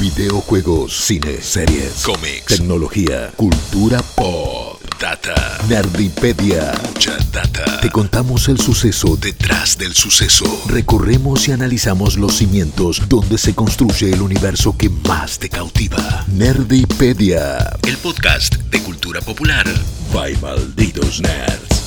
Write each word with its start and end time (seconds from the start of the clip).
Videojuegos, 0.00 0.96
cine, 0.96 1.42
series, 1.42 2.02
cómics, 2.06 2.46
tecnología, 2.46 3.30
cultura 3.36 4.02
pop, 4.16 4.80
data, 4.98 5.58
nerdipedia, 5.68 6.72
mucha 6.88 7.18
data. 7.30 7.80
Te 7.82 7.90
contamos 7.90 8.48
el 8.48 8.58
suceso 8.58 9.18
detrás 9.18 9.76
del 9.76 9.92
suceso. 9.92 10.46
Recorremos 10.68 11.46
y 11.48 11.52
analizamos 11.52 12.16
los 12.16 12.38
cimientos 12.38 13.02
donde 13.10 13.36
se 13.36 13.54
construye 13.54 14.10
el 14.10 14.22
universo 14.22 14.74
que 14.74 14.88
más 14.88 15.38
te 15.38 15.50
cautiva. 15.50 16.24
Nerdipedia, 16.28 17.76
el 17.86 17.98
podcast 17.98 18.54
de 18.54 18.82
cultura 18.82 19.20
popular. 19.20 19.66
By 20.14 20.34
malditos 20.38 21.20
nerds. 21.20 21.79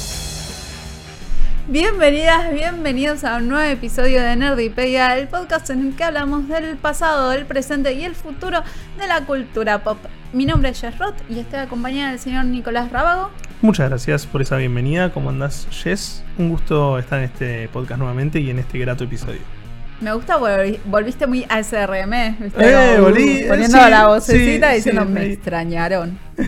Bienvenidas, 1.69 2.53
bienvenidos 2.53 3.23
a 3.23 3.37
un 3.37 3.47
nuevo 3.47 3.63
episodio 3.71 4.21
de 4.21 4.35
Nerdipedia, 4.35 5.17
el 5.17 5.29
podcast 5.29 5.69
en 5.69 5.87
el 5.87 5.95
que 5.95 6.03
hablamos 6.03 6.49
del 6.49 6.75
pasado, 6.75 7.29
del 7.29 7.45
presente 7.45 7.93
y 7.93 8.03
el 8.03 8.15
futuro 8.15 8.61
de 8.97 9.07
la 9.07 9.25
cultura 9.25 9.81
pop. 9.81 9.97
Mi 10.33 10.45
nombre 10.45 10.71
es 10.71 10.81
Jess 10.81 10.99
Roth 10.99 11.15
y 11.29 11.39
estoy 11.39 11.59
acompañada 11.59 12.09
del 12.09 12.19
señor 12.19 12.43
Nicolás 12.45 12.91
Rábago. 12.91 13.29
Muchas 13.61 13.87
gracias 13.87 14.25
por 14.25 14.41
esa 14.41 14.57
bienvenida. 14.57 15.13
¿Cómo 15.13 15.29
andás, 15.29 15.65
Jess? 15.71 16.21
Un 16.37 16.49
gusto 16.49 16.99
estar 16.99 17.19
en 17.19 17.25
este 17.25 17.69
podcast 17.69 17.97
nuevamente 17.97 18.41
y 18.41 18.49
en 18.49 18.59
este 18.59 18.77
grato 18.79 19.05
episodio. 19.05 19.62
Me 20.01 20.13
gusta, 20.13 20.37
volvi- 20.37 20.79
volviste 20.85 21.27
muy 21.27 21.45
ASRM, 21.47 22.35
¿viste? 22.39 22.95
Eh, 22.95 22.99
volví, 22.99 23.45
poniendo 23.47 23.77
sí, 23.81 23.89
la 23.89 24.07
vocecita 24.07 24.69
sí, 24.71 24.75
diciendo 24.75 25.03
sí, 25.03 25.07
me 25.07 25.19
me- 25.21 25.25
extrañaron. 25.33 26.19
¿Se 26.35 26.45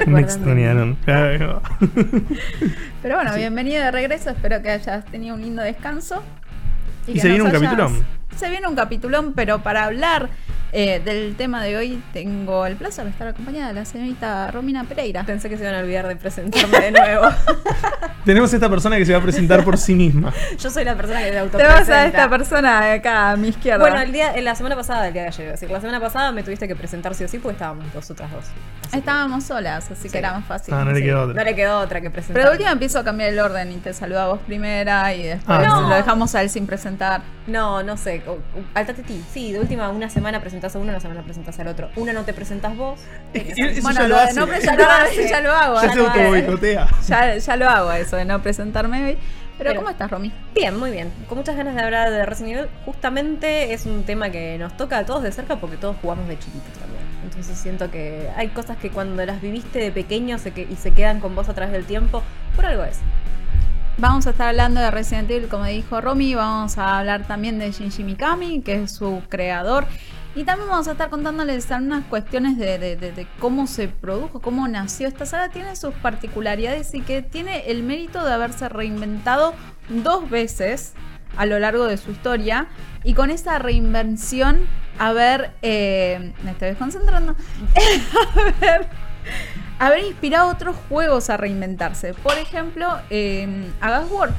Me 0.00 0.02
acuerdan 0.02 0.18
extrañaron. 0.18 0.94
Claro. 1.04 1.62
Pero 3.02 3.14
bueno, 3.16 3.34
bienvenido 3.34 3.82
de 3.84 3.90
regreso, 3.90 4.30
espero 4.30 4.60
que 4.62 4.70
hayas 4.70 5.04
tenido 5.06 5.34
un 5.36 5.42
lindo 5.42 5.62
descanso. 5.62 6.22
Y 7.06 7.14
que 7.14 7.20
se 7.20 7.28
viene 7.28 7.44
nos 7.44 7.52
un 7.54 7.60
capitulón. 7.60 8.04
Se 8.36 8.48
viene 8.50 8.66
un 8.68 8.74
capitulón, 8.74 9.32
pero 9.34 9.60
para 9.62 9.84
hablar 9.84 10.28
eh, 10.72 11.00
del 11.04 11.36
tema 11.36 11.62
de 11.62 11.76
hoy 11.76 12.02
tengo 12.12 12.66
el 12.66 12.74
placer 12.76 13.04
de 13.04 13.10
estar 13.12 13.28
acompañada 13.28 13.68
de 13.68 13.74
la 13.74 13.84
señorita 13.84 14.50
Romina 14.50 14.82
Pereira. 14.84 15.22
Pensé 15.24 15.48
que 15.48 15.56
se 15.56 15.62
iban 15.62 15.76
a 15.76 15.78
olvidar 15.80 16.08
de 16.08 16.16
presentarme 16.16 16.78
de 16.80 16.90
nuevo. 16.90 17.26
Tenemos 18.24 18.52
esta 18.52 18.68
persona 18.68 18.96
que 18.96 19.04
se 19.04 19.12
va 19.12 19.18
a 19.18 19.22
presentar 19.22 19.62
por 19.64 19.76
sí 19.78 19.94
misma. 19.94 20.32
Yo 20.58 20.70
soy 20.70 20.82
la 20.84 20.96
persona 20.96 21.18
que 21.20 21.26
se 21.26 21.30
Te 21.32 21.38
autopresenta. 21.38 21.78
vas 21.80 21.88
a 21.90 22.06
esta 22.06 22.28
persona 22.30 22.84
de 22.86 22.92
acá 22.92 23.30
a 23.32 23.36
mi 23.36 23.48
izquierda. 23.48 23.78
Bueno, 23.84 24.00
el 24.00 24.10
día, 24.12 24.34
en 24.34 24.44
la 24.44 24.54
semana 24.54 24.74
pasada, 24.74 25.06
el 25.06 25.12
día 25.12 25.22
de 25.22 25.28
ayer, 25.28 25.50
decir, 25.52 25.70
la 25.70 25.80
semana 25.80 26.00
pasada 26.00 26.32
me 26.32 26.42
tuviste 26.42 26.66
que 26.66 26.74
presentar 26.74 27.14
sí 27.14 27.22
o 27.24 27.28
sí 27.28 27.38
porque 27.38 27.52
estábamos 27.52 27.84
dos. 27.92 28.10
Así 28.10 28.14
que- 28.90 28.96
Estábamos 28.98 29.44
solas, 29.44 29.90
así 29.90 30.02
Sí. 30.04 30.08
que 30.10 30.18
era 30.18 30.32
más 30.32 30.44
fácil. 30.46 30.72
Ah, 30.74 30.84
no 30.84 30.92
le 30.92 31.00
sí, 31.00 31.04
quedó 31.04 31.22
otra. 31.24 31.34
No 31.34 31.44
le 31.44 31.54
quedó 31.54 31.78
otra 31.80 32.00
que 32.00 32.10
presentar. 32.10 32.34
Pero 32.34 32.46
de 32.50 32.52
última 32.56 32.72
empiezo 32.72 32.98
a 32.98 33.04
cambiar 33.04 33.28
el 33.30 33.38
orden 33.38 33.70
y 33.72 33.76
te 33.76 33.92
saludo 33.92 34.20
a 34.20 34.26
vos 34.28 34.40
primera 34.46 35.12
y 35.14 35.22
después 35.24 35.58
Ah, 35.60 35.62
no. 35.68 35.88
lo 35.88 35.94
dejamos 35.94 36.34
a 36.34 36.42
él 36.42 36.48
sin 36.50 36.66
presentar. 36.66 37.20
No, 37.46 37.82
no 37.82 37.96
sé. 37.98 38.22
Altate 38.74 39.02
ti. 39.02 39.22
Sí, 39.32 39.52
de 39.52 39.60
última, 39.60 39.88
una 39.90 40.08
semana 40.10 40.40
presentás 40.40 40.74
a 40.74 40.78
uno, 40.78 40.90
una 40.90 41.00
semana 41.00 41.22
presentás 41.22 41.58
al 41.60 41.68
otro. 41.68 41.90
Una 41.96 42.12
no 42.12 42.24
te 42.24 42.32
presentás 42.32 42.76
vos. 42.76 43.00
Eso 43.32 43.82
bueno, 43.82 44.00
ya 44.00 44.02
lo 44.02 44.08
lo 44.08 44.16
de 44.16 44.22
hace. 44.22 44.34
no 44.40 44.46
presentar 44.48 44.78
ya 45.28 45.40
lo 45.40 45.52
hago. 45.52 45.74
Ya 45.82 45.92
se 45.92 45.98
ya, 47.08 47.36
ya 47.36 47.56
lo 47.56 47.68
hago 47.68 47.92
eso 47.92 48.16
de 48.16 48.24
no 48.24 48.42
presentarme 48.42 49.04
hoy. 49.04 49.18
Pero, 49.56 49.70
Pero- 49.70 49.80
¿cómo 49.80 49.90
estás, 49.90 50.10
Romy? 50.10 50.32
Bien, 50.54 50.76
muy 50.76 50.90
bien. 50.90 51.12
Con 51.28 51.38
muchas 51.38 51.56
ganas 51.56 51.74
de 51.76 51.82
hablar 51.82 52.10
de 52.10 52.26
Resident 52.26 52.56
Evil. 52.58 52.68
Justamente 52.84 53.72
es 53.72 53.86
un 53.86 54.02
tema 54.04 54.30
que 54.30 54.58
nos 54.58 54.76
toca 54.76 54.98
a 54.98 55.06
todos 55.06 55.22
de 55.22 55.30
cerca 55.30 55.56
porque 55.56 55.76
todos 55.76 55.94
jugamos 56.02 56.26
de 56.26 56.36
chiquitos 56.38 56.72
también. 56.78 57.04
Entonces 57.22 57.56
siento 57.56 57.90
que 57.90 58.28
hay 58.36 58.48
cosas 58.48 58.76
que 58.78 58.90
cuando 58.90 59.24
las 59.24 59.40
viviste 59.40 59.78
de 59.78 59.92
pequeño 59.92 60.38
se 60.38 60.50
que- 60.50 60.66
y 60.70 60.76
se 60.76 60.90
quedan 60.90 61.20
con 61.20 61.34
vos 61.36 61.48
a 61.48 61.54
través 61.54 61.72
del 61.72 61.84
tiempo, 61.84 62.22
por 62.56 62.66
algo 62.66 62.82
es. 62.84 62.98
Vamos 63.96 64.26
a 64.26 64.30
estar 64.30 64.48
hablando 64.48 64.80
de 64.80 64.90
Resident 64.90 65.30
Evil, 65.30 65.48
como 65.48 65.66
dijo 65.66 66.00
Romy. 66.00 66.34
Vamos 66.34 66.78
a 66.78 66.98
hablar 66.98 67.28
también 67.28 67.60
de 67.60 67.70
Shinji 67.70 68.02
Mikami, 68.02 68.60
que 68.60 68.82
es 68.82 68.90
su 68.90 69.22
creador. 69.28 69.86
Y 70.34 70.42
también 70.42 70.68
vamos 70.68 70.88
a 70.88 70.92
estar 70.92 71.10
contándoles 71.10 71.70
algunas 71.70 72.04
cuestiones 72.06 72.58
de, 72.58 73.28
cómo 73.38 73.68
se 73.68 73.86
produjo, 73.86 74.40
cómo 74.40 74.66
nació 74.66 75.06
esta 75.06 75.26
saga. 75.26 75.50
Tiene 75.50 75.76
sus 75.76 75.94
particularidades 75.94 76.92
y 76.92 77.02
que 77.02 77.22
tiene 77.22 77.70
el 77.70 77.84
mérito 77.84 78.24
de 78.24 78.32
haberse 78.32 78.68
reinventado 78.68 79.54
dos 79.88 80.28
veces 80.28 80.94
a 81.36 81.46
lo 81.46 81.60
largo 81.60 81.84
de 81.84 81.96
su 81.96 82.10
historia. 82.10 82.66
Y 83.04 83.14
con 83.14 83.30
esa 83.30 83.60
reinvención, 83.60 84.66
haber. 84.98 85.52
eh, 85.62 86.32
me 86.42 86.50
estoy 86.50 86.70
desconcentrando. 86.70 87.36
haber 88.60 88.88
haber 89.78 90.04
inspirado 90.04 90.50
a 90.50 90.52
otros 90.52 90.76
juegos 90.88 91.30
a 91.30 91.36
reinventarse. 91.36 92.14
Por 92.14 92.38
ejemplo, 92.38 92.98
eh, 93.10 93.70
a 93.80 93.90
Gasworld. 93.90 94.34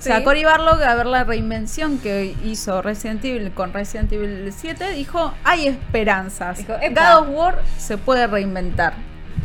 O 0.00 0.02
sea. 0.02 0.24
Cory 0.24 0.44
Barlog, 0.44 0.82
a 0.82 0.94
ver 0.94 1.06
la 1.06 1.24
reinvención 1.24 1.98
que 1.98 2.34
hizo 2.44 2.80
Resident 2.80 3.22
Evil 3.22 3.50
con 3.52 3.74
Resident 3.74 4.10
Evil 4.12 4.50
7, 4.50 4.92
dijo, 4.92 5.34
hay 5.44 5.68
esperanzas. 5.68 6.58
Dijo. 6.58 6.72
God 6.72 7.18
of 7.18 7.28
War 7.30 7.58
se 7.76 7.98
puede 7.98 8.26
reinventar. 8.26 8.94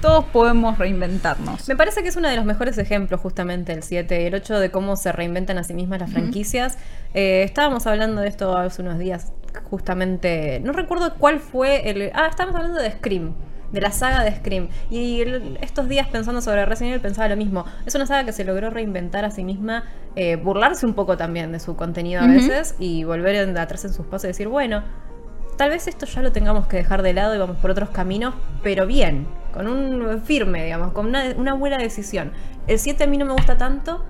Todos 0.02 0.24
podemos 0.26 0.78
reinventarnos. 0.78 1.68
Me 1.68 1.76
parece 1.76 2.04
que 2.04 2.10
es 2.10 2.16
uno 2.16 2.30
de 2.30 2.36
los 2.38 2.46
mejores 2.46 2.78
ejemplos 2.78 3.20
justamente 3.20 3.74
el 3.74 3.84
7, 3.84 4.28
el 4.28 4.36
8 4.36 4.60
de 4.60 4.72
cómo 4.72 4.96
se 4.96 5.12
reinventan 5.12 5.58
a 5.58 5.64
sí 5.64 5.74
mismas 5.74 6.00
las 6.00 6.12
franquicias. 6.12 6.78
Eh, 7.14 7.44
estábamos 7.44 7.86
hablando 7.88 8.22
de 8.22 8.30
esto 8.30 8.56
hace 8.58 8.82
unos 8.82 9.00
días, 9.00 9.34
justamente, 9.70 10.62
no 10.64 10.72
recuerdo 10.72 11.16
cuál 11.16 11.40
fue 11.40 11.90
el... 11.90 12.12
Ah, 12.14 12.28
estábamos 12.30 12.56
hablando 12.56 12.82
de 12.82 12.92
Scream. 12.92 13.34
De 13.72 13.82
la 13.82 13.92
saga 13.92 14.24
de 14.24 14.36
Scream. 14.36 14.70
Y 14.90 15.22
estos 15.62 15.90
días 15.90 16.08
pensando 16.08 16.42
sobre 16.42 16.66
Resident 16.66 16.94
Evil 16.94 17.02
pensaba 17.02 17.28
lo 17.28 17.38
mismo. 17.38 17.66
Es 17.86 17.96
una 17.96 18.06
saga 18.06 18.26
que 18.26 18.32
se 18.32 18.44
logró 18.44 18.70
reinventar 18.70 19.26
a 19.26 19.32
sí 19.32 19.44
misma, 19.44 19.84
eh, 20.16 20.36
burlarse 20.36 20.86
un 20.86 20.94
poco 20.94 21.18
también 21.18 21.52
de 21.52 21.60
su 21.60 21.76
contenido 21.76 22.22
a 22.22 22.28
veces 22.28 22.76
y 22.80 23.04
volver 23.04 23.58
atrás 23.58 23.86
en 23.86 23.94
sus 23.94 24.06
pasos 24.06 24.26
y 24.26 24.28
decir, 24.28 24.48
bueno, 24.48 24.84
Tal 25.58 25.70
vez 25.70 25.88
esto 25.88 26.06
ya 26.06 26.22
lo 26.22 26.34
tengamos 26.34 26.68
que 26.68 26.76
dejar 26.76 27.02
de 27.02 27.14
lado 27.14 27.34
y 27.34 27.38
vamos 27.38 27.58
por 27.58 27.72
otros 27.72 27.90
caminos, 27.90 28.34
pero 28.62 28.86
bien, 28.86 29.26
con 29.54 29.68
un 29.68 30.22
firme, 30.22 30.66
digamos, 30.66 30.92
con 30.92 31.06
una, 31.06 31.34
una 31.38 31.54
buena 31.54 31.78
decisión. 31.78 32.32
El 32.68 32.78
7 32.78 33.06
a 33.06 33.08
mí 33.08 33.18
no 33.18 33.26
me 33.26 33.32
gusta 33.32 33.58
tanto, 33.58 34.04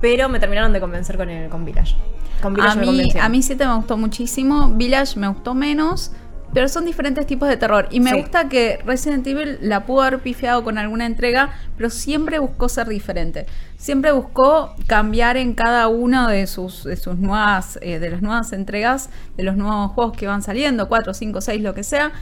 pero 0.00 0.28
me 0.28 0.38
terminaron 0.38 0.72
de 0.72 0.80
convencer 0.80 1.16
con 1.16 1.30
el 1.30 1.48
con 1.48 1.64
Village. 1.64 1.96
Con 2.40 2.54
Village 2.54 2.78
A 2.78 2.80
mí, 2.80 3.12
a 3.22 3.28
mí 3.28 3.42
7 3.42 3.66
me 3.66 3.74
gustó 3.74 3.96
muchísimo, 3.96 4.68
Village 4.74 5.18
me 5.18 5.26
gustó 5.26 5.54
menos, 5.54 6.12
pero 6.54 6.68
son 6.68 6.84
diferentes 6.86 7.26
tipos 7.26 7.48
de 7.48 7.56
terror. 7.56 7.88
Y 7.90 8.00
me 8.00 8.10
Sí. 8.10 8.20
gusta 8.20 8.48
que 8.48 8.78
Resident 8.86 9.26
Evil 9.26 9.58
la 9.60 9.84
pudo 9.84 10.02
haber 10.02 10.20
pifiado 10.20 10.62
con 10.64 10.78
alguna 10.78 11.04
entrega, 11.04 11.50
pero 11.76 11.90
siempre 11.90 12.38
buscó 12.38 12.68
ser 12.68 12.88
diferente. 12.88 13.46
Siempre 13.76 14.12
buscó 14.12 14.74
cambiar 14.86 15.36
en 15.36 15.52
cada 15.52 15.88
una 15.88 16.30
de 16.30 16.46
sus, 16.46 16.84
de 16.84 16.96
sus 16.96 17.16
nuevas, 17.18 17.78
eh, 17.82 17.98
de 17.98 18.10
las 18.10 18.22
nuevas 18.22 18.52
entregas, 18.52 19.10
de 19.36 19.42
los 19.42 19.56
nuevos 19.56 19.90
juegos 19.92 20.16
que 20.16 20.26
van 20.26 20.42
saliendo, 20.42 20.88
4, 20.88 21.12
5, 21.12 21.40
6, 21.40 21.60
lo 21.60 21.74
que 21.74 21.82
sea, 21.82 22.12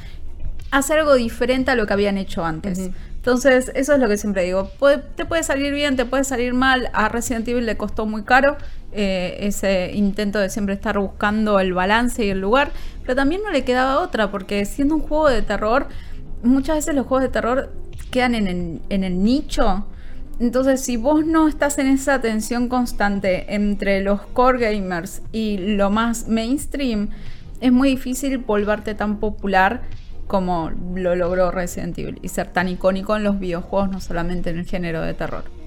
hacer 0.70 0.98
algo 1.00 1.14
diferente 1.14 1.70
a 1.70 1.74
lo 1.74 1.86
que 1.86 1.92
habían 1.92 2.16
hecho 2.16 2.44
antes. 2.44 2.90
Entonces, 3.16 3.70
eso 3.76 3.92
es 3.92 4.00
lo 4.00 4.08
que 4.08 4.16
siempre 4.16 4.42
digo. 4.42 4.68
Puede- 4.80 4.98
te 4.98 5.24
puede 5.24 5.42
salir 5.44 5.72
bien, 5.72 5.94
te 5.96 6.04
puede 6.04 6.24
salir 6.24 6.54
mal. 6.54 6.90
A 6.92 7.08
Resident 7.08 7.46
Evil 7.46 7.66
le 7.66 7.76
costó 7.76 8.06
muy 8.06 8.24
caro 8.24 8.56
eh, 8.92 9.36
ese 9.40 9.92
intento 9.94 10.38
de 10.38 10.50
siempre 10.50 10.74
estar 10.74 10.98
buscando 10.98 11.60
el 11.60 11.72
balance 11.72 12.24
y 12.24 12.30
el 12.30 12.40
lugar. 12.40 12.72
Pero 13.02 13.16
también 13.16 13.42
no 13.42 13.50
le 13.50 13.64
quedaba 13.64 14.00
otra, 14.00 14.30
porque 14.30 14.64
siendo 14.64 14.94
un 14.94 15.02
juego 15.02 15.28
de 15.28 15.42
terror, 15.42 15.88
muchas 16.42 16.76
veces 16.76 16.94
los 16.94 17.06
juegos 17.06 17.22
de 17.22 17.28
terror 17.30 17.72
quedan 18.10 18.34
en 18.34 18.80
en 18.88 19.04
el 19.04 19.22
nicho. 19.22 19.86
Entonces, 20.40 20.80
si 20.80 20.96
vos 20.96 21.24
no 21.24 21.46
estás 21.46 21.78
en 21.78 21.86
esa 21.86 22.20
tensión 22.20 22.68
constante 22.68 23.54
entre 23.54 24.00
los 24.00 24.22
core 24.22 24.58
gamers 24.58 25.22
y 25.30 25.58
lo 25.58 25.90
más 25.90 26.26
mainstream, 26.26 27.10
es 27.60 27.70
muy 27.70 27.90
difícil 27.90 28.38
volverte 28.38 28.94
tan 28.94 29.18
popular 29.18 29.82
como 30.26 30.70
lo 30.94 31.14
logró 31.14 31.50
Resident 31.50 31.96
Evil 31.98 32.18
y 32.22 32.28
ser 32.28 32.48
tan 32.48 32.68
icónico 32.68 33.16
en 33.16 33.22
los 33.22 33.38
videojuegos, 33.38 33.90
no 33.90 34.00
solamente 34.00 34.50
en 34.50 34.58
el 34.58 34.66
género 34.66 35.02
de 35.02 35.14
terror. 35.14 35.61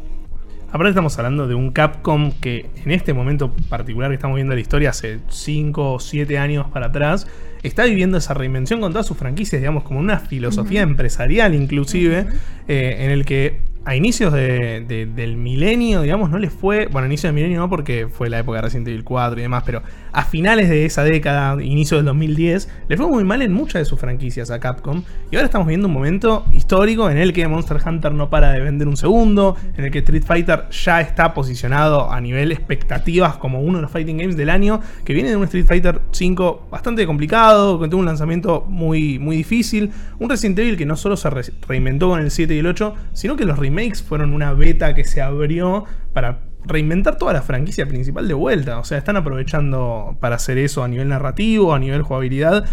Aparte 0.75 0.89
estamos 0.89 1.17
hablando 1.17 1.47
de 1.47 1.55
un 1.55 1.71
Capcom 1.71 2.33
que 2.33 2.65
en 2.83 2.91
este 2.91 3.13
momento 3.13 3.49
particular 3.69 4.09
que 4.09 4.15
estamos 4.15 4.35
viendo 4.35 4.53
la 4.53 4.59
historia, 4.59 4.89
hace 4.89 5.19
5 5.29 5.93
o 5.93 5.99
7 6.01 6.37
años 6.37 6.67
para 6.67 6.87
atrás, 6.87 7.27
está 7.63 7.85
viviendo 7.85 8.17
esa 8.17 8.33
reinvención 8.33 8.81
con 8.81 8.91
todas 8.91 9.07
sus 9.07 9.15
franquicias, 9.15 9.61
digamos, 9.61 9.83
como 9.83 10.01
una 10.01 10.19
filosofía 10.19 10.81
empresarial 10.81 11.55
inclusive, 11.55 12.27
eh, 12.67 12.97
en 12.99 13.11
el 13.11 13.23
que 13.23 13.61
a 13.85 13.95
inicios 13.95 14.33
de- 14.33 14.83
de- 14.87 15.05
del 15.05 15.37
milenio, 15.37 16.01
digamos, 16.01 16.29
no 16.31 16.37
les 16.39 16.51
fue, 16.51 16.87
bueno, 16.87 17.03
a 17.05 17.07
inicios 17.07 17.29
del 17.29 17.35
milenio 17.35 17.59
no 17.59 17.69
porque 17.69 18.07
fue 18.07 18.29
la 18.29 18.39
época 18.39 18.57
de 18.57 18.61
Resident 18.63 18.87
Evil 18.87 19.03
4 19.03 19.39
y 19.39 19.43
demás, 19.43 19.63
pero 19.65 19.83
a 20.11 20.23
finales 20.25 20.69
de 20.69 20.85
esa 20.85 21.03
década, 21.03 21.61
inicio 21.63 21.97
del 21.97 22.05
2010, 22.07 22.69
le 22.87 22.97
fue 22.97 23.07
muy 23.07 23.23
mal 23.23 23.41
en 23.41 23.53
muchas 23.53 23.81
de 23.81 23.85
sus 23.85 23.99
franquicias 23.99 24.49
a 24.49 24.59
Capcom. 24.59 25.03
Y 25.31 25.35
ahora 25.35 25.45
estamos 25.45 25.67
viendo 25.67 25.87
un 25.87 25.93
momento 25.93 26.45
histórico 26.51 27.09
en 27.09 27.17
el 27.17 27.31
que 27.33 27.47
Monster 27.47 27.77
Hunter 27.85 28.11
no 28.13 28.29
para 28.29 28.51
de 28.51 28.61
vender 28.61 28.87
un 28.87 28.97
segundo, 28.97 29.55
en 29.77 29.85
el 29.85 29.91
que 29.91 29.99
Street 29.99 30.23
Fighter 30.25 30.63
ya 30.71 31.01
está 31.01 31.33
posicionado 31.33 32.11
a 32.11 32.19
nivel 32.21 32.51
expectativas 32.51 33.37
como 33.37 33.61
uno 33.61 33.77
de 33.77 33.81
los 33.83 33.91
fighting 33.91 34.17
games 34.17 34.35
del 34.37 34.49
año, 34.49 34.79
que 35.03 35.13
viene 35.13 35.29
de 35.29 35.35
un 35.35 35.43
Street 35.43 35.65
Fighter 35.67 36.01
5 36.11 36.67
bastante 36.71 37.05
complicado, 37.05 37.79
que 37.79 37.87
tuvo 37.87 37.99
un 37.99 38.05
lanzamiento 38.05 38.65
muy, 38.67 39.19
muy 39.19 39.35
difícil, 39.37 39.91
un 40.19 40.29
Resident 40.29 40.57
Evil 40.59 40.77
que 40.77 40.85
no 40.85 40.95
solo 40.95 41.17
se 41.17 41.29
re- 41.29 41.43
reinventó 41.67 42.09
con 42.09 42.19
el 42.21 42.31
7 42.31 42.55
y 42.55 42.59
el 42.59 42.67
8, 42.67 42.95
sino 43.13 43.35
que 43.35 43.45
los 43.45 43.59
remakes 43.75 44.01
fueron 44.01 44.33
una 44.33 44.53
beta 44.53 44.95
que 44.95 45.03
se 45.03 45.21
abrió 45.21 45.85
para 46.13 46.41
reinventar 46.65 47.17
toda 47.17 47.33
la 47.33 47.41
franquicia 47.41 47.87
principal 47.87 48.27
de 48.27 48.33
vuelta. 48.33 48.79
O 48.79 48.83
sea, 48.83 48.97
están 48.97 49.17
aprovechando 49.17 50.17
para 50.19 50.35
hacer 50.35 50.57
eso 50.57 50.83
a 50.83 50.87
nivel 50.87 51.09
narrativo, 51.09 51.73
a 51.73 51.79
nivel 51.79 52.01
jugabilidad. 52.01 52.65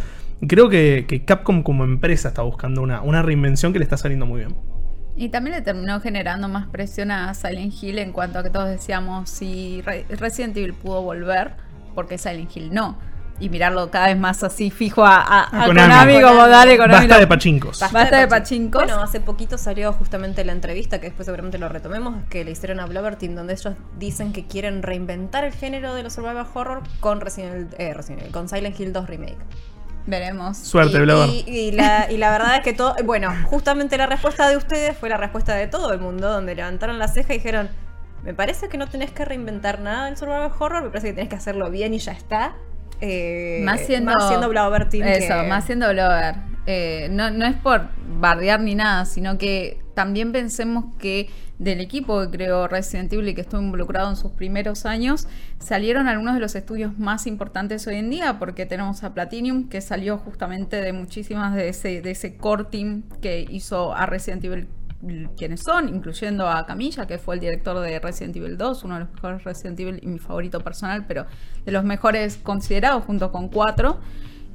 Creo 0.46 0.68
que, 0.68 1.04
que 1.06 1.24
Capcom 1.24 1.62
como 1.62 1.84
empresa 1.84 2.28
está 2.28 2.42
buscando 2.42 2.82
una, 2.82 3.02
una 3.02 3.22
reinvención 3.22 3.72
que 3.72 3.78
le 3.78 3.84
está 3.84 3.96
saliendo 3.96 4.26
muy 4.26 4.40
bien. 4.40 4.56
Y 5.14 5.28
también 5.28 5.56
le 5.56 5.62
terminó 5.62 6.00
generando 6.00 6.48
más 6.48 6.68
presión 6.68 7.10
a 7.10 7.34
Silent 7.34 7.74
Hill 7.80 7.98
en 7.98 8.12
cuanto 8.12 8.38
a 8.38 8.42
que 8.42 8.50
todos 8.50 8.68
decíamos 8.68 9.28
si 9.28 9.82
Re- 9.82 10.06
Resident 10.08 10.56
Evil 10.56 10.72
pudo 10.72 11.02
volver, 11.02 11.52
porque 11.94 12.16
Silent 12.16 12.56
Hill 12.56 12.72
no. 12.72 12.98
Y 13.42 13.48
mirarlo 13.48 13.90
cada 13.90 14.06
vez 14.06 14.16
más 14.16 14.44
así 14.44 14.70
fijo 14.70 15.04
a, 15.04 15.16
a- 15.16 15.40
a 15.40 15.62
A 15.64 15.66
Konami, 15.66 16.14
Konami. 16.14 16.22
como 16.22 16.46
dale 16.46 16.76
Konami. 16.78 17.06
Basta 17.08 17.18
de 17.18 17.26
pachincos. 17.26 17.80
Basta 17.80 18.18
de 18.20 18.28
pachincos. 18.28 18.84
Bueno, 18.84 19.02
hace 19.02 19.18
poquito 19.20 19.58
salió 19.58 19.92
justamente 19.92 20.44
la 20.44 20.52
entrevista, 20.52 21.00
que 21.00 21.06
después 21.06 21.26
seguramente 21.26 21.58
lo 21.58 21.68
retomemos, 21.68 22.22
que 22.30 22.44
le 22.44 22.52
hicieron 22.52 22.78
a 22.78 22.86
Blover 22.86 23.16
Team, 23.16 23.34
donde 23.34 23.54
ellos 23.54 23.74
dicen 23.98 24.32
que 24.32 24.46
quieren 24.46 24.82
reinventar 24.84 25.42
el 25.44 25.52
género 25.52 25.94
de 25.94 26.04
los 26.04 26.12
survival 26.12 26.46
horror 26.54 26.82
con 27.00 27.20
Resident 27.20 27.54
Evil, 27.54 27.68
eh, 27.78 27.94
Resident 27.94 28.20
Evil, 28.22 28.32
con 28.32 28.48
Silent 28.48 28.78
Hill 28.78 28.92
2 28.92 29.06
Remake. 29.08 29.38
Veremos. 30.06 30.58
Suerte, 30.58 30.98
y- 31.44 31.44
y 31.68 31.72
la, 31.72 32.10
y 32.10 32.16
la 32.18 32.30
verdad 32.30 32.56
es 32.56 32.62
que 32.62 32.72
todo, 32.72 32.94
bueno, 33.04 33.32
justamente 33.46 33.96
la 33.96 34.06
respuesta 34.06 34.48
de 34.48 34.56
ustedes 34.56 34.96
fue 34.96 35.08
la 35.08 35.16
respuesta 35.16 35.54
de 35.56 35.66
todo 35.66 35.92
el 35.92 35.98
mundo, 36.00 36.28
donde 36.30 36.54
levantaron 36.54 36.98
la 36.98 37.08
ceja 37.08 37.34
y 37.34 37.38
dijeron, 37.38 37.68
me 38.22 38.34
parece 38.34 38.68
que 38.68 38.78
no 38.78 38.88
tenés 38.88 39.10
que 39.10 39.24
reinventar 39.24 39.80
nada 39.80 40.06
del 40.06 40.16
survival 40.16 40.52
horror, 40.58 40.82
me 40.84 40.90
parece 40.90 41.08
que 41.08 41.14
tenés 41.14 41.28
que 41.28 41.34
hacerlo 41.36 41.70
bien 41.70 41.92
y 41.94 41.98
ya 41.98 42.12
está. 42.12 42.54
Eh, 43.04 43.60
más 43.64 43.80
siendo, 43.80 44.12
más 44.14 44.28
siendo 44.28 44.48
Team 44.88 45.06
Eso, 45.06 45.34
que- 45.42 45.48
más 45.48 45.64
siendo 45.64 45.90
Blover. 45.90 46.36
Eh, 46.66 47.08
no, 47.10 47.30
no 47.30 47.44
es 47.44 47.56
por 47.56 47.88
bardear 48.20 48.60
ni 48.60 48.76
nada, 48.76 49.04
sino 49.04 49.36
que 49.36 49.80
también 49.94 50.30
pensemos 50.30 50.84
que 50.98 51.28
del 51.58 51.80
equipo 51.80 52.20
que 52.22 52.30
creó 52.30 52.66
Resident 52.68 53.12
Evil 53.12 53.28
y 53.28 53.34
que 53.34 53.40
estuvo 53.42 53.60
involucrado 53.60 54.08
en 54.10 54.16
sus 54.16 54.32
primeros 54.32 54.86
años, 54.86 55.26
salieron 55.58 56.08
algunos 56.08 56.34
de 56.34 56.40
los 56.40 56.54
estudios 56.54 56.98
más 56.98 57.26
importantes 57.26 57.86
hoy 57.86 57.96
en 57.96 58.10
día, 58.10 58.38
porque 58.38 58.66
tenemos 58.66 59.02
a 59.04 59.14
Platinum, 59.14 59.68
que 59.68 59.80
salió 59.80 60.18
justamente 60.18 60.80
de 60.80 60.92
muchísimas 60.92 61.54
de 61.54 61.68
ese, 61.68 62.00
de 62.02 62.10
ese 62.12 62.36
core 62.36 62.64
team 62.64 63.02
que 63.20 63.46
hizo 63.48 63.94
a 63.94 64.06
Resident 64.06 64.44
Evil 64.44 64.68
quienes 65.36 65.62
son, 65.62 65.88
incluyendo 65.88 66.48
a 66.48 66.64
Camilla, 66.66 67.06
que 67.06 67.18
fue 67.18 67.34
el 67.34 67.40
director 67.40 67.78
de 67.80 67.98
Resident 67.98 68.36
Evil 68.36 68.56
2, 68.56 68.84
uno 68.84 68.94
de 68.94 69.00
los 69.00 69.12
mejores 69.12 69.44
Resident 69.44 69.80
Evil 69.80 69.98
y 70.02 70.06
mi 70.06 70.18
favorito 70.18 70.60
personal, 70.60 71.06
pero 71.06 71.26
de 71.64 71.72
los 71.72 71.84
mejores 71.84 72.36
considerados 72.36 73.04
junto 73.04 73.32
con 73.32 73.48
4. 73.48 73.98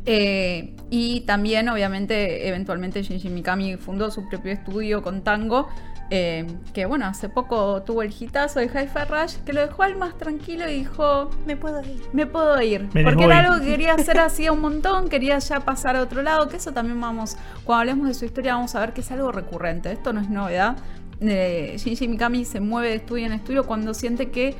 Eh, 0.06 0.74
y 0.90 1.22
también, 1.22 1.68
obviamente, 1.68 2.48
eventualmente 2.48 3.04
Shinji 3.04 3.30
Mikami 3.30 3.76
fundó 3.76 4.10
su 4.10 4.28
propio 4.30 4.54
estudio 4.54 5.02
con 5.04 5.22
Tango, 5.22 5.68
eh, 6.10 6.48
que 6.74 6.86
bueno, 6.86 7.06
hace 7.06 7.28
poco 7.28 7.84
tuvo 7.84 8.02
el 8.02 8.14
hitazo 8.18 8.60
de 8.60 8.68
Hi-Fi 8.68 9.06
Rush, 9.10 9.36
que 9.46 9.52
lo 9.52 9.62
dejó 9.62 9.84
al 9.84 9.98
más 9.98 10.18
tranquilo 10.18 10.70
y 10.70 10.80
dijo, 10.80 11.30
Me 11.46 11.58
puedo 11.58 11.82
ir. 11.82 12.02
me 12.14 12.26
puedo 12.26 12.62
ir. 12.62 12.88
Me 12.94 13.04
porque 13.04 13.26
era 13.26 13.40
algo 13.40 13.60
que 13.60 13.72
quería 13.72 13.94
hacer 13.94 14.20
hacía 14.20 14.52
un 14.52 14.62
montón, 14.62 15.10
quería 15.10 15.38
ya 15.40 15.60
pasar 15.60 15.96
a 15.98 16.02
otro 16.02 16.22
lado, 16.22 16.48
que 16.48 16.58
eso 16.58 16.72
también 16.72 17.00
vamos, 17.00 17.36
cuando 17.66 17.82
hablemos 17.82 18.08
de 18.08 18.14
su 18.14 18.26
historia 18.26 18.56
vamos 18.56 18.74
a 18.76 18.80
ver 18.80 18.94
que 18.94 19.02
es 19.02 19.12
algo 19.12 19.32
recurrente, 19.32 19.92
esto 19.92 20.14
no 20.14 20.22
es 20.22 20.30
novedad. 20.30 20.78
Eh, 21.20 21.76
Shinji 21.78 22.08
Mikami 22.08 22.46
se 22.46 22.60
mueve 22.60 22.90
de 22.90 22.96
estudio 22.96 23.26
en 23.26 23.34
estudio 23.34 23.66
cuando 23.66 23.94
siente 23.94 24.30
que 24.30 24.56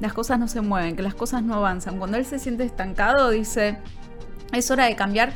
las 0.00 0.12
cosas 0.12 0.38
no 0.38 0.48
se 0.48 0.60
mueven, 0.60 0.96
que 0.96 1.02
las 1.02 1.14
cosas 1.14 1.42
no 1.42 1.54
avanzan. 1.54 1.98
Cuando 1.98 2.16
él 2.18 2.24
se 2.24 2.38
siente 2.38 2.64
estancado, 2.64 3.30
dice, 3.30 3.78
es 4.52 4.70
hora 4.70 4.84
de 4.84 4.96
cambiar. 4.96 5.32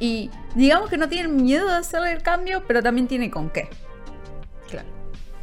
Y 0.00 0.30
digamos 0.54 0.90
que 0.90 0.96
no 0.96 1.08
tiene 1.08 1.28
miedo 1.28 1.66
de 1.68 1.76
hacer 1.76 2.06
el 2.06 2.22
cambio, 2.22 2.62
pero 2.66 2.82
también 2.82 3.06
tiene 3.08 3.30
con 3.30 3.50
qué. 3.50 3.68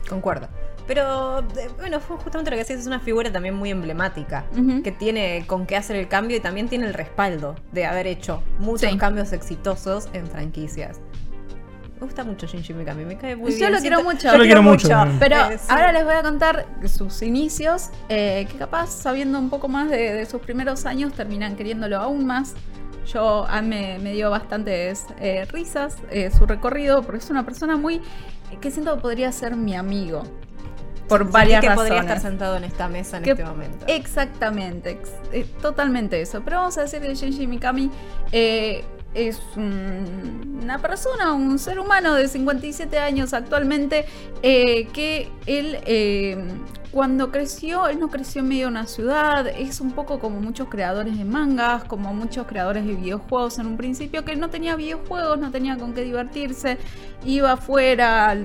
Concuerdo. 0.10 0.48
Pero 0.88 1.42
bueno, 1.80 2.00
fue 2.00 2.16
justamente 2.18 2.52
lo 2.52 2.56
que 2.56 2.60
decías, 2.62 2.82
es 2.82 2.86
una 2.88 3.00
figura 3.00 3.32
también 3.32 3.56
muy 3.56 3.72
emblemática, 3.72 4.46
que 4.84 4.92
tiene 4.92 5.44
con 5.48 5.66
qué 5.66 5.78
hacer 5.78 5.96
el 5.96 6.08
cambio 6.08 6.38
y 6.38 6.40
también 6.40 6.68
tiene 6.70 6.86
el 6.86 6.94
respaldo 6.94 7.56
de 7.72 7.86
haber 7.88 8.06
hecho 8.06 8.44
muchos 8.60 8.92
Sí. 8.92 8.98
cambios 8.98 9.34
exitosos 9.34 10.10
en 10.14 10.28
franquicias. 10.28 11.00
Me 11.96 12.02
gusta 12.02 12.24
mucho 12.24 12.46
Shinji 12.46 12.74
Mikami, 12.74 13.04
me 13.06 13.18
cae 13.18 13.36
muy 13.36 13.52
Yo 13.54 13.58
bien. 13.58 13.72
lo 13.72 13.80
quiero 13.80 14.04
mucho. 14.04 14.32
Yo 14.32 14.38
lo 14.38 14.44
quiero 14.44 14.62
mucho. 14.62 14.90
Pero 15.18 15.38
Eh, 15.50 15.58
sí. 15.58 15.66
ahora 15.70 15.92
les 15.92 16.04
voy 16.04 16.14
a 16.14 16.22
contar 16.22 16.68
sus 16.86 17.22
inicios, 17.24 17.90
eh, 18.10 18.46
que 18.52 18.58
capaz 18.58 18.92
sabiendo 18.92 19.40
un 19.40 19.50
poco 19.50 19.68
más 19.70 19.90
de, 19.90 20.14
de 20.14 20.26
sus 20.28 20.42
primeros 20.42 20.86
años 20.86 21.14
terminan 21.14 21.56
queriéndolo 21.56 21.98
aún 21.98 22.28
más. 22.28 22.54
Yo 23.12 23.46
a 23.48 23.62
mí 23.62 23.70
me, 23.70 24.00
me 24.00 24.14
dio 24.14 24.30
bastantes 24.30 25.06
eh, 25.20 25.46
risas 25.52 25.98
eh, 26.12 26.30
su 26.38 26.46
recorrido, 26.46 27.02
porque 27.02 27.20
es 27.20 27.30
una 27.30 27.44
persona 27.46 27.78
muy 27.78 28.02
que 28.60 28.72
siento 28.72 28.96
que 28.96 29.02
podría 29.02 29.32
ser 29.32 29.56
mi 29.56 29.76
amigo. 29.76 30.24
Por 31.08 31.30
varias 31.30 31.62
que 31.62 31.68
razones. 31.70 31.90
podría 31.92 32.02
estar 32.02 32.20
sentado 32.20 32.58
en 32.58 32.64
esta 32.64 32.88
mesa 32.88 33.18
en 33.18 33.24
Que- 33.24 33.32
este 33.32 33.46
momento. 33.46 33.86
Exactamente, 33.88 34.90
ex- 34.92 35.12
eh, 35.32 35.46
totalmente 35.62 36.20
eso. 36.20 36.42
Pero 36.44 36.58
vamos 36.58 36.78
a 36.80 36.82
decir 36.82 37.00
que 37.02 37.14
Shinji 37.14 37.46
Mikami 37.46 37.92
eh, 38.32 38.84
es 39.16 39.40
un- 39.56 40.60
una 40.64 40.80
persona, 40.80 41.34
un 41.34 41.58
ser 41.60 41.80
humano 41.80 42.14
de 42.16 42.28
57 42.28 43.00
años 43.00 43.34
actualmente, 43.34 44.06
eh, 44.44 44.88
que 44.94 45.30
él 45.46 45.78
eh, 45.86 46.38
cuando 46.92 47.30
creció, 47.30 47.88
él 47.90 48.00
no 48.00 48.08
creció 48.10 48.40
en 48.42 48.48
medio 48.48 48.62
de 48.68 48.72
una 48.72 48.88
ciudad, 48.88 49.48
es 49.48 49.82
un 49.82 49.92
poco 49.92 50.18
como 50.20 50.40
muchos 50.40 50.70
creadores 50.70 51.18
de 51.18 51.26
mangas, 51.26 51.84
como 51.84 52.14
muchos 52.14 52.48
creadores 52.48 52.86
de 52.86 52.94
videojuegos 52.96 53.60
en 53.60 53.68
un 53.68 53.76
principio, 53.76 54.24
que 54.24 54.38
no 54.38 54.50
tenía 54.50 54.78
videojuegos, 54.78 55.38
no 55.38 55.52
tenía 55.52 55.76
con 55.78 55.94
qué 55.94 56.04
divertirse, 56.04 56.78
iba 57.26 57.52
afuera, 57.52 58.38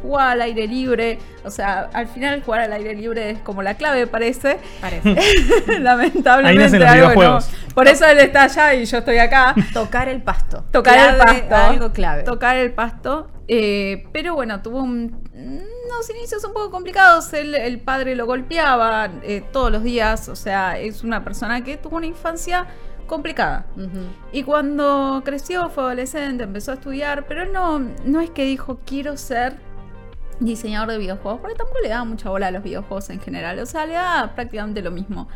jugaba 0.00 0.30
al 0.32 0.40
aire 0.40 0.66
libre, 0.66 1.18
o 1.44 1.50
sea, 1.50 1.90
al 1.92 2.08
final 2.08 2.42
jugar 2.42 2.60
al 2.62 2.72
aire 2.72 2.94
libre 2.94 3.30
es 3.30 3.40
como 3.40 3.62
la 3.62 3.74
clave, 3.74 4.06
parece. 4.06 4.58
Parece. 4.80 5.14
Lamentablemente. 5.80 6.48
Ahí 6.48 6.56
nacen 6.58 6.80
los 6.80 6.88
algo 6.88 7.02
no- 7.08 7.10
videojuegos. 7.10 7.50
Por 7.74 7.86
eso 7.88 8.06
él 8.06 8.18
está 8.18 8.44
allá 8.44 8.74
y 8.74 8.84
yo 8.86 8.98
estoy 8.98 9.18
acá. 9.18 9.54
Tocar 9.72 10.08
el 10.08 10.17
pasto. 10.22 10.64
Tocar 10.72 11.10
el 11.10 11.16
pasto. 11.16 11.54
Algo 11.54 11.92
clave. 11.92 12.22
Tocar 12.24 12.56
el 12.56 12.72
pasto. 12.72 13.30
eh, 13.50 14.06
pero 14.12 14.34
bueno, 14.34 14.60
tuvo 14.60 14.82
un- 14.82 15.24
unos 15.32 16.10
inicios 16.10 16.44
un 16.44 16.52
poco 16.52 16.70
complicados. 16.70 17.32
Él- 17.32 17.54
el 17.54 17.80
padre 17.80 18.14
lo 18.14 18.26
golpeaba 18.26 19.08
eh, 19.22 19.42
todos 19.52 19.72
los 19.72 19.82
días. 19.82 20.28
O 20.28 20.36
sea, 20.36 20.78
es 20.78 21.02
una 21.02 21.24
persona 21.24 21.64
que 21.64 21.76
tuvo 21.78 21.96
una 21.96 22.06
infancia 22.06 22.66
complicada. 23.06 23.64
Ujú. 23.74 24.00
Y 24.32 24.42
cuando 24.42 25.22
creció, 25.24 25.70
fue 25.70 25.84
adolescente, 25.84 26.44
empezó 26.44 26.72
a 26.72 26.74
estudiar, 26.74 27.26
pero 27.26 27.42
él 27.42 27.52
no, 27.54 27.78
no 28.04 28.20
es 28.20 28.28
que 28.28 28.44
dijo 28.44 28.80
quiero 28.84 29.16
ser 29.16 29.56
diseñador 30.40 30.90
de 30.90 30.98
videojuegos, 30.98 31.40
porque 31.40 31.56
tampoco 31.56 31.78
le 31.82 31.88
daba 31.88 32.04
mucha 32.04 32.28
bola 32.28 32.48
a 32.48 32.50
los 32.50 32.62
videojuegos 32.62 33.08
en 33.10 33.18
general, 33.20 33.58
o 33.58 33.66
sea, 33.66 33.86
le 33.86 33.94
daba 33.94 34.34
prácticamente 34.34 34.82
lo 34.82 34.90
mismo. 34.90 35.26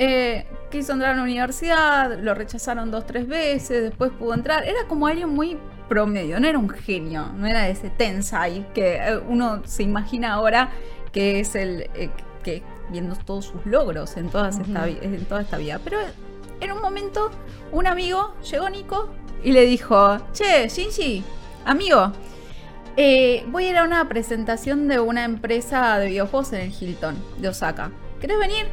Eh, 0.00 0.46
quiso 0.70 0.92
entrar 0.92 1.12
a 1.12 1.16
la 1.16 1.22
universidad, 1.22 2.18
lo 2.20 2.32
rechazaron 2.34 2.92
dos, 2.92 3.04
tres 3.04 3.26
veces, 3.26 3.82
después 3.82 4.12
pudo 4.12 4.32
entrar, 4.34 4.64
era 4.64 4.86
como 4.86 5.08
alguien 5.08 5.28
muy 5.28 5.58
promedio, 5.88 6.38
no 6.38 6.46
era 6.46 6.56
un 6.56 6.68
genio, 6.68 7.32
no 7.36 7.46
era 7.48 7.68
ese 7.68 7.90
Tensai 7.90 8.72
que 8.72 8.96
eh, 8.96 9.18
uno 9.26 9.62
se 9.64 9.82
imagina 9.82 10.34
ahora 10.34 10.70
que 11.12 11.40
es 11.40 11.56
el 11.56 11.90
eh, 11.94 12.10
que 12.44 12.62
viendo 12.90 13.16
todos 13.16 13.46
sus 13.46 13.66
logros 13.66 14.16
en, 14.16 14.28
todas 14.28 14.58
toda 15.28 15.40
esta 15.40 15.56
vida, 15.56 15.80
pero 15.82 15.98
en 16.60 16.72
un 16.72 16.80
momento 16.80 17.30
un 17.72 17.86
amigo 17.86 18.34
llegó 18.48 18.70
Nico 18.70 19.08
y 19.42 19.52
le 19.52 19.62
dijo, 19.66 20.18
che, 20.32 20.68
Shinji, 20.68 21.24
amigo, 21.64 22.12
eh, 22.96 23.44
voy 23.48 23.66
a 23.66 23.70
ir 23.70 23.76
a 23.76 23.84
una 23.84 24.08
presentación 24.08 24.88
de 24.88 25.00
una 25.00 25.24
empresa 25.24 25.98
de 25.98 26.08
videojuegos 26.08 26.52
en 26.52 26.60
el 26.60 26.72
Hilton 26.72 27.16
de 27.38 27.48
Osaka. 27.48 27.90
¿Querés 28.20 28.38
venir? 28.38 28.66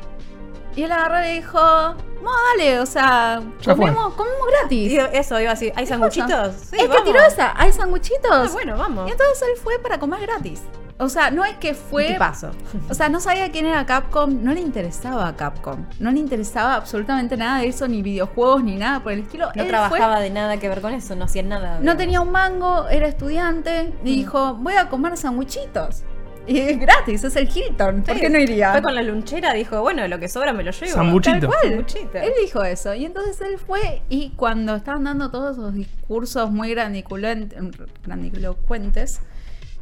Y 0.75 0.83
él 0.83 0.91
agarró 0.91 1.19
y 1.19 1.21
le 1.23 1.33
dijo, 1.35 1.59
no, 1.59 2.31
dale, 2.57 2.79
o 2.79 2.85
sea, 2.85 3.41
comemos, 3.63 4.13
comemos 4.15 4.47
gratis. 4.59 4.91
Y 4.91 4.97
eso, 4.97 5.39
iba 5.39 5.51
así. 5.51 5.71
¿Hay 5.75 5.85
sanguchitos? 5.87 6.53
Sí, 6.69 6.77
es 6.79 6.87
que 6.89 7.01
tiró 7.01 7.19
esa, 7.21 7.53
¿hay 7.55 7.71
sanguchitos? 7.71 8.29
Ah, 8.31 8.49
bueno, 8.51 8.75
vamos. 8.77 9.07
Y 9.07 9.11
entonces 9.11 9.41
él 9.49 9.57
fue 9.61 9.79
para 9.79 9.99
comer 9.99 10.21
gratis. 10.21 10.61
O 10.97 11.09
sea, 11.09 11.29
no 11.29 11.43
es 11.43 11.57
que 11.57 11.73
fue... 11.73 12.07
¿Qué 12.07 12.15
pasó? 12.15 12.51
O 12.89 12.93
sea, 12.93 13.09
no 13.09 13.19
sabía 13.19 13.51
quién 13.51 13.65
era 13.65 13.85
Capcom, 13.85 14.41
no 14.43 14.53
le 14.53 14.61
interesaba 14.61 15.27
a 15.27 15.35
Capcom, 15.35 15.85
no 15.99 16.09
le 16.09 16.19
interesaba 16.19 16.75
absolutamente 16.75 17.35
nada 17.35 17.59
de 17.59 17.67
eso, 17.67 17.85
ni 17.89 18.01
videojuegos, 18.01 18.63
ni 18.63 18.77
nada 18.77 19.01
por 19.01 19.11
el 19.11 19.19
estilo. 19.19 19.47
No 19.55 19.61
Él 19.61 19.67
trabajaba 19.67 20.21
de 20.21 20.29
nada 20.29 20.55
que 20.57 20.69
ver 20.69 20.79
con 20.79 20.93
eso, 20.93 21.13
no 21.17 21.25
hacía 21.25 21.43
nada. 21.43 21.73
no 21.75 21.79
digamos. 21.81 21.97
tenía 21.97 22.21
un 22.21 22.31
mango, 22.31 22.87
era 22.87 23.07
estudiante, 23.07 23.93
y 24.05 24.11
Mm. 24.11 24.15
dijo, 24.15 24.53
voy 24.55 24.75
a 24.75 24.87
comer 24.87 25.17
sandwichitos. 25.17 26.03
Y 26.47 26.59
es 26.59 26.79
gratis, 26.79 27.23
es 27.23 27.35
el 27.35 27.49
Hilton, 27.49 28.03
¿por 28.03 28.13
Sí, 28.15 28.21
qué 28.21 28.29
no 28.29 28.39
iría? 28.39 28.71
Fue 28.71 28.81
con 28.81 28.95
la 28.95 29.01
lunchera, 29.01 29.53
dijo, 29.53 29.81
bueno, 29.81 30.07
lo 30.07 30.19
que 30.19 30.29
sobra 30.29 30.53
me 30.53 30.63
lo 30.63 30.71
llevo. 30.71 30.93
Sambuchito. 30.93 31.39
Tal 31.39 31.47
cual. 31.47 31.85
Él 32.13 32.31
dijo 32.41 32.63
eso. 32.63 32.93
Y 32.93 33.05
entonces 33.05 33.41
él 33.41 33.57
fue 33.57 34.03
y 34.09 34.31
cuando 34.35 34.75
estaban 34.75 35.05
dando 35.05 35.31
todos 35.31 35.57
esos 35.57 35.73
discursos 35.73 36.51
muy 36.51 36.73
grandilocuentes, 36.73 39.21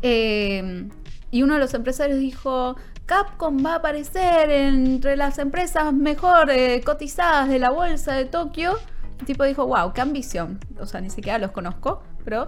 eh, 0.02 0.88
y 1.32 1.42
uno 1.42 1.56
de 1.56 1.60
los 1.60 1.74
empresarios 1.74 2.20
dijo, 2.20 2.76
Capcom 3.06 3.66
va 3.66 3.74
a 3.74 3.76
aparecer 3.78 4.50
entre 4.50 5.18
las 5.18 5.40
empresas 5.40 5.92
mejor 5.94 6.52
eh, 6.52 6.82
cotizadas 6.86 7.50
de 7.50 7.60
la 7.60 7.72
bolsa 7.72 8.14
de 8.14 8.26
Tokio. 8.26 8.78
El 9.20 9.26
tipo 9.26 9.44
dijo, 9.44 9.66
wow, 9.66 9.92
qué 9.94 10.02
ambición. 10.02 10.60
O 10.80 10.86
sea, 10.86 11.02
ni 11.02 11.10
siquiera 11.10 11.40
los 11.40 11.52
conozco, 11.52 12.04
pero 12.24 12.48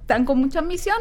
están 0.00 0.24
con 0.24 0.38
mucha 0.38 0.60
ambición. 0.60 0.96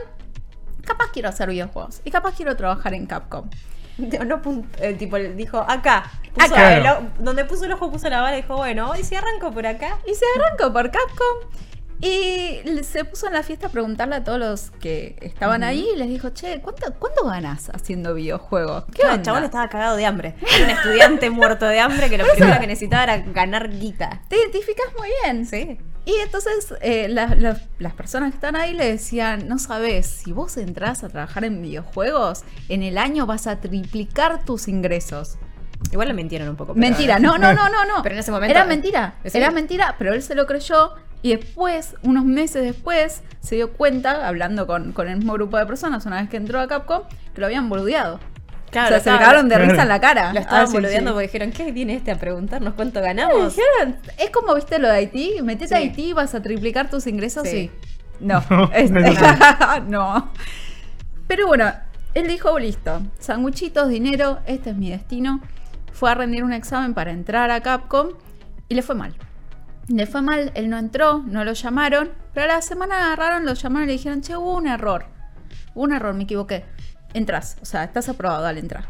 Capaz 0.86 1.12
quiero 1.12 1.30
hacer 1.30 1.50
videojuegos 1.50 2.02
y 2.04 2.12
capaz 2.12 2.36
quiero 2.36 2.56
trabajar 2.56 2.94
en 2.94 3.06
Capcom. 3.06 3.50
No, 4.00 4.42
el 4.80 4.98
tipo 4.98 5.18
le 5.18 5.34
dijo, 5.34 5.58
acá. 5.60 6.10
Puso 6.34 6.54
Acá. 6.54 6.78
el 6.78 6.88
o- 6.88 7.10
donde 7.20 7.44
puso 7.44 7.66
el 7.66 7.74
ojo 7.74 7.92
puso 7.92 8.10
la 8.10 8.22
bala 8.22 8.38
y 8.38 8.42
dijo, 8.44 8.56
bueno, 8.56 8.94
¿y 8.98 9.04
si 9.04 9.14
arranco 9.16 9.52
por 9.52 9.68
acá? 9.68 9.98
Y 10.08 10.16
se 10.16 10.24
arrancó 10.38 10.72
por 10.72 10.90
Capcom. 10.90 11.50
Y 12.02 12.62
se 12.84 13.04
puso 13.04 13.28
en 13.28 13.34
la 13.34 13.44
fiesta 13.44 13.68
a 13.68 13.70
preguntarle 13.72 14.16
a 14.16 14.24
todos 14.24 14.40
los 14.40 14.72
que 14.80 15.18
estaban 15.20 15.64
ahí 15.66 15.86
y 15.94 15.98
les 15.98 16.08
dijo, 16.08 16.30
che, 16.30 16.62
¿cuánto, 16.62 16.94
¿cuánto 16.98 17.26
ganas 17.26 17.70
haciendo 17.74 18.14
videojuegos? 18.14 18.86
¿Qué 18.96 19.02
El 19.02 19.22
chabón 19.22 19.44
estaba 19.44 19.68
cagado 19.68 19.98
de 19.98 20.06
hambre. 20.06 20.36
Era 20.56 20.64
un 20.64 20.70
estudiante 20.70 21.30
muerto 21.30 21.66
de 21.66 21.82
hambre 21.82 22.10
que 22.10 22.18
lo 22.18 22.26
primero 22.26 22.58
que 22.58 22.68
necesitaba 22.68 23.04
era 23.04 23.18
ganar 23.18 23.70
guita. 23.70 24.22
Te 24.30 24.38
identificas 24.38 24.86
muy 24.98 25.10
bien. 25.24 25.46
Sí. 25.46 25.78
Y 26.06 26.14
entonces 26.24 26.74
eh, 26.82 27.08
las 27.10 27.94
personas 27.94 28.32
que 28.32 28.36
están 28.36 28.56
ahí 28.56 28.74
le 28.74 28.90
decían, 28.90 29.48
no 29.48 29.60
sabes, 29.60 30.08
si 30.08 30.32
vos 30.32 30.58
entras 30.58 31.04
a 31.04 31.10
trabajar 31.10 31.44
en 31.44 31.62
videojuegos, 31.62 32.44
en 32.68 32.84
el 32.84 32.98
año 32.98 33.26
vas 33.26 33.48
a 33.48 33.60
triplicar 33.60 34.44
tus 34.44 34.68
ingresos. 34.68 35.38
Igual 35.92 36.10
le 36.10 36.14
mintieron 36.14 36.50
un 36.50 36.56
poco. 36.56 36.74
mentira, 36.76 37.20
no, 37.20 37.38
no, 37.38 37.54
no, 37.54 37.70
no, 37.70 37.86
no. 37.86 37.96
Pero 38.04 38.16
en 38.16 38.20
ese 38.20 38.32
momento. 38.32 38.52
Era 38.52 38.66
mentira. 38.66 39.16
Era 39.24 39.52
mentira, 39.52 39.96
pero 39.98 40.14
él 40.14 40.22
se 40.22 40.36
lo 40.36 40.46
creyó 40.46 40.96
y 41.22 41.36
después, 41.36 41.96
unos 42.02 42.24
meses 42.24 42.64
después, 42.64 43.24
se 43.42 43.56
dio 43.56 43.74
cuenta, 43.74 44.28
hablando 44.28 44.68
con, 44.68 44.94
el 44.98 45.18
mismo 45.18 45.34
grupo 45.34 45.58
de 45.58 45.66
personas, 45.66 46.06
una 46.06 46.22
vez 46.22 46.30
que 46.30 46.38
entró 46.38 46.60
a 46.60 46.68
Capcom, 46.68 47.04
que 47.34 47.42
lo 47.42 47.48
habían 47.48 47.68
boludeado. 47.68 48.20
Claro, 48.72 48.88
o 48.88 49.00
sea, 49.00 49.00
se 49.00 49.12
le 49.12 49.18
cagaron 49.18 49.50
de 49.50 49.58
risa 49.58 49.82
en 49.82 49.88
la 49.88 50.00
cara. 50.00 50.34
Lo 50.34 50.40
estaban 50.40 50.68
ah, 50.68 50.72
boludeando 50.72 51.12
porque 51.12 51.28
dijeron, 51.28 51.52
¿qué 51.52 51.72
viene 51.72 51.96
este 51.96 52.12
a 52.12 52.20
preguntarnos 52.20 52.74
cuánto 52.76 53.02
ganamos? 53.02 53.56
es 54.18 54.30
como 54.30 54.54
viste 54.56 54.80
lo 54.80 54.88
de 54.88 54.94
Haití, 54.94 55.42
metete 55.44 55.76
a 55.76 55.78
Haití 55.80 56.10
y 56.10 56.14
vas 56.14 56.36
a 56.36 56.42
triplicar 56.42 56.90
tus 56.90 57.08
ingresos 57.08 57.48
sí. 57.48 57.72
No, 58.20 58.44
no. 59.88 60.32
Pero 61.28 61.48
bueno, 61.48 61.72
él 62.14 62.28
dijo, 62.28 62.58
listo, 62.60 63.02
sanguchitos, 63.20 63.88
dinero, 63.88 64.40
este 64.46 64.72
es 64.72 64.76
mi 64.76 64.90
destino. 64.90 65.42
Fue 65.94 66.12
a 66.12 66.16
rendir 66.16 66.44
un 66.44 66.54
examen 66.54 66.94
para 66.94 67.12
entrar 67.12 67.52
a 67.52 67.62
Capcom 67.62 68.10
y 68.68 68.76
le 68.76 68.82
fue 68.82 68.96
mal. 68.96 69.16
Le 69.88 70.06
fue 70.06 70.22
mal, 70.22 70.52
él 70.54 70.70
no 70.70 70.78
entró, 70.78 71.24
no 71.26 71.44
lo 71.44 71.54
llamaron, 71.54 72.12
pero 72.34 72.46
a 72.46 72.56
la 72.56 72.62
semana 72.62 73.06
agarraron, 73.06 73.46
lo 73.46 73.54
llamaron 73.54 73.86
y 73.86 73.88
le 73.88 73.98
dijeron, 73.98 74.22
che, 74.22 74.36
hubo 74.36 74.56
un 74.56 74.68
error. 74.68 75.06
Hubo 75.74 75.84
un 75.84 75.94
error, 75.94 76.14
me 76.14 76.24
equivoqué. 76.24 76.66
Entras, 77.14 77.58
o 77.62 77.66
sea, 77.66 77.84
estás 77.84 78.10
aprobado, 78.10 78.44
dale, 78.44 78.60
entra. 78.60 78.82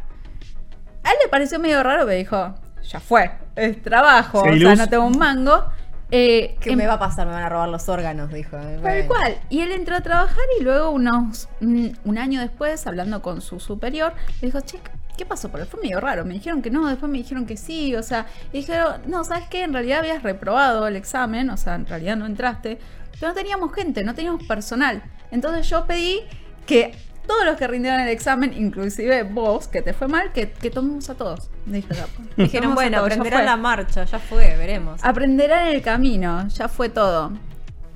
A 1.04 1.12
él 1.12 1.18
le 1.24 1.30
pareció 1.30 1.60
medio 1.60 1.82
raro, 1.84 2.06
pero 2.06 2.18
dijo, 2.18 2.56
ya 2.84 3.00
fue, 3.00 3.32
es 3.56 3.82
trabajo, 3.82 4.42
o 4.42 4.58
sea, 4.58 4.76
no 4.76 4.90
tengo 4.90 5.06
un 5.06 5.18
mango. 5.18 5.66
Eh, 6.12 6.58
¿Qué 6.60 6.76
me 6.76 6.88
va 6.88 6.94
a 6.94 7.00
pasar? 7.00 7.28
Me 7.28 7.34
van 7.34 7.44
a 7.44 7.50
robar 7.50 7.70
los 7.70 7.88
órganos, 7.88 8.32
dijo. 8.34 8.58
Tal 8.58 9.06
cual. 9.06 9.38
Y 9.50 9.62
él 9.62 9.72
entró 9.72 9.96
a 9.96 10.02
trabajar 10.02 10.44
y 10.60 10.64
luego, 10.64 10.90
unos, 10.90 11.50
un, 11.62 12.18
año 12.18 12.42
después, 12.42 12.88
hablando 12.88 13.22
con 13.22 13.42
su 13.42 13.60
superior, 13.60 14.14
le 14.42 14.48
dijo, 14.48 14.60
che, 14.62 14.80
¿qué 15.18 15.26
pasó? 15.26 15.50
Porque 15.50 15.68
fue 15.68 15.82
medio 15.82 16.00
raro. 16.00 16.26
Me 16.26 16.34
dijeron 16.34 16.64
que 16.64 16.72
no, 16.72 16.88
después 16.88 17.12
me 17.12 17.20
dijeron 17.20 17.46
que 17.46 17.58
sí. 17.58 17.96
O 17.96 18.02
sea, 18.02 18.26
y 18.52 18.58
dijeron, 18.58 19.02
no, 19.06 19.24
¿sabes 19.24 19.48
qué? 19.50 19.64
En 19.64 19.72
realidad 19.72 20.00
habías 20.00 20.24
reprobado 20.24 20.88
el 20.88 20.96
examen, 20.96 21.52
o 21.52 21.58
sea, 21.58 21.76
en 21.76 21.86
realidad 21.86 22.18
no 22.18 22.26
entraste, 22.26 22.80
pero 23.20 23.28
no 23.28 23.34
teníamos 23.36 23.72
gente, 23.74 24.04
no 24.04 24.16
teníamos 24.16 24.44
personal. 24.46 25.04
Entonces 25.30 25.70
yo 25.70 25.86
pedí 25.86 26.22
que 26.66 26.96
todos 27.30 27.46
los 27.46 27.58
que 27.58 27.68
rindieron 27.68 28.00
el 28.00 28.08
examen, 28.08 28.54
inclusive 28.58 29.22
vos, 29.22 29.68
que 29.68 29.84
te 29.84 29.94
fue 29.94 30.08
mal, 30.08 30.32
que, 30.32 30.48
tomemos 30.48 31.12
a 31.12 31.14
todos. 31.14 31.52
Dijeron, 32.36 32.74
bueno, 32.74 32.98
aprenderán 33.02 33.46
la 33.46 33.56
marcha, 33.56 34.04
ya 34.06 34.18
fue, 34.18 34.58
veremos. 34.58 35.00
Aprenderán 35.04 35.68
el 35.68 35.84
camino, 35.84 36.48
ya 36.48 36.68
fue 36.68 36.90
todo. 36.90 37.32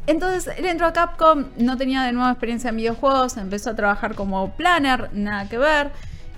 Entonces 0.05 0.53
él 0.55 0.65
entró 0.65 0.85
a 0.85 0.93
Capcom, 0.93 1.45
no 1.57 1.77
tenía 1.77 2.03
de 2.03 2.11
nuevo 2.11 2.29
experiencia 2.29 2.69
en 2.69 2.75
videojuegos, 2.75 3.37
empezó 3.37 3.71
a 3.71 3.75
trabajar 3.75 4.13
como 4.13 4.55
planner, 4.55 5.09
nada 5.13 5.49
que 5.49 5.57
ver. 5.57 5.89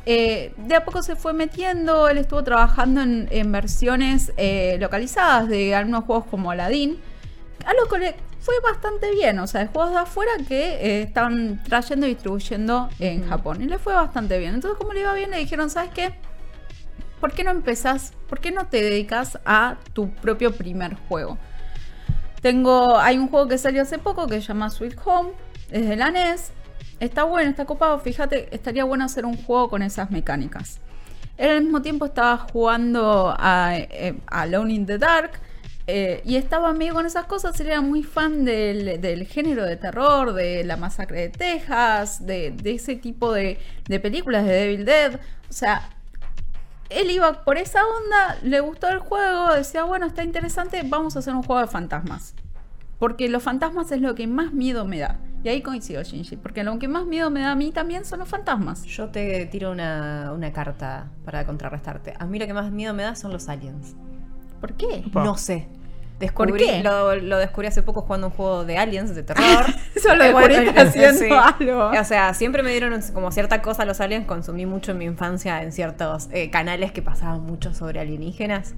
Eh, 0.05 0.53
de 0.55 0.75
a 0.75 0.85
poco 0.85 1.03
se 1.03 1.17
fue 1.17 1.33
metiendo, 1.33 2.07
él 2.07 2.17
estuvo 2.17 2.45
trabajando 2.45 3.01
en, 3.01 3.51
versiones 3.51 4.31
eh, 4.37 4.77
localizadas 4.79 5.49
de 5.49 5.75
algunos 5.75 6.05
juegos 6.05 6.27
como 6.31 6.49
Aladdin, 6.51 6.97
a 7.65 7.73
lo 7.73 7.89
que 7.89 7.97
le 7.97 8.15
fue 8.45 8.53
bastante 8.61 9.11
bien, 9.11 9.39
o 9.39 9.47
sea, 9.47 9.61
de 9.61 9.67
juegos 9.67 9.91
de 9.91 9.97
afuera 9.97 10.31
que 10.47 10.75
eh, 10.75 11.01
estaban 11.01 11.63
trayendo 11.63 12.05
y 12.05 12.11
distribuyendo 12.11 12.89
en 12.99 13.27
Japón, 13.27 13.61
y 13.61 13.65
le 13.65 13.79
fue 13.79 13.93
bastante 13.93 14.37
bien. 14.37 14.53
Entonces, 14.53 14.77
como 14.77 14.93
le 14.93 14.99
iba 15.01 15.13
bien, 15.15 15.31
le 15.31 15.39
dijeron, 15.39 15.71
¿sabes 15.71 15.89
qué? 15.91 16.13
¿Por 17.19 17.33
qué 17.33 17.43
no 17.43 17.49
empezás, 17.49 18.13
por 18.29 18.39
qué 18.39 18.51
no 18.51 18.67
te 18.67 18.81
dedicas 18.83 19.39
a 19.45 19.77
tu 19.93 20.11
propio 20.11 20.55
primer 20.55 20.93
juego? 20.93 21.39
Tengo, 22.41 22.99
hay 22.99 23.17
un 23.17 23.29
juego 23.29 23.47
que 23.47 23.57
salió 23.57 23.81
hace 23.81 23.97
poco 23.97 24.27
que 24.27 24.35
se 24.35 24.41
llama 24.41 24.69
Sweet 24.69 24.95
Home, 25.03 25.31
es 25.71 25.89
de 25.89 25.95
la 25.95 26.11
NES, 26.11 26.51
Está 26.99 27.23
bueno, 27.23 27.49
está 27.49 27.65
copado. 27.65 27.99
Fíjate, 27.99 28.53
estaría 28.55 28.85
bueno 28.85 29.03
hacer 29.03 29.25
un 29.25 29.35
juego 29.35 29.69
con 29.69 29.81
esas 29.81 30.11
mecánicas. 30.11 30.79
Él 31.37 31.49
al 31.49 31.63
mismo 31.63 31.81
tiempo 31.81 32.05
estaba 32.05 32.37
jugando 32.37 33.35
a, 33.37 33.77
eh, 33.77 34.17
Alone 34.27 34.73
in 34.73 34.85
the 34.85 34.97
Dark. 34.97 35.31
Eh, 35.87 36.21
y 36.25 36.35
estaba 36.37 36.73
medio 36.73 36.93
con 36.93 37.05
esas 37.05 37.25
cosas, 37.25 37.59
era 37.59 37.79
muy 37.81 38.01
fan 38.01 38.43
del, 38.43 39.27
género 39.27 39.63
de 39.65 39.77
terror, 39.77 40.33
de 40.33 40.63
la 40.63 40.77
masacre 40.77 41.21
de 41.21 41.29
Texas, 41.29 42.25
de, 42.25 42.55
ese 42.63 42.95
tipo 42.95 43.31
de, 43.31 43.59
de, 43.87 43.99
películas 43.99 44.45
de 44.45 44.53
Devil 44.53 44.85
Dead. 44.85 45.15
O 45.49 45.53
sea, 45.53 45.89
él 46.89 47.11
iba 47.11 47.43
por 47.43 47.57
esa 47.57 47.81
onda, 47.85 48.37
le 48.43 48.59
gustó 48.59 48.87
el 48.89 48.99
juego, 48.99 49.53
decía, 49.53 49.83
bueno, 49.83 50.07
está 50.07 50.23
interesante, 50.23 50.81
vamos 50.85 51.15
a 51.15 51.19
hacer 51.19 51.35
un 51.35 51.43
juego 51.43 51.61
de 51.61 51.67
fantasmas. 51.67 52.33
Porque 52.99 53.29
los 53.29 53.43
fantasmas 53.43 53.91
es 53.91 54.01
lo 54.01 54.15
que 54.15 54.25
más 54.25 54.53
miedo 54.53 54.85
me 54.85 54.99
da. 54.99 55.19
Y 55.43 55.49
ahí 55.49 55.61
coincido, 55.61 56.01
Shinji, 56.01 56.37
porque 56.37 56.63
lo 56.63 56.79
que 56.79 56.87
más 56.87 57.05
miedo 57.05 57.29
me 57.29 57.41
da 57.41 57.51
a 57.51 57.55
mí 57.55 57.71
también 57.71 58.03
son 58.05 58.19
los 58.19 58.27
fantasmas. 58.27 58.83
Yo 58.85 59.09
te 59.09 59.45
tiro 59.45 59.71
una, 59.71 60.51
carta 60.53 61.11
para 61.23 61.45
contrarrestarte. 61.45 62.15
A 62.17 62.25
mí 62.25 62.39
lo 62.39 62.47
que 62.47 62.53
más 62.53 62.71
miedo 62.71 62.95
me 62.95 63.03
da 63.03 63.15
son 63.15 63.31
los 63.31 63.47
aliens. 63.47 63.95
¿Por 64.61 64.73
qué? 64.73 65.03
No 65.13 65.37
sé. 65.37 65.67
Descubrí, 66.19 66.81
Lo, 66.81 67.37
descubrí 67.37 67.67
hace 67.67 67.83
poco 67.83 68.01
jugando 68.01 68.27
un 68.27 68.33
juego 68.33 68.63
de 68.63 68.77
aliens 68.77 69.13
de 69.13 69.23
terror. 69.23 69.65
Eso 69.95 70.15
lo 70.15 70.23
descubrí 70.23 70.55
haciendo 70.77 71.39
algo. 71.39 71.89
O 71.89 72.03
sea, 72.05 72.33
siempre 72.33 72.63
me 72.63 72.71
dieron 72.71 72.99
como 73.13 73.31
cierta 73.31 73.61
cosa 73.61 73.83
los 73.83 73.99
aliens. 73.99 74.25
Consumí 74.25 74.65
mucho 74.65 74.93
en 74.93 74.99
mi 74.99 75.05
infancia 75.05 75.61
en 75.61 75.73
ciertos 75.73 76.29
eh, 76.31 76.49
canales 76.49 76.93
que 76.93 77.01
pasaban 77.01 77.41
mucho 77.41 77.73
sobre 77.73 77.99
alienígenas. 77.99 78.75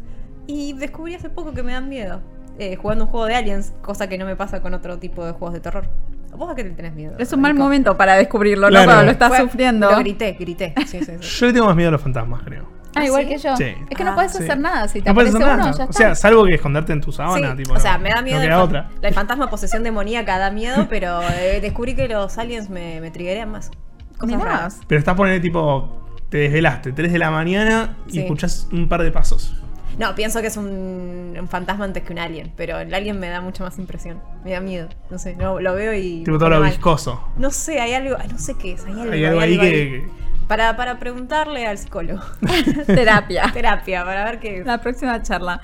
Y 0.47 0.73
descubrí 0.73 1.13
hace 1.13 1.29
poco 1.29 1.53
que 1.53 1.61
me 1.61 1.73
dan 1.73 1.89
miedo. 1.89 2.21
Eh, 2.57 2.75
jugando 2.75 3.05
un 3.05 3.11
juego 3.11 3.27
de 3.27 3.35
aliens, 3.35 3.73
cosa 3.83 4.09
que 4.09 4.17
no 4.17 4.25
me 4.25 4.35
pasa 4.35 4.61
con 4.61 4.73
otro 4.73 4.97
tipo 4.97 5.23
de 5.23 5.33
juegos 5.33 5.53
de 5.53 5.59
terror. 5.59 5.89
¿Vos 6.35 6.51
a 6.51 6.55
qué 6.55 6.63
te 6.63 6.71
tenés 6.71 6.93
miedo? 6.93 7.15
Es 7.19 7.31
un 7.33 7.41
mal 7.41 7.53
momento 7.53 7.97
para 7.97 8.15
descubrirlo, 8.15 8.69
¿no? 8.69 8.83
Cuando 8.83 9.03
lo 9.03 9.11
estás 9.11 9.37
sufriendo. 9.37 9.91
Lo 9.91 9.97
grité, 9.99 10.33
grité. 10.33 10.73
Yo 11.21 11.45
le 11.45 11.53
tengo 11.53 11.67
más 11.67 11.75
miedo 11.75 11.89
a 11.89 11.91
los 11.91 12.01
fantasmas, 12.01 12.41
creo. 12.43 12.76
Ah, 13.01 13.05
igual 13.05 13.25
¿Ah, 13.25 13.29
que 13.29 13.37
yo. 13.37 13.53
Es 13.53 13.97
que 13.97 14.03
no 14.03 14.11
ah, 14.11 14.15
puedes 14.15 14.35
hacer 14.35 14.59
nada. 14.59 14.87
Si 14.87 15.01
te 15.01 15.05
no 15.05 15.11
aparece 15.11 15.37
uno, 15.37 15.63
ya 15.63 15.69
está. 15.69 15.85
O 15.85 15.93
sea, 15.93 16.15
salvo 16.15 16.45
que 16.45 16.55
esconderte 16.55 16.93
en 16.93 17.01
tu 17.01 17.11
sábana. 17.11 17.55
Tipo, 17.55 17.73
o 17.73 17.79
sea, 17.79 17.97
me 17.97 18.09
da 18.09 18.21
miedo. 18.21 18.47
No 18.47 18.63
otra. 18.63 18.89
El 19.01 19.13
fantasma 19.13 19.49
posesión 19.49 19.83
demoníaca 19.83 20.37
da 20.37 20.51
miedo, 20.51 20.87
pero 20.89 21.21
eh, 21.21 21.59
descubrí 21.61 21.95
que 21.95 22.07
los 22.07 22.37
aliens 22.37 22.69
me, 22.69 23.01
me 23.01 23.11
triggerían 23.11 23.51
más. 23.51 23.71
Cosas 24.17 24.37
más. 24.37 24.79
Pero 24.87 24.99
estás 24.99 25.15
poniendo 25.15 25.41
tipo. 25.41 26.03
Te 26.29 26.39
desvelaste, 26.39 26.91
3 26.91 27.13
de 27.13 27.19
la 27.19 27.31
mañana 27.31 27.95
y 28.09 28.19
escuchas 28.19 28.67
un 28.73 28.89
par 28.89 29.01
de 29.01 29.11
pasos. 29.11 29.55
No, 29.97 30.13
pienso 30.13 30.41
que 30.41 30.47
es 30.47 30.57
un, 30.57 31.47
fantasma 31.49 31.85
antes 31.85 32.03
que 32.03 32.13
un 32.13 32.19
alien, 32.19 32.51
pero 32.55 32.79
el 32.79 32.93
alien 32.93 33.19
me 33.19 33.29
da 33.29 33.41
mucha 33.41 33.63
más 33.63 33.79
impresión. 33.79 34.21
Me 34.43 34.51
da 34.51 34.59
miedo. 34.59 34.89
No 35.09 35.17
sé, 35.17 35.35
no, 35.35 35.59
lo 35.59 35.73
veo 35.73 35.93
y. 35.93 36.23
Tipo 36.23 36.37
todo 36.37 36.49
lo 36.49 36.61
viscoso. 36.61 37.31
No 37.37 37.49
sé, 37.49 37.79
hay 37.79 37.93
algo. 37.93 38.15
No 38.31 38.37
sé 38.37 38.55
qué 38.55 38.73
es. 38.73 38.85
Hay 38.85 38.93
algo, 38.93 39.11
hay 39.11 39.25
algo, 39.25 39.39
ahí, 39.39 39.57
que. 39.57 40.07
Para, 40.47 40.75
para 40.75 40.97
preguntarle 40.99 41.67
al 41.67 41.77
psicólogo. 41.77 42.21
Terapia. 42.85 43.49
Terapia, 43.53 44.05
para 44.05 44.25
ver 44.25 44.39
qué 44.39 44.63
La 44.65 44.79
próxima 44.79 45.21
charla. 45.21 45.61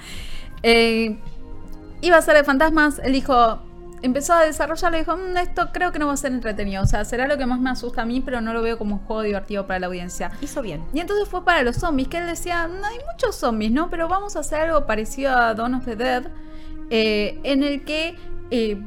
Eh, 0.62 1.18
iba 2.02 2.18
a 2.18 2.22
ser 2.22 2.36
de 2.36 2.44
fantasmas. 2.44 3.00
Él 3.00 3.14
dijo: 3.14 3.62
empezó 4.04 4.34
a 4.34 4.44
desarrollarlo 4.44 4.98
y 4.98 5.02
dijo, 5.02 5.16
mm, 5.16 5.38
esto 5.38 5.70
creo 5.72 5.92
que 5.92 5.98
no 5.98 6.08
va 6.08 6.14
a 6.14 6.18
ser 6.18 6.34
entretenido. 6.34 6.84
O 6.84 6.86
sea, 6.86 7.06
será 7.06 7.28
lo 7.28 7.38
que 7.38 7.46
más 7.46 7.60
me 7.60 7.70
asusta 7.72 8.04
a 8.04 8.06
mí, 8.06 8.22
pero 8.22 8.42
no 8.42 8.54
lo 8.54 8.62
veo 8.62 8.78
como 8.78 8.96
un 8.96 9.02
juego 9.02 9.24
divertido 9.24 9.66
para 9.66 9.80
la 9.80 9.88
audiencia. 9.88 10.32
Hizo 10.42 10.62
bien. 10.62 10.84
Y 10.94 11.00
entonces 11.00 11.28
fue 11.28 11.44
para 11.44 11.64
los 11.64 11.78
zombies, 11.78 12.10
que 12.10 12.18
él 12.18 12.28
decía, 12.28 12.68
no 12.68 12.86
hay 12.86 12.98
muchos 13.12 13.36
zombies, 13.36 13.72
¿no? 13.72 13.90
Pero 13.90 14.08
vamos 14.08 14.36
a 14.36 14.40
hacer 14.40 14.62
algo 14.62 14.86
parecido 14.86 15.32
a 15.36 15.54
Dawn 15.54 15.76
of 15.76 15.86
the 15.86 15.96
Dead, 15.96 16.28
eh, 16.92 17.40
en 17.44 17.64
el 17.64 17.84
que... 17.84 18.16
Eh, 18.52 18.78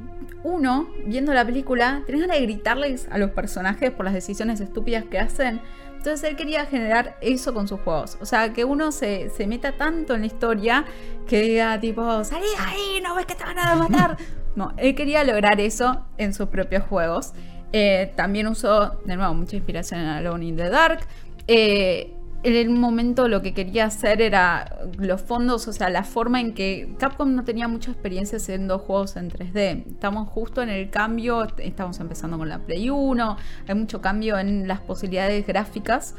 uno, 0.44 0.88
viendo 1.04 1.34
la 1.34 1.44
película, 1.44 2.02
tenés 2.06 2.20
ganas 2.20 2.36
de 2.36 2.42
gritarles 2.44 3.08
a 3.10 3.18
los 3.18 3.32
personajes 3.32 3.90
por 3.90 4.04
las 4.04 4.14
decisiones 4.14 4.60
estúpidas 4.60 5.04
que 5.04 5.18
hacen. 5.18 5.60
Entonces 5.96 6.30
él 6.30 6.36
quería 6.36 6.66
generar 6.66 7.16
eso 7.20 7.52
con 7.52 7.66
sus 7.66 7.80
juegos. 7.80 8.16
O 8.20 8.26
sea, 8.26 8.52
que 8.52 8.64
uno 8.64 8.92
se, 8.92 9.30
se 9.30 9.46
meta 9.46 9.72
tanto 9.72 10.14
en 10.14 10.20
la 10.20 10.26
historia 10.26 10.84
que 11.26 11.40
diga 11.40 11.80
tipo, 11.80 12.22
salí 12.24 12.46
ahí, 12.58 13.00
no 13.02 13.14
ves 13.14 13.26
que 13.26 13.34
te 13.34 13.44
van 13.44 13.58
a 13.58 13.74
matar. 13.74 14.16
No, 14.56 14.72
él 14.78 14.94
quería 14.94 15.22
lograr 15.22 15.60
eso 15.60 16.06
en 16.16 16.32
sus 16.32 16.48
propios 16.48 16.82
juegos. 16.84 17.34
Eh, 17.74 18.10
también 18.16 18.46
usó, 18.46 19.02
de 19.04 19.14
nuevo, 19.14 19.34
mucha 19.34 19.54
inspiración 19.54 20.00
en 20.00 20.06
Alone 20.06 20.46
in 20.46 20.56
the 20.56 20.70
Dark. 20.70 21.00
Eh, 21.46 22.15
en 22.46 22.54
el 22.54 22.70
momento 22.70 23.26
lo 23.26 23.42
que 23.42 23.52
quería 23.52 23.86
hacer 23.86 24.22
era 24.22 24.78
los 24.98 25.20
fondos, 25.20 25.66
o 25.66 25.72
sea, 25.72 25.90
la 25.90 26.04
forma 26.04 26.40
en 26.40 26.54
que 26.54 26.94
Capcom 26.96 27.34
no 27.34 27.42
tenía 27.42 27.66
mucha 27.66 27.90
experiencia 27.90 28.36
haciendo 28.36 28.78
juegos 28.78 29.16
en 29.16 29.32
3D. 29.32 29.84
Estamos 29.90 30.28
justo 30.28 30.62
en 30.62 30.68
el 30.68 30.88
cambio, 30.88 31.48
estamos 31.58 31.98
empezando 31.98 32.38
con 32.38 32.48
la 32.48 32.60
Play 32.60 32.88
1, 32.88 33.36
hay 33.66 33.74
mucho 33.74 34.00
cambio 34.00 34.38
en 34.38 34.68
las 34.68 34.80
posibilidades 34.80 35.44
gráficas 35.44 36.14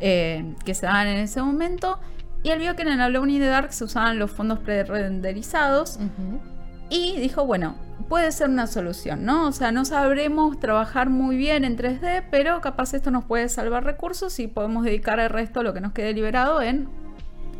eh, 0.00 0.54
que 0.66 0.74
se 0.74 0.84
dan 0.84 1.06
en 1.06 1.16
ese 1.16 1.40
momento. 1.40 1.98
Y 2.42 2.50
él 2.50 2.58
vio 2.58 2.76
que 2.76 2.82
en 2.82 2.88
el 2.88 3.00
Alone 3.00 3.32
in 3.32 3.40
Dark 3.40 3.72
se 3.72 3.84
usaban 3.84 4.18
los 4.18 4.30
fondos 4.30 4.58
pre-renderizados. 4.58 5.98
Y 6.90 7.16
dijo, 7.18 7.46
bueno, 7.46 7.76
puede 8.08 8.32
ser 8.32 8.48
una 8.48 8.66
solución, 8.66 9.24
¿no? 9.24 9.46
O 9.46 9.52
sea, 9.52 9.70
no 9.70 9.84
sabremos 9.84 10.58
trabajar 10.58 11.08
muy 11.08 11.36
bien 11.36 11.64
en 11.64 11.76
3D, 11.76 12.24
pero 12.30 12.60
capaz 12.60 12.92
esto 12.92 13.12
nos 13.12 13.24
puede 13.24 13.48
salvar 13.48 13.84
recursos 13.84 14.38
y 14.40 14.48
podemos 14.48 14.84
dedicar 14.84 15.20
el 15.20 15.30
resto, 15.30 15.62
lo 15.62 15.72
que 15.72 15.80
nos 15.80 15.92
quede 15.92 16.12
liberado, 16.12 16.60
en 16.60 16.88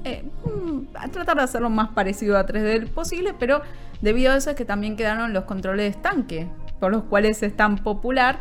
eh, 0.04 0.24
mm, 0.44 0.96
a 0.96 1.08
tratar 1.08 1.36
de 1.36 1.42
hacerlo 1.42 1.70
más 1.70 1.90
parecido 1.90 2.36
a 2.36 2.46
3D 2.46 2.88
posible, 2.88 3.34
pero 3.38 3.62
debido 4.00 4.32
a 4.32 4.36
eso 4.36 4.50
es 4.50 4.56
que 4.56 4.64
también 4.64 4.96
quedaron 4.96 5.32
los 5.32 5.44
controles 5.44 5.84
de 5.84 5.90
estanque, 5.90 6.48
por 6.80 6.90
los 6.90 7.04
cuales 7.04 7.42
es 7.42 7.54
tan 7.56 7.76
popular 7.78 8.40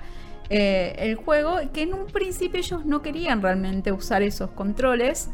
eh, 0.50 0.96
el 0.98 1.16
juego, 1.16 1.58
que 1.74 1.84
en 1.84 1.94
un 1.94 2.08
principio 2.08 2.60
ellos 2.60 2.86
no 2.86 3.02
querían 3.02 3.42
realmente 3.42 3.92
usar 3.92 4.24
esos 4.24 4.50
controles, 4.52 5.30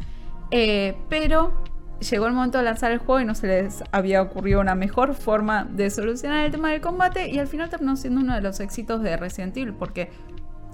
eh, 0.52 0.98
pero 1.10 1.54
llegó 2.00 2.28
el 2.28 2.34
momento 2.34 2.58
de 2.58 2.64
lanzar 2.66 2.92
el 2.92 3.00
juego 3.00 3.22
y 3.22 3.26
no 3.26 3.36
se 3.36 3.48
les 3.48 3.84
había 3.92 4.22
ocurrido 4.22 4.62
una 4.62 4.76
mejor 4.76 5.14
forma 5.14 5.66
de 5.66 5.90
solucionar 5.90 6.46
el 6.46 6.52
tema 6.52 6.72
del 6.72 6.82
combate 6.82 7.30
y 7.30 7.40
al 7.40 7.48
final 7.48 7.70
terminó 7.70 7.96
siendo 7.96 8.22
uno 8.22 8.36
de 8.36 8.42
los 8.42 8.60
éxitos 8.60 9.02
de 9.02 9.18
Resident 9.18 9.56
Evil 9.58 9.74
porque 9.74 10.10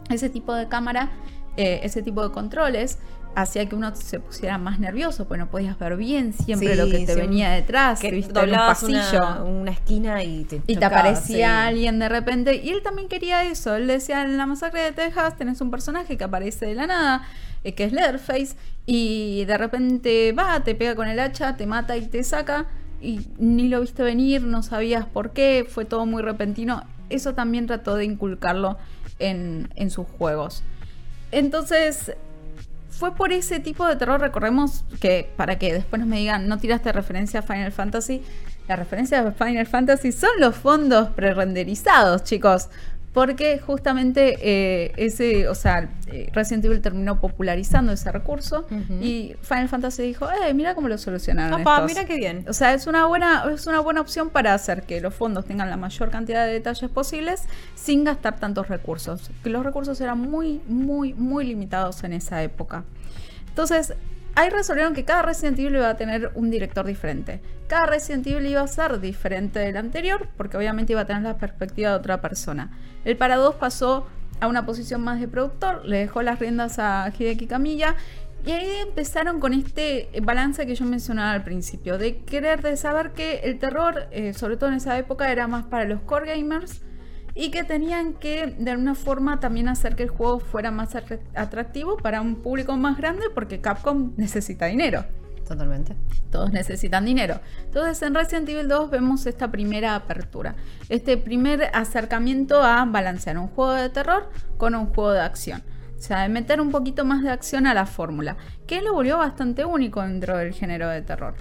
ese 0.10 0.30
tipo 0.30 0.54
de 0.54 0.68
cámara, 0.68 1.10
eh, 1.58 1.82
ese 1.84 2.02
tipo 2.02 2.28
de 2.28 2.34
controles 2.34 3.00
hacía 3.36 3.68
que 3.68 3.76
uno 3.76 3.96
se 3.96 4.20
pusiera 4.20 4.58
más 4.58 4.80
nervioso, 4.80 5.28
pues 5.28 5.40
no 5.40 5.50
podías 5.50 5.78
ver 5.80 5.96
bien 5.96 6.34
siempre 6.34 6.76
lo 6.76 6.88
que 6.88 7.06
te 7.06 7.16
venía 7.16 7.52
detrás, 7.52 8.00
que 8.00 8.12
viste 8.12 8.38
en 8.40 8.50
un 8.50 8.56
pasillo. 8.56 9.46
Una, 9.46 9.72
esquina 9.72 10.24
y 10.24 10.44
te, 10.44 10.62
y 10.68 10.76
te 10.76 10.86
aparecía 10.86 11.68
alguien 11.68 12.00
de 12.00 12.10
repente. 12.10 12.56
Y 12.56 12.70
él 12.70 12.82
también 12.84 13.08
quería 13.08 13.44
eso. 13.44 13.76
Él 13.76 13.88
decía, 13.88 14.24
en 14.24 14.38
la 14.38 14.46
masacre 14.46 14.82
de 14.82 14.92
Texas 14.92 15.38
tenés 15.38 15.62
un 15.62 15.72
personaje 15.72 16.18
que 16.18 16.24
aparece 16.24 16.66
de 16.66 16.76
la 16.76 16.88
nada, 16.88 17.28
eh, 17.64 17.74
que 17.74 17.86
es 17.86 17.94
Leatherface, 17.94 18.56
y 18.86 19.46
de 19.46 19.58
repente 19.58 20.34
va, 20.34 20.64
te 20.64 20.76
pega 20.76 20.96
con 20.96 21.08
el 21.08 21.20
hacha, 21.20 21.56
te 21.58 21.66
mata 21.66 21.96
y 21.98 22.08
te 22.08 22.24
saca, 22.24 22.68
y 23.02 23.28
ni 23.38 23.70
lo 23.70 23.82
viste 23.82 24.04
venir, 24.04 24.44
no 24.44 24.62
sabías 24.64 25.06
por 25.06 25.32
qué, 25.32 25.66
fue 25.68 25.86
todo 25.86 26.06
muy 26.06 26.22
repentino. 26.22 26.84
Eso 27.10 27.34
también 27.34 27.68
trató 27.68 27.96
de 27.96 28.06
inculcarlo 28.06 28.78
en, 29.20 29.70
en 29.76 29.90
sus 29.90 30.08
juegos. 30.08 30.64
Entonces, 31.32 32.14
fue 33.02 33.16
por 33.16 33.34
ese 33.34 33.60
tipo 33.60 33.88
de 33.88 33.96
terror, 33.96 34.22
recordemos 34.22 34.84
que 35.00 35.28
para 35.36 35.58
que 35.58 35.74
después 35.74 36.00
nos 36.00 36.08
me 36.08 36.20
digan, 36.20 36.48
no 36.48 36.60
tiraste 36.60 36.92
referencia 36.92 37.40
a 37.40 37.42
Final 37.42 37.72
Fantasy, 37.72 38.22
la 38.68 38.76
referencia 38.76 39.22
a 39.22 39.32
Final 39.32 39.66
Fantasy 39.66 40.12
son 40.12 40.30
los 40.38 40.56
fondos 40.56 41.10
prerenderizados, 41.10 42.24
chicos. 42.24 42.70
Porque 43.14 43.60
justamente 43.60 44.38
eh, 44.40 44.94
ese, 44.96 45.50
o 45.50 45.56
sea, 45.56 45.90
eh, 46.08 46.30
Resident 46.34 46.64
Evil 46.64 46.80
terminó 46.80 47.20
popularizando 47.20 47.92
ese 47.92 48.10
recurso 48.10 48.66
y 49.02 49.36
Final 49.42 49.68
Fantasy 49.68 50.04
dijo, 50.04 50.30
eh, 50.32 50.54
mira 50.54 50.76
cómo 50.76 50.88
lo 50.88 50.98
solucionaron. 50.98 51.60
Opa, 51.60 51.82
mira 51.86 52.06
qué 52.06 52.16
bien. 52.16 52.46
O 52.48 52.54
sea, 52.54 52.74
es 52.74 52.88
una 52.88 53.06
buena, 53.08 53.44
es 53.54 53.68
una 53.68 53.82
buena 53.82 54.00
opción 54.00 54.30
para 54.30 54.54
hacer 54.54 54.84
que 54.84 55.02
los 55.02 55.14
fondos 55.14 55.46
tengan 55.46 55.70
la 55.70 55.76
mayor 55.76 56.10
cantidad 56.10 56.46
de 56.46 56.54
detalles 56.54 56.90
posibles 56.90 57.44
sin 57.76 58.06
gastar 58.06 58.40
tantos 58.40 58.70
recursos. 58.70 59.30
Que 59.44 59.50
los 59.50 59.66
recursos 59.66 60.00
eran 60.00 60.18
muy, 60.20 60.62
muy, 60.68 61.14
muy 61.14 61.46
limitados 61.46 62.06
en 62.06 62.14
esa 62.14 62.42
época. 62.44 62.86
Entonces, 63.50 63.94
ahí 64.36 64.50
resolvieron 64.50 64.94
que 64.94 65.06
cada 65.06 65.22
Resident 65.22 65.60
Evil 65.60 65.76
iba 65.76 65.90
a 65.90 65.98
tener 65.98 66.32
un 66.36 66.50
director 66.50 66.86
diferente. 66.86 67.42
Cada 67.68 67.86
Resident 67.86 68.28
Evil 68.28 68.46
iba 68.48 68.62
a 68.62 68.68
ser 68.68 69.00
diferente 69.00 69.60
del 69.60 69.78
anterior, 69.78 70.28
porque 70.38 70.58
obviamente 70.58 70.94
iba 70.94 71.02
a 71.02 71.06
tener 71.06 71.24
la 71.24 71.38
perspectiva 71.38 71.92
de 71.92 71.96
otra 71.96 72.22
persona. 72.22 72.72
El 73.06 73.18
para 73.18 73.36
2 73.36 73.56
pasó 73.56 74.08
a 74.40 74.48
una 74.48 74.66
posición 74.66 75.02
más 75.02 75.20
de 75.20 75.28
productor, 75.28 75.86
le 75.86 76.00
dejó 76.00 76.22
las 76.22 76.40
riendas 76.40 76.80
a 76.80 77.12
Hideki 77.18 77.48
Kamiya 77.48 77.96
y 78.46 78.52
ahí 78.52 78.76
empezaron 78.88 79.40
con 79.40 79.54
este 79.54 80.10
balance 80.24 80.66
que 80.66 80.74
yo 80.74 80.86
mencionaba 80.86 81.32
al 81.32 81.44
principio, 81.44 82.00
de 82.00 82.18
querer 82.24 82.64
de 82.64 82.76
saber 82.76 83.12
que 83.12 83.42
el 83.44 83.60
terror, 83.60 84.08
eh, 84.12 84.34
sobre 84.34 84.58
todo 84.58 84.70
en 84.70 84.78
esa 84.78 84.98
época, 84.98 85.32
era 85.32 85.48
más 85.48 85.66
para 85.66 85.86
los 85.86 86.02
core 86.02 86.36
gamers 86.36 86.82
y 87.34 87.52
que 87.52 87.64
tenían 87.64 88.14
que 88.14 88.56
de 88.58 88.72
alguna 88.72 88.96
forma 88.96 89.40
también 89.40 89.68
hacer 89.68 89.96
que 89.96 90.04
el 90.04 90.10
juego 90.10 90.40
fuera 90.40 90.72
más 90.72 90.96
atractivo 91.36 91.98
para 91.98 92.22
un 92.22 92.36
público 92.36 92.76
más 92.78 92.98
grande 92.98 93.26
porque 93.34 93.62
Capcom 93.62 94.14
necesita 94.18 94.66
dinero. 94.66 95.06
Totalmente. 95.48 95.96
Todos 96.30 96.52
necesitan 96.52 97.04
dinero. 97.04 97.42
Entonces 97.66 98.02
en 98.04 98.16
Resident 98.16 98.48
Evil 98.48 98.70
2 98.70 98.90
vemos 98.90 99.26
esta 99.26 99.52
primera 99.52 99.96
apertura, 99.96 100.56
este 100.88 101.18
primer 101.18 101.70
acercamiento 101.74 102.64
a 102.64 102.86
balancear 102.86 103.38
un 103.38 103.48
juego 103.48 103.74
de 103.74 103.90
terror 103.90 104.30
con 104.58 104.76
un 104.76 104.88
juego 104.88 105.12
de 105.12 105.22
acción. 105.22 105.62
O 105.98 106.02
sea, 106.02 106.22
de 106.22 106.30
meter 106.30 106.62
un 106.62 106.72
poquito 106.72 107.06
más 107.06 107.22
de 107.22 107.30
acción 107.30 107.68
a 107.68 107.74
la 107.74 107.86
fórmula, 107.86 108.38
que 108.66 108.82
lo 108.82 108.94
volvió 108.94 109.18
bastante 109.18 109.66
único 109.66 110.02
dentro 110.02 110.38
del 110.38 110.54
género 110.54 110.88
de 110.88 111.02
terror. 111.02 111.36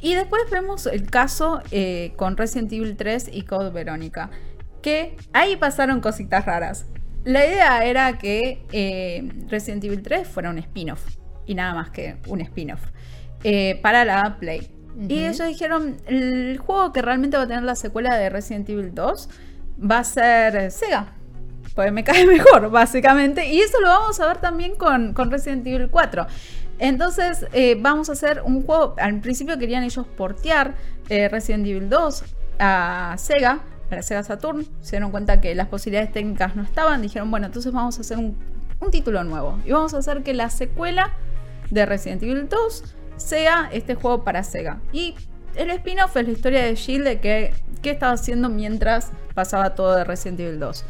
Y 0.00 0.14
después 0.14 0.42
vemos 0.50 0.86
el 0.86 1.10
caso 1.10 1.60
eh, 1.70 2.12
con 2.16 2.36
Resident 2.36 2.72
Evil 2.72 2.96
3 2.96 3.30
y 3.32 3.42
Code 3.42 3.70
Verónica 3.70 4.30
que 4.80 5.16
ahí 5.32 5.56
pasaron 5.56 6.00
cositas 6.00 6.44
raras. 6.44 6.86
La 7.24 7.46
idea 7.46 7.84
era 7.84 8.16
que 8.16 8.64
eh, 8.72 9.28
Resident 9.48 9.84
Evil 9.84 10.02
3 10.02 10.26
fuera 10.26 10.50
un 10.50 10.58
spin-off. 10.58 11.04
Y 11.46 11.54
nada 11.54 11.74
más 11.74 11.90
que 11.90 12.16
un 12.26 12.40
spin-off. 12.40 12.80
Eh, 13.44 13.78
para 13.82 14.04
la 14.04 14.38
Play. 14.38 14.70
Y 15.08 15.24
ellos 15.24 15.46
dijeron, 15.46 15.96
el 16.06 16.58
juego 16.58 16.92
que 16.92 17.00
realmente 17.00 17.36
va 17.36 17.44
a 17.44 17.46
tener 17.46 17.62
la 17.62 17.74
secuela 17.74 18.16
de 18.16 18.28
Resident 18.28 18.68
Evil 18.68 18.94
2 18.94 19.28
va 19.90 19.98
a 19.98 20.04
ser 20.04 20.70
Sega. 20.70 21.12
Pues 21.74 21.92
me 21.92 22.04
cae 22.04 22.26
mejor, 22.26 22.70
básicamente. 22.70 23.46
Y 23.46 23.60
eso 23.60 23.80
lo 23.80 23.88
vamos 23.88 24.18
a 24.20 24.26
ver 24.26 24.38
también 24.38 24.74
con, 24.76 25.14
Resident 25.14 25.66
Evil 25.66 25.88
4. 25.90 26.26
Entonces 26.78 27.46
eh, 27.52 27.76
vamos 27.78 28.08
a 28.08 28.12
hacer 28.12 28.40
un 28.42 28.62
juego, 28.62 28.94
al 28.98 29.20
principio 29.20 29.58
querían 29.58 29.84
ellos 29.84 30.06
portear 30.16 30.74
Resident 31.08 31.66
Evil 31.66 31.90
2 31.90 32.24
a 32.60 33.14
Sega, 33.18 33.60
para 33.90 34.02
Sega 34.02 34.22
Saturn, 34.22 34.66
se 34.80 34.92
dieron 34.92 35.10
cuenta 35.10 35.40
que 35.40 35.54
las 35.54 35.66
posibilidades 35.66 36.12
técnicas 36.12 36.54
no 36.56 36.62
estaban, 36.62 37.02
dijeron, 37.02 37.30
bueno, 37.30 37.46
entonces 37.46 37.72
vamos 37.72 37.98
a 37.98 38.00
hacer 38.00 38.16
un, 38.16 38.36
título 38.90 39.22
nuevo 39.24 39.58
y 39.66 39.72
vamos 39.72 39.92
a 39.92 39.98
hacer 39.98 40.22
que 40.22 40.32
la 40.32 40.48
secuela 40.48 41.12
de 41.70 41.84
Resident 41.84 42.22
Evil 42.22 42.48
2 42.48 42.96
sea 43.18 43.68
este 43.72 43.94
juego 43.94 44.24
para 44.24 44.42
Sega. 44.42 44.80
Y 44.90 45.16
el 45.54 45.70
spin-off 45.70 46.16
es 46.16 46.26
la 46.26 46.32
historia 46.32 46.62
de 46.62 46.74
Shield 46.74 47.04
de 47.04 47.20
que, 47.20 47.52
qué 47.82 47.90
estaba 47.90 48.12
haciendo 48.12 48.48
mientras 48.48 49.10
pasaba 49.34 49.74
todo 49.74 49.94
de 49.96 50.04
Resident 50.04 50.40
Evil 50.40 50.60
2. 50.60 50.84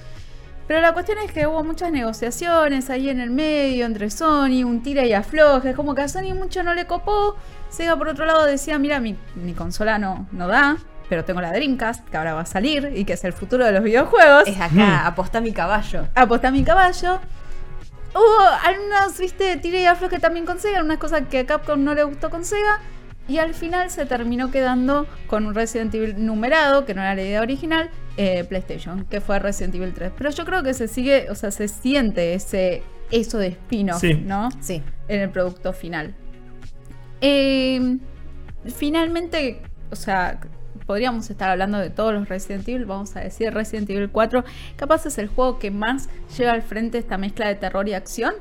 Pero 0.68 0.80
la 0.82 0.92
cuestión 0.92 1.18
es 1.18 1.32
que 1.32 1.48
hubo 1.48 1.64
muchas 1.64 1.90
negociaciones 1.90 2.90
ahí 2.90 3.10
en 3.10 3.18
el 3.18 3.30
medio 3.30 3.86
entre 3.86 4.08
Sony, 4.08 4.62
un 4.64 4.84
tira 4.84 5.04
y 5.04 5.12
afloje, 5.12 5.74
como 5.74 5.96
que 5.96 6.02
a 6.02 6.08
Sony 6.08 6.32
mucho 6.32 6.62
no 6.62 6.74
le 6.74 6.86
copó. 6.86 7.34
Sega 7.70 7.96
por 7.96 8.06
otro 8.06 8.24
lado 8.24 8.46
decía, 8.46 8.78
mira, 8.78 9.00
mi, 9.00 9.16
mi 9.34 9.52
consola 9.52 9.98
no, 9.98 10.28
no 10.30 10.46
da, 10.46 10.76
pero 11.10 11.24
tengo 11.24 11.40
la 11.40 11.52
Dreamcast, 11.52 12.08
que 12.08 12.16
ahora 12.16 12.34
va 12.34 12.42
a 12.42 12.46
salir 12.46 12.92
y 12.94 13.04
que 13.04 13.14
es 13.14 13.24
el 13.24 13.32
futuro 13.32 13.66
de 13.66 13.72
los 13.72 13.82
videojuegos. 13.82 14.46
Es 14.46 14.60
acá, 14.60 15.06
aposta 15.06 15.40
mi 15.40 15.52
caballo. 15.52 16.06
Aposta 16.14 16.52
mi 16.52 16.62
caballo. 16.62 17.18
Hubo 18.14 18.40
algunos, 18.64 19.18
viste, 19.18 19.56
tire 19.56 19.82
y 19.82 19.86
afloje 19.86 20.20
también 20.20 20.46
con 20.46 20.60
Sega, 20.60 20.78
algunas 20.78 20.98
cosas 20.98 21.24
que 21.28 21.40
a 21.40 21.46
Capcom 21.46 21.82
no 21.82 21.94
le 21.94 22.04
gustó 22.04 22.30
con 22.30 22.44
Sega. 22.44 22.80
Y 23.26 23.38
al 23.38 23.54
final 23.54 23.90
se 23.90 24.06
terminó 24.06 24.52
quedando 24.52 25.08
con 25.26 25.46
un 25.46 25.54
Resident 25.54 25.92
Evil 25.94 26.24
numerado, 26.24 26.84
que 26.84 26.94
no 26.94 27.02
era 27.02 27.16
la 27.16 27.22
idea 27.22 27.40
original, 27.42 27.90
eh, 28.16 28.44
PlayStation, 28.44 29.04
que 29.04 29.20
fue 29.20 29.40
Resident 29.40 29.74
Evil 29.74 29.92
3. 29.92 30.12
Pero 30.16 30.30
yo 30.30 30.44
creo 30.44 30.62
que 30.62 30.74
se 30.74 30.86
sigue, 30.86 31.28
o 31.28 31.34
sea, 31.34 31.50
se 31.50 31.66
siente 31.66 32.34
ese 32.34 32.84
eso 33.10 33.38
de 33.38 33.48
spin-off, 33.48 34.04
¿no? 34.24 34.48
Sí. 34.60 34.80
En 35.08 35.20
el 35.20 35.30
producto 35.30 35.72
final. 35.72 36.14
Eh, 37.20 37.98
finalmente, 38.76 39.60
o 39.90 39.96
sea, 39.96 40.38
podríamos 40.90 41.30
estar 41.30 41.50
hablando 41.50 41.78
de 41.78 41.88
todos 41.88 42.12
los 42.12 42.28
Resident 42.28 42.68
Evil, 42.68 42.84
vamos 42.84 43.14
a 43.14 43.20
decir 43.20 43.54
Resident 43.54 43.88
Evil 43.90 44.10
4, 44.10 44.42
capaz 44.74 45.06
es 45.06 45.18
el 45.18 45.28
juego 45.28 45.60
que 45.60 45.70
más 45.70 46.08
lleva 46.36 46.50
al 46.50 46.62
frente 46.62 46.98
esta 46.98 47.16
mezcla 47.16 47.46
de 47.46 47.54
terror 47.54 47.88
y 47.88 47.94
acción. 47.94 48.34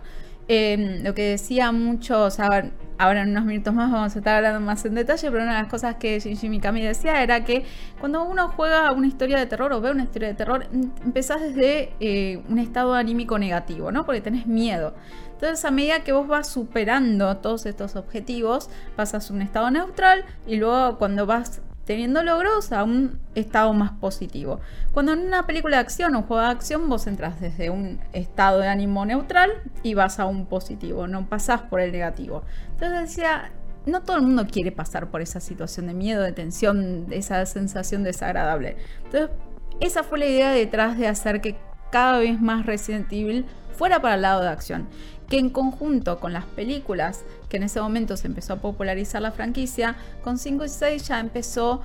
Em, 0.48 1.04
lo 1.04 1.14
que 1.14 1.30
decía 1.30 1.72
mucho, 1.72 2.24
o 2.24 2.32
sea, 2.32 2.72
ahora 2.98 3.22
en 3.22 3.30
unos 3.30 3.46
minutos 3.46 3.72
más 3.72 3.92
vamos 3.92 4.16
a 4.16 4.18
estar 4.18 4.38
hablando 4.38 4.62
más 4.62 4.84
en 4.84 4.96
detalle, 4.96 5.30
pero 5.30 5.44
una 5.44 5.58
de 5.58 5.62
las 5.62 5.70
cosas 5.70 5.98
que 5.98 6.20
Shinji 6.20 6.50
Mikami 6.50 6.82
decía 6.82 7.22
era 7.22 7.44
que 7.44 7.66
cuando 8.00 8.24
uno 8.24 8.48
juega 8.48 8.94
una 8.94 9.06
historia 9.06 9.38
de 9.38 9.46
terror 9.46 9.72
o 9.72 9.80
ve 9.80 9.92
una 9.92 10.06
historia 10.06 10.30
de 10.30 10.34
terror, 10.34 10.66
em, 10.74 10.90
empezás 11.06 11.42
desde 11.42 11.94
eh, 12.00 12.42
un 12.50 12.58
estado 12.58 12.96
anímico 12.96 13.38
negativo, 13.38 13.92
¿no? 13.92 14.08
Porque 14.08 14.22
tenés 14.22 14.48
miedo. 14.48 14.96
Entonces, 15.34 15.64
a 15.66 15.70
medida 15.70 16.00
que 16.00 16.14
vos 16.14 16.28
vas 16.28 16.50
superando 16.50 17.38
todos 17.38 17.68
estos 17.68 17.96
objetivos, 17.96 18.72
pasas 18.96 19.30
a 19.30 19.34
un 19.36 19.44
estado 19.44 19.70
neutral 19.70 20.26
y 20.48 20.56
luego 20.56 20.98
cuando 20.98 21.28
vas 21.28 21.62
teniendo 21.90 22.22
logros 22.22 22.72
a 22.72 22.84
un 22.84 23.18
estado 23.34 23.74
más 23.74 23.94
positivo. 23.94 24.60
Cuando 24.94 25.14
en 25.14 25.22
una 25.22 25.48
película 25.48 25.78
de 25.78 25.82
acción 25.82 26.14
o 26.14 26.22
juego 26.22 26.44
de 26.44 26.50
acción 26.50 26.88
vos 26.88 27.08
entras 27.08 27.42
desde 27.42 27.72
un 27.72 28.00
estado 28.14 28.60
de 28.60 28.68
ánimo 28.68 29.08
neutral 29.08 29.50
y 29.82 29.96
vas 29.96 30.20
a 30.20 30.28
un 30.28 30.46
positivo, 30.46 31.08
no 31.08 31.28
pasás 31.28 31.64
por 31.64 31.80
el 31.80 31.92
negativo. 31.92 32.44
Entonces 32.74 33.00
decía, 33.10 33.52
no 33.88 34.04
todo 34.04 34.18
el 34.18 34.22
mundo 34.22 34.46
quiere 34.46 34.72
pasar 34.72 35.10
por 35.10 35.22
esa 35.22 35.40
situación 35.40 35.88
de 35.88 35.96
miedo, 35.96 36.22
de 36.22 36.32
tensión, 36.32 37.08
esa 37.10 37.44
sensación 37.48 38.04
desagradable. 38.04 38.78
Entonces, 39.06 39.32
esa 39.80 40.04
fue 40.04 40.20
la 40.20 40.28
idea 40.28 40.52
detrás 40.52 40.96
de 40.96 41.08
hacer 41.08 41.42
que 41.42 41.56
cada 41.92 42.20
vez 42.20 42.40
más 42.40 42.68
Resident 42.68 43.12
Evil 43.12 43.48
fuera 43.76 44.00
para 44.00 44.14
el 44.14 44.22
lado 44.22 44.44
de 44.44 44.50
acción 44.50 44.88
que 45.30 45.38
en 45.38 45.50
conjunto 45.50 46.20
con 46.20 46.34
las 46.34 46.46
películas, 46.46 47.24
que 47.50 47.58
en 47.58 47.64
ese 47.64 47.80
momento 47.80 48.18
se 48.18 48.28
empezó 48.28 48.54
a 48.54 48.56
popularizar 48.58 49.22
la 49.22 49.32
franquicia, 49.32 49.96
con 50.24 50.38
5 50.38 50.66
y 50.66 50.70
6 50.70 51.08
ya 51.08 51.20
empezó 51.20 51.82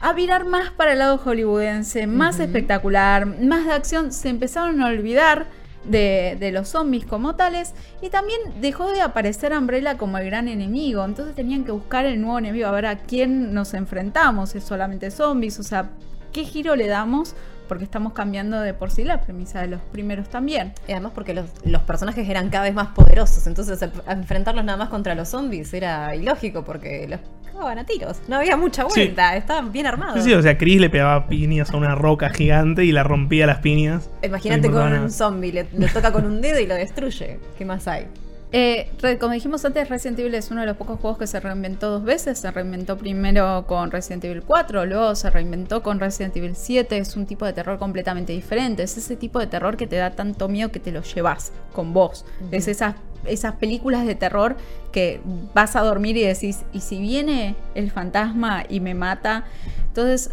a 0.00 0.14
virar 0.14 0.46
más 0.46 0.70
para 0.70 0.92
el 0.92 0.98
lado 0.98 1.18
hollywoodense, 1.18 2.06
más 2.06 2.40
espectacular, 2.40 3.26
más 3.26 3.66
de 3.66 3.72
acción. 3.72 4.12
Se 4.12 4.30
empezaron 4.30 4.80
a 4.80 4.86
olvidar 4.86 5.46
de, 5.84 6.36
de, 6.40 6.52
los 6.52 6.68
zombies 6.68 7.04
como 7.04 7.36
tales. 7.36 7.74
Y 8.00 8.08
también 8.08 8.40
dejó 8.62 8.90
de 8.90 9.02
aparecer 9.02 9.52
Umbrella 9.52 9.98
como 9.98 10.16
el 10.16 10.24
gran 10.24 10.48
enemigo. 10.48 11.04
Entonces 11.04 11.34
tenían 11.34 11.64
que 11.64 11.72
buscar 11.72 12.06
el 12.06 12.18
nuevo 12.20 12.38
enemigo, 12.38 12.66
a 12.66 12.70
ver 12.70 12.86
a 12.86 12.98
quién 13.00 13.52
nos 13.52 13.74
enfrentamos. 13.74 14.54
¿Es 14.54 14.64
solamente 14.64 15.10
zombies? 15.10 15.58
O 15.58 15.62
sea, 15.62 15.90
¿qué 16.32 16.44
giro 16.44 16.76
le 16.76 16.86
damos? 16.86 17.34
Porque 17.70 17.84
estamos 17.84 18.14
cambiando 18.14 18.60
de 18.60 18.74
por 18.74 18.90
sí 18.90 19.04
la 19.04 19.20
premisa 19.20 19.60
de 19.60 19.68
los 19.68 19.80
primeros 19.80 20.28
también. 20.28 20.72
Y 20.88 20.90
además 20.90 21.12
porque 21.14 21.34
los, 21.34 21.46
los 21.64 21.82
personajes 21.82 22.28
eran 22.28 22.50
cada 22.50 22.64
vez 22.64 22.74
más 22.74 22.88
poderosos. 22.88 23.46
Entonces 23.46 23.80
enfrentarlos 24.08 24.64
nada 24.64 24.76
más 24.76 24.88
contra 24.88 25.14
los 25.14 25.28
zombies 25.28 25.72
era 25.72 26.16
ilógico 26.16 26.64
porque 26.64 27.06
los 27.08 27.20
cagaban 27.44 27.78
a 27.78 27.84
tiros. 27.84 28.22
No 28.26 28.38
había 28.38 28.56
mucha 28.56 28.82
vuelta, 28.82 29.36
estaban 29.36 29.70
bien 29.70 29.86
armados. 29.86 30.16
Sí, 30.16 30.30
sí, 30.30 30.34
o 30.34 30.42
sea, 30.42 30.58
Chris 30.58 30.80
le 30.80 30.90
pegaba 30.90 31.28
piñas 31.28 31.70
a 31.70 31.76
una 31.76 31.94
roca 31.94 32.30
gigante 32.30 32.84
y 32.84 32.90
la 32.90 33.04
rompía 33.04 33.46
las 33.46 33.60
piñas. 33.60 34.10
Imagínate 34.24 34.68
con 34.68 34.92
un 34.92 35.10
zombie, 35.12 35.52
le, 35.52 35.68
le 35.72 35.86
toca 35.86 36.10
con 36.10 36.26
un 36.26 36.40
dedo 36.40 36.58
y 36.58 36.66
lo 36.66 36.74
destruye. 36.74 37.38
¿Qué 37.56 37.64
más 37.64 37.86
hay? 37.86 38.08
Eh, 38.52 38.90
como 39.20 39.32
dijimos 39.32 39.64
antes, 39.64 39.88
Resident 39.88 40.18
Evil 40.18 40.34
es 40.34 40.50
uno 40.50 40.62
de 40.62 40.66
los 40.66 40.76
pocos 40.76 40.98
juegos 40.98 41.18
que 41.18 41.26
se 41.28 41.38
reinventó 41.38 41.90
dos 41.90 42.02
veces. 42.02 42.38
Se 42.38 42.50
reinventó 42.50 42.96
primero 42.96 43.64
con 43.66 43.90
Resident 43.90 44.24
Evil 44.24 44.42
4, 44.42 44.86
luego 44.86 45.14
se 45.14 45.30
reinventó 45.30 45.82
con 45.82 46.00
Resident 46.00 46.36
Evil 46.36 46.56
7. 46.56 46.98
Es 46.98 47.16
un 47.16 47.26
tipo 47.26 47.46
de 47.46 47.52
terror 47.52 47.78
completamente 47.78 48.32
diferente. 48.32 48.82
Es 48.82 48.96
ese 48.96 49.16
tipo 49.16 49.38
de 49.38 49.46
terror 49.46 49.76
que 49.76 49.86
te 49.86 49.96
da 49.96 50.10
tanto 50.10 50.48
miedo 50.48 50.72
que 50.72 50.80
te 50.80 50.90
lo 50.90 51.02
llevas 51.02 51.52
con 51.72 51.92
vos. 51.92 52.24
Es 52.50 52.66
esas, 52.66 52.96
esas 53.24 53.54
películas 53.54 54.04
de 54.04 54.16
terror 54.16 54.56
que 54.90 55.20
vas 55.54 55.76
a 55.76 55.82
dormir 55.82 56.16
y 56.16 56.24
decís, 56.24 56.64
¿y 56.72 56.80
si 56.80 57.00
viene 57.00 57.54
el 57.76 57.92
fantasma 57.92 58.64
y 58.68 58.80
me 58.80 58.94
mata? 58.94 59.44
Entonces, 59.86 60.30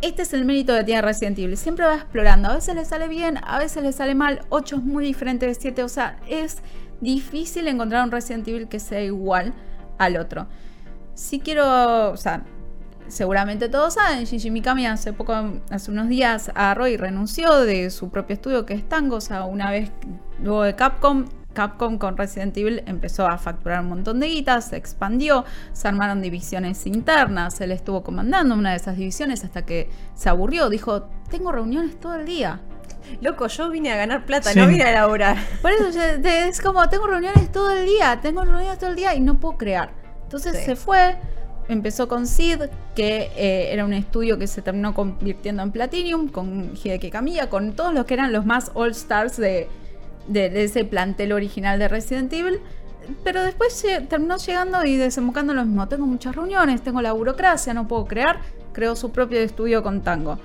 este 0.00 0.22
es 0.22 0.34
el 0.34 0.44
mérito 0.44 0.76
que 0.76 0.82
tiene 0.82 1.00
Resident 1.00 1.38
Evil. 1.38 1.56
Siempre 1.56 1.84
va 1.84 1.94
explorando. 1.94 2.48
A 2.48 2.54
veces 2.56 2.74
le 2.74 2.84
sale 2.84 3.06
bien, 3.06 3.38
a 3.40 3.60
veces 3.60 3.84
le 3.84 3.92
sale 3.92 4.16
mal. 4.16 4.40
8 4.48 4.76
es 4.76 4.82
muy 4.82 5.04
diferente 5.04 5.46
de 5.46 5.54
7. 5.54 5.84
O 5.84 5.88
sea, 5.88 6.18
es 6.28 6.58
difícil 7.02 7.68
encontrar 7.68 8.04
un 8.04 8.10
Resident 8.10 8.48
Evil 8.48 8.68
que 8.68 8.80
sea 8.80 9.02
igual 9.02 9.52
al 9.98 10.16
otro. 10.16 10.46
Si 11.14 11.40
quiero, 11.40 12.10
o 12.10 12.16
sea, 12.16 12.44
seguramente 13.08 13.68
todos 13.68 13.94
saben, 13.94 14.24
Shinji 14.24 14.50
Mikami 14.50 14.86
hace 14.86 15.12
poco, 15.12 15.34
hace 15.70 15.90
unos 15.90 16.08
días 16.08 16.48
agarró 16.54 16.88
y 16.88 16.96
renunció 16.96 17.60
de 17.60 17.90
su 17.90 18.08
propio 18.08 18.34
estudio 18.34 18.64
que 18.64 18.74
es 18.74 18.88
Tango, 18.88 19.16
o 19.16 19.20
sea, 19.20 19.44
una 19.44 19.70
vez 19.70 19.90
luego 20.42 20.62
de 20.62 20.74
Capcom, 20.74 21.26
Capcom 21.52 21.98
con 21.98 22.16
Resident 22.16 22.56
Evil 22.56 22.82
empezó 22.86 23.26
a 23.26 23.36
facturar 23.36 23.82
un 23.82 23.88
montón 23.88 24.20
de 24.20 24.28
guitas, 24.28 24.68
se 24.68 24.76
expandió, 24.76 25.44
se 25.72 25.88
armaron 25.88 26.22
divisiones 26.22 26.86
internas, 26.86 27.60
él 27.60 27.72
estuvo 27.72 28.02
comandando 28.02 28.54
una 28.54 28.70
de 28.70 28.76
esas 28.76 28.96
divisiones 28.96 29.44
hasta 29.44 29.66
que 29.66 29.90
se 30.14 30.30
aburrió, 30.30 30.70
dijo, 30.70 31.08
tengo 31.30 31.52
reuniones 31.52 32.00
todo 32.00 32.14
el 32.14 32.24
día, 32.24 32.60
Loco, 33.20 33.46
yo 33.46 33.70
vine 33.70 33.92
a 33.92 33.96
ganar 33.96 34.24
plata, 34.24 34.54
no 34.54 34.66
vine 34.66 34.84
a 34.84 34.92
laburar. 34.92 35.36
Por 35.60 35.72
eso 35.72 36.00
es 36.00 36.60
como, 36.60 36.88
tengo 36.88 37.06
reuniones 37.06 37.50
todo 37.52 37.70
el 37.72 37.86
día, 37.86 38.18
tengo 38.20 38.44
reuniones 38.44 38.78
todo 38.78 38.90
el 38.90 38.96
día 38.96 39.14
y 39.14 39.20
no 39.20 39.38
puedo 39.38 39.56
crear. 39.56 39.90
Entonces 40.24 40.64
se 40.64 40.76
fue, 40.76 41.16
empezó 41.68 42.08
con 42.08 42.26
Sid, 42.26 42.62
que 42.94 43.30
eh, 43.36 43.72
era 43.72 43.84
un 43.84 43.92
estudio 43.92 44.38
que 44.38 44.46
se 44.46 44.62
terminó 44.62 44.94
convirtiendo 44.94 45.62
en 45.62 45.72
Platinum, 45.72 46.28
con 46.28 46.72
Hideki 46.74 47.10
Kamiya, 47.10 47.50
con 47.50 47.72
todos 47.72 47.92
los 47.92 48.06
que 48.06 48.14
eran 48.14 48.32
los 48.32 48.46
más 48.46 48.70
All 48.74 48.92
Stars 48.92 49.36
de, 49.36 49.68
de, 50.28 50.64
ese 50.64 50.84
plantel 50.84 51.32
original 51.32 51.78
de 51.78 51.88
Resident 51.88 52.32
Evil. 52.32 52.60
Pero 53.24 53.42
después 53.42 53.84
terminó 54.08 54.36
llegando 54.38 54.84
y 54.84 54.96
desembocando 54.96 55.54
lo 55.54 55.64
mismo. 55.64 55.88
Tengo 55.88 56.06
muchas 56.06 56.36
reuniones, 56.36 56.82
tengo 56.82 57.02
la 57.02 57.12
burocracia, 57.12 57.74
no 57.74 57.88
puedo 57.88 58.06
crear. 58.06 58.40
Creó 58.72 58.94
su 58.94 59.10
propio 59.10 59.40
estudio 59.40 59.82
con 59.82 60.02
Tango. 60.02 60.38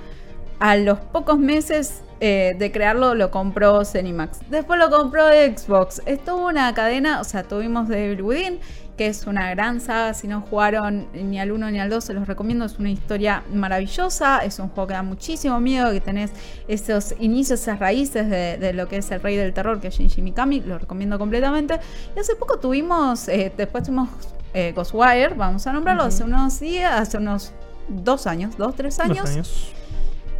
A 0.59 0.75
los 0.75 0.99
pocos 0.99 1.37
meses 1.37 2.01
eh, 2.19 2.55
de 2.57 2.71
crearlo 2.71 3.13
lo 3.13 3.29
compró 3.29 3.85
Cenimax. 3.85 4.39
Después 4.49 4.79
lo 4.79 4.89
compró 4.89 5.27
Xbox. 5.27 6.01
Estuvo 6.05 6.47
una 6.47 6.73
cadena, 6.73 7.21
o 7.21 7.23
sea, 7.23 7.43
tuvimos 7.43 7.87
Devil 7.87 8.23
Within, 8.23 8.59
que 8.97 9.05
es 9.05 9.27
una 9.27 9.51
gran 9.51 9.79
saga. 9.79 10.15
Si 10.15 10.27
no 10.27 10.41
jugaron 10.41 11.07
ni 11.13 11.39
al 11.39 11.51
1 11.51 11.69
ni 11.69 11.79
al 11.79 11.91
2, 11.91 12.03
se 12.03 12.13
los 12.15 12.27
recomiendo. 12.27 12.65
Es 12.65 12.79
una 12.79 12.89
historia 12.89 13.43
maravillosa. 13.53 14.39
Es 14.39 14.57
un 14.57 14.69
juego 14.69 14.87
que 14.87 14.93
da 14.95 15.03
muchísimo 15.03 15.59
miedo, 15.59 15.91
que 15.91 16.01
tenés 16.01 16.31
esos 16.67 17.13
inicios, 17.19 17.61
esas 17.61 17.77
raíces 17.77 18.27
de, 18.27 18.73
lo 18.73 18.87
que 18.87 18.97
es 18.97 19.11
el 19.11 19.21
rey 19.21 19.35
del 19.35 19.53
terror, 19.53 19.79
que 19.79 19.89
es 19.89 19.93
Shinji 19.93 20.23
Mikami. 20.23 20.61
Lo 20.61 20.79
recomiendo 20.79 21.19
completamente. 21.19 21.79
Y 22.15 22.19
hace 22.19 22.35
poco 22.35 22.57
tuvimos, 22.57 23.27
eh, 23.27 23.53
después 23.55 23.83
tuvimos 23.83 24.09
eh, 24.55 24.73
Ghostwire, 24.75 25.35
vamos 25.35 25.67
a 25.67 25.73
nombrarlo, 25.73 26.03
hace 26.03 26.23
unos 26.23 26.59
días, 26.59 26.99
hace 26.99 27.17
unos 27.17 27.51
dos 27.87 28.25
años, 28.25 28.57
dos, 28.57 28.75
tres 28.75 28.99
años. 28.99 29.29
años. 29.29 29.76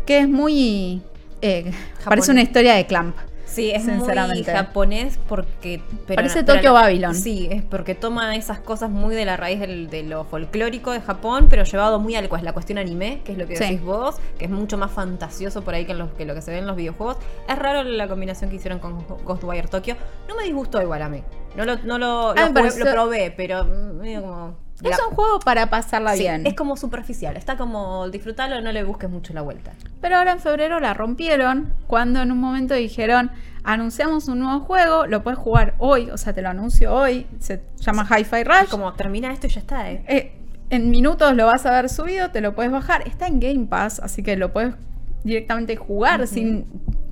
Que 0.07 0.19
es 0.19 0.27
muy 0.27 1.03
eh, 1.41 1.71
parece 2.03 2.31
una 2.31 2.41
historia 2.41 2.73
de 2.73 2.85
Clamp. 2.85 3.15
Sí, 3.45 3.71
es 3.71 3.85
sinceramente. 3.85 4.51
muy 4.51 4.57
japonés 4.57 5.17
porque... 5.27 5.81
Parece 6.13 6.43
Tokyo 6.43 6.73
Babylon. 6.73 7.15
Sí, 7.15 7.47
es 7.49 7.63
porque 7.63 7.95
toma 7.95 8.35
esas 8.35 8.59
cosas 8.59 8.89
muy 8.89 9.15
de 9.15 9.23
la 9.23 9.37
raíz 9.37 9.59
de 9.59 10.03
lo 10.03 10.25
folclórico 10.25 10.91
de 10.91 10.99
Japón, 10.99 11.47
pero 11.49 11.63
llevado 11.63 11.99
muy 11.99 12.15
a 12.15 12.21
la 12.21 12.53
cuestión 12.53 12.77
anime, 12.77 13.21
que 13.23 13.31
es 13.31 13.37
lo 13.37 13.47
que 13.47 13.57
decís 13.57 13.81
vos, 13.81 14.17
que 14.37 14.45
es 14.45 14.51
mucho 14.51 14.77
más 14.77 14.91
fantasioso 14.91 15.63
por 15.63 15.73
ahí 15.75 15.85
que, 15.85 15.93
lo, 15.93 16.13
que 16.15 16.25
lo 16.25 16.35
que 16.35 16.41
se 16.41 16.51
ve 16.51 16.57
en 16.57 16.67
los 16.67 16.75
videojuegos. 16.75 17.17
Es 17.47 17.57
raro 17.57 17.83
la 17.83 18.07
combinación 18.07 18.49
que 18.49 18.57
hicieron 18.57 18.79
con 18.79 19.05
Ghostwire 19.23 19.69
Tokyo. 19.69 19.95
No 20.27 20.35
me 20.35 20.43
disgustó 20.43 20.81
igual 20.81 21.01
a 21.01 21.09
mí. 21.09 21.23
No 21.55 21.63
lo, 21.63 21.77
no 21.77 21.97
lo, 21.97 22.31
ah, 22.31 22.51
lo 22.53 22.91
probé, 22.91 23.33
pero 23.35 23.63
medio 23.63 24.21
como... 24.21 24.66
Es 24.83 24.99
un 25.09 25.15
juego 25.15 25.39
para 25.39 25.69
pasarla 25.69 26.13
bien. 26.13 26.45
Es 26.45 26.53
como 26.53 26.77
superficial, 26.77 27.35
está 27.35 27.57
como 27.57 28.09
disfrutarlo, 28.09 28.61
no 28.61 28.71
le 28.71 28.83
busques 28.83 29.09
mucho 29.09 29.33
la 29.33 29.41
vuelta. 29.41 29.73
Pero 30.01 30.17
ahora 30.17 30.33
en 30.33 30.39
febrero 30.39 30.79
la 30.79 30.93
rompieron 30.93 31.73
cuando 31.87 32.21
en 32.21 32.31
un 32.31 32.39
momento 32.39 32.75
dijeron, 32.75 33.31
anunciamos 33.63 34.27
un 34.27 34.39
nuevo 34.39 34.59
juego, 34.61 35.07
lo 35.07 35.23
puedes 35.23 35.39
jugar 35.39 35.75
hoy, 35.79 36.09
o 36.11 36.17
sea, 36.17 36.33
te 36.33 36.41
lo 36.41 36.49
anuncio 36.49 36.93
hoy, 36.93 37.25
se 37.39 37.61
llama 37.79 38.07
Hi-Fi 38.09 38.43
Rush. 38.43 38.69
Como 38.69 38.93
termina 38.93 39.31
esto 39.33 39.47
y 39.47 39.49
ya 39.49 39.59
está, 39.59 39.91
¿eh? 39.91 40.03
¿eh? 40.07 40.33
En 40.69 40.89
minutos 40.89 41.35
lo 41.35 41.45
vas 41.45 41.65
a 41.65 41.71
ver 41.71 41.89
subido, 41.89 42.29
te 42.29 42.41
lo 42.41 42.53
puedes 42.53 42.71
bajar, 42.71 43.07
está 43.07 43.27
en 43.27 43.39
Game 43.39 43.65
Pass, 43.67 43.99
así 43.99 44.21
que 44.21 44.35
lo 44.35 44.53
puedes 44.53 44.75
directamente 45.23 45.75
jugar 45.75 46.27
sin 46.27 46.65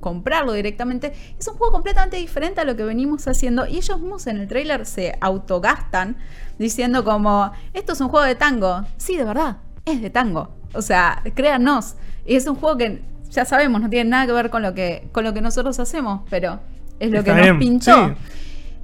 comprarlo 0.06 0.52
directamente. 0.52 1.12
Es 1.36 1.48
un 1.48 1.56
juego 1.56 1.72
completamente 1.72 2.16
diferente 2.16 2.60
a 2.60 2.64
lo 2.64 2.76
que 2.76 2.84
venimos 2.84 3.26
haciendo 3.26 3.66
y 3.66 3.78
ellos 3.78 3.98
mismos 3.98 4.28
en 4.28 4.36
el 4.36 4.46
trailer 4.46 4.86
se 4.86 5.18
autogastan 5.20 6.16
diciendo 6.60 7.02
como, 7.02 7.50
esto 7.74 7.94
es 7.94 8.00
un 8.00 8.08
juego 8.08 8.24
de 8.24 8.36
tango. 8.36 8.84
Sí, 8.98 9.16
de 9.16 9.24
verdad, 9.24 9.56
es 9.84 10.00
de 10.00 10.10
tango. 10.10 10.54
O 10.74 10.82
sea, 10.82 11.24
créanos. 11.34 11.96
Y 12.24 12.36
es 12.36 12.46
un 12.46 12.54
juego 12.54 12.76
que 12.76 13.02
ya 13.30 13.44
sabemos, 13.44 13.80
no 13.80 13.90
tiene 13.90 14.08
nada 14.08 14.26
que 14.26 14.32
ver 14.32 14.48
con 14.48 14.62
lo 14.62 14.74
que, 14.74 15.08
con 15.10 15.24
lo 15.24 15.34
que 15.34 15.40
nosotros 15.40 15.76
hacemos, 15.80 16.20
pero 16.30 16.60
es 17.00 17.10
lo 17.10 17.24
que 17.24 17.34
nos 17.34 17.58
pinchó. 17.58 18.14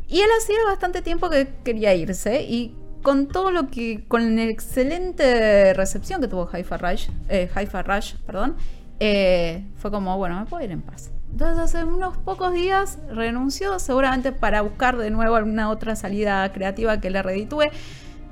Y 0.09 0.23
él 0.23 0.29
hacía 0.41 0.57
bastante 0.67 1.03
tiempo 1.03 1.31
que 1.31 1.47
quería 1.63 1.95
irse 1.95 2.43
y 2.43 2.75
con 3.01 3.29
todo 3.29 3.53
lo 3.53 3.71
que, 3.71 4.03
con 4.09 4.35
la 4.35 4.43
excelente 4.43 5.73
recepción 5.75 6.21
que 6.21 6.27
tuvo 6.27 6.51
Hi-Fi 6.53 6.77
Rush, 6.79 7.09
eh, 7.29 7.49
Rush, 7.87 8.15
perdón, 8.27 8.57
eh, 9.05 9.65
fue 9.75 9.91
como, 9.91 10.17
bueno, 10.17 10.39
me 10.39 10.47
puedo 10.47 10.65
ir 10.65 10.71
en 10.71 10.81
paz. 10.81 11.11
Entonces 11.33 11.59
hace 11.59 11.83
unos 11.83 12.17
pocos 12.19 12.53
días 12.53 13.01
renunció, 13.11 13.81
seguramente 13.81 14.31
para 14.31 14.63
buscar 14.63 14.97
de 14.97 15.11
nuevo 15.11 15.35
alguna 15.35 15.71
otra 15.71 15.97
salida 15.97 16.53
creativa 16.53 17.01
que 17.01 17.11
le 17.11 17.21
reditúe. 17.21 17.65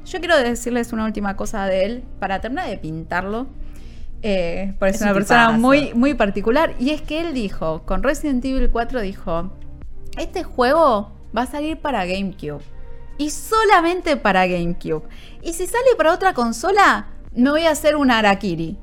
Yo 0.06 0.20
quiero 0.20 0.38
decirles 0.38 0.92
una 0.92 1.06
última 1.06 1.36
cosa 1.36 1.66
de 1.66 1.86
él, 1.86 2.04
para 2.20 2.40
terminar 2.40 2.68
de 2.68 2.78
pintarlo. 2.78 3.48
Eh, 4.22 4.74
porque 4.78 4.94
es, 4.94 5.02
una 5.02 5.12
persona 5.12 5.50
muy, 5.50 5.92
muy 5.94 6.14
particular. 6.14 6.76
Y 6.78 6.90
es 6.90 7.02
que 7.02 7.20
él 7.20 7.34
dijo, 7.34 7.82
con 7.84 8.04
Resident 8.04 8.44
Evil 8.44 8.70
4 8.70 9.00
dijo, 9.00 9.50
este 10.18 10.44
juego 10.44 11.10
va 11.36 11.42
a 11.42 11.46
salir 11.46 11.78
para 11.78 12.06
GameCube. 12.06 12.62
Y 13.18 13.30
solamente 13.30 14.16
para 14.16 14.46
GameCube. 14.46 15.02
Y 15.42 15.52
si 15.52 15.66
sale 15.66 15.96
para 15.96 16.12
otra 16.14 16.32
consola, 16.32 17.08
me 17.34 17.50
voy 17.50 17.64
a 17.64 17.72
hacer 17.72 17.96
un 17.96 18.12
Arakiri. 18.12 18.78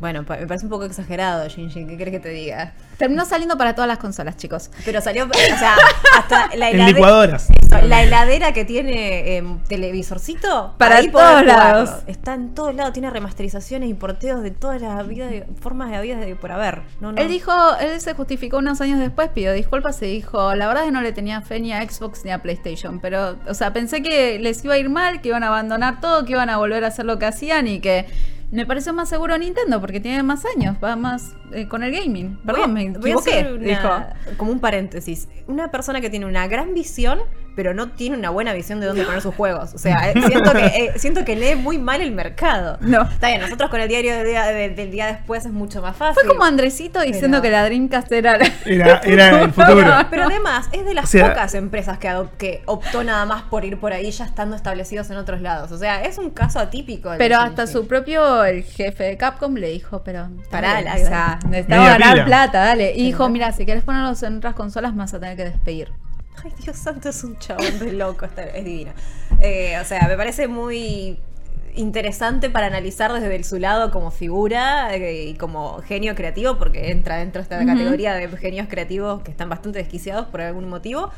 Bueno, 0.00 0.20
me 0.22 0.46
parece 0.46 0.64
un 0.64 0.70
poco 0.70 0.84
exagerado, 0.84 1.48
Shinji. 1.48 1.84
¿Qué 1.84 1.96
crees 1.96 2.10
que 2.10 2.20
te 2.20 2.28
diga? 2.28 2.72
Terminó 2.98 3.24
saliendo 3.24 3.58
para 3.58 3.74
todas 3.74 3.88
las 3.88 3.98
consolas, 3.98 4.36
chicos. 4.36 4.70
Pero 4.84 5.00
salió, 5.00 5.24
o 5.24 5.58
sea, 5.58 5.74
hasta 6.16 6.54
la 6.56 6.70
heladera. 6.70 6.86
licuadoras. 6.86 7.48
la 7.82 8.02
heladera 8.04 8.52
que 8.52 8.64
tiene 8.64 9.36
em, 9.36 9.58
televisorcito. 9.64 10.74
Para 10.78 10.98
ahí 10.98 11.08
todos 11.10 11.44
lados. 11.44 11.90
Está 12.06 12.34
en 12.34 12.54
todos 12.54 12.76
lados. 12.76 12.92
Tiene 12.92 13.10
remasterizaciones 13.10 13.90
y 13.90 13.94
porteos 13.94 14.42
de 14.42 14.52
todas 14.52 14.80
las 14.80 15.06
vidas, 15.08 15.32
formas 15.60 15.90
de 15.90 16.00
vida 16.00 16.16
de 16.16 16.36
por 16.36 16.52
haber. 16.52 16.82
Él 17.16 17.28
dijo, 17.28 17.52
él 17.80 18.00
se 18.00 18.14
justificó 18.14 18.58
unos 18.58 18.80
años 18.80 19.00
después, 19.00 19.30
pidió 19.30 19.52
disculpas 19.52 20.00
y 20.02 20.06
dijo, 20.06 20.54
la 20.54 20.68
verdad 20.68 20.84
es 20.84 20.88
que 20.88 20.92
no 20.92 21.00
le 21.00 21.12
tenía 21.12 21.40
fe 21.40 21.58
ni 21.58 21.72
a 21.72 21.82
Xbox 21.88 22.24
ni 22.24 22.30
a 22.30 22.40
PlayStation. 22.40 23.00
Pero, 23.00 23.36
o 23.48 23.54
sea, 23.54 23.72
pensé 23.72 24.00
que 24.00 24.38
les 24.38 24.64
iba 24.64 24.74
a 24.74 24.78
ir 24.78 24.90
mal, 24.90 25.20
que 25.20 25.28
iban 25.28 25.42
a 25.42 25.48
abandonar 25.48 26.00
todo, 26.00 26.24
que 26.24 26.32
iban 26.32 26.50
a 26.50 26.56
volver 26.58 26.84
a 26.84 26.88
hacer 26.88 27.04
lo 27.04 27.18
que 27.18 27.26
hacían 27.26 27.66
y 27.66 27.80
que 27.80 28.06
me 28.50 28.66
pareció 28.66 28.94
más 28.94 29.08
seguro 29.08 29.36
Nintendo 29.36 29.80
porque 29.80 30.00
tiene 30.00 30.22
más 30.22 30.44
años, 30.44 30.76
va 30.82 30.96
más 30.96 31.34
eh, 31.52 31.68
con 31.68 31.82
el 31.82 31.92
gaming. 31.92 32.38
Perdón, 32.44 32.72
me 32.72 32.82
equivoqué. 32.84 33.78
como 34.36 34.52
un 34.52 34.60
paréntesis. 34.60 35.28
Una 35.46 35.70
persona 35.70 36.00
que 36.00 36.10
tiene 36.10 36.26
una 36.26 36.46
gran 36.48 36.74
visión, 36.74 37.20
pero 37.58 37.74
no 37.74 37.88
tiene 37.88 38.16
una 38.16 38.30
buena 38.30 38.52
visión 38.52 38.78
de 38.78 38.86
dónde 38.86 39.02
poner 39.02 39.20
sus 39.20 39.34
juegos. 39.34 39.74
O 39.74 39.78
sea, 39.78 40.12
eh, 40.12 40.14
siento, 40.28 40.52
que, 40.52 40.66
eh, 40.66 40.92
siento 40.94 41.24
que 41.24 41.34
lee 41.34 41.56
muy 41.56 41.76
mal 41.76 42.00
el 42.00 42.12
mercado. 42.12 42.78
No. 42.80 43.02
Está 43.02 43.26
bien, 43.26 43.40
nosotros 43.40 43.68
con 43.68 43.80
el 43.80 43.88
diario 43.88 44.14
del 44.14 44.24
día, 44.28 44.44
de- 44.46 44.68
del 44.70 44.92
día 44.92 45.06
después 45.08 45.44
es 45.44 45.50
mucho 45.50 45.82
más 45.82 45.96
fácil. 45.96 46.14
Fue 46.22 46.28
como 46.28 46.44
Andresito 46.44 47.00
diciendo 47.00 47.38
Pero- 47.38 47.42
que 47.42 47.50
la 47.50 47.64
Dreamcast 47.64 48.12
era... 48.12 48.38
Era, 48.64 48.98
era 48.98 49.42
el 49.42 49.50
futuro. 49.52 49.90
Pero 50.08 50.22
además, 50.26 50.68
es 50.70 50.84
de 50.84 50.94
las 50.94 51.06
O 51.06 51.08
sea- 51.08 51.30
pocas 51.30 51.52
empresas 51.54 51.98
que, 51.98 52.14
que 52.38 52.62
optó 52.66 53.02
nada 53.02 53.26
más 53.26 53.42
por 53.42 53.64
ir 53.64 53.80
por 53.80 53.92
ahí 53.92 54.08
ya 54.12 54.24
estando 54.24 54.54
establecidos 54.54 55.10
en 55.10 55.16
otros 55.16 55.40
lados. 55.40 55.72
O 55.72 55.78
sea, 55.78 56.04
es 56.04 56.16
un 56.16 56.30
caso 56.30 56.60
atípico. 56.60 57.10
Pero 57.18 57.38
hasta 57.38 57.66
su 57.66 57.88
propio 57.88 58.44
el 58.44 58.62
jefe 58.62 59.02
de 59.02 59.16
Capcom 59.16 59.52
le 59.56 59.70
dijo, 59.70 60.04
pero 60.04 60.28
Pará, 60.48 60.78
o 60.78 60.96
sea, 60.98 61.40
necesitamos 61.48 61.84
Media 61.86 61.98
ganar 61.98 62.12
pila. 62.14 62.24
plata, 62.24 62.58
dale. 62.60 62.92
Y 62.94 63.02
dijo, 63.06 63.28
mira, 63.28 63.50
si 63.50 63.66
querés 63.66 63.82
ponerlos 63.82 64.22
en 64.22 64.36
otras 64.36 64.54
consolas, 64.54 64.94
vas 64.94 65.12
a 65.12 65.18
tener 65.18 65.36
que 65.36 65.44
despedir. 65.44 65.90
Ay, 66.44 66.52
Dios 66.62 66.76
santo, 66.76 67.08
es 67.08 67.22
un 67.24 67.38
chabón 67.38 67.78
de 67.78 67.92
loco, 67.92 68.26
es 68.54 68.64
divino. 68.64 68.92
Eh, 69.40 69.76
o 69.80 69.84
sea, 69.84 70.06
me 70.08 70.16
parece 70.16 70.48
muy 70.48 71.18
interesante 71.74 72.50
para 72.50 72.66
analizar 72.66 73.12
desde 73.12 73.34
el- 73.36 73.44
su 73.44 73.58
lado 73.58 73.90
como 73.90 74.10
figura 74.10 74.94
eh, 74.94 75.24
y 75.26 75.34
como 75.34 75.80
genio 75.82 76.14
creativo, 76.14 76.58
porque 76.58 76.90
entra 76.90 77.16
dentro 77.18 77.40
de 77.40 77.42
esta 77.44 77.64
categoría 77.64 78.14
de 78.14 78.28
genios 78.36 78.66
creativos 78.68 79.22
que 79.22 79.30
están 79.30 79.48
bastante 79.48 79.78
desquiciados 79.78 80.26
por 80.26 80.40
algún 80.40 80.68
motivo. 80.68 81.10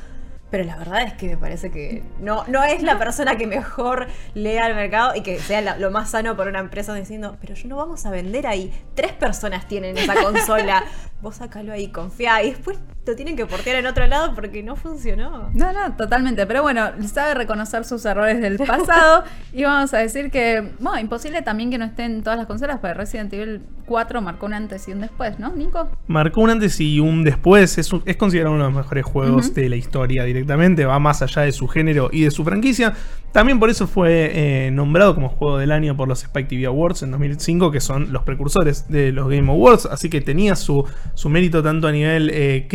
Pero 0.51 0.65
la 0.65 0.77
verdad 0.77 1.03
es 1.03 1.13
que 1.13 1.29
me 1.29 1.37
parece 1.37 1.71
que 1.71 2.03
no, 2.19 2.45
no 2.49 2.65
es 2.65 2.83
la 2.83 2.99
persona 2.99 3.37
que 3.39 3.47
mejor 3.47 4.09
lea 4.35 4.67
al 4.67 4.75
mercado 4.75 5.15
y 5.15 5.21
que 5.23 5.39
sea 5.39 5.61
la- 5.61 5.79
lo 5.79 5.93
más 5.93 6.11
sano 6.11 6.37
para 6.37 6.51
una 6.51 6.59
empresa 6.59 6.93
diciendo, 6.93 7.37
pero 7.41 7.55
yo 7.55 7.69
no 7.69 7.77
vamos 7.77 8.05
a 8.05 8.11
vender 8.11 8.49
ahí. 8.49 8.73
Tres 8.97 9.13
personas 9.13 9.69
tienen 9.69 9.97
esa 9.97 10.15
consola. 10.21 10.83
Vos 11.23 11.37
sacalo 11.37 11.73
ahí, 11.73 11.87
confía. 11.93 12.43
Y 12.43 12.51
después 12.51 12.79
lo 13.07 13.17
tienen 13.17 13.35
que 13.35 13.45
portear 13.47 13.77
en 13.77 13.87
otro 13.87 14.07
lado 14.07 14.35
porque 14.35 14.63
no 14.63 14.77
funcionó. 14.77 15.51
No, 15.55 15.73
no, 15.73 15.97
totalmente. 15.97 16.47
Pero 16.47 16.63
bueno, 16.63 16.91
sabe 17.13 17.35
reconocer 17.35 17.85
sus 17.85 18.05
errores 18.05 18.41
del 18.41 18.57
pasado. 18.59 19.25
y 19.53 19.65
vamos 19.65 19.93
a 19.95 19.99
decir 19.99 20.31
que, 20.31 20.71
bueno, 20.79 20.99
imposible 21.01 21.43
también 21.43 21.71
que 21.71 21.79
no 21.79 21.87
estén 21.87 22.23
todas 22.23 22.39
las 22.39 22.47
consolas, 22.47 22.79
porque 22.79 22.95
Resident 22.95 23.33
Evil 23.33 23.63
4 23.87 24.21
marcó 24.23 24.47
un 24.47 24.55
antes 24.55 24.87
y 24.87 24.93
un 24.93 25.01
después, 25.01 25.39
¿no, 25.41 25.51
Nico? 25.57 25.89
Marcó 26.07 26.43
un 26.43 26.51
antes 26.51 26.81
y 26.81 27.01
un 27.01 27.25
después. 27.25 27.79
Es, 27.79 27.93
un- 27.93 28.03
es 28.07 28.17
considerado 28.17 28.55
uno 28.55 28.65
de 28.67 28.71
los 28.71 28.77
mejores 28.85 29.05
juegos 29.05 29.55
de 29.55 29.69
la 29.69 29.77
historia 29.77 30.23
directamente. 30.25 30.85
Va 30.85 30.99
más 31.01 31.23
allá 31.23 31.43
de 31.43 31.53
su 31.53 31.67
género 31.67 32.11
y 32.13 32.23
de 32.25 32.31
su 32.31 32.45
franquicia. 32.45 32.93
También 33.33 33.61
por 33.61 33.71
eso 33.71 33.87
fue 33.87 34.31
eh, 34.67 34.71
nombrado 34.73 35.15
como 35.15 35.29
juego 35.29 35.59
del 35.59 35.71
año 35.71 35.97
por 35.97 36.09
los 36.09 36.23
Spike 36.25 36.49
TV 36.49 36.67
Awards 36.67 37.03
en 37.05 37.13
2005, 37.13 37.71
que 37.71 37.81
son 37.81 38.13
los 38.13 38.25
precursores 38.25 38.89
de 38.89 39.13
los 39.13 39.29
Game 39.29 39.51
Awards. 39.51 39.87
Así 39.87 40.11
que 40.11 40.21
tenía 40.21 40.55
su, 40.57 40.85
su 41.15 41.29
mérito 41.29 41.63
tanto 41.63 41.87
a 41.87 41.93
nivel 41.93 42.31
eh, 42.33 42.67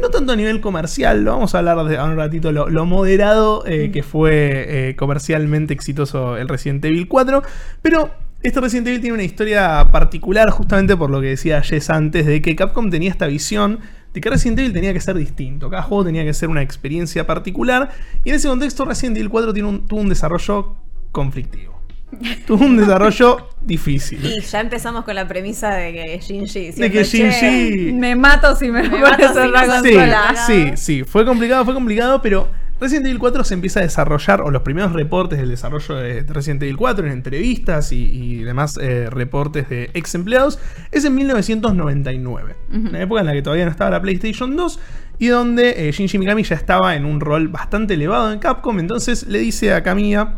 no 0.00 0.08
tanto 0.10 0.32
a 0.32 0.36
nivel 0.36 0.60
comercial. 0.60 1.22
Lo 1.24 1.32
vamos 1.32 1.54
a 1.54 1.58
hablar 1.58 1.84
de, 1.84 1.96
ahora 1.96 2.12
un 2.12 2.18
ratito, 2.18 2.52
lo, 2.52 2.68
lo 2.68 2.86
moderado 2.86 3.64
eh, 3.66 3.90
que 3.92 4.02
fue 4.02 4.88
eh, 4.90 4.96
comercialmente 4.96 5.74
exitoso 5.74 6.36
el 6.36 6.48
Resident 6.48 6.84
Evil 6.84 7.08
4. 7.08 7.42
Pero 7.82 8.10
este 8.42 8.60
Resident 8.60 8.86
Evil 8.88 9.00
tiene 9.00 9.14
una 9.14 9.24
historia 9.24 9.88
particular 9.90 10.50
justamente 10.50 10.96
por 10.96 11.10
lo 11.10 11.20
que 11.20 11.28
decía 11.28 11.60
Jess 11.62 11.90
antes, 11.90 12.24
de 12.26 12.40
que 12.40 12.54
Capcom 12.56 12.88
tenía 12.90 13.10
esta 13.10 13.26
visión 13.26 13.80
de 14.14 14.20
que 14.20 14.30
Resident 14.30 14.58
Evil 14.60 14.72
tenía 14.72 14.92
que 14.92 15.00
ser 15.00 15.16
distinto, 15.16 15.68
cada 15.68 15.82
juego 15.82 16.04
tenía 16.04 16.24
que 16.24 16.32
ser 16.32 16.48
una 16.48 16.62
experiencia 16.62 17.26
particular, 17.26 17.90
y 18.24 18.30
en 18.30 18.36
ese 18.36 18.48
contexto 18.48 18.84
Resident 18.84 19.16
Evil 19.18 19.28
4 19.28 19.52
tiene 19.52 19.68
un- 19.68 19.86
tuvo 19.86 20.00
un 20.00 20.08
desarrollo 20.08 20.76
conflictivo. 21.12 21.76
Tuvo 22.46 22.64
un 22.64 22.78
desarrollo 22.78 23.48
difícil. 23.68 24.24
Y 24.24 24.40
ya 24.40 24.60
empezamos 24.60 25.04
con 25.04 25.14
la 25.14 25.28
premisa 25.28 25.72
de 25.74 25.92
que 25.92 26.18
Shinji. 26.20 26.72
De 26.72 26.90
que 26.90 27.04
"Che, 27.04 27.30
Shinji... 27.30 27.92
Me 27.92 28.16
mato 28.16 28.56
si 28.56 28.70
me, 28.72 28.82
Me 28.82 28.98
mato 28.98 29.28
si 29.28 29.34
la 29.50 29.66
no 29.66 29.82
Sí, 29.84 29.92
consola. 29.92 30.34
sí, 30.46 30.70
sí, 30.74 31.04
fue 31.04 31.24
complicado, 31.24 31.64
fue 31.64 31.74
complicado, 31.74 32.20
pero 32.20 32.48
Resident 32.80 33.06
Evil 33.06 33.18
4 33.18 33.42
se 33.42 33.54
empieza 33.54 33.80
a 33.80 33.82
desarrollar, 33.82 34.40
o 34.40 34.50
los 34.52 34.62
primeros 34.62 34.92
reportes 34.92 35.38
del 35.40 35.48
desarrollo 35.48 35.96
de 35.96 36.22
Resident 36.22 36.62
Evil 36.62 36.76
4 36.76 37.06
en 37.06 37.12
entrevistas 37.12 37.90
y, 37.92 38.04
y 38.04 38.36
demás 38.44 38.78
eh, 38.80 39.08
reportes 39.10 39.68
de 39.68 39.90
ex 39.94 40.14
empleados, 40.14 40.60
es 40.92 41.04
en 41.04 41.14
1999, 41.16 42.54
Ujú. 42.70 42.88
una 42.88 43.02
época 43.02 43.20
en 43.20 43.26
la 43.26 43.32
que 43.32 43.42
todavía 43.42 43.64
no 43.64 43.70
estaba 43.72 43.90
la 43.90 44.00
PlayStation 44.00 44.54
2 44.56 44.78
y 45.18 45.26
donde 45.26 45.88
eh, 45.88 45.92
Shinji 45.92 46.18
Mikami 46.18 46.44
ya 46.44 46.54
estaba 46.54 46.94
en 46.94 47.04
un 47.04 47.20
rol 47.20 47.48
bastante 47.48 47.94
elevado 47.94 48.32
en 48.32 48.38
Capcom, 48.38 48.78
entonces 48.78 49.26
le 49.26 49.40
dice 49.40 49.72
a 49.74 49.82
Camilla, 49.82 50.36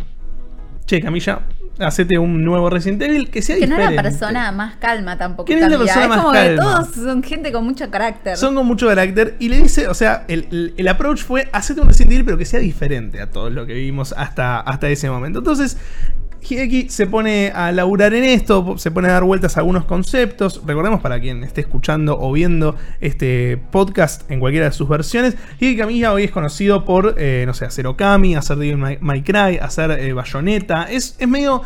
che 0.87 1.01
Camilla, 1.03 1.41
hacete 1.81 2.19
un 2.19 2.45
nuevo 2.45 2.71
Resident 2.71 3.03
Evil 3.03 3.31
que 3.31 3.43
sea 3.43 3.57
Que 3.57 3.67
no 3.67 3.75
era 3.77 3.85
la 3.87 3.91
diferente". 3.91 4.19
persona 4.19 4.53
más 4.53 4.77
calma 4.77 5.19
tampoco. 5.19 5.47
Que 5.47 5.57
no 5.57 5.67
es 5.67 5.73
la 5.73 5.79
persona 5.79 6.03
es 6.03 6.09
más 6.09 6.19
como 6.21 6.33
calma. 6.33 6.49
que 6.51 6.57
todos 6.57 6.95
son 6.95 7.23
gente 7.23 7.53
con 7.53 7.65
mucho 7.65 7.91
carácter. 7.91 8.37
Son 8.37 8.55
con 8.55 8.67
mucho 8.67 8.87
carácter. 8.87 9.37
Y 9.39 9.49
le 9.49 9.63
dice, 9.63 9.89
o 9.89 9.95
sea, 9.95 10.25
el, 10.29 10.47
el- 10.51 10.75
el 10.77 10.89
approach 10.89 11.23
fue 11.23 11.49
hacerte 11.53 11.83
un 11.83 11.89
Resident 11.89 12.13
Evil, 12.13 12.25
pero 12.25 12.39
que 12.39 12.45
sea 12.45 12.61
diferente 12.61 13.21
a 13.21 13.31
todo 13.31 13.51
lo 13.51 13.67
que 13.67 13.75
vivimos 13.75 14.15
hasta, 14.17 14.61
hasta 14.61 14.89
ese 14.89 15.11
momento. 15.11 15.41
Entonces, 15.41 15.77
Hideki 16.43 16.89
se 16.89 17.07
pone 17.07 17.53
a 17.55 17.73
laburar 17.73 18.15
en 18.15 18.25
esto, 18.25 18.77
se 18.79 18.91
pone 18.91 19.09
a 19.09 19.13
dar 19.13 19.25
vueltas 19.25 19.57
a 19.57 19.61
algunos 19.61 19.85
conceptos. 19.85 20.63
Recordemos 20.67 21.01
para 21.01 21.21
quien 21.21 21.45
esté 21.45 21.61
escuchando 21.61 22.19
o 22.19 22.33
viendo 22.33 22.77
este 23.01 23.59
podcast 23.71 24.31
en 24.31 24.41
cualquiera 24.41 24.67
de 24.67 24.73
sus 24.73 24.89
versiones, 24.89 25.37
Hideki 25.59 25.77
Kamiya 25.77 26.13
hoy 26.13 26.25
es 26.25 26.31
conocido 26.31 26.85
por, 26.85 27.15
eh, 27.19 27.45
no 27.47 27.55
sé, 27.55 27.65
hacer 27.65 27.87
Okami, 27.87 28.35
hacer 28.35 28.57
Devil 28.57 28.99
May, 29.01 29.23
Cry, 29.23 29.59
hacer 29.59 29.91
eh, 29.93 30.13
Bayonetta. 30.13 30.85
Es, 30.85 31.17
es 31.19 31.29
medio 31.29 31.63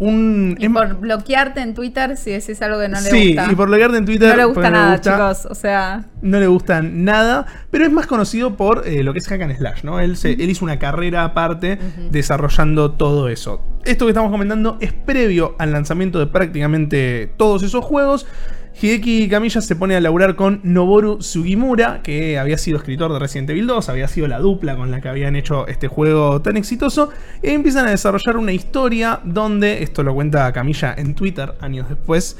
un... 0.00 0.56
Y 0.58 0.66
es- 0.66 0.72
por 0.72 0.94
bloquearte 1.00 1.60
en 1.60 1.74
Twitter 1.74 2.16
si 2.16 2.30
decís 2.30 2.60
algo 2.62 2.78
que 2.80 2.88
no 2.88 3.00
le 3.00 3.10
sí, 3.10 3.34
gusta. 3.34 3.52
y 3.52 3.54
por 3.56 3.68
bloquearte 3.68 3.96
en 3.98 4.04
Twitter. 4.04 4.30
no 4.30 4.36
le 4.36 4.44
gusta 4.44 4.70
nada, 4.70 4.92
gusta. 4.92 5.12
chicos. 5.12 5.46
O 5.50 5.54
sea, 5.54 6.04
no 6.22 6.38
le 6.40 6.46
gusta 6.46 6.82
nada, 6.82 7.46
pero 7.70 7.84
es 7.84 7.92
más 7.92 8.06
conocido 8.06 8.56
por 8.56 8.86
eh, 8.86 9.02
lo 9.02 9.12
que 9.12 9.18
es 9.18 9.26
Hack 9.28 9.42
and 9.42 9.56
Slash, 9.56 9.82
¿no? 9.84 9.98
Él, 10.00 10.16
se- 10.16 10.32
él 10.32 10.50
hizo 10.50 10.64
una 10.64 10.78
carrera 10.78 11.24
aparte 11.24 11.78
desarrollando 12.10 12.92
todo 12.92 13.28
eso. 13.28 13.62
Esto 13.84 14.04
que 14.06 14.10
estamos 14.10 14.30
comentando 14.30 14.76
es 14.80 14.92
previo 14.92 15.56
al 15.58 15.72
lanzamiento 15.72 16.18
de 16.18 16.26
prácticamente 16.26 17.32
todos 17.36 17.62
esos 17.62 17.84
juegos. 17.84 18.26
Hideki 18.80 19.28
Kamiya 19.28 19.60
se 19.60 19.74
pone 19.74 19.96
a 19.96 20.00
laburar 20.00 20.36
con 20.36 20.60
Noboru 20.62 21.20
Sugimura, 21.20 22.00
que 22.04 22.38
había 22.38 22.56
sido 22.58 22.78
escritor 22.78 23.12
de 23.12 23.18
Resident 23.18 23.50
Evil 23.50 23.66
2, 23.66 23.88
había 23.88 24.06
sido 24.06 24.28
la 24.28 24.38
dupla 24.38 24.76
con 24.76 24.92
la 24.92 25.00
que 25.00 25.08
habían 25.08 25.34
hecho 25.34 25.66
este 25.66 25.88
juego 25.88 26.40
tan 26.42 26.56
exitoso, 26.56 27.10
y 27.42 27.50
empiezan 27.50 27.88
a 27.88 27.90
desarrollar 27.90 28.36
una 28.36 28.52
historia 28.52 29.18
donde, 29.24 29.82
esto 29.82 30.04
lo 30.04 30.14
cuenta 30.14 30.52
Kamiya 30.52 30.94
en 30.96 31.16
Twitter 31.16 31.54
años 31.60 31.88
después, 31.88 32.38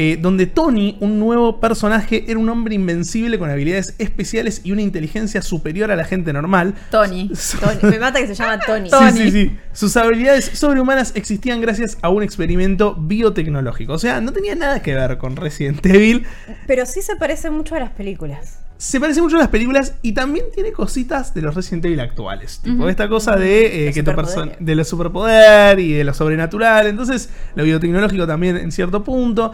eh, 0.00 0.16
donde 0.16 0.46
Tony, 0.46 0.96
un 1.00 1.18
nuevo 1.18 1.58
personaje, 1.58 2.24
era 2.28 2.38
un 2.38 2.48
hombre 2.48 2.76
invencible 2.76 3.36
con 3.36 3.50
habilidades 3.50 3.96
especiales 3.98 4.60
y 4.62 4.70
una 4.70 4.80
inteligencia 4.80 5.42
superior 5.42 5.90
a 5.90 5.96
la 5.96 6.04
gente 6.04 6.32
normal. 6.32 6.74
Tony. 6.92 7.32
Tony- 7.60 7.90
me 7.90 7.98
mata 7.98 8.20
que 8.20 8.28
se 8.28 8.36
llama 8.36 8.60
Tony. 8.60 8.88
Tony. 8.88 9.08
Sí, 9.18 9.24
sí, 9.24 9.30
sí. 9.32 9.58
Sus 9.72 9.96
habilidades 9.96 10.44
sobrehumanas 10.54 11.12
existían 11.16 11.60
gracias 11.60 11.98
a 12.00 12.10
un 12.10 12.22
experimento 12.22 12.94
biotecnológico. 12.94 13.94
O 13.94 13.98
sea, 13.98 14.20
no 14.20 14.32
tenía 14.32 14.54
nada 14.54 14.82
que 14.82 14.94
ver 14.94 15.18
con 15.18 15.34
Resident 15.34 15.84
Evil. 15.84 16.24
Pero 16.68 16.86
sí 16.86 17.02
se 17.02 17.16
parece 17.16 17.50
mucho 17.50 17.74
a 17.74 17.80
las 17.80 17.90
películas. 17.90 18.60
Se 18.76 19.00
parece 19.00 19.20
mucho 19.20 19.34
a 19.34 19.40
las 19.40 19.48
películas 19.48 19.94
y 20.02 20.12
también 20.12 20.46
tiene 20.54 20.70
cositas 20.70 21.34
de 21.34 21.42
los 21.42 21.56
Resident 21.56 21.84
Evil 21.86 21.98
actuales. 21.98 22.60
Tipo, 22.62 22.88
esta 22.88 23.08
cosa 23.08 23.34
de, 23.34 23.82
eh, 23.82 23.86
Los 23.86 23.94
que 23.96 24.02
tu 24.04 24.64
de 24.64 24.74
lo 24.76 24.84
superpoder 24.84 25.80
y 25.80 25.94
de 25.94 26.04
lo 26.04 26.14
sobrenatural. 26.14 26.86
Entonces, 26.86 27.30
lo 27.56 27.64
biotecnológico 27.64 28.28
también 28.28 28.56
en 28.56 28.70
cierto 28.70 29.02
punto. 29.02 29.50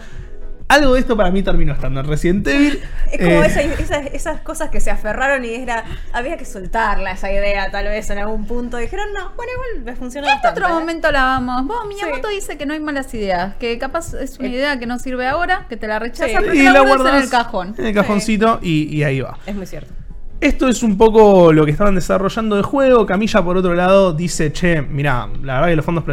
Algo 0.74 0.94
de 0.94 1.00
esto 1.00 1.16
para 1.16 1.30
mí 1.30 1.42
terminó 1.42 1.72
estando 1.72 2.00
en 2.00 2.06
Resident 2.06 2.46
Evil. 2.48 2.80
Es 3.12 3.18
como 3.18 3.30
Eh, 3.42 3.46
esa- 3.46 3.62
esas, 3.62 4.06
esas 4.12 4.40
cosas 4.40 4.70
que 4.70 4.80
se 4.80 4.90
aferraron 4.90 5.44
y 5.44 5.54
era. 5.54 5.84
Había 6.12 6.36
que 6.36 6.44
soltarla 6.44 7.12
esa 7.12 7.30
idea, 7.30 7.70
tal 7.70 7.84
vez 7.86 8.10
en 8.10 8.18
algún 8.18 8.46
punto. 8.46 8.76
Dijeron, 8.78 9.06
no, 9.14 9.32
bueno, 9.36 9.52
igual 9.52 9.84
me 9.84 9.94
funciona 9.96 10.32
En 10.32 10.38
otro 10.50 10.66
¿eh?". 10.66 10.70
momento 10.72 11.10
la 11.12 11.22
vamos. 11.24 11.66
Vos, 11.66 11.86
Miyamoto 11.86 12.28
Sí. 12.28 12.34
dice 12.36 12.58
que 12.58 12.66
no 12.66 12.72
hay 12.74 12.80
malas 12.80 13.12
ideas, 13.14 13.54
que 13.56 13.78
capaz 13.78 14.14
es 14.14 14.38
una 14.38 14.48
Eh. 14.48 14.52
idea 14.52 14.78
que 14.78 14.86
no 14.86 14.98
sirve 14.98 15.26
ahora, 15.28 15.66
que 15.68 15.76
te 15.76 15.86
la 15.86 15.98
rechazas, 16.00 16.30
Sí. 16.30 16.36
pero 16.40 16.52
te 16.52 16.58
y 16.58 16.62
la, 16.64 16.72
la 16.72 16.80
guardas 16.80 17.14
en 17.14 17.22
el 17.22 17.30
cajón. 17.30 17.74
En 17.78 17.86
el 17.86 17.94
cajoncito 17.94 18.58
y, 18.62 18.88
y 18.96 19.04
ahí 19.04 19.20
va. 19.20 19.38
Es 19.46 19.54
muy 19.54 19.66
cierto. 19.66 19.92
Esto 20.40 20.68
es 20.68 20.82
un 20.82 20.98
poco 20.98 21.52
lo 21.52 21.64
que 21.64 21.70
estaban 21.70 21.94
desarrollando 21.94 22.56
de 22.56 22.62
juego. 22.62 23.06
Camilla, 23.06 23.42
por 23.42 23.56
otro 23.56 23.74
lado, 23.74 24.12
dice, 24.12 24.52
che, 24.52 24.82
mira, 24.82 25.28
la 25.42 25.54
verdad 25.54 25.68
que 25.68 25.76
los 25.76 25.84
fondos 25.84 26.04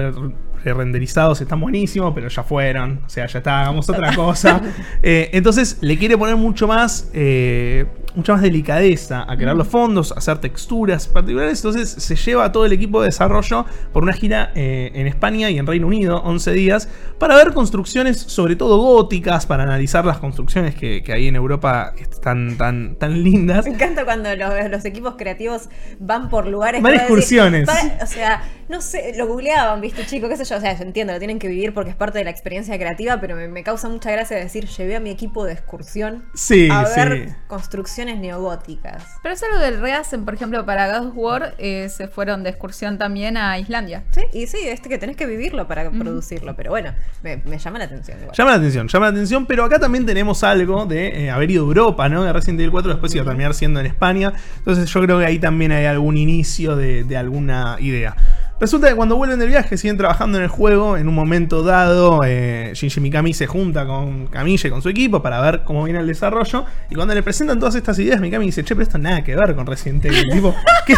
pre- 0.61 0.73
pre-renderizados 0.73 1.41
están 1.41 1.59
buenísimos, 1.59 2.13
pero 2.13 2.27
ya 2.27 2.43
fueron. 2.43 3.01
O 3.05 3.09
sea, 3.09 3.25
ya 3.27 3.39
está, 3.39 3.61
hagamos 3.61 3.89
otra 3.89 4.15
cosa. 4.15 4.61
Eh, 5.03 5.29
entonces, 5.33 5.77
le 5.81 5.97
quiere 5.97 6.17
poner 6.17 6.35
mucho 6.35 6.67
más, 6.67 7.09
eh, 7.13 7.85
mucha 8.15 8.33
más 8.33 8.41
delicadeza 8.41 9.25
a 9.29 9.37
crear 9.37 9.55
los 9.55 9.67
fondos, 9.67 10.11
a 10.11 10.15
hacer 10.15 10.37
texturas 10.39 11.07
particulares. 11.07 11.59
Entonces, 11.59 11.89
se 11.89 12.15
lleva 12.15 12.45
a 12.45 12.51
todo 12.51 12.65
el 12.65 12.73
equipo 12.73 13.01
de 13.01 13.07
desarrollo 13.07 13.65
por 13.93 14.03
una 14.03 14.13
gira 14.13 14.51
eh, 14.55 14.91
en 14.95 15.07
España 15.07 15.49
y 15.49 15.57
en 15.57 15.67
Reino 15.67 15.87
Unido, 15.87 16.21
11 16.23 16.51
días, 16.53 16.89
para 17.17 17.35
ver 17.35 17.53
construcciones, 17.53 18.17
sobre 18.19 18.55
todo 18.55 18.77
góticas, 18.77 19.45
para 19.45 19.63
analizar 19.63 20.05
las 20.05 20.17
construcciones 20.17 20.75
que, 20.75 21.03
que 21.03 21.13
hay 21.13 21.27
en 21.27 21.35
Europa 21.35 21.93
están 21.99 22.57
tan, 22.57 22.95
tan 22.95 23.23
lindas. 23.23 23.65
Me 23.65 23.73
encanta 23.73 24.05
cuando 24.05 24.35
los, 24.35 24.69
los 24.69 24.85
equipos 24.85 25.15
creativos 25.17 25.69
van 25.99 26.29
por 26.29 26.47
lugares. 26.47 26.81
Van 26.81 26.93
excursiones. 26.95 27.65
para- 27.67 28.03
o 28.03 28.07
sea, 28.07 28.43
no 28.69 28.81
sé, 28.81 29.13
lo 29.17 29.27
googleaban, 29.27 29.81
viste, 29.81 30.05
chico, 30.05 30.29
qué 30.29 30.37
sé 30.37 30.45
yo. 30.45 30.50
O 30.57 30.59
sea, 30.61 30.77
yo 30.77 30.83
entiendo, 30.83 31.13
lo 31.13 31.19
tienen 31.19 31.39
que 31.39 31.47
vivir 31.47 31.73
porque 31.73 31.89
es 31.89 31.95
parte 31.95 32.17
de 32.17 32.23
la 32.23 32.29
experiencia 32.29 32.77
creativa, 32.77 33.19
pero 33.19 33.35
me, 33.35 33.47
me 33.47 33.63
causa 33.63 33.89
mucha 33.89 34.11
gracia 34.11 34.37
decir, 34.37 34.67
llevé 34.67 34.95
a 34.95 34.99
mi 34.99 35.09
equipo 35.09 35.45
de 35.45 35.53
excursión 35.53 36.23
Sí, 36.33 36.67
a 36.71 36.85
sí. 36.85 36.99
ver 36.99 37.29
construcciones 37.47 38.19
neogóticas. 38.19 39.05
Pero 39.23 39.33
es 39.35 39.43
algo 39.43 39.59
del 39.59 39.79
rehacen, 39.79 40.25
por 40.25 40.33
ejemplo, 40.33 40.65
para 40.65 40.99
God 40.99 41.07
of 41.07 41.13
War 41.15 41.55
eh, 41.57 41.89
se 41.89 42.07
fueron 42.07 42.43
de 42.43 42.49
excursión 42.51 42.97
también 42.97 43.37
a 43.37 43.57
Islandia. 43.59 44.03
Sí, 44.11 44.21
y 44.33 44.47
sí, 44.47 44.57
este 44.65 44.89
que 44.89 44.97
tenés 44.97 45.15
que 45.17 45.25
vivirlo 45.25 45.67
para 45.67 45.89
producirlo, 45.91 46.55
pero 46.55 46.71
bueno, 46.71 46.93
me, 47.23 47.37
me 47.37 47.57
llama 47.57 47.79
la 47.79 47.85
atención. 47.85 48.19
igual. 48.19 48.35
Llama 48.35 48.51
la 48.51 48.57
atención, 48.57 48.87
llama 48.87 49.05
la 49.07 49.11
atención, 49.11 49.45
pero 49.45 49.63
acá 49.65 49.79
también 49.79 50.05
tenemos 50.05 50.43
algo 50.43 50.85
de 50.85 51.25
eh, 51.25 51.29
haber 51.31 51.51
ido 51.51 51.63
a 51.63 51.67
Europa, 51.67 52.09
¿no? 52.09 52.23
De 52.23 52.33
Resident 52.33 52.59
Evil 52.59 52.71
4 52.71 52.91
después 52.91 53.13
iba 53.15 53.23
a 53.23 53.27
terminar 53.27 53.53
siendo 53.53 53.79
en 53.79 53.85
España. 53.85 54.33
Entonces 54.57 54.89
yo 54.89 55.01
creo 55.01 55.19
que 55.19 55.25
ahí 55.25 55.39
también 55.39 55.71
hay 55.71 55.85
algún 55.85 56.17
inicio 56.17 56.75
de, 56.75 57.03
de 57.03 57.17
alguna 57.17 57.77
idea. 57.79 58.15
Resulta 58.61 58.87
que 58.87 58.95
cuando 58.95 59.15
vuelven 59.15 59.39
del 59.39 59.49
viaje 59.49 59.75
siguen 59.75 59.97
trabajando 59.97 60.37
en 60.37 60.43
el 60.43 60.49
juego. 60.49 60.95
En 60.95 61.07
un 61.07 61.15
momento 61.15 61.63
dado, 61.63 62.21
eh, 62.23 62.69
Shinji 62.75 63.01
Mikami 63.01 63.33
se 63.33 63.47
junta 63.47 63.87
con 63.87 64.27
Camille, 64.27 64.69
con 64.69 64.83
su 64.83 64.89
equipo, 64.89 65.23
para 65.23 65.41
ver 65.41 65.63
cómo 65.63 65.83
viene 65.83 65.99
el 65.99 66.05
desarrollo. 66.05 66.65
Y 66.91 66.93
cuando 66.93 67.15
le 67.15 67.23
presentan 67.23 67.57
todas 67.57 67.73
estas 67.73 67.97
ideas, 67.97 68.21
Mikami 68.21 68.45
dice: 68.45 68.63
Che, 68.63 68.75
pero 68.75 68.83
esto 68.83 68.99
nada 68.99 69.23
que 69.23 69.35
ver 69.35 69.55
con 69.55 69.65
Resident 69.65 70.05
Evil. 70.05 70.29
tipo, 70.29 70.55
¿qué, 70.85 70.93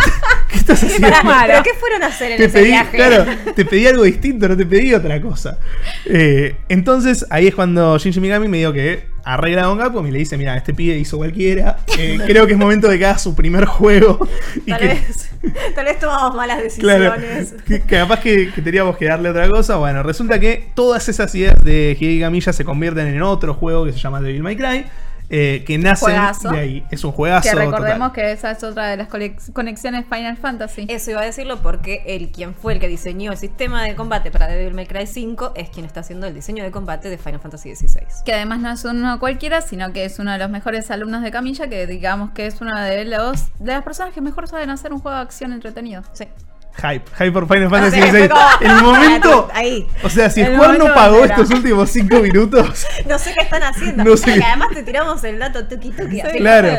qué 0.49 0.58
estás 0.58 0.84
haciendo? 0.84 1.08
¿Pero 1.47 1.63
qué 1.63 1.73
fueron 1.80 2.04
a 2.04 2.08
hacer 2.08 2.34
en 2.34 2.38
te 2.38 2.43
ese 2.43 2.60
pedí, 2.60 2.67
viaje? 2.67 2.97
claro, 2.97 3.26
te 3.56 3.63
pedí 3.63 3.88
algo 3.88 4.04
distinto, 4.04 4.49
no 4.49 4.58
te 4.58 4.65
pedí 4.65 4.93
otra 4.93 5.21
cosa. 5.21 5.58
Eh, 6.04 6.58
entonces, 6.67 7.26
ahí 7.30 7.47
es 7.47 7.56
cuando 7.56 7.97
Shinji 7.97 8.19
Mikami 8.19 8.49
me 8.49 8.58
dijo 8.58 8.73
que 8.73 9.12
arregla 9.23 9.63
con 9.63 9.77
Capcom 9.77 10.05
y 10.07 10.12
le 10.12 10.19
dice, 10.19 10.38
mira, 10.38 10.55
este 10.57 10.73
pibe 10.73 10.97
hizo 10.97 11.17
cualquiera, 11.17 11.77
eh, 11.97 12.19
creo 12.25 12.45
que 12.47 12.53
es 12.53 12.59
momento 12.59 12.88
de 12.88 12.97
que 12.99 13.05
haga 13.05 13.17
su 13.17 13.36
primer 13.36 13.65
juego. 13.65 14.27
Y 14.65 14.69
Tal 14.69 14.79
que, 14.79 14.88
vez, 14.88 15.29
tal 15.75 15.86
vez 15.86 15.99
tomamos 15.99 16.36
malas 16.36 16.62
claro, 16.77 17.12
decisiones. 17.12 17.55
que, 17.65 17.81
que 17.81 17.97
capaz 17.97 18.19
que, 18.19 18.51
que 18.53 18.62
teníamos 18.62 18.97
que 18.97 19.05
darle 19.05 19.29
otra 19.29 19.49
cosa. 19.49 19.77
Bueno, 19.77 20.03
resulta 20.03 20.39
que 20.39 20.69
todas 20.73 21.09
esas 21.09 21.33
ideas 21.36 21.62
de 21.63 21.97
Hideki 21.99 22.19
Kamiya 22.21 22.53
se 22.53 22.63
convierten 22.63 23.07
en 23.07 23.21
otro 23.21 23.53
juego 23.53 23.86
que 23.86 23.93
se 23.93 23.99
llama 23.99 24.21
Devil 24.21 24.43
May 24.43 24.55
Cry. 24.55 24.86
Eh, 25.29 25.63
que 25.65 25.77
nacen 25.77 26.09
Juegazo. 26.09 26.49
de 26.49 26.59
ahí. 26.59 26.86
Es 26.91 27.03
un 27.03 27.12
juegazo. 27.12 27.49
Que 27.49 27.55
recordemos 27.55 28.09
total. 28.09 28.12
que 28.12 28.31
esa 28.31 28.51
es 28.51 28.63
otra 28.63 28.88
de 28.88 28.97
las 28.97 29.07
conexiones 29.53 30.05
Final 30.09 30.38
Fantasy. 30.38 30.86
Eso 30.89 31.12
iba 31.12 31.21
a 31.21 31.25
decirlo 31.25 31.62
porque 31.62 32.03
el 32.05 32.31
quien 32.31 32.53
fue 32.53 32.73
el 32.73 32.79
que 32.79 32.88
diseñó 32.88 33.31
el 33.31 33.38
sistema 33.38 33.83
de 33.83 33.95
combate 33.95 34.31
para 34.31 34.47
Devil 34.47 34.73
May 34.73 34.86
Cry 34.86 35.07
5 35.07 35.53
es 35.55 35.69
quien 35.69 35.86
está 35.86 36.01
haciendo 36.01 36.27
el 36.27 36.33
diseño 36.33 36.63
de 36.63 36.71
combate 36.71 37.09
de 37.09 37.17
Final 37.17 37.39
Fantasy 37.39 37.75
XVI. 37.75 38.23
Que 38.25 38.33
además 38.33 38.59
no 38.59 38.71
es 38.71 38.83
uno 38.86 39.19
cualquiera, 39.19 39.62
sino 39.62 39.91
que 39.93 40.05
es 40.05 40.19
uno 40.19 40.31
de 40.31 40.38
los 40.38 40.49
mejores 40.49 40.91
alumnos 40.91 41.21
de 41.21 41.31
Camilla, 41.31 41.67
que 41.67 41.88
digamos 41.88 42.31
que 42.31 42.45
es 42.45 42.62
una 42.62 42.86
de 42.86 43.05
los 43.05 43.47
de 43.59 43.73
las 43.73 43.83
personas 43.83 44.13
que 44.13 44.21
mejor 44.21 44.47
saben 44.47 44.69
hacer 44.69 44.93
un 44.93 44.99
juego 44.99 45.17
de 45.17 45.23
acción 45.23 45.53
entretenido. 45.53 46.03
Sí. 46.13 46.27
Hype, 46.75 47.03
hype 47.17 47.31
por 47.31 47.47
Final 47.47 47.69
Fantasy 47.69 48.01
como- 48.27 48.41
El 48.62 48.73
momento. 48.83 49.47
Ahí. 49.53 49.88
O 50.03 50.09
sea, 50.09 50.29
si 50.29 50.41
El 50.41 50.55
Square 50.55 50.77
no 50.79 50.93
pagó 50.93 51.23
estos 51.23 51.49
últimos 51.51 51.89
5 51.91 52.19
minutos. 52.19 52.86
No 53.07 53.19
sé 53.19 53.33
qué 53.33 53.41
están 53.43 53.63
haciendo. 53.63 54.03
No 54.03 54.17
sé 54.17 54.23
Porque 54.23 54.39
qué- 54.39 54.45
además 54.45 54.69
te 54.73 54.83
tiramos 54.83 55.23
el 55.23 55.39
dato 55.39 55.67
tuki 55.67 55.91
tuki. 55.91 56.21
claro. 56.38 56.69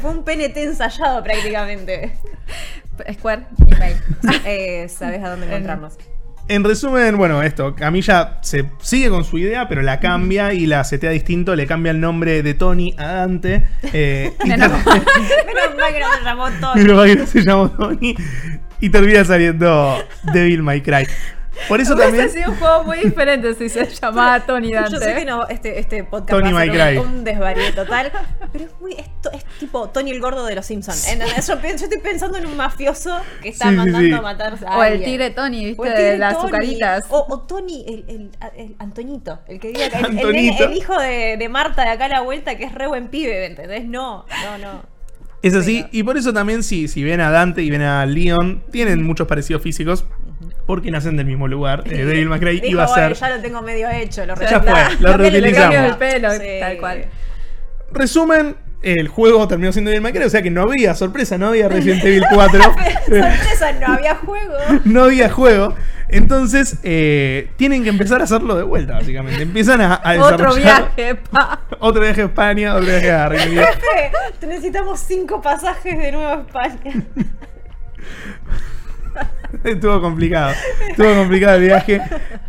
Fue 0.00 0.10
un 0.10 0.24
PNT 0.24 0.56
ensayado 0.56 1.22
prácticamente. 1.22 2.16
Square 3.12 3.46
email. 3.66 3.96
Eh, 4.44 4.86
Sabes 4.88 5.22
a 5.22 5.30
dónde 5.30 5.46
encontrarnos. 5.46 5.94
En 6.48 6.64
resumen, 6.64 7.16
bueno, 7.16 7.42
esto, 7.42 7.74
Camilla 7.74 8.38
se 8.42 8.66
sigue 8.80 9.08
con 9.08 9.24
su 9.24 9.38
idea, 9.38 9.68
pero 9.68 9.80
la 9.80 10.00
cambia 10.00 10.52
y 10.52 10.66
la 10.66 10.82
setea 10.84 11.10
distinto, 11.10 11.54
le 11.56 11.66
cambia 11.66 11.92
el 11.92 12.00
nombre 12.00 12.42
de 12.42 12.54
Tony 12.54 12.94
a 12.98 13.06
Dante. 13.12 13.66
Eh, 13.92 14.32
Menos 14.46 14.68
ter- 14.84 15.02
Menos 15.46 15.76
mal 15.78 15.92
que 15.94 16.00
no 16.00 16.06
se 16.18 16.24
llamó 16.24 16.50
Tony. 16.60 16.82
Menos 16.82 16.96
mal 16.96 17.06
que 17.08 17.16
no 17.16 17.26
se 17.26 17.42
llamó 17.42 17.70
Tony. 17.70 18.14
Y 18.80 18.90
termina 18.90 19.24
saliendo 19.24 19.96
Devil 20.32 20.62
May 20.62 20.82
Cry. 20.82 21.06
Por 21.68 21.80
eso 21.80 21.94
Hubiese 21.94 22.10
también. 22.10 22.30
sido 22.30 22.50
un 22.50 22.56
juego 22.58 22.84
muy 22.84 22.98
diferente 22.98 23.54
si 23.54 23.68
se 23.68 23.86
llamaba 23.86 24.40
Tony 24.40 24.72
Dante. 24.72 24.92
Yo 24.92 24.98
sé 24.98 25.14
que 25.14 25.24
no, 25.24 25.46
este, 25.48 25.78
este 25.78 26.04
podcast 26.04 26.30
Tony 26.30 26.52
va 26.52 26.62
a 26.62 26.64
ser 26.64 26.98
un, 26.98 27.06
un 27.06 27.24
desvarío 27.24 27.74
total, 27.74 28.12
pero 28.52 28.64
es 28.64 28.70
muy 28.80 28.92
esto 28.94 29.30
es 29.32 29.44
tipo 29.58 29.88
Tony 29.90 30.10
el 30.10 30.20
gordo 30.20 30.44
de 30.44 30.54
los 30.54 30.66
Simpsons. 30.66 31.06
Yo, 31.46 31.60
pienso- 31.60 31.60
yo 31.80 31.84
estoy 31.84 31.98
pensando 31.98 32.38
en 32.38 32.46
un 32.46 32.56
mafioso 32.56 33.20
que 33.42 33.50
está 33.50 33.68
Sí, 33.70 33.74
mandando 33.76 34.08
sí. 34.08 34.12
a 34.12 34.20
matar 34.22 34.58
a 34.66 34.78
O 34.78 34.82
el 34.84 35.02
tigre 35.04 35.30
Tony, 35.30 35.64
¿viste? 35.66 35.88
De 35.90 36.18
las 36.18 36.34
Tony. 36.34 36.44
azucaritas. 36.44 37.04
O, 37.10 37.26
o 37.28 37.40
Tony, 37.40 37.84
el, 37.86 38.04
el, 38.08 38.30
el 38.56 38.76
Antoñito, 38.78 39.40
el 39.46 39.60
que 39.60 39.68
diga 39.68 39.88
que 39.88 39.98
el, 39.98 40.18
el, 40.60 40.76
hijo 40.76 40.98
de, 40.98 41.36
de 41.38 41.48
Marta 41.48 41.82
de 41.82 41.90
acá 41.90 42.06
a 42.06 42.08
la 42.08 42.20
vuelta, 42.22 42.56
que 42.56 42.64
es 42.64 42.74
re 42.74 42.86
buen 42.86 43.08
pibe, 43.08 43.32
¿me 43.32 43.46
¿entendés? 43.46 43.84
No, 43.84 44.24
no, 44.44 44.58
no. 44.58 44.91
Es 45.42 45.54
así, 45.54 45.84
y 45.90 46.02
por 46.04 46.16
eso 46.16 46.32
también, 46.32 46.62
si, 46.62 46.86
si 46.88 47.02
ven 47.02 47.20
a 47.20 47.30
Dante 47.30 47.62
y 47.62 47.70
ven 47.70 47.82
a 47.82 48.06
Leon, 48.06 48.62
tienen 48.70 49.02
muchos 49.02 49.26
parecidos 49.26 49.60
físicos, 49.62 50.04
porque 50.66 50.90
nacen 50.92 51.16
del 51.16 51.26
mismo 51.26 51.48
lugar. 51.48 51.82
Eh, 51.86 52.24
May 52.28 52.38
Cry 52.38 52.52
Dijo, 52.60 52.66
iba 52.68 52.84
a 52.84 52.86
"Bueno, 52.86 53.14
ser. 53.14 53.28
ya 53.30 53.36
lo 53.36 53.42
tengo 53.42 53.60
medio 53.62 53.90
hecho, 53.90 54.24
lo 54.24 54.34
Ya 54.40 54.60
fue, 54.60 54.72
lo 55.00 55.16
reutilizamos. 55.16 55.76
el 55.76 55.96
pelo, 55.96 56.30
Sí. 56.32 56.38
tal 56.60 56.78
cual. 56.78 57.04
Resumen, 57.92 58.56
el 58.82 59.08
juego 59.08 59.46
terminó 59.48 59.72
siendo 59.72 59.90
Devil 59.90 60.02
May 60.02 60.12
Cry, 60.12 60.24
o 60.24 60.30
sea 60.30 60.42
que 60.42 60.50
no 60.50 60.62
había 60.62 60.94
sorpresa, 60.94 61.38
no 61.38 61.48
había 61.48 61.68
Resident 61.68 62.04
Evil 62.04 62.24
4. 62.32 62.62
Sorpresa, 62.62 63.72
no 63.80 63.94
había 63.94 64.14
juego. 64.16 64.54
no 64.84 65.04
había 65.04 65.28
juego. 65.30 65.74
Entonces, 66.08 66.76
eh, 66.82 67.50
tienen 67.56 67.84
que 67.84 67.88
empezar 67.88 68.20
a 68.20 68.24
hacerlo 68.24 68.54
de 68.54 68.64
vuelta, 68.64 68.94
básicamente. 68.94 69.42
Empiezan 69.42 69.80
a, 69.80 69.94
a 69.94 70.12
Otro 70.20 70.54
desarrollar- 70.54 70.94
viaje, 70.96 71.14
pa. 71.30 71.60
Otro 71.78 72.02
viaje 72.02 72.20
a 72.22 72.24
España, 72.26 72.74
otro 72.74 72.86
viaje 72.86 73.10
a 73.10 73.28
Reino 73.30 73.46
Unido. 73.52 73.66
Te 74.40 74.46
necesitamos 74.46 75.00
cinco 75.00 75.40
pasajes 75.40 75.96
de 75.98 76.12
nuevo 76.12 76.28
a 76.28 76.40
España. 76.40 77.04
Estuvo 79.64 80.00
complicado. 80.00 80.52
Estuvo 80.88 81.14
complicado 81.14 81.56
el 81.56 81.62
viaje. 81.62 82.00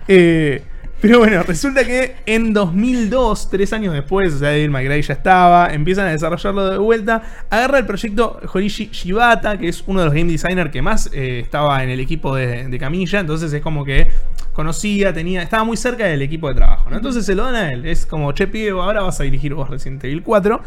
Eh, 0.08 0.64
pero 1.04 1.20
bueno, 1.20 1.44
resulta 1.44 1.84
que 1.84 2.16
en 2.26 2.54
2002, 2.54 3.50
tres 3.50 3.74
años 3.74 3.94
después, 3.94 4.36
o 4.36 4.40
sea, 4.40 4.56
ya 4.56 5.14
estaba, 5.14 5.74
empiezan 5.74 6.08
a 6.08 6.12
desarrollarlo 6.12 6.70
de 6.70 6.78
vuelta. 6.78 7.22
Agarra 7.50 7.80
el 7.80 7.86
proyecto 7.86 8.40
Horishi 8.54 8.88
Shibata, 8.90 9.58
que 9.58 9.68
es 9.68 9.84
uno 9.86 10.00
de 10.00 10.06
los 10.06 10.14
game 10.14 10.32
designers 10.32 10.72
que 10.72 10.82
más 10.82 11.10
eh, 11.12 11.42
estaba 11.44 11.84
en 11.84 11.90
el 11.90 12.00
equipo 12.00 12.34
de, 12.34 12.70
de 12.70 12.80
Camilla. 12.80 13.20
Entonces 13.20 13.52
es 13.52 13.62
como 13.62 13.84
que 13.84 14.08
conocía, 14.54 15.12
tenía, 15.14 15.42
estaba 15.42 15.66
muy 15.66 15.76
cerca 15.76 16.06
del 16.06 16.22
equipo 16.22 16.48
de 16.48 16.56
trabajo. 16.56 16.90
Entonces 16.90 17.26
se 17.26 17.36
lo 17.36 17.44
dan 17.44 17.56
a 17.56 17.70
él. 17.74 17.86
Es 17.86 18.06
como, 18.06 18.32
che, 18.32 18.48
pibe, 18.48 18.70
ahora 18.70 19.02
vas 19.02 19.20
a 19.20 19.24
dirigir 19.24 19.54
vos 19.54 19.70
Resident 19.70 20.06
Evil 20.06 20.24
4. 20.24 20.62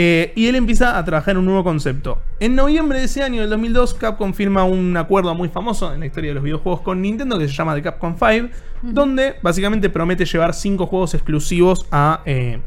Eh, 0.00 0.32
y 0.36 0.46
él 0.46 0.54
empieza 0.54 0.96
a 0.96 1.04
trabajar 1.04 1.32
en 1.32 1.38
un 1.38 1.46
nuevo 1.46 1.64
concepto. 1.64 2.22
En 2.38 2.54
noviembre 2.54 3.00
de 3.00 3.06
ese 3.06 3.20
año, 3.24 3.40
del 3.40 3.50
2002, 3.50 3.94
Capcom 3.94 4.32
firma 4.32 4.62
un 4.62 4.96
acuerdo 4.96 5.34
muy 5.34 5.48
famoso 5.48 5.92
en 5.92 5.98
la 5.98 6.06
historia 6.06 6.30
de 6.30 6.34
los 6.34 6.44
videojuegos 6.44 6.82
con 6.82 7.02
Nintendo 7.02 7.36
que 7.36 7.48
se 7.48 7.54
llama 7.54 7.74
The 7.74 7.82
Capcom 7.82 8.14
5, 8.16 8.48
donde 8.80 9.34
básicamente 9.42 9.90
promete 9.90 10.24
llevar 10.24 10.54
5 10.54 10.86
juegos 10.86 11.14
exclusivos 11.14 11.84
a 11.90 12.22
eh, 12.26 12.60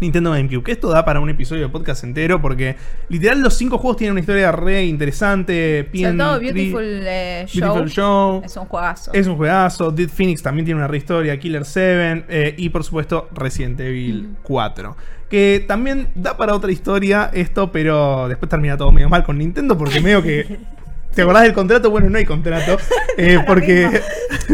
Nintendo 0.00 0.32
GameCube. 0.32 0.62
Que 0.62 0.72
esto 0.72 0.90
da 0.90 1.04
para 1.04 1.20
un 1.20 1.30
episodio 1.30 1.62
de 1.62 1.68
podcast 1.68 2.04
entero 2.04 2.40
porque 2.40 2.76
literal 3.08 3.40
los 3.40 3.54
5 3.54 3.78
juegos 3.78 3.96
tienen 3.98 4.12
una 4.12 4.20
historia 4.20 4.52
re 4.52 4.84
interesante. 4.84 5.82
Sobre 5.84 5.92
bien 5.92 6.18
todo 6.18 6.40
Beautiful, 6.40 6.82
eh, 6.84 7.44
Show. 7.46 7.60
Beautiful 7.60 7.90
Show. 7.90 8.42
Es 8.44 8.56
un 8.56 8.66
juegazo. 8.66 9.12
Es 9.12 9.26
un 9.26 9.36
juegazo. 9.36 9.90
Dead 9.90 10.08
Phoenix 10.08 10.42
también 10.42 10.64
tiene 10.64 10.78
una 10.80 10.88
rehistoria. 10.88 11.38
Killer 11.38 11.64
7. 11.64 12.24
eh, 12.28 12.54
y 12.56 12.68
por 12.70 12.84
supuesto 12.84 13.28
Resident 13.32 13.80
Evil 13.80 14.36
4. 14.42 14.96
Que 15.28 15.64
también 15.66 16.08
da 16.14 16.36
para 16.36 16.54
otra 16.54 16.72
historia 16.72 17.30
esto, 17.32 17.70
pero 17.70 18.26
después 18.28 18.48
termina 18.48 18.76
todo 18.76 18.90
medio 18.90 19.08
mal 19.08 19.22
con 19.22 19.38
Nintendo 19.38 19.78
porque 19.78 20.00
medio 20.00 20.22
que... 20.22 20.58
¿Te 21.14 21.22
acordás 21.22 21.42
del 21.42 21.52
contrato? 21.52 21.90
Bueno, 21.90 22.08
no 22.08 22.18
hay 22.18 22.24
contrato. 22.24 22.78
eh, 23.16 23.38
porque... 23.46 24.00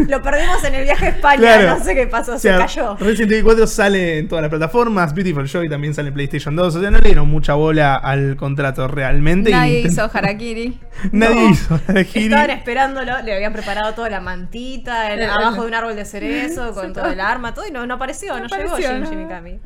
Lo 0.07 0.21
perdimos 0.23 0.63
en 0.63 0.73
el 0.75 0.83
viaje 0.83 1.05
a 1.05 1.09
España, 1.09 1.37
Claro. 1.39 1.77
no 1.77 1.83
sé 1.83 1.93
qué 1.95 2.07
pasó, 2.07 2.33
O 2.35 2.39
sea, 2.39 2.53
se 2.53 2.59
cayó. 2.59 2.97
Resident 2.99 3.31
Evil 3.31 3.43
4 3.43 3.67
sale 3.67 4.17
en 4.17 4.27
todas 4.27 4.41
las 4.41 4.49
plataformas. 4.49 5.13
Beautiful 5.13 5.47
Joy 5.47 5.69
también 5.69 5.93
sale 5.93 6.07
en 6.09 6.13
PlayStation 6.15 6.55
2. 6.55 6.75
O 6.75 6.81
sea, 6.81 6.89
no 6.91 6.97
le 6.97 7.05
dieron 7.05 7.27
mucha 7.29 7.53
bola 7.53 7.95
al 7.95 8.35
contrato 8.37 8.87
realmente. 8.87 9.51
Nadie 9.51 9.81
hizo 9.81 10.09
Harakiri. 10.11 10.79
Nadie 11.11 11.35
No. 11.41 11.49
hizo 11.51 11.79
Harakiri. 11.87 12.25
Estaban 12.25 12.49
esperándolo, 12.49 13.21
le 13.21 13.35
habían 13.35 13.53
preparado 13.53 13.93
toda 13.93 14.09
la 14.09 14.19
mantita, 14.19 15.13
el- 15.13 15.21
El- 15.21 15.29
abajo 15.29 15.61
de 15.61 15.67
un 15.67 15.73
árbol 15.75 15.95
de 15.95 16.05
cerezo, 16.05 16.73
con 16.73 16.91
todo 16.93 17.05
el 17.11 17.19
arma, 17.19 17.53
todo, 17.53 17.67
y 17.67 17.71
no, 17.71 17.85
no 17.85 17.93
apareció, 17.95 18.33
no, 18.39 18.47
No 18.47 18.57
llegó 18.57 18.69
apareció, 18.75 18.99
no. 18.99 19.11
Mikami. 19.11 19.59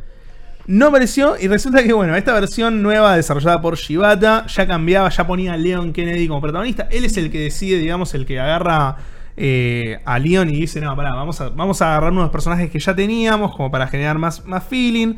No 0.67 0.88
apareció 0.88 1.36
y 1.39 1.47
resulta 1.47 1.84
que, 1.84 1.91
bueno, 1.93 2.15
esta 2.15 2.34
versión 2.34 2.84
nueva 2.84 3.15
desarrollada 3.15 3.62
por 3.62 3.78
Shibata 3.78 4.45
ya 4.47 4.67
cambiaba, 4.67 5.10
ya 5.10 5.26
ponía 5.26 5.54
a 5.54 5.58
Leon 5.58 5.91
Kennedy 5.91 6.28
como 6.28 6.41
protagonista. 6.41 6.88
Él 6.91 7.04
es 7.04 7.17
el 7.17 7.32
que 7.32 7.39
decide, 7.39 7.80
digamos, 7.80 8.13
el 8.13 8.26
que 8.26 8.39
agarra 8.39 8.98
eh, 9.38 10.00
a 10.06 10.19
Leon 10.19 10.50
y 10.50 10.62
dice, 10.62 10.79
no, 10.79 10.96
pará, 10.96 11.13
vamos 11.15 11.42
a, 11.42 11.50
vamos 11.50 11.81
a 11.81 11.88
agarrar 11.92 12.12
unos 12.12 12.29
personajes 12.29 12.69
que 12.69 12.79
ya 12.79 12.96
teníamos 12.96 13.56
como 13.56 13.71
para 13.71 13.88
generar 13.88 14.17
más, 14.17 14.46
más 14.46 14.63
feeling. 14.63 15.15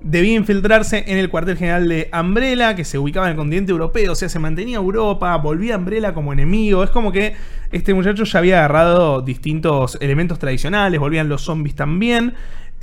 Debía 0.00 0.34
infiltrarse 0.34 1.04
en 1.06 1.16
el 1.16 1.30
cuartel 1.30 1.56
general 1.56 1.88
de 1.88 2.10
Umbrella, 2.12 2.76
que 2.76 2.84
se 2.84 2.98
ubicaba 2.98 3.26
en 3.26 3.32
el 3.32 3.36
continente 3.36 3.72
europeo, 3.72 4.12
o 4.12 4.14
sea, 4.14 4.28
se 4.28 4.38
mantenía 4.38 4.76
Europa, 4.76 5.34
volvía 5.36 5.78
Umbrella 5.78 6.12
como 6.12 6.32
enemigo. 6.32 6.84
Es 6.84 6.90
como 6.90 7.10
que 7.10 7.34
este 7.72 7.94
muchacho 7.94 8.24
ya 8.24 8.38
había 8.38 8.58
agarrado 8.58 9.22
distintos 9.22 9.96
elementos 10.00 10.38
tradicionales, 10.38 11.00
volvían 11.00 11.28
los 11.28 11.42
zombies 11.42 11.74
también. 11.74 12.34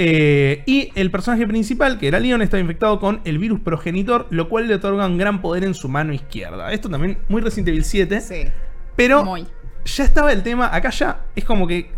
Eh, 0.04 0.64
y 0.66 0.92
el 0.96 1.12
personaje 1.12 1.46
principal, 1.46 2.00
que 2.00 2.08
era 2.08 2.20
Leon, 2.20 2.42
estaba 2.42 2.60
infectado 2.60 3.00
con 3.00 3.22
el 3.24 3.38
virus 3.38 3.60
progenitor, 3.60 4.26
lo 4.32 4.50
cual 4.50 4.68
le 4.68 4.74
otorga 4.76 5.06
un 5.06 5.18
gran 5.20 5.42
poder 5.42 5.64
en 5.64 5.76
su 5.76 5.88
mano 5.90 6.12
izquierda. 6.12 6.72
Esto 6.72 6.90
también 6.90 7.20
muy 7.30 7.42
Resident 7.42 7.68
Evil 7.70 7.84
7, 7.84 8.20
Sí. 8.22 8.44
pero 8.96 9.24
Muy. 9.24 9.46
ya 9.86 10.04
estaba 10.04 10.32
el 10.32 10.42
tema, 10.42 10.74
acá 10.74 10.90
ya 10.90 11.26
es 11.36 11.46
como 11.46 11.68
que 11.68 11.92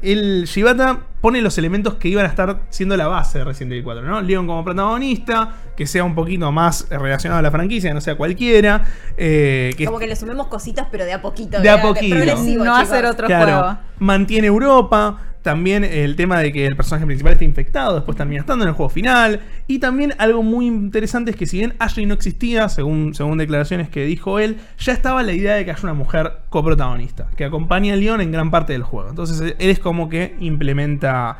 el 0.00 0.44
Shibata 0.46 0.98
pone 1.20 1.40
los 1.42 1.58
elementos 1.58 1.94
que 1.94 2.08
iban 2.08 2.24
a 2.24 2.28
estar 2.28 2.62
siendo 2.70 2.96
la 2.96 3.06
base 3.06 3.38
de 3.38 3.44
Resident 3.44 3.72
Evil 3.72 3.84
4, 3.84 4.02
¿no? 4.02 4.20
Leon 4.22 4.46
como 4.48 4.64
protagonista, 4.64 5.54
que 5.76 5.86
sea 5.86 6.02
un 6.04 6.14
poquito 6.16 6.50
más 6.50 6.88
relacionado 6.90 7.38
a 7.38 7.42
la 7.42 7.50
franquicia, 7.52 7.90
que 7.90 7.94
no 7.94 8.00
sea 8.00 8.16
cualquiera. 8.16 8.84
eh, 9.16 9.72
que 9.76 9.84
Como 9.84 9.98
que 10.00 10.06
le 10.08 10.16
sumemos 10.16 10.46
cositas, 10.48 10.88
pero 10.90 11.04
de 11.04 11.12
a 11.12 11.20
poquito. 11.22 11.60
De 11.60 11.68
a 11.70 11.80
poquito. 11.82 12.16
progresivo, 12.16 12.64
no 12.64 12.72
chicos. 12.78 12.90
hacer 12.92 13.04
otro 13.06 13.26
Claro, 13.28 13.44
juego. 13.60 13.78
mantiene 13.98 14.46
Europa. 14.48 15.20
También 15.42 15.84
el 15.84 16.14
tema 16.14 16.38
de 16.38 16.52
que 16.52 16.66
el 16.66 16.76
personaje 16.76 17.04
principal 17.04 17.32
esté 17.32 17.44
infectado, 17.44 17.96
después 17.96 18.16
termina 18.16 18.40
estando 18.40 18.64
en 18.64 18.68
el 18.68 18.74
juego 18.74 18.90
final. 18.90 19.40
Y 19.66 19.80
también 19.80 20.14
algo 20.18 20.42
muy 20.42 20.66
interesante 20.66 21.32
es 21.32 21.36
que 21.36 21.46
si 21.46 21.58
bien 21.58 21.74
Ashley 21.80 22.06
no 22.06 22.14
existía, 22.14 22.68
según, 22.68 23.14
según 23.14 23.38
declaraciones 23.38 23.88
que 23.88 24.04
dijo 24.04 24.38
él, 24.38 24.58
ya 24.78 24.92
estaba 24.92 25.22
la 25.22 25.32
idea 25.32 25.54
de 25.54 25.64
que 25.64 25.72
haya 25.72 25.82
una 25.82 25.94
mujer 25.94 26.32
coprotagonista, 26.48 27.28
que 27.36 27.44
acompaña 27.44 27.94
a 27.94 27.96
Leon 27.96 28.20
en 28.20 28.30
gran 28.30 28.50
parte 28.50 28.72
del 28.72 28.84
juego. 28.84 29.10
Entonces 29.10 29.40
él 29.40 29.70
es 29.70 29.80
como 29.80 30.08
que 30.08 30.36
implementa 30.40 31.38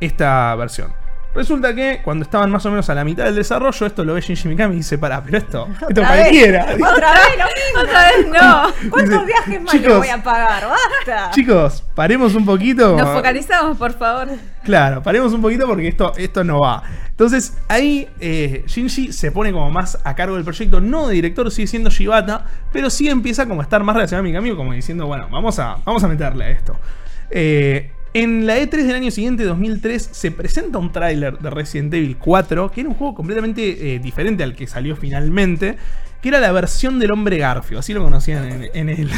esta 0.00 0.54
versión. 0.54 0.92
Resulta 1.32 1.72
que 1.74 2.00
cuando 2.02 2.24
estaban 2.24 2.50
más 2.50 2.66
o 2.66 2.70
menos 2.70 2.90
a 2.90 2.94
la 2.94 3.04
mitad 3.04 3.24
del 3.24 3.36
desarrollo, 3.36 3.86
esto 3.86 4.04
lo 4.04 4.14
ve 4.14 4.20
Shinji 4.20 4.48
Mikami 4.48 4.74
y 4.74 4.78
dice, 4.78 4.98
pará, 4.98 5.22
pero 5.24 5.38
esto, 5.38 5.68
esto 5.88 6.00
vez. 6.00 6.08
cualquiera. 6.08 6.64
Otra 6.74 7.12
vez 7.12 7.38
lo 7.38 7.44
mismo. 7.44 7.80
Otra 7.82 8.06
vez 8.08 8.26
no. 8.26 8.90
¿Cuántos 8.90 9.12
Dice, 9.12 9.26
viajes 9.26 9.62
más 9.62 9.70
"Chicos, 9.72 9.88
le 9.88 9.98
voy 9.98 10.08
a 10.08 10.22
pagar? 10.22 10.64
¡Basta! 10.68 11.30
Chicos, 11.30 11.84
paremos 11.94 12.34
un 12.34 12.44
poquito. 12.44 12.96
Nos 12.96 13.08
focalizamos, 13.10 13.78
por 13.78 13.92
favor. 13.96 14.28
Claro, 14.64 15.02
paremos 15.02 15.32
un 15.32 15.40
poquito 15.40 15.66
porque 15.66 15.86
esto, 15.88 16.12
esto 16.16 16.42
no 16.42 16.60
va. 16.60 16.82
Entonces 17.10 17.56
ahí 17.68 18.08
eh, 18.18 18.64
Shinji 18.66 19.12
se 19.12 19.30
pone 19.30 19.52
como 19.52 19.70
más 19.70 19.98
a 20.04 20.14
cargo 20.16 20.34
del 20.34 20.44
proyecto, 20.44 20.80
no 20.80 21.06
de 21.06 21.14
director, 21.14 21.50
sigue 21.50 21.68
siendo 21.68 21.90
Shibata, 21.90 22.44
pero 22.72 22.90
sí 22.90 23.08
empieza 23.08 23.46
como 23.46 23.60
a 23.60 23.64
estar 23.64 23.84
más 23.84 23.94
relacionado 23.94 24.24
a 24.24 24.28
mi 24.28 24.32
cambio, 24.32 24.56
como 24.56 24.72
diciendo, 24.72 25.06
bueno, 25.06 25.28
vamos 25.30 25.58
a, 25.58 25.76
vamos 25.84 26.02
a 26.02 26.08
meterle 26.08 26.44
a 26.46 26.50
esto. 26.50 26.76
Eh, 27.30 27.92
en 28.12 28.46
la 28.46 28.58
E3 28.58 28.82
del 28.82 28.96
año 28.96 29.10
siguiente, 29.10 29.44
2003, 29.44 30.10
se 30.12 30.30
presenta 30.30 30.78
un 30.78 30.90
tráiler 30.90 31.38
de 31.38 31.50
Resident 31.50 31.94
Evil 31.94 32.16
4, 32.16 32.70
que 32.72 32.80
era 32.80 32.88
un 32.88 32.96
juego 32.96 33.14
completamente 33.14 33.94
eh, 33.94 33.98
diferente 34.00 34.42
al 34.42 34.56
que 34.56 34.66
salió 34.66 34.96
finalmente, 34.96 35.76
que 36.20 36.28
era 36.28 36.40
la 36.40 36.50
versión 36.52 36.98
del 36.98 37.12
hombre 37.12 37.38
Garfio, 37.38 37.78
así 37.78 37.94
lo 37.94 38.02
conocían 38.02 38.44
en, 38.44 38.70
en 38.74 38.88
el... 38.88 39.10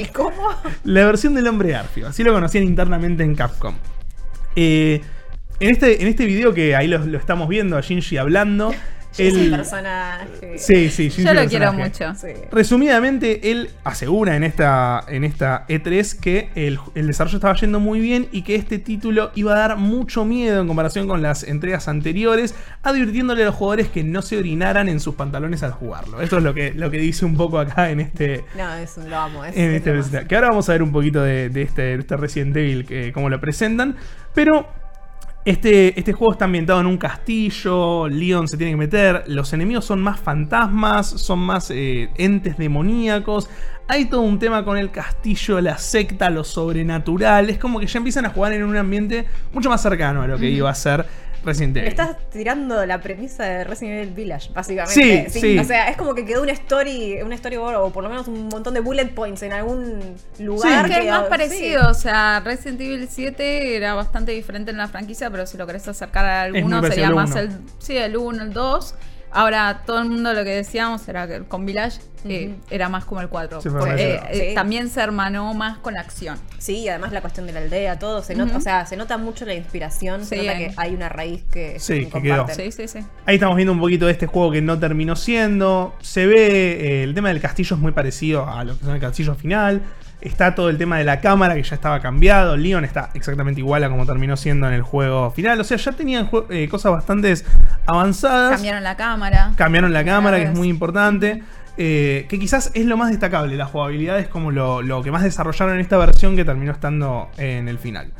¿Y 0.00 0.06
cómo? 0.12 0.50
La 0.84 1.04
versión 1.04 1.34
del 1.34 1.46
hombre 1.48 1.70
Garfio, 1.70 2.06
así 2.06 2.22
lo 2.22 2.32
conocían 2.32 2.64
internamente 2.64 3.24
en 3.24 3.34
Capcom. 3.34 3.74
Eh, 4.54 5.00
en, 5.60 5.70
este, 5.70 6.00
en 6.00 6.08
este 6.08 6.24
video 6.24 6.54
que 6.54 6.76
ahí 6.76 6.86
lo, 6.86 6.98
lo 6.98 7.18
estamos 7.18 7.48
viendo 7.48 7.76
a 7.76 7.80
Shinji 7.80 8.18
hablando, 8.18 8.72
Un 9.18 9.50
personaje. 9.50 10.58
Sí, 10.58 10.90
sí, 10.90 11.08
Shinji 11.08 11.24
Yo 11.24 11.34
lo 11.34 11.40
el 11.40 11.48
quiero 11.48 11.72
mucho. 11.72 12.14
Sí. 12.14 12.28
Resumidamente, 12.52 13.50
él 13.50 13.70
asegura 13.84 14.36
en 14.36 14.44
esta, 14.44 15.04
en 15.08 15.24
esta 15.24 15.66
E3 15.66 16.20
que 16.20 16.50
el, 16.54 16.78
el 16.94 17.06
desarrollo 17.06 17.38
estaba 17.38 17.54
yendo 17.56 17.80
muy 17.80 18.00
bien 18.00 18.28
y 18.30 18.42
que 18.42 18.54
este 18.54 18.78
título 18.78 19.32
iba 19.34 19.54
a 19.54 19.58
dar 19.58 19.76
mucho 19.76 20.24
miedo 20.24 20.60
en 20.60 20.66
comparación 20.66 21.08
con 21.08 21.22
las 21.22 21.42
entregas 21.42 21.88
anteriores, 21.88 22.54
advirtiéndole 22.82 23.42
a 23.42 23.46
los 23.46 23.54
jugadores 23.54 23.88
que 23.88 24.04
no 24.04 24.22
se 24.22 24.36
orinaran 24.36 24.88
en 24.88 25.00
sus 25.00 25.14
pantalones 25.14 25.62
al 25.62 25.72
jugarlo. 25.72 26.20
Esto 26.20 26.38
es 26.38 26.44
lo 26.44 26.54
que, 26.54 26.72
lo 26.74 26.90
que 26.90 26.98
dice 26.98 27.24
un 27.24 27.36
poco 27.36 27.58
acá 27.58 27.90
en 27.90 28.00
este, 28.00 28.44
No, 28.56 28.72
es 28.74 28.96
un, 28.96 29.10
lo 29.10 29.16
amo. 29.16 29.44
Es, 29.44 29.56
en 29.56 29.70
es 29.74 29.86
este. 29.86 30.26
Que 30.26 30.34
ahora 30.36 30.48
vamos 30.48 30.68
a 30.68 30.72
ver 30.72 30.82
un 30.82 30.92
poquito 30.92 31.22
de, 31.22 31.48
de 31.48 31.62
este, 31.62 31.82
de 31.82 31.94
este 31.96 32.16
Resident 32.16 32.56
Evil, 32.56 32.84
que, 32.84 33.12
cómo 33.12 33.28
lo 33.28 33.40
presentan. 33.40 33.96
Pero 34.34 34.68
este, 35.48 35.98
este 35.98 36.12
juego 36.12 36.32
está 36.32 36.44
ambientado 36.44 36.78
en 36.80 36.86
un 36.86 36.98
castillo, 36.98 38.06
Leon 38.06 38.46
se 38.48 38.58
tiene 38.58 38.72
que 38.72 38.76
meter, 38.76 39.24
los 39.28 39.50
enemigos 39.54 39.86
son 39.86 40.02
más 40.02 40.20
fantasmas, 40.20 41.06
son 41.06 41.38
más 41.38 41.70
eh, 41.70 42.10
entes 42.16 42.58
demoníacos. 42.58 43.48
Hay 43.88 44.04
todo 44.04 44.20
un 44.20 44.38
tema 44.38 44.62
con 44.62 44.76
el 44.76 44.90
castillo, 44.90 45.58
la 45.62 45.78
secta, 45.78 46.28
lo 46.28 46.44
sobrenatural. 46.44 47.48
Es 47.48 47.56
como 47.56 47.80
que 47.80 47.86
ya 47.86 47.96
empiezan 47.96 48.26
a 48.26 48.28
jugar 48.28 48.52
en 48.52 48.62
un 48.62 48.76
ambiente 48.76 49.24
mucho 49.50 49.70
más 49.70 49.80
cercano 49.80 50.20
a 50.20 50.26
lo 50.26 50.36
que 50.36 50.50
iba 50.50 50.68
a 50.68 50.74
ser 50.74 51.06
Resident 51.44 51.74
Me 51.74 51.80
Evil. 51.80 51.90
estás 51.90 52.16
tirando 52.30 52.84
la 52.86 53.00
premisa 53.00 53.44
de 53.44 53.64
Resident 53.64 54.02
Evil 54.02 54.14
Village, 54.14 54.50
básicamente. 54.52 55.30
Sí, 55.30 55.40
sí. 55.40 55.58
O 55.58 55.64
sea, 55.64 55.88
es 55.88 55.96
como 55.96 56.14
que 56.14 56.24
quedó 56.24 56.42
una 56.42 56.52
story, 56.52 57.20
una 57.22 57.36
storyboard 57.36 57.76
o 57.76 57.90
por 57.90 58.02
lo 58.02 58.10
menos 58.10 58.28
un 58.28 58.48
montón 58.48 58.74
de 58.74 58.80
bullet 58.80 59.08
points 59.14 59.42
en 59.42 59.52
algún 59.52 60.16
lugar. 60.38 60.86
Es 60.86 60.96
que 60.96 61.04
es 61.04 61.10
más 61.10 61.24
sí. 61.24 61.30
parecido, 61.30 61.90
o 61.90 61.94
sea, 61.94 62.40
Resident 62.40 62.80
Evil 62.80 63.08
7 63.10 63.76
era 63.76 63.94
bastante 63.94 64.32
diferente 64.32 64.70
en 64.70 64.76
la 64.76 64.88
franquicia, 64.88 65.30
pero 65.30 65.46
si 65.46 65.56
lo 65.56 65.66
querés 65.66 65.86
acercar 65.88 66.24
a 66.24 66.42
alguno 66.42 66.82
sería 66.82 67.10
más 67.10 67.34
el, 67.36 67.50
sí, 67.78 67.96
el 67.96 68.16
1, 68.16 68.42
el 68.42 68.52
2. 68.52 68.94
Ahora 69.30 69.82
todo 69.86 70.00
el 70.00 70.08
mundo 70.08 70.32
lo 70.32 70.42
que 70.44 70.50
decíamos 70.50 71.06
era 71.08 71.28
que 71.28 71.40
con 71.44 71.66
Village 71.66 72.00
eh, 72.24 72.56
era 72.70 72.88
más 72.88 73.04
como 73.04 73.20
el 73.20 73.28
4. 73.28 73.60
Sí, 73.60 73.68
fue 73.68 73.78
porque, 73.78 73.94
parecido. 73.94 74.14
eh, 74.24 74.28
eh, 74.46 74.48
Sí. 74.50 74.54
también 74.54 74.88
se 74.88 75.00
hermanó 75.00 75.52
más 75.54 75.78
con 75.78 75.94
la 75.94 76.00
acción. 76.00 76.38
Sí, 76.58 76.78
y 76.78 76.88
además 76.88 77.12
la 77.12 77.20
cuestión 77.20 77.46
de 77.46 77.52
la 77.52 77.60
aldea, 77.60 77.98
todo. 77.98 78.22
Se 78.22 78.34
nota, 78.34 78.56
o 78.56 78.60
sea, 78.60 78.86
se 78.86 78.96
nota 78.96 79.18
mucho 79.18 79.44
la 79.44 79.54
inspiración. 79.54 80.24
se 80.24 80.36
nota 80.38 80.52
eh. 80.54 80.68
que 80.68 80.74
hay 80.76 80.94
una 80.94 81.08
raíz 81.08 81.44
que, 81.50 81.78
Sí, 81.78 82.06
que 82.06 82.10
que 82.10 82.22
quedó. 82.22 82.38
comparten. 82.38 82.72
Sí, 82.72 82.86
sí, 82.88 83.00
sí. 83.00 83.06
Ahí 83.26 83.34
estamos 83.36 83.54
viendo 83.56 83.72
un 83.72 83.80
poquito 83.80 84.06
de 84.06 84.12
este 84.12 84.26
juego 84.26 84.50
que 84.50 84.62
no 84.62 84.78
terminó 84.78 85.14
siendo. 85.14 85.94
Se 86.00 86.26
ve, 86.26 87.00
eh, 87.00 87.02
el 87.04 87.14
tema 87.14 87.28
del 87.28 87.40
castillo 87.40 87.76
es 87.76 87.82
muy 87.82 87.92
parecido 87.92 88.48
a 88.48 88.64
lo 88.64 88.76
que 88.78 88.84
es 88.84 88.90
el 88.90 89.00
castillo 89.00 89.34
final. 89.34 89.82
Está 90.20 90.54
todo 90.54 90.68
el 90.68 90.78
tema 90.78 90.98
de 90.98 91.04
la 91.04 91.20
cámara 91.20 91.54
que 91.54 91.62
ya 91.62 91.74
estaba 91.76 92.00
cambiado. 92.00 92.56
Leon 92.56 92.84
está 92.84 93.10
exactamente 93.14 93.60
igual 93.60 93.84
a 93.84 93.88
como 93.88 94.04
terminó 94.04 94.36
siendo 94.36 94.66
en 94.66 94.74
el 94.74 94.82
juego 94.82 95.30
final. 95.30 95.60
O 95.60 95.64
sea, 95.64 95.76
ya 95.76 95.92
tenían 95.92 96.28
eh, 96.50 96.68
cosas 96.68 96.90
bastante 96.92 97.34
avanzadas. 97.86 98.52
Cambiaron 98.54 98.82
la 98.82 98.96
cámara. 98.96 99.52
Cambiaron 99.56 99.92
la 99.92 100.04
cámara, 100.04 100.38
que 100.38 100.44
es 100.44 100.54
muy 100.54 100.68
importante. 100.68 101.42
eh, 101.80 102.26
que 102.28 102.40
quizás 102.40 102.72
es 102.74 102.84
lo 102.86 102.96
más 102.96 103.10
destacable. 103.10 103.56
La 103.56 103.66
jugabilidad 103.66 104.18
es 104.18 104.26
como 104.26 104.50
lo, 104.50 104.82
lo 104.82 105.02
que 105.04 105.12
más 105.12 105.22
desarrollaron 105.22 105.74
en 105.76 105.80
esta 105.80 105.96
versión 105.96 106.34
que 106.34 106.44
terminó 106.44 106.72
estando 106.72 107.30
en 107.36 107.68
el 107.68 107.78
final. 107.78 108.10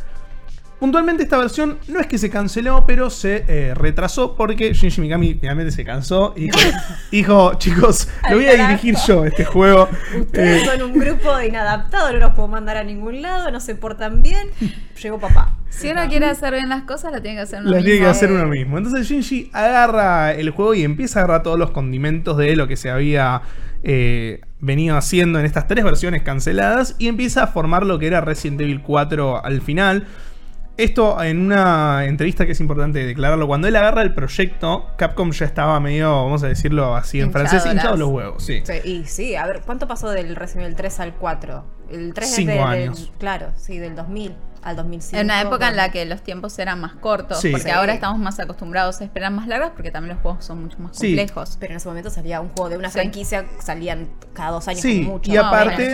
Puntualmente 0.78 1.24
esta 1.24 1.36
versión 1.38 1.78
no 1.88 1.98
es 1.98 2.06
que 2.06 2.18
se 2.18 2.30
canceló, 2.30 2.84
pero 2.86 3.10
se 3.10 3.44
eh, 3.48 3.74
retrasó 3.74 4.36
porque 4.36 4.72
Shinji 4.72 5.00
Mikami 5.00 5.34
finalmente 5.34 5.72
se 5.72 5.84
cansó 5.84 6.34
y 6.36 6.42
dijo, 6.44 6.58
dijo, 7.10 7.54
chicos, 7.54 8.08
lo 8.30 8.36
voy 8.36 8.46
a 8.46 8.68
dirigir 8.68 8.94
yo 9.06 9.24
este 9.24 9.44
juego. 9.44 9.88
Ustedes 10.18 10.62
Eh, 10.62 10.66
son 10.66 10.82
un 10.82 10.98
grupo 10.98 11.36
de 11.36 11.48
inadaptados, 11.48 12.12
no 12.12 12.18
los 12.18 12.34
puedo 12.34 12.48
mandar 12.48 12.76
a 12.76 12.84
ningún 12.84 13.22
lado, 13.22 13.50
no 13.50 13.58
se 13.58 13.74
portan 13.74 14.22
bien. 14.22 14.50
Llegó 15.02 15.18
papá. 15.18 15.56
Si 15.68 15.90
uno 15.90 16.06
quiere 16.08 16.26
hacer 16.26 16.54
bien 16.54 16.68
las 16.68 16.82
cosas, 16.82 17.12
la 17.12 17.20
tiene 17.20 17.36
que 17.36 17.42
hacer 17.42 17.60
uno 17.60 17.70
Las 17.70 17.84
tiene 17.84 18.00
que 18.00 18.06
hacer 18.06 18.32
uno 18.32 18.46
mismo. 18.46 18.78
Entonces 18.78 19.06
Shinji 19.06 19.50
agarra 19.52 20.32
el 20.32 20.50
juego 20.50 20.74
y 20.74 20.84
empieza 20.84 21.20
a 21.20 21.24
agarrar 21.24 21.42
todos 21.42 21.58
los 21.58 21.72
condimentos 21.72 22.36
de 22.36 22.54
lo 22.56 22.68
que 22.68 22.76
se 22.76 22.90
había 22.90 23.42
eh, 23.82 24.40
venido 24.60 24.96
haciendo 24.96 25.38
en 25.38 25.44
estas 25.44 25.66
tres 25.68 25.84
versiones 25.84 26.22
canceladas 26.22 26.96
y 26.98 27.08
empieza 27.08 27.44
a 27.44 27.46
formar 27.48 27.86
lo 27.86 27.98
que 27.98 28.06
era 28.06 28.20
Resident 28.20 28.60
Evil 28.60 28.80
4 28.82 29.44
al 29.44 29.60
final. 29.60 30.06
Esto 30.78 31.20
en 31.22 31.40
una 31.40 32.04
entrevista 32.06 32.46
que 32.46 32.52
es 32.52 32.60
importante 32.60 33.04
declararlo. 33.04 33.48
Cuando 33.48 33.66
él 33.66 33.74
agarra 33.74 34.00
el 34.02 34.14
proyecto, 34.14 34.86
Capcom 34.96 35.32
ya 35.32 35.44
estaba 35.44 35.78
medio, 35.80 36.10
vamos 36.24 36.44
a 36.44 36.48
decirlo 36.48 36.94
así 36.94 37.18
en 37.20 37.26
Hinchadoras. 37.26 37.50
francés, 37.50 37.72
hinchado 37.72 37.96
los 37.96 38.08
huevos, 38.08 38.44
sí. 38.44 38.62
Sí, 38.64 38.74
y 38.84 39.04
sí, 39.04 39.34
a 39.34 39.44
ver, 39.46 39.62
¿cuánto 39.66 39.88
pasó 39.88 40.08
del 40.10 40.36
Resident 40.36 40.66
Evil 40.66 40.76
3 40.76 41.00
al 41.00 41.14
4? 41.14 41.64
El 41.90 42.14
3 42.14 42.32
Cinco 42.32 42.52
es 42.52 42.56
de- 42.58 42.62
años. 42.62 43.00
Del, 43.10 43.18
claro, 43.18 43.48
sí, 43.56 43.78
del 43.78 43.96
2000 43.96 44.34
al 44.62 44.76
2005. 44.76 45.18
En 45.20 45.26
una 45.26 45.40
época 45.40 45.68
en 45.68 45.76
la 45.76 45.90
que 45.90 46.04
los 46.04 46.22
tiempos 46.22 46.58
eran 46.58 46.80
más 46.80 46.94
cortos, 46.94 47.40
Sí. 47.40 47.50
porque 47.50 47.64
Sí. 47.64 47.70
ahora 47.70 47.92
estamos 47.94 48.18
más 48.18 48.38
acostumbrados 48.40 49.00
a 49.00 49.04
esperar 49.04 49.32
más 49.32 49.46
largas, 49.48 49.70
porque 49.74 49.90
también 49.90 50.14
los 50.14 50.22
juegos 50.22 50.44
son 50.44 50.62
mucho 50.62 50.78
más 50.78 50.96
Sí. 50.96 51.08
complejos. 51.16 51.56
Pero 51.60 51.72
en 51.72 51.76
ese 51.78 51.88
momento 51.88 52.10
salía 52.10 52.40
un 52.40 52.48
juego 52.48 52.68
de 52.70 52.76
una 52.76 52.88
Sí. 52.88 52.94
franquicia, 52.94 53.44
salían 53.60 54.08
cada 54.34 54.50
dos 54.52 54.68
años 54.68 54.80
Sí, 54.80 55.02
mucho. 55.02 55.30
y 55.30 55.34
No, 55.34 55.46
aparte, 55.46 55.92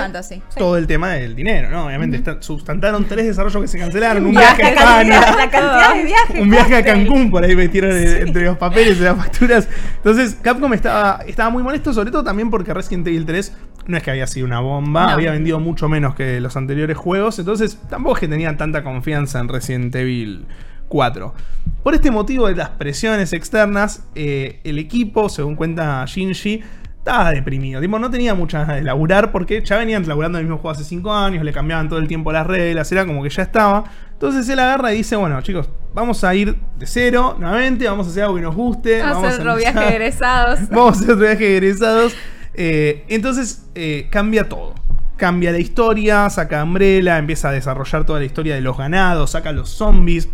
todo 0.56 0.76
el 0.76 0.86
tema 0.86 1.10
del 1.10 1.34
dinero, 1.34 1.70
¿no? 1.70 1.86
Obviamente 1.86 2.22
sustentaron 2.40 3.04
tres 3.06 3.26
desarrollos 3.26 3.62
que 3.62 3.68
se 3.68 3.78
cancelaron, 3.78 4.24
un 4.26 4.32
viaje 4.32 4.62
a 4.62 4.68
España, 4.70 5.20
la 5.36 5.50
cantidad 5.50 5.94
de 5.94 6.02
viajes. 6.04 6.40
un 6.40 6.50
viaje 6.50 6.76
a. 6.76 6.84
Cancún, 6.84 7.30
por 7.30 7.44
ahí 7.44 7.56
metieron 7.56 7.96
entre 7.96 8.44
los 8.44 8.56
papeles 8.58 8.98
y 8.98 9.00
las 9.00 9.16
facturas. 9.16 9.68
Entonces, 9.96 10.36
Capcom 10.42 10.72
estaba, 10.74 11.20
estaba 11.26 11.50
muy 11.50 11.62
molesto, 11.62 11.92
sobre 11.92 12.10
todo 12.10 12.22
también 12.24 12.50
porque 12.50 12.72
Resident 12.74 13.06
Evil 13.06 13.24
3 13.26 13.52
no 13.87 13.97
es 13.97 14.03
que 14.03 14.11
había 14.11 14.26
sido 14.26 14.47
una 14.47 14.61
bomba, 14.61 15.07
No. 15.07 15.11
había 15.12 15.32
vendido 15.32 15.61
mucho 15.61 15.89
menos 15.89 16.14
que 16.14 16.41
los 16.41 16.57
anteriores 16.57 16.97
juegos, 16.97 17.39
entonces 17.39 17.78
tampoco 17.89 18.16
es 18.16 18.20
que 18.20 18.28
tenían 18.28 18.57
tanta 18.57 18.82
confianza 18.82 19.41
en 19.41 19.49
Resident 19.49 19.95
Evil 19.95 20.47
4. 20.89 21.35
Por 21.82 21.95
este 21.95 22.11
motivo 22.11 22.47
de 22.47 22.55
las 22.55 22.70
presiones 22.70 23.32
externas, 23.32 24.05
eh, 24.14 24.61
el 24.64 24.78
equipo, 24.78 25.28
según 25.28 25.57
cuenta 25.57 26.05
Shinji, 26.07 26.62
estaba 26.99 27.30
deprimido. 27.32 27.80
Tipo, 27.82 27.99
no 27.99 28.11
tenía 28.11 28.35
muchas 28.35 28.62
ganas 28.62 28.76
de 28.76 28.82
laburar 28.82 29.30
porque 29.30 29.62
ya 29.62 29.76
venían 29.76 30.09
laburando 30.09 30.39
el 30.39 30.45
mismo 30.45 30.57
juego 30.57 30.70
hace 30.70 30.85
5 30.85 31.12
años, 31.12 31.45
le 31.45 31.53
cambiaban 31.53 31.89
todo 31.89 31.99
el 31.99 32.09
tiempo 32.09 32.32
las 32.32 32.47
reglas, 32.47 32.91
era 32.93 33.05
como 33.05 33.22
que 33.22 33.28
ya 33.28 33.43
estaba. 33.43 33.85
Entonces 34.12 34.49
él 34.49 34.59
agarra 34.59 34.95
y 34.95 34.99
dice, 34.99 35.16
bueno 35.16 35.43
chicos, 35.43 35.68
vamos 35.93 36.24
a 36.24 36.35
ir 36.35 36.57
de 36.78 36.87
cero 36.87 37.37
nuevamente, 37.39 37.87
vamos 37.87 38.07
a 38.07 38.11
hacer 38.11 38.22
algo 38.22 38.37
que 38.37 38.41
nos 38.43 38.55
guste. 38.55 39.01
Vamos 39.01 39.16
a 39.16 39.16
vamos 39.16 39.32
hacer 39.35 39.41
otro 39.49 39.57
viaje 39.57 39.80
de 39.80 39.89
egresados. 39.89 40.61
Vamos 40.70 40.97
a 40.97 41.01
hacer 41.01 41.11
otro 41.11 41.26
viaje 41.26 41.45
de 41.45 41.57
egresados. 41.59 42.16
Eh, 42.55 43.05
entonces 43.09 43.66
eh, 43.74 44.09
cambia 44.11 44.48
todo. 44.48 44.74
Cambia 45.16 45.52
la 45.52 45.59
historia, 45.59 46.28
saca 46.28 46.64
Umbrella, 46.64 47.18
empieza 47.18 47.48
a 47.48 47.52
desarrollar 47.52 48.05
toda 48.05 48.18
la 48.18 48.24
historia 48.24 48.55
de 48.55 48.61
los 48.61 48.76
ganados, 48.76 49.30
saca 49.30 49.52
los 49.52 49.68
zombies. 49.68 50.28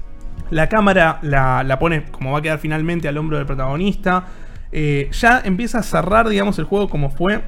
La 0.51 0.69
cámara 0.69 1.19
la, 1.23 1.63
la 1.63 1.79
pone 1.79 2.05
como 2.11 2.33
va 2.33 2.39
a 2.39 2.43
quedar 2.43 2.59
finalmente 2.59 3.07
al 3.09 3.19
hombro 3.19 3.37
del 3.37 3.47
protagonista. 3.47 4.25
Eh, 4.73 5.09
ya 5.13 5.41
empieza 5.45 5.79
a 5.79 5.83
cerrar, 5.83 6.29
digamos, 6.29 6.59
el 6.59 6.65
juego 6.65 6.89
como 6.89 7.11
fue 7.11 7.43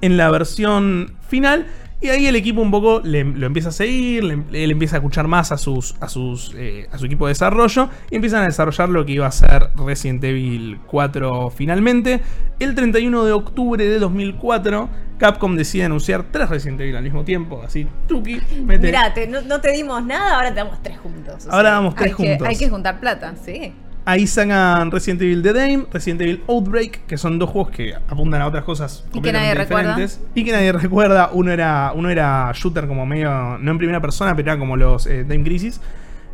en 0.00 0.16
la 0.16 0.30
versión 0.30 1.14
final. 1.28 1.66
Y 2.00 2.08
ahí 2.08 2.26
el 2.26 2.36
equipo 2.36 2.60
un 2.60 2.70
poco 2.70 3.00
le- 3.02 3.24
lo 3.24 3.46
empieza 3.46 3.70
a 3.70 3.72
seguir, 3.72 4.24
le- 4.24 4.64
él 4.64 4.70
empieza 4.70 4.96
a 4.96 4.98
escuchar 4.98 5.26
más 5.26 5.52
a, 5.52 5.58
sus, 5.58 5.94
a, 6.00 6.08
sus, 6.08 6.52
eh, 6.56 6.86
a 6.92 6.98
su 6.98 7.06
equipo 7.06 7.26
de 7.26 7.30
desarrollo 7.30 7.88
y 8.10 8.16
empiezan 8.16 8.42
a 8.42 8.46
desarrollar 8.46 8.90
lo 8.90 9.06
que 9.06 9.12
iba 9.12 9.26
a 9.26 9.30
ser 9.32 9.70
Resident 9.76 10.22
Evil 10.24 10.78
4 10.86 11.48
finalmente. 11.50 12.20
El 12.58 12.74
31 12.74 13.24
de 13.24 13.32
octubre 13.32 13.86
de 13.88 13.98
2004, 13.98 14.90
Capcom 15.18 15.56
decide 15.56 15.84
anunciar 15.84 16.24
tres 16.30 16.50
Resident 16.50 16.80
Evil 16.82 16.96
al 16.96 17.04
mismo 17.04 17.24
tiempo, 17.24 17.62
así, 17.64 17.86
tuki, 18.06 18.38
mete. 18.64 18.86
Mirá, 18.88 19.14
te- 19.14 19.26
no, 19.26 19.40
no 19.42 19.60
te 19.60 19.70
dimos 19.72 20.04
nada, 20.04 20.34
ahora 20.36 20.50
te 20.50 20.56
damos 20.56 20.82
tres 20.82 20.98
juntos. 20.98 21.46
Ahora 21.48 21.70
sea, 21.70 21.74
vamos 21.78 21.94
tres 21.94 22.08
Hay 22.10 22.14
que, 22.16 22.28
juntos. 22.30 22.48
hay 22.48 22.56
que 22.56 22.68
juntar 22.68 23.00
plata. 23.00 23.34
Sí. 23.44 23.72
Ahí 24.06 24.26
sacan 24.26 24.90
Resident 24.90 25.22
Evil 25.22 25.42
The 25.42 25.52
Dame, 25.54 25.86
Resident 25.90 26.20
Evil 26.20 26.42
Outbreak, 26.46 27.06
que 27.06 27.16
son 27.16 27.38
dos 27.38 27.48
juegos 27.48 27.70
que 27.72 27.94
apuntan 27.94 28.42
a 28.42 28.46
otras 28.46 28.62
cosas 28.64 29.04
Y 29.14 29.22
que 29.22 29.32
nadie 29.32 29.48
completamente 29.48 29.64
recuerda. 29.64 29.88
diferentes. 29.96 30.20
Y 30.34 30.44
que 30.44 30.52
nadie 30.52 30.72
recuerda. 30.84 31.30
Uno 31.32 31.50
era, 31.50 31.92
uno 31.94 32.10
era 32.10 32.52
shooter 32.54 32.86
como 32.86 33.06
medio, 33.06 33.56
no 33.58 33.70
en 33.70 33.78
primera 33.78 34.00
persona, 34.02 34.36
pero 34.36 34.52
era 34.52 34.58
como 34.58 34.76
los 34.76 35.06
eh, 35.06 35.24
Dame 35.24 35.42
Crisis. 35.44 35.80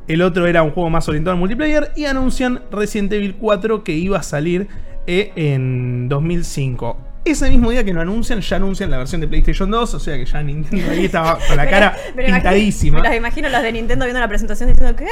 El 0.09 0.23
otro 0.23 0.49
era 0.49 0.65
un 0.65 0.73
juego 0.73 0.91
más 0.91 1.09
orientado 1.09 1.35
al 1.35 1.39
multiplayer. 1.39 1.93
Y 1.95 2.07
anuncian 2.07 2.61
Resident 2.73 3.13
Evil 3.13 3.37
4 3.37 3.85
que 3.85 3.93
iba 3.93 4.19
a 4.19 4.23
salir 4.25 4.67
eh, 5.07 5.31
en 5.37 6.09
2005. 6.09 6.97
Ese 7.31 7.49
mismo 7.49 7.71
día 7.71 7.85
que 7.85 7.93
lo 7.93 8.01
anuncian, 8.01 8.41
ya 8.41 8.57
anuncian 8.57 8.91
la 8.91 8.99
versión 8.99 9.21
de 9.21 9.29
PlayStation 9.29 9.71
2. 9.71 9.95
O 9.95 10.01
sea 10.01 10.17
que 10.17 10.25
ya 10.27 10.43
Nintendo 10.43 10.91
ahí 10.91 11.05
estaba 11.05 11.39
con 11.47 11.57
la 11.57 11.67
cara 11.71 11.97
lo 12.15 12.23
imagino- 12.23 12.35
pintadísima. 12.35 12.99
Me 12.99 13.09
las 13.09 13.17
imagino 13.17 13.49
las 13.49 13.63
de 13.63 13.73
Nintendo 13.73 14.05
viendo 14.05 14.21
la 14.21 14.29
presentación 14.29 14.69
diciendo, 14.69 14.97
¿qué? 14.97 15.07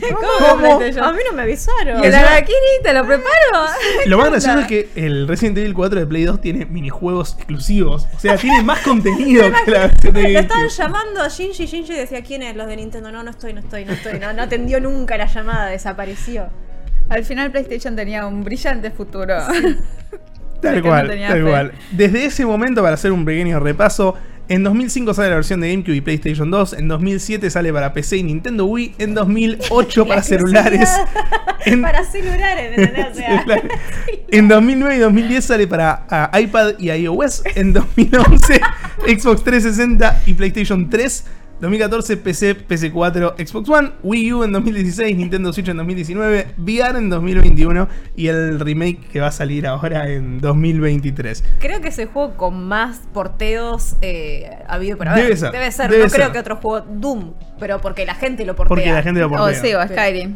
¿Cómo? 0.12 0.62
¿Cómo? 0.62 1.04
A 1.04 1.12
mí 1.12 1.18
no 1.28 1.36
me 1.36 1.42
avisaron. 1.42 2.00
¿Que 2.02 2.10
la 2.10 2.22
Dakiri 2.22 2.54
te 2.82 2.92
lo 2.92 3.04
preparo? 3.04 3.26
Lo 4.06 4.16
¿Qué 4.16 4.22
más 4.22 4.30
gracioso 4.30 4.58
es 4.60 4.66
que 4.66 4.88
el 4.94 5.26
Resident 5.26 5.58
Evil 5.58 5.74
4 5.74 6.00
de 6.00 6.06
Play 6.06 6.24
2 6.24 6.40
tiene 6.40 6.66
minijuegos 6.66 7.34
exclusivos. 7.36 8.06
O 8.14 8.18
sea, 8.20 8.36
tiene 8.36 8.62
más 8.62 8.80
contenido 8.80 9.44
que 9.64 9.70
la 9.70 9.78
versión 9.88 10.14
de 10.14 10.28
Lo 10.32 10.38
estaban 10.40 10.68
llamando 10.68 11.22
a 11.22 11.28
Shinji, 11.28 11.66
Shinji 11.66 11.94
decía, 11.94 12.22
¿quién 12.22 12.42
es? 12.42 12.54
Los 12.56 12.66
de 12.68 12.76
Nintendo. 12.76 13.10
No, 13.10 13.22
no 13.22 13.30
estoy, 13.30 13.52
no 13.52 13.60
estoy, 13.60 13.84
no 13.84 13.92
estoy. 13.92 14.18
No, 14.18 14.32
no 14.32 14.42
atendió 14.42 14.80
nunca 14.80 15.16
la 15.16 15.26
llamada, 15.26 15.66
desapareció. 15.66 16.48
Al 17.08 17.24
final 17.24 17.50
PlayStation 17.50 17.94
tenía 17.96 18.26
un 18.26 18.42
brillante 18.44 18.90
futuro. 18.90 19.36
Tal 20.60 20.76
no 20.76 20.82
cual, 20.82 21.08
tenía 21.08 21.28
tal 21.28 21.42
cual. 21.44 21.72
Desde 21.92 22.24
ese 22.26 22.44
momento, 22.46 22.82
para 22.82 22.94
hacer 22.94 23.12
un 23.12 23.24
pequeño 23.24 23.60
repaso, 23.60 24.14
en 24.48 24.62
2005 24.62 25.12
sale 25.12 25.30
la 25.30 25.34
versión 25.36 25.60
de 25.60 25.70
GameCube 25.70 25.96
y 25.96 26.00
PlayStation 26.00 26.50
2, 26.50 26.74
en 26.74 26.86
2007 26.88 27.50
sale 27.50 27.72
para 27.72 27.92
PC 27.92 28.18
y 28.18 28.22
Nintendo 28.22 28.64
Wii, 28.66 28.94
en 28.98 29.14
2008 29.14 30.04
para 30.06 30.16
La 30.20 30.22
celulares. 30.22 30.90
En- 31.66 31.82
Para 31.82 32.04
celulares, 32.04 32.78
¿entendés? 32.78 33.06
O 33.10 33.14
sea, 33.14 33.38
Celulares. 33.40 33.72
En 34.30 34.46
2009 34.46 34.96
y 34.96 34.98
2010 35.00 35.44
sale 35.44 35.66
para 35.66 36.06
ah, 36.08 36.38
iPad 36.38 36.74
y 36.78 36.90
iOS. 36.92 37.42
En 37.56 37.72
2011 37.72 38.60
Xbox 39.18 39.42
360 39.42 40.22
y 40.26 40.34
PlayStation 40.34 40.88
3. 40.88 41.24
2014 41.60 42.16
PC, 42.18 42.66
PS4, 42.68 43.34
Xbox 43.46 43.68
One, 43.68 43.92
Wii 44.02 44.32
U 44.34 44.44
en 44.44 44.52
2016, 44.52 45.16
Nintendo 45.16 45.52
Switch 45.52 45.68
en 45.68 45.78
2019, 45.78 46.48
VR 46.58 46.98
en 46.98 47.08
2021 47.08 47.88
y 48.14 48.28
el 48.28 48.60
remake 48.60 49.00
que 49.10 49.20
va 49.20 49.28
a 49.28 49.32
salir 49.32 49.66
ahora 49.66 50.10
en 50.10 50.40
2023. 50.40 51.42
creo 51.58 51.80
que 51.80 51.88
es 51.88 51.98
el 51.98 52.08
juego 52.08 52.36
con 52.36 52.66
más 52.68 53.00
porteos 53.12 53.96
eh, 54.02 54.50
habido 54.68 54.98
por 54.98 55.08
haber. 55.08 55.24
Debe 55.24 55.36
ser, 55.36 55.52
Debe 55.52 55.70
ser. 55.72 55.90
debe 55.90 56.04
no 56.04 56.10
creo 56.10 56.32
que 56.32 56.38
otro 56.38 56.56
juego 56.56 56.86
Doom, 56.86 57.32
pero 57.58 57.80
porque 57.80 58.04
la 58.04 58.14
gente 58.14 58.44
lo 58.44 58.54
portea. 58.54 58.68
Porque 58.68 58.92
la 58.92 59.02
gente 59.02 59.20
lo 59.20 59.26
O 59.26 59.30
portea. 59.30 59.58
Oh, 59.58 59.64
sí, 59.64 59.74
o 59.74 59.82
Skyrim. 59.86 60.34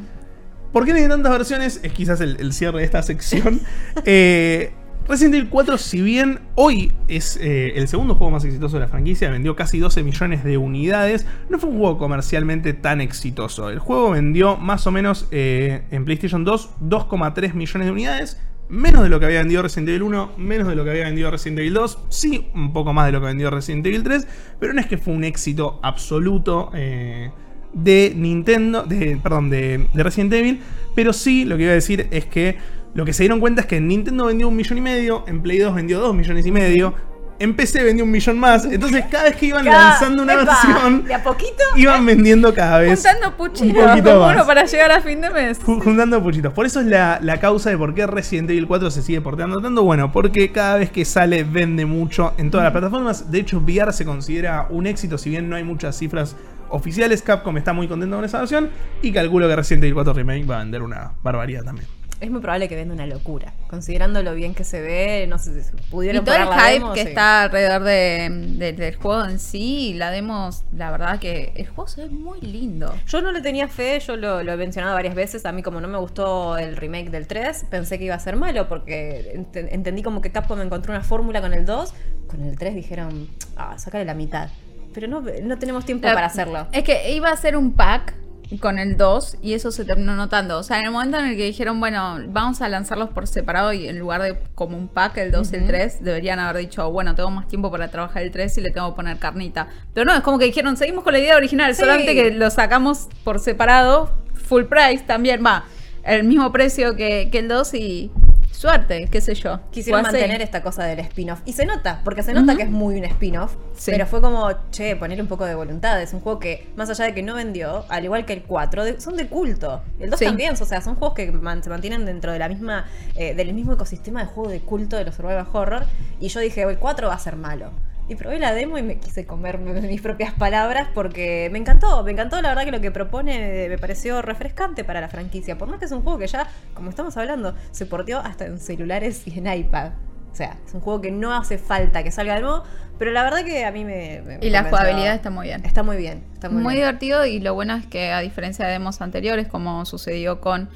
¿Por 0.73 0.85
qué 0.85 0.93
tiene 0.93 1.09
tantas 1.09 1.33
versiones? 1.33 1.81
Es 1.83 1.93
quizás 1.93 2.21
el, 2.21 2.37
el 2.39 2.53
cierre 2.53 2.79
de 2.79 2.85
esta 2.85 3.03
sección. 3.03 3.61
Eh, 4.05 4.73
Resident 5.11 5.35
Evil 5.35 5.49
4, 5.49 5.77
si 5.77 6.03
bien 6.03 6.39
hoy 6.55 6.93
es 7.09 7.37
eh, 7.37 7.73
el 7.75 7.89
segundo 7.89 8.15
juego 8.15 8.31
más 8.31 8.45
exitoso 8.45 8.77
de 8.77 8.83
la 8.83 8.87
franquicia, 8.87 9.29
vendió 9.29 9.57
casi 9.57 9.81
12 9.81 10.05
millones 10.05 10.45
de 10.45 10.57
unidades, 10.57 11.27
no 11.49 11.59
fue 11.59 11.69
un 11.69 11.79
juego 11.79 11.99
comercialmente 11.99 12.75
tan 12.75 13.01
exitoso. 13.01 13.71
El 13.71 13.81
juego 13.81 14.13
vendió 14.13 14.57
más 14.57 14.87
o 14.87 14.93
menos 14.93 15.27
eh, 15.33 15.83
en 15.91 16.05
PlayStation 16.05 16.45
2 16.45 16.71
2,3 16.83 17.55
millones 17.55 17.87
de 17.87 17.91
unidades. 17.91 18.41
Menos 18.69 19.03
de 19.03 19.09
lo 19.09 19.19
que 19.19 19.27
había 19.27 19.41
vendido 19.41 19.63
Resident 19.63 19.89
Evil 19.89 20.05
1, 20.05 20.33
menos 20.37 20.69
de 20.69 20.77
lo 20.77 20.85
que 20.85 20.91
había 20.91 21.07
vendido 21.07 21.29
Resident 21.29 21.59
Evil 21.59 21.75
2, 21.75 21.99
sí, 22.09 22.47
un 22.55 22.73
poco 22.73 22.93
más 22.93 23.07
de 23.07 23.13
lo 23.13 23.21
que 23.21 23.27
vendió 23.27 23.51
Resident 23.51 23.85
Evil 23.85 24.05
3, 24.05 24.29
pero 24.61 24.73
no 24.73 24.81
es 24.81 24.87
que 24.87 24.97
fue 24.97 25.13
un 25.13 25.25
éxito 25.25 25.81
absoluto 25.83 26.71
eh, 26.73 27.33
de 27.73 28.13
Nintendo, 28.15 28.87
perdón, 29.25 29.51
de, 29.51 29.89
de 29.93 30.03
Resident 30.05 30.33
Evil, 30.35 30.61
pero 30.95 31.13
sí 31.13 31.45
lo 31.45 31.57
que 31.57 31.65
iba 31.65 31.73
a 31.73 31.75
decir 31.75 32.07
es 32.13 32.27
que 32.27 32.59
lo 32.95 33.05
que 33.05 33.13
se 33.13 33.23
dieron 33.23 33.41
cuenta 33.41 33.63
es 33.63 33.67
que 33.67 33.77
en 33.77 33.89
Nintendo 33.89 34.27
vendió 34.27 34.49
un 34.49 34.57
millón 34.57 34.79
y 34.79 34.81
medio, 34.81 35.25
en 35.29 35.43
Play 35.43 35.59
2 35.59 35.75
vendió 35.75 36.01
dos 36.01 36.15
millones 36.15 36.45
y 36.47 36.51
medio, 36.53 36.95
en 37.39 37.57
PC 37.57 37.83
vendió 37.85 38.05
un 38.05 38.11
millón 38.11 38.39
más, 38.39 38.67
entonces 38.67 39.05
cada 39.11 39.25
vez 39.25 39.37
que 39.37 39.47
iban 39.47 39.65
Cada- 39.65 39.91
lanzando 39.93 40.23
una 40.25 40.35
epa, 40.35 40.45
versión, 40.45 41.05
De 41.07 41.15
a 41.15 41.23
poquito. 41.23 41.63
iban 41.77 42.05
vendiendo 42.05 42.53
cada 42.53 42.81
vez 42.81 43.01
Juntando 43.03 43.35
puchitos 43.35 43.97
un 43.97 44.19
más. 44.21 44.45
para 44.45 44.67
llegar 44.67 44.93
a 44.93 45.01
fin 45.01 45.23
de 45.23 45.31
mes. 45.31 45.59
Ju- 45.63 45.83
Juntando 45.83 46.23
puchitos. 46.23 46.53
Por 46.53 46.67
eso 46.67 46.81
es 46.81 46.87
la, 46.87 47.19
la 47.23 47.41
causa 47.41 47.71
de 47.71 47.79
por 47.79 47.95
qué 47.95 48.07
Resident 48.07 48.51
Evil 48.51 48.67
4 48.67 48.91
se 48.91 49.01
sigue 49.03 49.23
porteando 49.23 49.59
tanto. 49.63 49.83
Bueno, 49.85 50.13
porque 50.13 50.53
cada 50.53 50.77
vez 50.77 50.91
que 50.91 51.07
sale 51.07 51.45
vende 51.45 51.87
mucho 51.87 52.35
en 52.37 52.51
todas 52.51 52.65
las 52.65 52.73
plataformas. 52.73 53.31
De 53.31 53.39
hecho, 53.39 53.59
VR 53.61 53.91
se 53.95 54.05
considera 54.05 54.67
un 54.69 54.87
éxito, 54.87 55.17
si 55.17 55.31
bien 55.31 55.49
no 55.49 55.57
hay 55.57 55.65
muchas 55.65 55.97
cifras 55.97 56.37
oficiales. 56.69 57.23
Capcom 57.23 57.57
está 57.57 57.73
muy 57.73 57.89
contento 57.89 58.17
con 58.17 58.25
esa 58.27 58.41
versión. 58.41 58.69
Y 59.01 59.13
calculo 59.13 59.49
que 59.49 59.57
Resident 59.57 59.85
Evil 59.85 59.95
4 59.95 60.13
Remake 60.13 60.45
va 60.45 60.57
a 60.57 60.59
vender 60.59 60.83
una 60.83 61.13
barbaridad 61.23 61.65
también. 61.65 61.87
Es 62.21 62.31
muy 62.31 62.41
probable 62.43 62.69
que 62.69 62.77
venda 62.77 62.93
una 62.93 63.07
locura. 63.07 63.55
Considerando 63.69 64.23
lo 64.23 64.35
bien 64.35 64.55
que 64.55 64.63
se 64.63 64.81
ve, 64.83 65.27
no 65.27 65.39
sé 65.39 65.63
si 65.63 65.71
Y 65.75 65.81
pudieron 65.91 66.23
todo 66.25 66.35
el 66.37 66.43
hype 66.49 66.73
demo, 66.75 66.93
que 66.93 67.03
sí. 67.03 67.09
está 67.09 67.45
alrededor 67.45 67.83
de, 67.83 68.29
de- 68.59 68.73
del 68.75 68.97
juego 68.97 69.25
en 69.25 69.39
sí, 69.39 69.89
y 69.89 69.95
la 69.95 70.11
demos, 70.11 70.65
la 70.77 70.91
verdad 70.91 71.19
que 71.19 71.53
el 71.57 71.67
juego 71.69 71.89
se 71.89 72.03
ve 72.03 72.11
muy 72.11 72.39
lindo. 72.43 72.95
Yo 73.07 73.23
no 73.23 73.33
le 73.33 73.41
tenía 73.41 73.69
fe, 73.69 73.99
yo 74.01 74.17
lo, 74.17 74.43
lo 74.43 74.53
he 74.53 74.57
mencionado 74.59 74.95
varias 74.95 75.15
veces. 75.15 75.47
A 75.47 75.53
mí, 75.53 75.63
como 75.63 75.81
no 75.81 75.89
me 75.89 75.97
gustó 75.97 76.59
el 76.59 76.77
remake 76.77 77.09
del 77.11 77.27
3, 77.27 77.65
pensé 77.71 77.99
que 77.99 78.05
iba 78.05 78.15
a 78.17 78.21
ser 78.21 78.37
malo 78.37 78.69
porque 78.69 79.33
ent- 79.37 79.69
entendí 79.71 80.03
como 80.03 80.21
que 80.21 80.31
Capcom 80.31 80.61
encontró 80.61 80.93
una 80.93 81.03
fórmula 81.03 81.41
con 81.41 81.55
el 81.55 81.65
2. 81.65 81.95
Con 82.27 82.45
el 82.45 82.59
3 82.59 82.75
dijeron, 82.75 83.29
ah, 83.57 83.79
sácale 83.79 84.05
la 84.05 84.15
mitad. 84.15 84.51
Pero 84.93 85.07
no, 85.09 85.23
no 85.43 85.59
tenemos 85.59 85.87
tiempo 85.87 86.07
La- 86.07 86.15
para 86.15 86.27
hacerlo. 86.27 86.67
Es 86.73 86.83
que 86.85 87.13
iba 87.13 87.31
a 87.31 87.37
ser 87.37 87.57
un 87.57 87.73
pack 87.73 88.13
con 88.59 88.79
el 88.79 88.97
2 88.97 89.37
y 89.43 89.55
eso 89.55 89.71
se 89.71 89.85
terminó 89.85 90.17
notando. 90.17 90.59
O 90.59 90.63
sea, 90.63 90.79
en 90.81 90.87
el 90.87 90.91
momento 90.91 91.19
en 91.19 91.27
el 91.27 91.37
que 91.37 91.45
dijeron, 91.45 91.79
bueno, 91.79 92.19
vamos 92.29 92.61
a 92.63 92.69
lanzarlos 92.69 93.11
por 93.11 93.27
separado 93.27 93.73
y 93.73 93.87
en 93.87 93.99
lugar 93.99 94.23
de 94.23 94.37
como 94.55 94.77
un 94.77 94.89
pack, 94.89 95.19
el 95.19 95.31
2 95.31 95.53
y 95.53 95.57
el 95.57 95.67
3, 95.67 96.03
deberían 96.03 96.39
haber 96.41 96.63
dicho, 96.63 96.91
bueno, 96.91 97.15
tengo 97.15 97.31
más 97.31 97.47
tiempo 97.47 97.71
para 97.71 97.89
trabajar 97.89 98.23
el 98.23 98.31
3 98.33 98.59
y 98.59 98.61
le 98.61 98.71
tengo 98.71 98.91
que 98.91 98.97
poner 98.97 99.19
carnita. 99.19 99.69
Pero 99.95 100.07
no, 100.07 100.15
es 100.15 100.21
como 100.23 100.39
que 100.39 100.47
dijeron, 100.47 100.77
seguimos 100.77 101.05
con 101.05 101.13
la 101.13 101.21
idea 101.21 101.37
original, 101.37 101.75
Sí. 101.75 101.81
solamente 101.83 102.15
que 102.15 102.33
lo 102.33 102.51
sacamos 102.51 103.09
por 103.23 103.39
separado, 103.39 104.11
full 104.35 104.65
price 104.65 105.05
también, 105.07 105.45
va, 105.47 105.65
el 106.03 106.25
mismo 106.25 106.51
precio 106.51 106.97
que, 106.97 107.29
que 107.31 107.39
el 107.39 107.49
2 107.49 107.75
y 107.75 108.11
suerte, 108.53 109.09
qué 109.11 109.21
sé 109.21 109.35
yo. 109.35 109.61
Quisieron 109.71 110.05
así. 110.05 110.13
mantener 110.13 110.43
esta 110.43 110.63
cosa 110.63 110.85
del 110.85 110.99
spin-off. 111.01 111.41
Y 111.45 111.53
se 111.55 111.65
nota, 111.67 112.01
porque 112.05 112.23
se 112.23 112.33
nota 112.35 112.57
que 112.57 112.63
es 112.65 112.71
muy 112.71 112.97
un 112.99 113.05
spin-off. 113.05 113.55
Sí. 113.77 113.91
Pero 113.93 114.07
fue 114.07 114.21
como, 114.21 114.51
che, 114.71 114.97
ponerle 114.97 115.23
un 115.23 115.29
poco 115.29 115.45
de 115.47 115.55
voluntad. 115.55 116.01
Es 116.03 116.13
un 116.13 116.21
juego 116.21 116.39
que, 116.39 116.69
más 116.77 116.91
allá 116.91 117.05
de 117.07 117.15
que 117.15 117.23
no 117.23 117.35
vendió, 117.35 117.85
al 117.89 118.05
igual 118.05 118.27
que 118.27 118.33
el 118.35 118.43
4, 118.43 118.85
de- 118.85 119.01
son 119.01 119.17
de 119.17 119.27
culto. 119.29 119.83
El 119.99 120.11
2 120.11 120.19
Sí. 120.19 120.25
también, 120.27 120.53
o 120.53 120.57
sea, 120.65 120.81
son 120.83 120.97
juegos 120.97 121.15
que 121.15 121.31
man- 121.33 121.63
se 121.63 121.71
mantienen 121.71 122.05
dentro 122.05 122.33
de 122.33 122.39
la 122.39 122.49
misma, 122.49 122.87
eh, 123.17 123.35
del 123.35 123.55
mismo 123.55 123.73
ecosistema 123.73 124.21
de 124.21 124.27
juego 124.27 124.51
de 124.51 124.61
culto 124.61 124.97
de 124.97 125.05
los 125.05 125.15
survival 125.15 125.47
horror. 125.53 125.85
Y 126.21 126.29
yo 126.29 126.41
dije, 126.41 126.63
el 126.63 126.79
4 126.79 127.09
va 127.09 127.15
a 127.15 127.19
ser 127.19 127.37
malo. 127.37 127.71
Y 128.11 128.17
probé 128.17 128.41
la 128.41 128.53
demo 128.53 128.77
y 128.77 128.83
me 128.83 128.99
quise 128.99 129.25
comer 129.25 129.59
mis 129.61 130.01
propias 130.01 130.35
palabras 130.35 130.89
porque 130.93 131.49
me 131.53 131.59
encantó, 131.59 132.03
me 132.03 132.11
encantó 132.11 132.43
la 132.43 132.49
verdad 132.49 132.65
que 132.65 132.73
lo 132.73 132.81
que 132.81 132.91
propone 132.91 133.69
me 133.69 133.79
pareció 133.79 134.21
refrescante 134.21 134.83
para 134.83 135.01
la 135.01 135.09
franquicia. 135.09 135.57
Por 135.57 135.69
más 135.69 135.79
que 135.79 135.85
es 135.85 135.93
un 135.93 136.03
juego 136.03 136.19
que 136.19 136.27
ya, 136.27 136.49
como 136.75 136.91
estamos 136.91 137.17
hablando, 137.17 137.55
se 137.71 137.87
porteó 137.87 138.19
hasta 138.19 138.47
en 138.47 138.59
celulares 138.59 139.23
y 139.27 139.39
en 139.39 139.47
iPad. 139.47 139.93
O 140.33 140.35
sea, 140.35 140.57
es 140.67 140.75
un 140.75 140.81
juego 140.81 141.01
que 141.01 141.13
no 141.13 141.33
hace 141.33 141.57
falta 141.57 142.03
que 142.03 142.11
salga 142.11 142.35
de 142.35 142.41
nuevo, 142.41 142.65
pero 142.99 143.13
la 143.13 143.23
verdad 143.23 143.45
que 143.45 143.65
a 143.65 143.71
mí 143.71 143.85
me... 143.85 144.23
me 144.23 144.39
Y 144.41 144.51
la 144.51 144.65
jugabilidad 144.65 145.15
está 145.15 145.31
muy 145.31 145.47
bien. 145.47 145.65
Está 145.65 145.85
muy 145.85 145.97
bien, 145.97 146.25
está 146.35 146.49
muy, 146.49 146.63
muy 146.65 146.75
bien. 146.75 146.87
divertido 146.87 147.25
y 147.27 147.39
lo 147.39 147.55
bueno 147.55 147.77
es 147.77 147.87
que 147.87 148.11
a 148.11 148.19
diferencia 148.19 148.67
de 148.67 148.73
demos 148.73 149.01
anteriores, 149.01 149.47
como 149.47 149.85
sucedió 149.87 150.41
con 150.41 150.69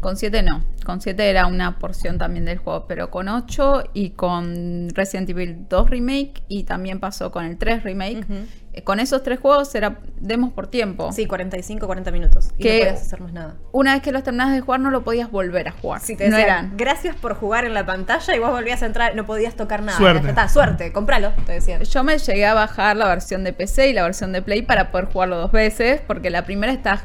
con 0.00 0.16
7 0.16 0.42
no, 0.42 0.64
con 0.84 1.00
7 1.00 1.28
era 1.28 1.46
una 1.46 1.78
porción 1.78 2.18
también 2.18 2.44
del 2.44 2.58
juego, 2.58 2.86
pero 2.86 3.10
con 3.10 3.28
8 3.28 3.84
y 3.94 4.10
con 4.10 4.88
Resident 4.94 5.28
Evil 5.30 5.66
2 5.68 5.90
Remake 5.90 6.42
y 6.48 6.64
también 6.64 7.00
pasó 7.00 7.30
con 7.30 7.44
el 7.44 7.58
3 7.58 7.82
Remake, 7.82 8.24
eh, 8.74 8.82
con 8.84 9.00
esos 9.00 9.22
tres 9.22 9.40
juegos 9.40 9.74
era 9.74 9.98
demos 10.20 10.52
por 10.52 10.68
tiempo. 10.68 11.10
Sí, 11.12 11.26
45, 11.26 11.86
40 11.86 12.10
minutos. 12.12 12.50
Y 12.58 12.62
Que- 12.62 12.78
no 12.78 12.84
podías 12.86 13.02
hacer 13.02 13.20
más 13.20 13.32
nada. 13.32 13.56
Una 13.72 13.94
vez 13.94 14.02
que 14.02 14.12
los 14.12 14.22
terminabas 14.22 14.54
de 14.54 14.60
jugar 14.60 14.80
no 14.80 14.90
lo 14.90 15.02
podías 15.02 15.30
volver 15.30 15.68
a 15.68 15.72
jugar. 15.72 16.00
Si 16.00 16.16
te 16.16 16.28
no 16.28 16.36
decían, 16.36 16.64
eran. 16.66 16.76
gracias 16.76 17.16
por 17.16 17.34
jugar 17.34 17.64
en 17.64 17.74
la 17.74 17.84
pantalla 17.86 18.36
y 18.36 18.38
vos 18.38 18.50
volvías 18.50 18.82
a 18.82 18.86
entrar, 18.86 19.16
no 19.16 19.26
podías 19.26 19.54
tocar 19.56 19.82
nada. 19.82 19.98
Suerte. 19.98 20.28
Está, 20.28 20.48
suerte, 20.48 20.92
compralo, 20.92 21.32
te 21.46 21.52
decían. 21.52 21.82
Yo 21.82 22.04
me 22.04 22.18
llegué 22.18 22.46
a 22.46 22.54
bajar 22.54 22.96
la 22.96 23.08
versión 23.08 23.42
de 23.42 23.52
PC 23.52 23.88
y 23.88 23.92
la 23.94 24.02
versión 24.04 24.32
de 24.32 24.42
Play 24.42 24.62
para 24.62 24.90
poder 24.92 25.06
jugarlo 25.06 25.38
dos 25.38 25.50
veces, 25.52 26.00
porque 26.06 26.30
la 26.30 26.44
primera 26.44 26.72
está 26.72 27.02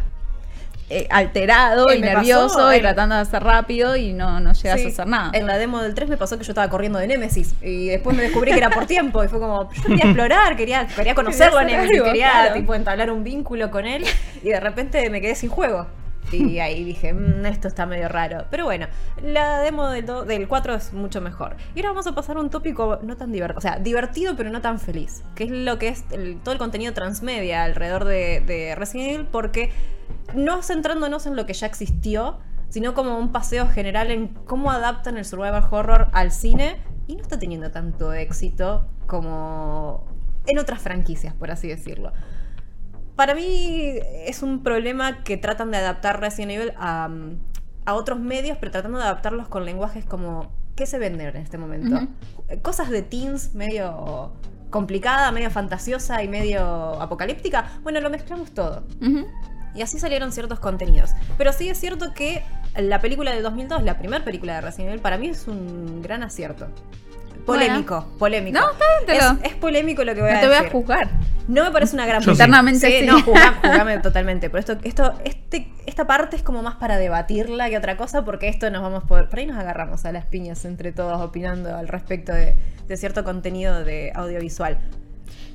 eh, 0.99 1.07
alterado 1.09 1.89
Eh, 1.89 1.97
y 1.97 2.01
nervioso 2.01 2.55
pasó 2.57 2.73
y 2.75 2.79
tratando 2.79 3.15
de 3.15 3.21
hacer 3.21 3.43
rápido 3.43 3.95
y 3.95 4.13
no, 4.13 4.39
no 4.39 4.53
llegas 4.53 4.79
Sí. 4.81 4.85
a 4.87 4.89
hacer 4.89 5.07
nada. 5.07 5.29
En 5.33 5.47
la 5.47 5.57
demo 5.57 5.81
del 5.81 5.93
3 5.93 6.09
me 6.09 6.17
pasó 6.17 6.37
que 6.37 6.43
yo 6.43 6.51
estaba 6.51 6.69
corriendo 6.69 6.99
de 6.99 7.07
Nemesis 7.07 7.55
y 7.61 7.87
después 7.87 8.15
me 8.15 8.23
descubrí 8.23 8.51
que 8.51 8.57
era 8.57 8.69
por 8.69 8.85
tiempo 8.85 9.23
y 9.23 9.27
fue 9.27 9.39
como, 9.39 9.69
yo 9.73 9.83
quería 9.83 10.03
explorar, 10.05 10.55
quería, 10.55 10.87
quería 10.87 11.15
conocerlo 11.15 11.57
a 11.59 11.63
Nemesis, 11.63 11.91
algo, 11.91 12.05
quería 12.05 12.31
claro. 12.31 12.53
tipo 12.55 12.75
entablar 12.75 13.11
un 13.11 13.23
vínculo 13.23 13.71
con 13.71 13.85
él 13.85 14.03
y 14.43 14.49
de 14.49 14.59
repente 14.59 15.09
me 15.09 15.19
quedé 15.21 15.35
sin 15.35 15.49
juego. 15.49 15.87
Y 16.32 16.59
ahí 16.59 16.84
dije, 16.84 17.13
"Mm, 17.13 17.45
esto 17.45 17.67
está 17.67 17.86
medio 17.86 18.09
raro. 18.09 18.45
Pero 18.49 18.65
bueno, 18.65 18.88
la 19.21 19.59
demo 19.59 19.89
del, 19.89 20.05
del 20.28 20.47
4 20.47 20.74
es 20.76 20.93
mucho 20.93 21.21
mejor. 21.21 21.55
Y 21.76 21.80
ahora 21.80 21.89
vamos 21.89 22.07
a 22.07 22.15
pasar 22.15 22.38
a 22.38 22.39
un 22.39 22.49
tópico 22.49 22.99
no 23.03 23.17
tan 23.17 23.32
divertido, 23.32 23.57
o 23.57 23.61
sea, 23.61 23.78
divertido 23.80 24.36
pero 24.36 24.49
no 24.49 24.61
tan 24.61 24.80
feliz, 24.80 25.24
que 25.36 25.43
es 25.45 25.51
lo 25.51 25.78
que 25.78 25.89
es 25.89 26.05
todo 26.43 26.53
el 26.53 26.57
contenido 26.57 26.93
transmedia 26.93 27.63
alrededor 27.63 28.05
de, 28.05 28.41
de 28.41 28.76
Resident 28.76 29.11
Evil, 29.11 29.28
porque 29.32 29.71
no 30.34 30.61
centrándonos 30.63 31.26
en 31.26 31.36
lo 31.36 31.45
que 31.45 31.53
ya 31.53 31.67
existió, 31.67 32.39
sino 32.69 32.93
como 32.93 33.17
un 33.17 33.32
paseo 33.32 33.67
general 33.67 34.09
en 34.09 34.30
cómo 34.30 34.71
adaptan 34.71 35.17
el 35.17 35.26
survival 35.26 35.63
horror 35.69 36.07
al 36.13 36.32
cine 36.32 36.78
y 37.07 37.15
no 37.15 37.21
está 37.21 37.38
teniendo 37.38 37.69
tanto 37.71 38.13
éxito 38.13 38.88
como 39.05 40.05
en 40.47 40.57
otras 40.57 40.82
franquicias, 40.82 41.34
por 41.34 41.51
así 41.51 41.67
decirlo. 41.67 42.13
Para 43.16 43.36
mí 43.36 43.93
es 44.26 44.41
un 44.41 44.64
problema 44.64 45.24
que 45.24 45.38
tratan 45.38 45.72
de 45.72 45.78
adaptar 45.78 46.20
Resident 46.20 46.51
Evil 46.51 46.74
a, 46.78 47.09
a 47.86 47.93
otros 47.93 48.20
medios, 48.20 48.57
pero 48.59 48.72
tratando 48.72 48.97
de 48.97 49.03
adaptarlos 49.03 49.47
con 49.47 49.66
lenguajes 49.66 50.05
como 50.05 50.51
¿qué 50.76 50.86
se 50.86 50.97
vende 50.97 51.28
en 51.28 51.38
este 51.38 51.57
momento? 51.57 51.95
Ujú. 51.95 52.61
Cosas 52.61 52.89
de 52.89 53.01
teens 53.01 53.53
medio 53.53 54.34
complicada, 54.70 55.32
medio 55.32 55.51
fantasiosa 55.51 56.24
y 56.24 56.28
medio 56.28 56.99
apocalíptica. 56.99 57.80
Bueno, 57.84 57.99
lo 58.01 58.09
mezclamos 58.09 58.51
todo. 58.51 58.84
Ujú. 59.01 59.28
Y 59.76 59.82
así 59.82 59.99
salieron 59.99 60.32
ciertos 60.32 60.59
contenidos. 60.59 61.11
Pero 61.38 61.53
sí 61.53 61.70
es 61.70 61.80
cierto 61.80 62.14
que 62.14 62.43
la 62.76 62.99
película 62.99 63.32
del 63.32 63.43
2002, 63.43 63.84
la 63.84 63.97
primera 63.97 64.24
película 64.24 64.55
de 64.55 64.61
Resident 64.61 64.89
Evil, 64.89 65.01
para 65.01 65.18
mí 65.18 65.30
es 65.30 65.47
un 65.47 66.01
gran 66.01 66.24
acierto. 66.24 66.68
Polémico, 67.45 68.05
polémico. 68.17 68.59
No, 68.59 68.71
está 68.71 68.85
bien, 68.97 69.05
te 69.05 69.17
es, 69.17 69.23
lo- 69.31 69.43
es 69.49 69.55
polémico 69.55 70.03
lo 70.03 70.15
que 70.15 70.21
voy 70.21 70.31
No 70.31 70.37
a 70.37 70.41
te 70.41 70.47
voy 70.47 70.55
decir. 70.55 70.69
a 70.69 70.71
juzgar. 70.71 71.09
No 71.47 71.63
me 71.65 71.71
parece 71.71 71.95
una 71.95 72.05
gran 72.05 72.21
Yo 72.21 72.25
sí. 72.27 72.31
Internamente 72.31 72.99
sí. 73.01 73.05
no, 73.05 73.21
jugá- 73.21 73.55
jugame 73.61 73.97
totalmente. 74.01 74.49
Pero 74.49 74.59
esto, 74.59 74.77
esto, 74.83 75.13
este, 75.25 75.67
esta 75.85 76.07
parte 76.07 76.37
es 76.37 76.43
como 76.43 76.61
más 76.63 76.75
para 76.75 76.97
debatirla 76.97 77.69
que 77.69 77.77
otra 77.77 77.97
cosa, 77.97 78.23
porque 78.23 78.47
esto 78.47 78.69
nos 78.69 78.81
vamos 78.81 79.03
por. 79.03 79.27
Por 79.27 79.39
ahí 79.39 79.45
nos 79.45 79.57
agarramos 79.57 80.05
a 80.05 80.11
las 80.13 80.25
piñas 80.25 80.63
entre 80.63 80.93
todos 80.93 81.21
opinando 81.21 81.75
al 81.75 81.89
respecto 81.89 82.31
de, 82.33 82.55
de 82.87 82.97
cierto 82.97 83.23
contenido 83.25 83.83
de 83.83 84.11
audiovisual. 84.15 84.77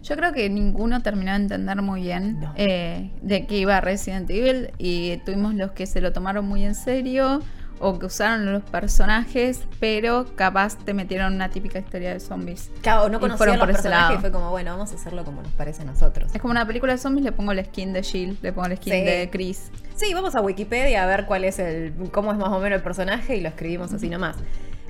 Yo 0.03 0.17
creo 0.17 0.33
que 0.33 0.49
ninguno 0.51 1.03
terminó 1.03 1.33
de 1.33 1.39
entender 1.39 1.83
muy 1.83 2.03
bien 2.03 2.39
No. 2.41 2.53
eh, 2.57 3.11
de 3.23 3.47
qué 3.47 3.57
iba 3.59 3.81
Resident 3.81 4.29
Evil 4.31 4.71
y 4.79 5.17
tuvimos 5.25 5.55
los 5.55 5.73
que 5.73 5.87
se 5.87 6.01
lo 6.01 6.13
tomaron 6.13 6.47
muy 6.47 6.65
en 6.65 6.75
serio 6.75 7.43
o 7.81 7.99
que 7.99 8.07
usaron 8.07 8.53
los 8.53 8.63
personajes, 8.65 9.63
pero 9.81 10.27
capaz 10.37 10.77
te 10.79 10.95
metieron 10.95 11.35
una 11.35 11.49
típica 11.51 11.79
historia 11.79 12.13
de 12.13 12.21
zombies. 12.21 12.71
Claro, 12.83 13.09
no 13.09 13.21
conocían 13.21 13.51
los 13.51 13.59
por 13.59 13.73
personajes 13.73 14.19
y 14.19 14.21
fue 14.21 14.31
como, 14.33 14.51
bueno, 14.51 14.73
vamos 14.73 14.93
a 14.93 14.95
hacerlo 14.95 15.25
como 15.25 15.43
nos 15.43 15.53
parece 15.53 15.83
a 15.83 15.85
nosotros. 15.85 16.31
Es 16.35 16.41
como 16.41 16.51
una 16.53 16.67
película 16.67 16.93
de 16.93 16.99
zombies, 16.99 17.25
le 17.25 17.33
pongo 17.33 17.53
el 17.53 17.65
skin 17.65 17.93
de 17.93 18.03
Jill, 18.03 18.39
le 18.43 18.53
pongo 18.53 18.67
el 18.69 18.77
skin 18.77 18.93
Sí. 18.93 19.01
de 19.05 19.29
Chris. 19.31 19.71
Sí, 19.97 20.15
vamos 20.15 20.35
a 20.37 20.41
Wikipedia 20.41 21.03
a 21.03 21.07
ver 21.07 21.27
cuál 21.27 21.45
es 21.45 21.59
el, 21.59 21.93
cómo 22.13 22.33
es 22.33 22.39
más 22.39 22.49
o 22.51 22.59
menos 22.61 22.77
el 22.77 22.83
personaje 22.83 23.37
y 23.37 23.41
lo 23.41 23.49
escribimos 23.49 23.93
así 23.93 24.09
nomás. 24.09 24.37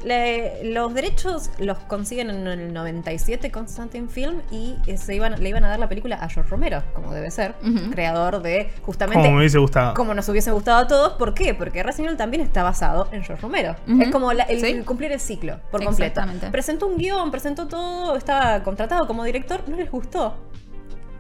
Le- 0.05 0.63
los 0.73 0.95
derechos 0.95 1.51
los 1.59 1.77
consiguen 1.81 2.31
en 2.31 2.47
el 2.47 2.73
97 2.73 3.51
Constantine 3.51 4.09
Film 4.09 4.43
y 4.51 4.77
eh, 4.87 4.97
se 4.97 5.15
iban, 5.17 5.43
le 5.43 5.49
iban 5.49 5.65
a 5.65 5.69
dar 5.71 5.79
la 5.81 5.89
película 5.89 6.17
a 6.17 6.29
George 6.29 6.49
Romero, 6.51 6.83
como 6.95 7.13
debe 7.13 7.31
ser, 7.33 7.55
creador 7.91 8.41
de 8.41 8.71
justamente 8.83 9.21
Como 9.21 9.33
me 9.33 9.39
hubiese 9.41 9.59
gustado. 9.59 9.95
como 9.95 10.15
nos 10.15 10.29
hubiese 10.29 10.53
gustado 10.53 10.79
a 10.79 10.87
todos. 10.87 11.13
¿Por 11.15 11.35
qué? 11.35 11.53
Porque 11.55 11.83
Resident 11.83 12.09
Evil 12.11 12.17
también 12.17 12.43
está 12.43 12.63
basado 12.63 13.09
en 13.11 13.25
George 13.25 13.43
Romero. 13.43 13.75
Es 14.01 14.11
como 14.11 14.33
la- 14.33 14.45
el, 14.45 14.61
Sí. 14.61 14.67
el 14.67 14.85
cumplir 14.85 15.11
el 15.13 15.21
ciclo 15.21 15.59
por 15.71 15.83
completo. 15.85 16.21
Presentó 16.53 16.87
un 16.87 16.97
guion, 16.99 17.31
presentó 17.33 17.67
todo, 17.67 18.17
estaba 18.17 18.63
contratado 18.63 19.07
como 19.09 19.25
director, 19.25 19.63
no 19.69 19.77
les 19.77 19.91
gustó. 19.91 20.37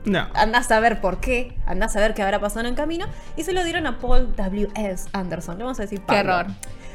No. 0.04 0.28
Andás 0.34 0.66
a 0.66 0.68
saber 0.68 1.00
por 1.00 1.18
qué, 1.18 1.58
andás 1.66 1.90
a 1.90 1.94
saber 1.94 2.14
qué 2.14 2.22
habrá 2.22 2.38
pasado 2.40 2.60
en 2.60 2.66
el 2.66 2.74
camino. 2.76 3.06
Y 3.36 3.42
se 3.42 3.52
lo 3.52 3.62
dieron 3.64 3.86
a 3.86 3.98
Paul 3.98 4.34
W.S. 4.36 5.08
Anderson. 5.12 5.58
Le 5.58 5.64
vamos 5.64 5.78
a 5.80 5.82
decir 5.82 5.98
Qué 6.00 6.06
Pablo. 6.06 6.20
error. 6.40 6.46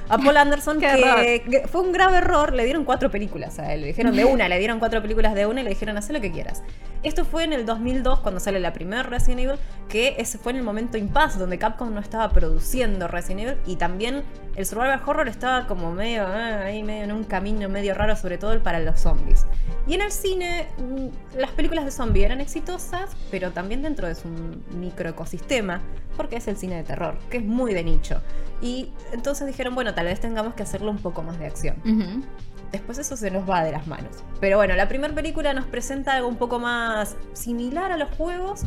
A 0.09 0.17
Paul 0.17 0.37
Anderson, 0.37 0.79
que, 0.79 1.63
fue 1.71 1.81
un 1.81 1.91
grave 1.91 2.17
error. 2.17 2.53
Le 2.53 2.65
dieron 2.65 2.85
cuatro 2.85 3.09
películas 3.09 3.59
a 3.59 3.73
él. 3.73 3.81
Le 3.81 3.87
dijeron 3.87 4.15
de 4.15 4.25
una, 4.33 4.47
le 4.49 4.59
dieron 4.59 4.79
cuatro 4.79 5.01
películas 5.01 5.33
de 5.33 5.45
una 5.45 5.61
y 5.61 5.63
le 5.63 5.69
dijeron 5.69 5.97
haz 5.97 6.09
lo 6.09 6.21
que 6.21 6.31
quieras. 6.31 6.63
Esto 7.03 7.25
fue 7.25 7.43
en 7.43 7.51
el 7.51 7.65
2002 7.65 8.21
cuando 8.21 8.39
sale 8.39 8.61
la 8.61 8.71
primera 8.71 9.03
Resident 9.03 9.41
Evil, 9.41 9.59
que 9.89 10.15
ese 10.19 10.37
fue 10.37 10.53
en 10.53 10.59
el 10.59 10.63
momento 10.63 10.97
impasse 10.97 11.37
donde 11.37 11.57
Capcom 11.57 11.93
no 11.93 11.99
estaba 11.99 12.29
produciendo 12.29 13.09
Resident 13.09 13.41
Evil 13.41 13.57
y 13.65 13.75
también 13.75 14.23
el 14.55 14.65
survival 14.65 15.01
horror 15.05 15.27
estaba 15.27 15.67
como 15.67 15.91
medio 15.91 16.25
ah, 16.25 16.61
ahí 16.63 16.81
medio 16.81 17.03
en 17.03 17.11
un 17.11 17.25
camino 17.25 17.67
medio 17.67 17.93
raro, 17.93 18.15
sobre 18.15 18.37
todo 18.37 18.53
el 18.53 18.61
para 18.61 18.79
los 18.79 19.01
zombies. 19.01 19.45
Y 19.85 19.95
en 19.95 20.01
el 20.01 20.11
cine 20.11 20.67
mm, 20.77 21.37
las 21.39 21.51
películas 21.51 21.83
de 21.83 21.91
zombies 21.91 22.25
eran 22.25 22.39
exitosas, 22.39 23.17
pero 23.29 23.51
también 23.51 23.81
dentro 23.81 24.07
de 24.07 24.15
su 24.15 24.29
microecosistema, 24.77 25.81
porque 26.15 26.37
es 26.37 26.47
el 26.47 26.55
cine 26.55 26.75
de 26.75 26.83
terror, 26.83 27.17
que 27.29 27.37
es 27.37 27.43
muy 27.43 27.73
de 27.73 27.83
nicho. 27.83 28.21
Y 28.63 28.93
entonces 29.11 29.45
dijeron, 29.45 29.75
bueno, 29.75 29.93
tal 29.93 30.05
vez 30.05 30.21
tengamos 30.21 30.53
que 30.53 30.63
hacerlo 30.63 30.89
un 30.89 30.97
poco 30.97 31.21
más 31.21 31.37
de 31.37 31.47
acción. 31.47 31.75
Ujú. 31.79 32.23
Después 32.71 32.97
eso 32.97 33.17
se 33.17 33.29
nos 33.29 33.47
va 33.47 33.61
de 33.61 33.73
las 33.73 33.87
manos. 33.87 34.23
Pero 34.39 34.55
bueno, 34.55 34.73
la 34.75 34.87
primera 34.87 35.13
película 35.13 35.53
nos 35.53 35.65
presenta 35.65 36.13
algo 36.13 36.29
un 36.29 36.37
poco 36.37 36.59
más 36.59 37.17
similar 37.33 37.91
a 37.91 37.97
los 37.97 38.09
juegos. 38.15 38.61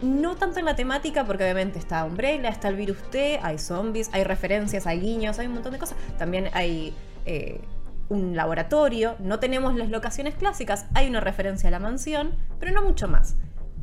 No 0.00 0.36
tanto 0.36 0.60
en 0.60 0.64
la 0.64 0.76
temática, 0.76 1.24
porque 1.24 1.42
obviamente 1.42 1.80
está 1.80 2.04
Umbrella, 2.04 2.48
está 2.48 2.68
el 2.68 2.76
virus 2.76 2.98
T, 3.10 3.40
hay 3.42 3.58
zombies, 3.58 4.10
hay 4.12 4.22
referencias, 4.22 4.86
hay 4.86 5.00
guiños, 5.00 5.40
hay 5.40 5.48
un 5.48 5.54
montón 5.54 5.72
de 5.72 5.78
cosas. 5.78 5.98
También 6.16 6.48
hay 6.52 6.94
eh, 7.26 7.60
un 8.08 8.36
laboratorio, 8.36 9.16
no 9.18 9.40
tenemos 9.40 9.74
las 9.74 9.90
locaciones 9.90 10.36
clásicas, 10.36 10.86
hay 10.94 11.08
una 11.08 11.20
referencia 11.20 11.68
a 11.68 11.72
la 11.72 11.80
mansión, 11.80 12.36
pero 12.60 12.70
no 12.72 12.82
mucho 12.82 13.08
más. 13.08 13.34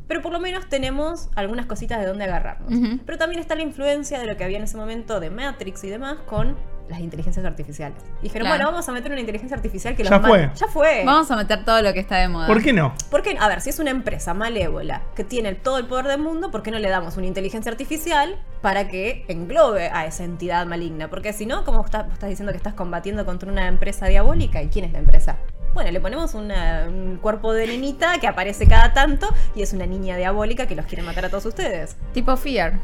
Pero 0.08 0.22
por 0.22 0.32
lo 0.32 0.40
menos 0.40 0.68
tenemos 0.68 1.28
algunas 1.36 1.66
cositas 1.66 2.00
de 2.00 2.06
dónde 2.06 2.24
agarrarnos. 2.24 2.72
Pero 3.04 3.18
también 3.18 3.40
está 3.40 3.54
la 3.54 3.62
influencia 3.62 4.18
de 4.18 4.26
lo 4.26 4.36
que 4.36 4.44
había 4.44 4.56
en 4.56 4.64
ese 4.64 4.76
momento 4.76 5.20
de 5.20 5.30
Matrix 5.30 5.84
y 5.84 5.90
demás 5.90 6.16
con 6.26 6.56
las 6.88 7.00
inteligencias 7.00 7.44
artificiales. 7.44 7.98
Dijeron, 8.22 8.46
Claro. 8.46 8.56
bueno, 8.62 8.70
vamos 8.72 8.88
a 8.88 8.92
meter 8.92 9.12
una 9.12 9.20
inteligencia 9.20 9.54
artificial 9.54 9.94
que 9.94 10.04
los 10.04 10.10
Ya 10.10 10.20
fue. 10.20 10.50
Ya 10.54 10.66
fue. 10.68 11.02
Vamos 11.04 11.30
a 11.30 11.36
meter 11.36 11.62
todo 11.62 11.82
lo 11.82 11.92
que 11.92 12.00
está 12.00 12.16
de 12.16 12.28
moda. 12.28 12.46
¿Por 12.46 12.62
qué 12.62 12.72
no? 12.72 12.94
¿Por 13.10 13.20
qué? 13.22 13.36
A 13.38 13.46
ver, 13.46 13.60
si 13.60 13.68
es 13.68 13.78
una 13.78 13.90
empresa 13.90 14.32
malévola 14.32 15.02
que 15.14 15.22
tiene 15.22 15.54
todo 15.54 15.76
el 15.76 15.84
poder 15.84 16.06
del 16.06 16.20
mundo, 16.22 16.50
¿por 16.50 16.62
qué 16.62 16.70
no 16.70 16.78
le 16.78 16.88
damos 16.88 17.18
una 17.18 17.26
inteligencia 17.26 17.70
artificial 17.70 18.36
para 18.62 18.88
que 18.88 19.26
englobe 19.28 19.90
a 19.92 20.06
esa 20.06 20.24
entidad 20.24 20.64
maligna? 20.64 21.10
Porque 21.10 21.34
si 21.34 21.44
no, 21.44 21.66
como 21.66 21.84
estás, 21.84 22.10
estás 22.10 22.30
diciendo 22.30 22.52
que 22.52 22.56
estás 22.56 22.72
combatiendo 22.72 23.26
contra 23.26 23.52
una 23.52 23.68
empresa 23.68 24.06
diabólica, 24.06 24.62
¿y 24.62 24.68
quién 24.68 24.86
es 24.86 24.92
la 24.94 25.00
empresa? 25.00 25.36
Bueno, 25.74 25.90
le 25.90 26.00
ponemos 26.00 26.34
una- 26.34 26.86
un 26.88 27.18
cuerpo 27.18 27.52
de 27.52 27.66
nenita 27.66 28.18
que 28.20 28.26
aparece 28.26 28.66
cada 28.66 28.92
tanto 28.92 29.32
y 29.54 29.62
es 29.62 29.72
una 29.72 29.86
niña 29.86 30.16
diabólica 30.16 30.66
que 30.66 30.74
los 30.74 30.86
quiere 30.86 31.02
matar 31.02 31.24
a 31.26 31.28
todos 31.30 31.46
ustedes. 31.46 31.96
Tipo 32.12 32.36
Fear. 32.36 32.78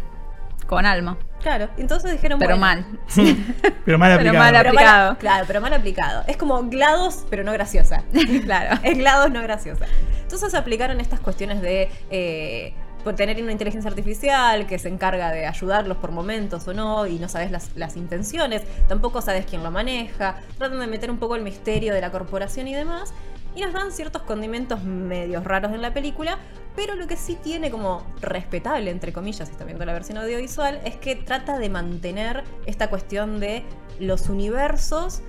Con 0.67 0.87
alma. 0.87 1.19
Claro, 1.43 1.69
entonces 1.77 2.11
dijeron, 2.13 2.39
Pero 2.39 2.57
bueno, 2.59 2.61
mal. 2.85 2.87
Pero 3.85 3.99
mal 3.99 4.17
Pero 4.17 4.31
aplicado. 4.31 4.39
mal 4.39 4.53
pero 4.55 4.69
aplicado. 4.71 5.09
mal- 5.11 5.19
claro, 5.19 5.45
pero 5.47 5.61
mal 5.61 5.75
aplicado. 5.75 6.25
Es 6.27 6.37
como 6.39 6.63
GLaDOS, 6.63 7.27
pero 7.29 7.45
no 7.45 7.53
graciosa. 7.53 8.03
claro. 8.45 8.81
Es 8.83 8.97
GLaDOS 8.97 9.31
no 9.31 9.43
graciosa. 9.43 9.85
Entonces 10.23 10.55
aplicaron 10.55 11.01
estas 11.01 11.21
cuestiones 11.21 11.61
de 11.61 11.91
eh, 12.11 12.73
tener 13.13 13.43
una 13.43 13.53
inteligencia 13.53 13.91
artificial 13.91 14.67
que 14.67 14.79
se 14.79 14.89
encarga 14.89 15.31
de 15.31 15.47
ayudarlos 15.47 15.99
por 15.99 16.11
momentos 16.11 16.67
o 16.69 16.75
no, 16.75 17.07
y 17.07 17.19
no 17.19 17.29
sabes 17.29 17.51
las, 17.51 17.77
las 17.77 17.97
intenciones, 17.97 18.63
tampoco 18.89 19.21
sabes 19.21 19.45
quién 19.47 19.63
lo 19.63 19.71
maneja, 19.71 20.41
tratan 20.57 20.81
de 20.81 20.87
meter 20.87 21.11
un 21.11 21.19
poco 21.19 21.37
el 21.37 21.43
misterio 21.43 21.93
de 21.93 22.01
la 22.01 22.11
corporación 22.11 22.69
y 22.69 22.75
demás, 22.75 23.13
y 23.55 23.61
nos 23.61 23.73
dan 23.73 23.93
ciertos 23.93 24.23
condimentos 24.23 24.83
medios 24.83 25.45
raros 25.45 25.73
en 25.73 25.83
la 25.83 25.93
película, 25.93 26.39
pero 26.75 26.97
lo 26.97 27.07
que 27.07 27.17
sí 27.17 27.37
tiene 27.41 27.71
como 27.71 28.05
respetable, 28.21 28.91
entre 28.91 29.13
comillas, 29.13 29.47
si 29.47 29.53
está 29.53 29.65
viendo 29.65 29.85
la 29.85 29.93
versión 29.93 30.19
audiovisual, 30.19 30.81
es 30.85 30.97
que 30.97 31.15
trata 31.15 31.59
de 31.59 31.69
mantener 31.69 32.43
esta 32.67 32.91
cuestión 32.91 33.39
de 33.39 33.63
los 34.01 34.29
universos 34.29 35.23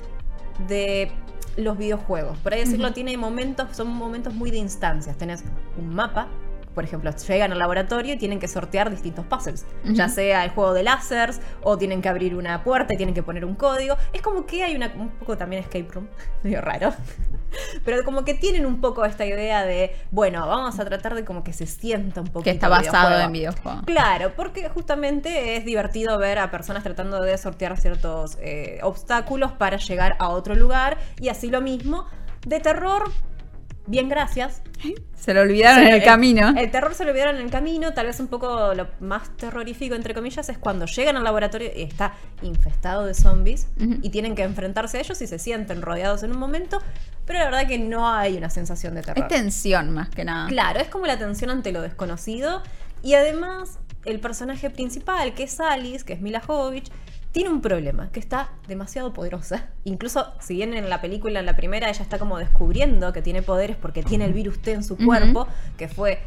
de 0.68 1.12
los 1.58 1.78
videojuegos. 1.78 2.38
Por 2.40 2.54
ahí 2.54 2.62
decirlo, 2.62 2.92
tiene 2.94 3.16
momentos, 3.18 3.76
son 3.76 3.90
momentos 3.90 4.34
muy 4.34 4.52
de 4.52 4.58
instancias. 4.58 5.18
Tenés 5.18 5.44
un 5.78 5.94
mapa, 5.94 6.28
por 6.76 6.84
ejemplo, 6.84 7.10
llegan 7.28 7.54
al 7.54 7.58
laboratorio 7.58 8.14
y 8.14 8.18
tienen 8.18 8.40
que 8.40 8.48
sortear 8.48 8.92
distintos 8.92 9.26
puzzles. 9.26 9.66
Ya 9.86 10.10
sea 10.10 10.44
el 10.44 10.52
juego 10.52 10.74
de 10.74 10.84
lásers, 10.84 11.40
o 11.64 11.78
tienen 11.78 12.02
que 12.02 12.10
abrir 12.10 12.36
una 12.36 12.64
puerta 12.64 12.94
y 12.94 12.98
tienen 12.98 13.16
que 13.16 13.24
poner 13.24 13.46
un 13.46 13.56
código. 13.56 13.96
Es 14.14 14.22
como 14.22 14.46
que 14.46 14.64
hay 14.64 14.76
una, 14.76 14.92
un 14.96 15.10
poco 15.10 15.38
también 15.38 15.64
escape 15.64 15.88
room, 15.92 16.08
medio 16.44 16.62
raro. 16.62 16.94
Pero 17.86 18.04
como 18.04 18.26
que 18.26 18.34
tienen 18.34 18.66
un 18.66 18.82
poco 18.82 19.06
esta 19.06 19.26
idea 19.26 19.64
de, 19.64 19.96
bueno, 20.12 20.46
vamos 20.46 20.78
a 20.78 20.86
tratar 20.86 21.16
de 21.16 21.24
como 21.24 21.44
que 21.44 21.54
se 21.54 21.66
sienta 21.66 22.20
un 22.20 22.28
poquito 22.28 22.44
Que 22.44 22.52
está 22.52 22.68
basado 22.68 23.08
videojuego. 23.08 23.26
en 23.26 23.32
videojuegos. 23.32 23.84
Claro, 23.86 24.34
porque 24.36 24.68
justamente 24.68 25.56
es 25.56 25.64
divertido 25.64 26.18
ver 26.18 26.40
a 26.40 26.52
personas 26.52 26.84
tratando 26.84 27.22
de 27.22 27.38
sortear 27.38 27.78
ciertos 27.80 28.38
eh, 28.42 28.80
obstáculos 28.84 29.54
para 29.54 29.78
llegar 29.78 30.18
a 30.20 30.28
otro 30.30 30.54
lugar 30.56 30.98
y 31.20 31.30
así 31.30 31.50
lo 31.50 31.62
mismo. 31.62 32.08
De 32.46 32.60
terror, 32.60 33.04
bien 33.88 34.10
gracias. 34.10 34.62
Se 35.16 35.34
lo 35.34 35.42
olvidaron 35.42 35.88
en 35.88 35.94
el, 35.94 36.04
camino. 36.04 36.54
El 36.56 36.70
terror 36.70 36.94
se 36.94 37.04
lo 37.04 37.12
olvidaron 37.12 37.38
en 37.38 37.44
el 37.44 37.52
camino. 37.52 37.94
Tal 37.94 38.06
vez 38.06 38.20
un 38.20 38.28
poco 38.28 38.74
lo 38.74 38.88
más 39.00 39.36
terrorífico, 39.38 39.96
entre 39.96 40.14
comillas, 40.14 40.48
es 40.50 40.58
cuando 40.58 40.86
llegan 40.86 41.18
al 41.18 41.24
laboratorio 41.24 41.70
y 41.76 41.82
está 41.82 42.14
infestado 42.42 43.06
de 43.06 43.14
zombies 43.14 43.68
y 44.02 44.10
tienen 44.10 44.36
que 44.36 44.44
enfrentarse 44.44 44.98
a 44.98 45.02
ellos 45.02 45.22
y 45.22 45.28
se 45.28 45.40
sienten 45.40 45.82
rodeados 45.82 46.24
en 46.24 46.32
un 46.32 46.38
momento. 46.38 46.80
Pero 47.26 47.40
la 47.40 47.46
verdad 47.46 47.68
que 47.68 47.80
no 47.80 48.08
hay 48.08 48.38
una 48.38 48.50
sensación 48.50 48.94
de 48.94 49.02
terror. 49.02 49.24
Es 49.24 49.28
tensión 49.28 49.92
más 49.92 50.10
que 50.10 50.24
nada. 50.24 50.48
Claro, 50.48 50.80
es 50.80 50.90
como 50.90 51.08
la 51.08 51.18
tensión 51.18 51.50
ante 51.50 51.72
lo 51.72 51.82
desconocido. 51.82 52.62
Y 53.02 53.16
además, 53.16 53.80
el 54.06 54.20
personaje 54.20 54.70
principal, 54.70 55.34
que 55.34 55.44
es 55.44 55.60
Alice, 55.60 56.06
que 56.06 56.14
es 56.14 56.22
Mila 56.22 56.40
Jovovich, 56.40 56.92
tiene 57.36 57.50
un 57.50 57.60
problema, 57.60 58.10
que 58.14 58.22
está 58.22 58.52
demasiado 58.66 59.12
poderosa. 59.12 59.68
Incluso 59.84 60.32
si 60.40 60.54
bien 60.54 60.74
en 60.74 60.90
la 60.90 61.02
película, 61.02 61.42
en 61.42 61.46
la 61.46 61.58
primera, 61.58 61.90
ella 61.90 62.02
está 62.02 62.18
como 62.18 62.38
descubriendo 62.38 63.12
que 63.12 63.22
tiene 63.22 63.42
poderes 63.42 63.76
porque 63.76 64.04
tiene 64.04 64.24
el 64.24 64.32
virus 64.32 64.62
T 64.62 64.72
en 64.72 64.86
su 64.86 64.96
cuerpo, 64.96 65.46
que 65.76 65.90
fue 65.90 66.22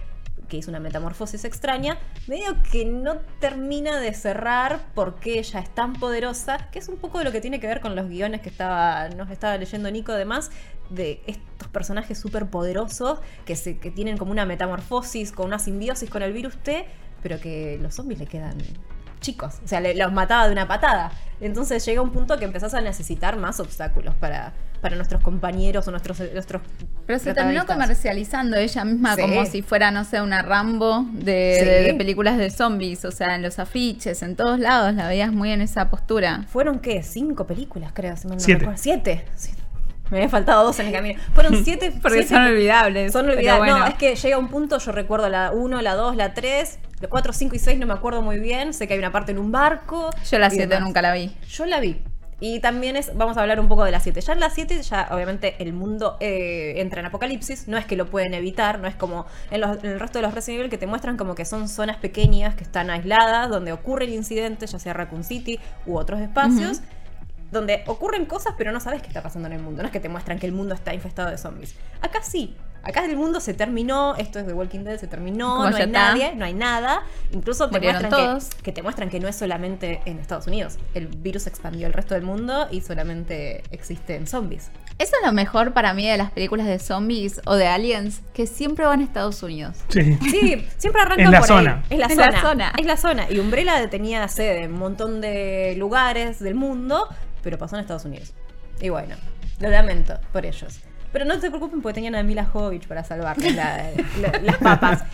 que 0.51 0.59
hizo 0.59 0.71
una 0.71 0.81
metamorfosis 0.81 1.47
extraña, 1.47 1.97
medio 2.27 2.63
que 2.71 2.85
no 2.85 3.21
termina 3.41 3.99
de 3.99 4.13
cerrar 4.13 4.83
porque 4.95 5.39
ella 5.39 5.61
es 5.61 5.75
tan 5.75 5.95
poderosa, 5.95 6.69
que 6.71 6.79
es 6.79 6.89
un 6.89 6.99
poco 6.99 7.17
de 7.21 7.25
lo 7.25 7.33
que 7.33 7.41
tiene 7.41 7.59
que 7.59 7.67
ver 7.67 7.81
con 7.81 7.97
los 7.97 8.07
guiones 8.11 8.43
que 8.43 8.51
estaba, 8.51 9.09
nos 9.09 9.31
estaba 9.31 9.57
leyendo 9.57 9.91
Nico, 9.91 10.13
además, 10.13 10.51
de 10.91 11.23
estos 11.27 11.69
personajes 11.69 12.19
súper 12.19 12.51
poderosos 12.51 13.21
que, 13.47 13.57
se, 13.57 13.79
que 13.79 13.91
tienen 13.91 14.19
como 14.19 14.31
una 14.31 14.45
metamorfosis, 14.45 15.33
con 15.33 15.47
una 15.47 15.59
simbiosis 15.59 16.11
con 16.11 16.23
el 16.23 16.35
virus 16.35 16.59
T, 16.59 16.85
pero 17.23 17.41
que 17.41 17.79
los 17.81 17.95
zombies 17.95 18.21
le 18.21 18.27
quedan 18.27 18.59
chicos. 19.21 19.57
O 19.65 19.69
sea, 19.69 19.81
los 19.81 20.13
mataba 20.13 20.47
de 20.47 20.53
una 20.53 20.67
patada. 20.67 21.13
Entonces 21.41 21.85
llega 21.85 22.03
un 22.03 22.11
punto 22.11 22.39
que 22.39 22.45
empezás 22.45 22.75
a 22.75 22.81
necesitar 22.81 23.37
más 23.37 23.61
obstáculos 23.61 24.15
para, 24.17 24.53
para 24.81 24.97
nuestros 24.97 25.23
compañeros 25.23 25.87
o 25.87 25.91
nuestros, 25.93 26.21
nuestros 26.33 26.63
Pero 27.07 27.19
se 27.19 27.33
terminó 27.33 27.65
comercializando 27.65 28.57
ella 28.57 28.85
misma 28.85 29.17
como 29.17 29.47
si 29.47 29.63
fuera, 29.63 29.91
no 29.91 30.05
sé, 30.05 30.21
una 30.21 30.43
Rambo 30.43 31.07
de, 31.13 31.95
películas 31.97 32.39
de 32.39 32.51
zombies. 32.51 33.05
O 33.05 33.13
sea, 33.13 33.37
en 33.37 33.43
los 33.43 33.59
afiches, 33.59 34.23
en 34.23 34.35
todos 34.35 34.59
lados 34.59 34.95
la 34.95 35.07
veías 35.07 35.33
muy 35.33 35.53
en 35.53 35.61
esa 35.61 35.89
postura. 35.91 36.45
¿Fueron 36.49 36.81
qué? 36.81 37.03
¿Cinco 37.03 37.47
películas, 37.47 37.93
creo? 37.95 38.17
Si 38.17 38.29
Siete. 38.39 38.69
Siete. 38.77 39.25
Me 40.11 40.19
había 40.19 40.29
faltado 40.29 40.65
dos 40.65 40.79
en 40.81 40.87
el 40.87 40.93
camino. 40.93 41.21
Fueron 41.35 41.65
siete. 41.65 41.93
Porque 42.03 42.27
son 42.27 42.43
olvidables. 42.43 43.13
Son 43.13 43.29
olvidables. 43.29 43.75
No, 43.75 43.87
es 43.87 43.95
que 43.95 44.15
llega 44.15 44.39
un 44.39 44.49
punto, 44.49 44.79
yo 44.79 44.93
recuerdo 44.93 45.29
la 45.29 45.51
1, 45.53 45.83
la 45.83 45.95
2, 45.95 46.17
la 46.17 46.35
3, 46.35 46.79
la 47.01 47.09
4, 47.09 47.33
5 47.33 47.57
y 47.57 47.59
6 47.59 47.79
no 47.79 47.87
me 47.87 47.95
acuerdo 47.95 48.23
muy 48.23 48.39
bien. 48.39 48.75
Sé 48.75 48.87
que 48.87 48.95
hay 48.95 48.99
una 48.99 49.13
parte 49.13 49.33
en 49.33 49.39
un 49.39 49.53
barco. 49.53 50.11
Yo 50.31 50.39
la 50.39 50.51
7 50.51 50.81
nunca 50.81 51.03
la 51.03 51.13
vi. 51.13 51.35
Yo 51.49 51.67
la 51.67 51.81
vi. 51.81 52.01
Y 52.41 52.61
también 52.61 52.95
es, 52.95 53.17
vamos 53.17 53.37
a 53.37 53.43
hablar 53.43 53.59
un 53.59 53.67
poco 53.67 53.85
de 53.85 53.91
la 53.91 53.99
7. 53.99 54.21
Ya 54.21 54.33
en 54.33 54.41
la 54.41 54.51
7, 54.51 54.83
ya 54.83 55.09
obviamente 55.11 55.57
el 55.59 55.73
mundo 55.73 56.17
eh, 56.21 56.75
entra 56.77 57.01
en 57.01 57.07
apocalipsis, 57.07 57.67
no 57.67 57.77
es 57.77 57.85
que 57.85 57.97
lo 57.97 58.07
pueden 58.07 58.33
evitar, 58.33 58.79
no 58.79 58.87
es 58.87 58.95
como 58.95 59.27
en, 59.51 59.65
el 59.65 59.99
resto 59.99 60.21
de 60.21 60.23
los 60.23 60.35
Resident 60.35 60.61
Evil 60.61 60.71
que 60.71 60.79
te 60.79 60.87
muestran 60.87 61.17
como 61.17 61.35
que 61.35 61.45
son 61.45 61.69
zonas 61.69 61.97
pequeñas 61.97 62.55
que 62.55 62.63
están 62.63 62.91
aisladas, 62.91 63.49
donde 63.49 63.73
ocurren 63.73 64.13
incidentes, 64.13 64.71
ya 64.71 64.79
sea 64.79 64.93
Raccoon 64.93 65.25
City 65.25 65.59
u 65.85 65.97
otros 65.97 66.21
espacios 66.21 66.81
donde 67.51 67.83
ocurren 67.87 68.27
cosas 68.27 68.55
pero 68.57 68.73
no 68.73 68.81
sabes 68.81 69.03
qué 69.03 69.09
está 69.09 69.23
pasando 69.23 69.49
en 69.49 69.55
el 69.55 69.63
mundo. 69.63 69.83
No 69.83 69.87
es 69.87 69.93
que 69.93 70.01
te 70.01 70.09
muestran 70.09 70.39
que 70.39 70.47
el 70.47 70.53
mundo 70.53 70.75
está 70.75 70.95
infestado 70.95 71.31
de 71.31 71.39
zombies. 71.39 71.75
Acá 72.01 72.23
sí. 72.23 72.57
Acá 72.83 73.05
el 73.05 73.17
mundo 73.17 73.41
se 73.41 73.55
terminó, 73.55 74.15
esto 74.17 74.39
es 74.39 74.47
de 74.47 74.55
Walking 74.55 74.81
Dead, 74.81 74.99
se 74.99 75.09
terminó, 75.09 75.69
no 75.69 75.77
hay 75.77 75.87
nadie, 75.89 76.35
no 76.35 76.45
hay 76.45 76.55
nada. 76.55 77.03
Incluso 77.33 77.69
te 77.69 77.81
muestran 77.81 78.41
que, 78.63 78.73
te 78.73 78.83
muestran 78.83 79.11
que 79.11 79.21
no 79.21 79.29
es 79.29 79.37
solamente 79.37 80.01
en 80.07 80.19
Estados 80.19 80.47
Unidos. 80.47 80.79
El 80.95 81.09
virus 81.09 81.47
expandió 81.47 81.87
al 81.87 81.93
resto 81.93 82.15
del 82.15 82.23
mundo 82.23 82.69
y 82.71 82.81
solamente 82.81 83.63
existe 83.73 84.15
en 84.15 84.27
zombies. 84.27 84.71
Eso 84.99 85.13
es 85.21 85.27
lo 85.27 85.33
mejor 85.33 85.75
para 85.75 85.93
mí 85.93 86.09
de 86.09 86.17
las 86.17 86.31
películas 86.31 86.67
de 86.67 86.79
zombies 86.79 87.41
o 87.45 87.57
de 87.57 87.67
aliens, 87.67 88.23
que 88.33 88.47
siempre 88.47 88.87
van 88.87 89.01
a 89.01 89.05
Estados 89.05 89.43
Unidos. 89.43 89.77
Sí, 89.89 90.17
sí 90.31 90.67
siempre 90.77 91.03
arrancan 91.03 91.27
en 91.27 91.33
la 91.33 91.39
por 91.41 91.49
zona. 91.49 91.83
Es 91.91 91.99
la, 91.99 92.09
zona. 92.09 92.31
la 92.31 92.41
zona. 92.41 92.73
Es 92.79 92.87
la 92.87 92.97
zona. 92.97 93.31
Y 93.31 93.39
Umbrella 93.39 93.91
tenía 93.91 94.27
sede 94.29 94.65
en 94.65 94.73
un 94.73 94.79
montón 94.79 95.21
de 95.21 95.75
lugares 95.77 96.39
del 96.39 96.55
mundo, 96.55 97.07
pero 97.43 97.59
pasó 97.59 97.77
en 97.77 97.81
Estados 97.81 98.05
Unidos. 98.05 98.33
Y 98.81 98.89
bueno, 98.91 99.17
lo 99.61 99.71
lamento 99.71 100.19
por 100.33 100.47
ellos. 100.47 100.81
Pero 101.13 101.25
no 101.25 101.41
se 101.41 101.49
preocupen 101.49 101.81
porque 101.81 101.95
tenían 101.95 102.15
a 102.15 102.23
Mila 102.23 102.45
Jovovich 102.45 102.87
para 102.87 103.03
salvar 103.03 103.37
las 103.41 104.57
papas. 104.59 105.05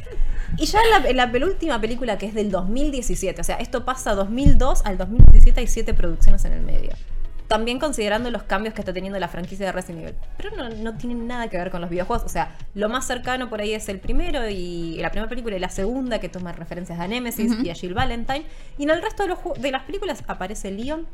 Y 0.56 0.66
ya 0.66 0.78
en 1.06 1.16
la, 1.16 1.32
penúltima 1.32 1.80
película 1.80 2.18
que 2.18 2.26
es 2.26 2.34
del 2.34 2.50
2017, 2.50 3.40
o 3.40 3.44
sea, 3.44 3.56
esto 3.56 3.84
pasa 3.84 4.14
2002 4.14 4.84
al 4.84 4.98
2017, 4.98 5.60
hay 5.60 5.66
siete 5.66 5.94
producciones 5.94 6.44
en 6.44 6.52
el 6.52 6.60
medio. 6.60 6.92
También 7.48 7.78
considerando 7.78 8.30
los 8.30 8.44
cambios 8.44 8.74
que 8.74 8.80
está 8.80 8.92
teniendo 8.92 9.18
la 9.18 9.28
franquicia 9.28 9.66
de 9.66 9.72
Resident 9.72 10.02
Evil. 10.02 10.14
Pero 10.36 10.56
no, 10.56 10.68
no 10.70 10.96
tienen 10.96 11.26
nada 11.26 11.48
que 11.48 11.58
ver 11.58 11.70
con 11.70 11.80
los 11.80 11.90
videojuegos. 11.90 12.24
O 12.24 12.28
sea, 12.28 12.56
lo 12.74 12.88
más 12.88 13.06
cercano 13.06 13.50
por 13.50 13.60
ahí 13.60 13.74
es 13.74 13.88
el 13.88 14.00
primero 14.00 14.48
y 14.48 14.96
la 15.00 15.10
primera 15.10 15.28
película 15.28 15.56
y 15.56 15.58
la 15.60 15.68
segunda 15.68 16.20
que 16.20 16.28
toma 16.28 16.52
referencias 16.52 16.98
a 16.98 17.06
Nemesis 17.06 17.52
y 17.62 17.70
a 17.70 17.74
Jill 17.74 17.94
Valentine. 17.94 18.46
Y 18.78 18.84
en 18.84 18.90
el 18.90 19.02
resto 19.02 19.24
de, 19.24 19.28
los, 19.28 19.38
de 19.58 19.70
las 19.70 19.82
películas 19.82 20.24
aparece 20.26 20.70
Leon, 20.70 21.06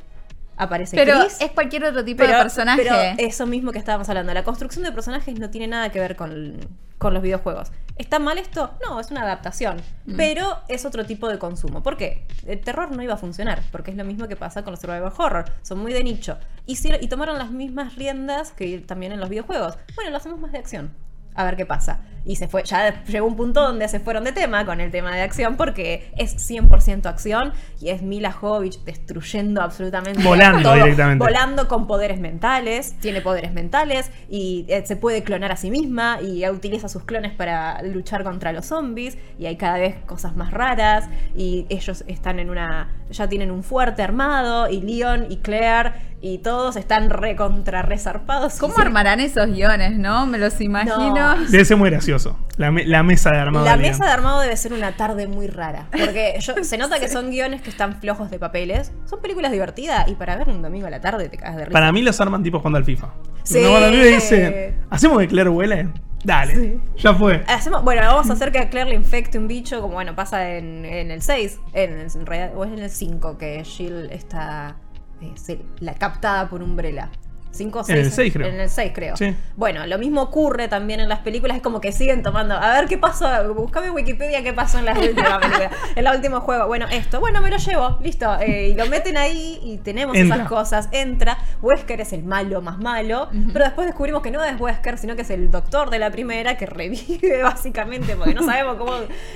aparece 0.61 0.97
pero 0.97 1.23
es 1.23 1.39
cualquier 1.55 1.85
otro 1.85 2.05
tipo 2.05 2.23
de 2.23 2.29
personaje. 2.29 2.83
Pero 2.83 2.97
eso 3.19 3.47
mismo 3.47 3.73
que 3.73 3.79
estábamos 3.79 4.09
hablando, 4.09 4.33
la 4.35 4.45
construcción 4.45 4.85
de 4.85 4.93
personajes 4.93 5.39
no 5.39 5.51
tiene 5.51 5.67
nada 5.67 5.91
que 5.91 5.99
ver 5.99 6.17
con, 6.17 6.59
los 7.01 7.23
videojuegos. 7.23 7.73
¿Está 7.97 8.19
mal 8.19 8.39
esto? 8.39 8.73
No, 8.87 9.01
es 9.01 9.11
una 9.11 9.23
adaptación. 9.23 9.79
Mm. 10.07 10.17
Pero 10.17 10.59
es 10.69 10.85
otro 10.85 11.05
tipo 11.07 11.29
de 11.29 11.39
consumo. 11.39 11.83
¿Por 11.83 11.97
qué? 11.97 12.27
El 12.47 12.61
terror 12.61 12.91
no 12.91 13.03
iba 13.03 13.15
a 13.15 13.19
funcionar, 13.19 13.63
porque 13.73 13.91
es 13.91 13.97
lo 13.97 14.05
mismo 14.05 14.29
que 14.29 14.37
pasa 14.37 14.63
con 14.63 14.73
los 14.73 14.81
survival 14.81 15.13
horror. 15.17 15.47
Son 15.63 15.79
muy 15.79 15.93
de 15.93 16.05
nicho. 16.05 16.39
y 16.67 17.09
tomaron 17.09 17.39
las 17.39 17.51
mismas 17.51 17.97
riendas 17.97 18.53
que 18.53 18.79
también 18.81 19.13
en 19.13 19.21
los 19.21 19.29
videojuegos. 19.29 19.79
Bueno, 19.95 20.11
lo 20.11 20.19
hacemos 20.19 20.39
más 20.39 20.53
de 20.53 20.59
acción 20.59 20.91
a 21.35 21.45
ver 21.45 21.57
qué 21.57 21.66
pasa. 21.66 22.01
Y 22.24 22.37
se 22.37 22.49
fue, 22.49 22.64
ya 22.64 23.03
llegó 23.05 23.26
un 23.26 23.37
punto 23.37 23.62
donde 23.62 23.89
se 23.89 23.99
fueron 23.99 24.24
de 24.24 24.33
tema 24.33 24.66
con 24.66 24.81
el 24.81 24.91
tema 24.91 25.14
de 25.14 25.22
acción 25.22 25.57
porque 25.57 26.12
es 26.18 26.37
100% 26.51 27.07
acción 27.07 27.53
y 27.81 27.89
es 27.89 28.03
Mila 28.03 28.31
Jovovich 28.31 28.78
destruyendo 28.85 29.62
absolutamente 29.62 30.22
volando 30.22 30.74
directamente. 30.74 31.24
Volando 31.24 31.66
con 31.66 31.87
poderes 31.87 32.20
mentales, 32.20 32.95
tiene 33.01 33.22
poderes 33.22 33.53
mentales 33.53 34.11
y 34.28 34.66
eh, 34.68 34.85
se 34.85 34.97
puede 34.97 35.22
clonar 35.22 35.53
a 35.53 35.57
sí 35.57 35.70
misma 35.70 36.18
y 36.20 36.47
utiliza 36.47 36.89
sus 36.89 37.05
clones 37.05 37.33
para 37.33 37.83
luchar 37.83 38.22
contra 38.22 38.53
los 38.53 38.66
zombies 38.66 39.16
y 39.39 39.47
hay 39.47 39.57
cada 39.57 39.78
vez 39.78 39.97
cosas 40.05 40.37
más 40.37 40.51
raras 40.53 41.09
y 41.35 41.66
ellos 41.70 42.05
están 42.07 42.39
en 42.39 42.51
una 42.51 42.89
ya 43.11 43.28
tienen 43.28 43.51
un 43.51 43.62
fuerte 43.62 44.03
armado 44.03 44.68
y 44.68 44.81
Leon 44.81 45.26
y 45.31 45.39
Claire 45.39 45.93
y 46.23 46.39
todos 46.39 46.77
están 46.77 47.11
re 47.11 47.35
contra 47.35 47.83
resarpados. 47.83 48.59
¿Cómo 48.59 48.79
armarán 48.79 49.21
esos 49.21 49.47
guiones, 49.47 49.97
no? 49.97 50.27
Me 50.27 50.39
los 50.39 50.61
imagino. 50.61 51.37
Debe 51.49 51.64
ser 51.64 51.77
muy 51.77 51.91
gracioso. 51.91 52.39
La, 52.57 52.71
mesa 52.71 53.31
de 53.31 53.39
armado. 53.39 53.64
La 53.64 53.77
mesa 53.77 54.05
de 54.05 54.11
armado 54.11 54.41
debe 54.41 54.57
ser 54.57 54.75
una 54.75 54.93
tarde 54.93 55.27
muy 55.27 55.47
rara. 55.47 55.89
Porque 55.91 56.39
se 56.62 56.79
nota 56.79 57.01
que 57.01 57.09
son 57.09 57.31
guiones 57.31 57.62
que 57.62 57.71
están 57.71 58.01
flojos 58.01 58.31
de 58.31 58.39
papeles. 58.39 58.93
Son 59.07 59.21
películas 59.21 59.51
divertidas 59.51 60.09
y 60.09 60.14
para 60.14 60.37
ver 60.37 60.49
un 60.49 60.61
domingo 60.61 60.87
a 60.87 60.91
la 60.91 61.01
tarde 61.01 61.29
te 61.29 61.39
cagas 61.39 61.57
de 61.57 61.64
risa. 61.66 61.73
Para 61.73 61.91
mí 61.91 62.03
los 62.03 62.21
arman 62.21 62.43
tipos 62.43 62.61
cuando 62.61 62.77
al 62.77 62.85
FIFA. 62.85 63.09
Sí. 63.43 63.61
Dice, 63.61 64.75
¿hacemos 64.91 65.18
que 65.18 65.29
Claire 65.29 65.49
huele? 65.49 65.89
Dale, 66.23 66.81
ya 66.99 67.14
fue. 67.14 67.43
Hacemos, 67.47 67.83
bueno, 67.83 68.03
vamos 68.03 68.29
a 68.29 68.33
hacer 68.35 68.53
que 68.53 68.59
a 68.59 68.68
Claire 68.68 68.91
le 68.91 68.97
infecte 68.97 69.39
un 69.39 69.49
bicho, 69.49 69.81
como 69.81 69.95
bueno, 69.95 70.14
pasa 70.14 70.51
en, 70.51 70.85
el 70.85 71.23
6, 71.23 71.61
en, 71.73 71.99
en, 71.99 72.09
o 72.55 72.64
es 72.64 72.73
en 72.73 72.79
el 72.79 72.91
5, 72.91 73.39
que 73.39 73.64
Jill 73.64 74.11
está 74.11 74.77
eh, 75.21 75.62
la 75.81 75.95
captada 75.95 76.49
por 76.49 76.62
Umbrella. 76.62 77.11
5 77.53 77.79
o 77.79 77.85
6. 77.85 77.99
En 77.99 78.05
el 78.05 78.13
6 78.13 78.33
creo. 78.33 78.49
En 78.49 78.61
el 78.61 78.71
6 78.71 78.93
creo. 78.95 79.15
Bueno, 79.57 79.87
lo 79.87 79.99
mismo 79.99 80.23
ocurre 80.23 80.69
también 80.69 81.01
en 81.01 81.09
las 81.09 81.21
películas, 81.21 81.57
es 81.57 81.63
como 81.63 81.81
que 81.81 81.93
siguen 81.93 82.23
tomando, 82.23 82.55
a 82.55 82.81
ver 82.81 82.89
qué 82.89 82.99
pasó, 82.99 83.29
buscame 83.55 83.89
en 83.89 83.95
Wikipedia 83.95 84.43
qué 84.43 84.53
pasó 84.53 84.79
en 84.79 84.87
la 84.87 84.93
última 84.99 85.41
película, 85.41 85.71
en 85.95 86.05
la 86.05 86.13
última 86.13 86.41
juego. 86.41 86.67
Bueno, 86.67 86.87
esto, 86.91 87.21
bueno, 87.21 87.41
me 87.41 87.51
lo 87.51 87.57
llevo, 87.57 87.99
listo. 88.03 88.39
Eh, 88.41 88.69
y 88.69 88.75
lo 88.75 88.87
meten 88.87 89.17
ahí 89.17 89.59
y 89.63 89.79
tenemos 89.79 90.17
esas 90.17 90.49
cosas. 90.49 90.89
Entra, 90.93 91.39
Wesker 91.63 92.01
es 92.01 92.13
el 92.13 92.23
malo 92.23 92.61
más 92.63 92.79
malo, 92.79 93.29
pero 93.53 93.65
después 93.65 93.87
descubrimos 93.87 94.23
que 94.23 94.31
no 94.31 94.45
es 94.45 94.59
Wesker, 94.61 94.99
sino 94.99 95.17
que 95.17 95.23
es 95.23 95.31
el 95.31 95.51
doctor 95.51 95.91
de 95.91 95.99
la 95.99 96.11
primera 96.11 96.57
que 96.57 96.67
revive 96.67 97.43
básicamente, 97.43 98.17
porque 98.17 98.35
no 98.35 98.45
sabemos 98.45 98.77
cómo, 98.77 98.93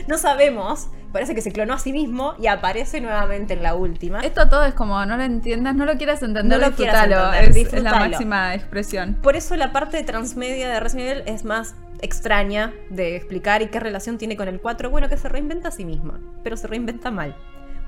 no 0.06 0.18
sabemos 0.18 0.88
parece 1.14 1.36
que 1.36 1.42
se 1.42 1.52
clonó 1.52 1.74
a 1.74 1.78
sí 1.78 1.92
mismo 1.92 2.34
y 2.40 2.48
aparece 2.48 3.00
nuevamente 3.00 3.54
en 3.54 3.62
la 3.62 3.76
última. 3.76 4.20
Esto 4.20 4.48
todo 4.48 4.64
es 4.64 4.74
como, 4.74 5.06
no 5.06 5.16
lo 5.16 5.22
entiendas, 5.22 5.76
no 5.76 5.84
lo 5.84 5.96
quieras 5.96 6.20
entender, 6.24 6.58
no 6.58 6.66
lo 6.66 6.74
quieras 6.74 7.04
entender, 7.04 7.56
es, 7.56 7.82
la 7.84 8.03
máxima 8.08 8.54
expresión. 8.54 9.14
Por 9.22 9.36
eso 9.36 9.56
la 9.56 9.72
parte 9.72 10.02
transmedia 10.02 10.68
de 10.68 10.80
Resident 10.80 11.10
Evil 11.10 11.22
es 11.26 11.44
más 11.44 11.74
extraña 12.00 12.72
de 12.90 13.16
explicar 13.16 13.62
y 13.62 13.68
qué 13.68 13.80
relación 13.80 14.18
tiene 14.18 14.36
con 14.36 14.48
el 14.48 14.60
4. 14.60 14.90
Bueno, 14.90 15.08
que 15.08 15.16
se 15.16 15.28
reinventa 15.28 15.68
a 15.68 15.70
sí 15.70 15.84
misma, 15.84 16.20
pero 16.42 16.56
se 16.56 16.66
reinventa 16.66 17.10
mal. 17.10 17.36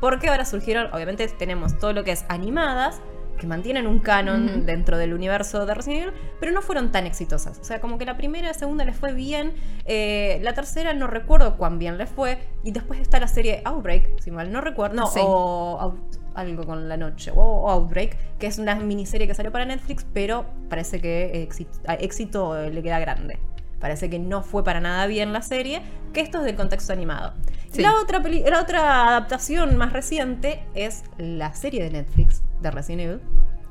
Porque 0.01 0.29
ahora 0.29 0.45
surgieron, 0.45 0.93
obviamente 0.93 1.27
tenemos 1.29 1.79
todo 1.79 1.93
lo 1.93 2.05
que 2.05 2.13
es 2.13 2.25
animadas, 2.29 3.01
que 3.39 3.47
mantienen 3.47 3.87
un 3.87 3.99
canon 3.99 4.65
dentro 4.65 4.97
del 4.97 5.13
universo 5.13 5.67
de 5.67 5.75
Resident 5.75 6.03
Evil, 6.05 6.15
pero 6.41 6.53
no 6.53 6.63
fueron 6.63 6.91
tan 6.91 7.07
exitosas. 7.07 7.59
O 7.59 7.65
sea, 7.65 7.81
como 7.81 7.99
que 7.99 8.07
la 8.07 8.17
primera 8.17 8.47
y 8.47 8.49
la 8.49 8.55
segunda 8.55 8.85
les 8.85 8.97
fue 8.97 9.13
bien, 9.13 9.55
eh, 9.85 10.39
la 10.43 10.55
tercera 10.55 10.95
no 10.95 11.07
recuerdo 11.07 11.57
cuán 11.57 11.79
bien 11.79 11.99
les 11.99 12.09
fue, 12.09 12.39
y 12.65 12.73
después 12.73 13.01
está 13.01 13.21
la 13.21 13.29
serie 13.29 13.61
Outbreak, 13.65 14.21
si 14.21 14.31
mal 14.31 14.51
no 14.51 14.61
recuerdo, 14.61 14.97
no, 14.97 15.11
o 15.15 15.95
algo 16.37 16.65
con 16.67 16.89
la 16.89 16.97
noche, 16.97 17.33
o 17.35 17.71
Outbreak, 17.71 18.17
que 18.39 18.47
es 18.47 18.59
una 18.59 18.75
miniserie 18.77 19.27
que 19.27 19.35
salió 19.35 19.51
para 19.53 19.65
Netflix, 19.65 20.07
pero 20.13 20.47
parece 20.69 21.01
que 21.01 21.43
éxito, 21.43 21.79
éxito 21.99 22.63
le 22.71 22.83
queda 22.83 22.99
grande. 22.99 23.39
parece 23.81 24.09
que 24.09 24.19
no 24.19 24.43
fue 24.43 24.65
para 24.65 24.81
nada 24.81 25.07
bien 25.07 25.33
la 25.33 25.43
serie, 25.43 25.83
que 26.13 26.21
esto 26.21 26.39
es 26.39 26.45
del 26.45 26.57
contexto 26.57 26.93
animado. 26.93 27.35
Sí. 27.71 27.83
La, 27.83 27.95
otra 28.01 28.23
peli- 28.23 28.43
la 28.49 28.61
otra 28.63 29.09
adaptación 29.09 29.77
más 29.77 29.93
reciente 29.93 30.63
es 30.75 31.05
la 31.19 31.53
serie 31.55 31.83
de 31.85 31.91
Netflix 31.91 32.43
de 32.63 32.71
Resident 32.71 33.03
Evil, 33.03 33.21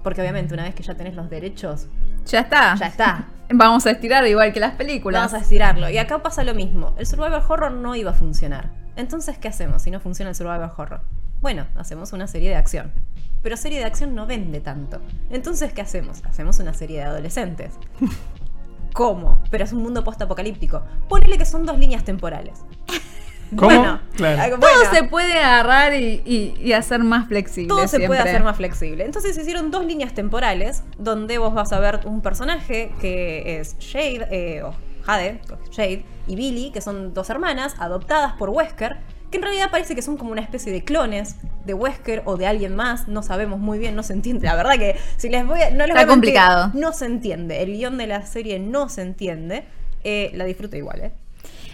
porque 0.04 0.22
obviamente 0.22 0.54
una 0.54 0.64
vez 0.64 0.76
que 0.76 0.84
ya 0.84 0.94
tenés 0.94 1.16
los 1.16 1.30
derechos, 1.30 1.88
Ya 2.28 2.42
está. 2.42 2.76
ya 2.76 2.88
está. 2.88 3.26
Vamos 3.50 3.86
a 3.88 3.92
estirar 3.92 4.26
igual 4.28 4.54
que 4.54 4.60
las 4.60 4.74
películas. 4.76 5.22
Vamos 5.22 5.34
a 5.34 5.40
estirarlo. 5.44 5.90
Y 5.90 5.98
acá 5.98 6.22
pasa 6.24 6.44
lo 6.44 6.54
mismo. 6.56 6.94
El 6.98 7.06
survival 7.08 7.44
horror 7.48 7.72
no 7.72 7.96
iba 7.96 8.12
a 8.12 8.14
funcionar. 8.14 8.70
Entonces, 8.96 9.38
¿qué 9.38 9.48
hacemos 9.50 9.82
si 9.84 9.92
no 9.92 10.00
funciona 10.00 10.30
el 10.30 10.36
survival 10.36 10.72
horror? 10.78 11.02
Bueno, 11.46 11.68
hacemos 11.76 12.12
una 12.12 12.26
serie 12.26 12.50
de 12.50 12.56
acción. 12.56 12.92
Pero 13.44 13.56
serie 13.56 13.78
de 13.78 13.86
acción 13.86 14.16
no 14.16 14.26
vende 14.26 14.62
tanto. 14.62 15.00
Entonces, 15.30 15.74
¿qué 15.74 15.82
hacemos? 15.82 16.24
Hacemos 16.26 16.58
una 16.58 16.74
serie 16.74 16.98
de 16.98 17.04
adolescentes. 17.04 17.74
¿Cómo? 18.94 19.44
Pero 19.52 19.64
es 19.64 19.72
un 19.72 19.84
mundo 19.84 20.04
post-apocalíptico. 20.04 20.82
Ponele 21.08 21.38
que 21.38 21.46
son 21.46 21.64
dos 21.64 21.78
líneas 21.78 22.04
temporales. 22.04 22.62
¿Cómo? 23.56 23.68
Bueno, 23.70 24.00
Claro. 24.16 24.58
Todo 24.60 24.92
se 24.92 25.04
puede 25.04 25.38
agarrar 25.38 25.94
y, 25.94 26.24
y- 26.26 26.56
y 26.60 26.74
hacer 26.74 27.04
más 27.04 27.28
flexible. 27.28 27.68
todo 27.70 27.88
se 27.88 28.00
puede 28.08 28.22
hacer 28.22 28.42
más 28.44 28.58
flexible. 28.58 29.06
Entonces 29.06 29.38
hicieron 29.38 29.70
dos 29.70 29.86
líneas 29.86 30.16
temporales 30.16 30.82
donde 30.98 31.38
vos 31.38 31.54
vas 31.54 31.72
a 31.74 31.80
ver 31.80 32.00
un 32.06 32.22
personaje 32.22 32.92
que 33.00 33.60
es 33.60 33.76
Jade, 33.80 34.28
eh, 34.32 34.64
o 34.64 34.74
Jade, 35.04 35.42
o 35.52 35.58
Jade, 35.72 36.06
y 36.26 36.36
Billy, 36.36 36.72
que 36.72 36.82
son 36.82 37.14
dos 37.14 37.30
hermanas 37.30 37.76
adoptadas 37.78 38.34
por 38.34 38.50
Wesker, 38.50 38.98
que 39.36 39.40
en 39.40 39.42
realidad 39.44 39.70
parece 39.70 39.96
que 39.96 40.02
son 40.02 40.16
como 40.18 40.32
una 40.32 40.42
especie 40.42 40.72
de 40.72 40.84
clones 40.84 41.36
de 41.66 41.74
Wesker 41.74 42.22
o 42.26 42.38
de 42.38 42.48
alguien 42.48 42.76
más, 42.76 43.08
no 43.10 43.22
sabemos 43.22 43.60
muy 43.60 43.78
bien, 43.80 43.96
no 43.96 44.04
se 44.04 44.14
entiende. 44.14 44.46
La 44.46 44.56
verdad 44.56 44.78
que 44.78 44.96
si 45.18 45.30
les 45.30 45.46
voy 45.46 45.62
a, 45.62 45.72
no 45.72 45.86
les 45.86 45.90
Está 45.90 45.94
voy 45.94 46.14
a 46.14 46.16
mentir, 46.16 46.34
complicado. 46.34 46.72
no 46.74 46.94
se 46.94 47.06
entiende. 47.06 47.62
El 47.62 47.74
guion 47.74 47.98
de 47.98 48.08
la 48.08 48.26
serie 48.26 48.60
no 48.60 48.88
se 48.88 49.02
entiende. 49.02 49.66
Eh, 50.04 50.32
la 50.36 50.46
disfruto 50.46 50.78
igual, 50.78 51.02
¿eh? 51.02 51.12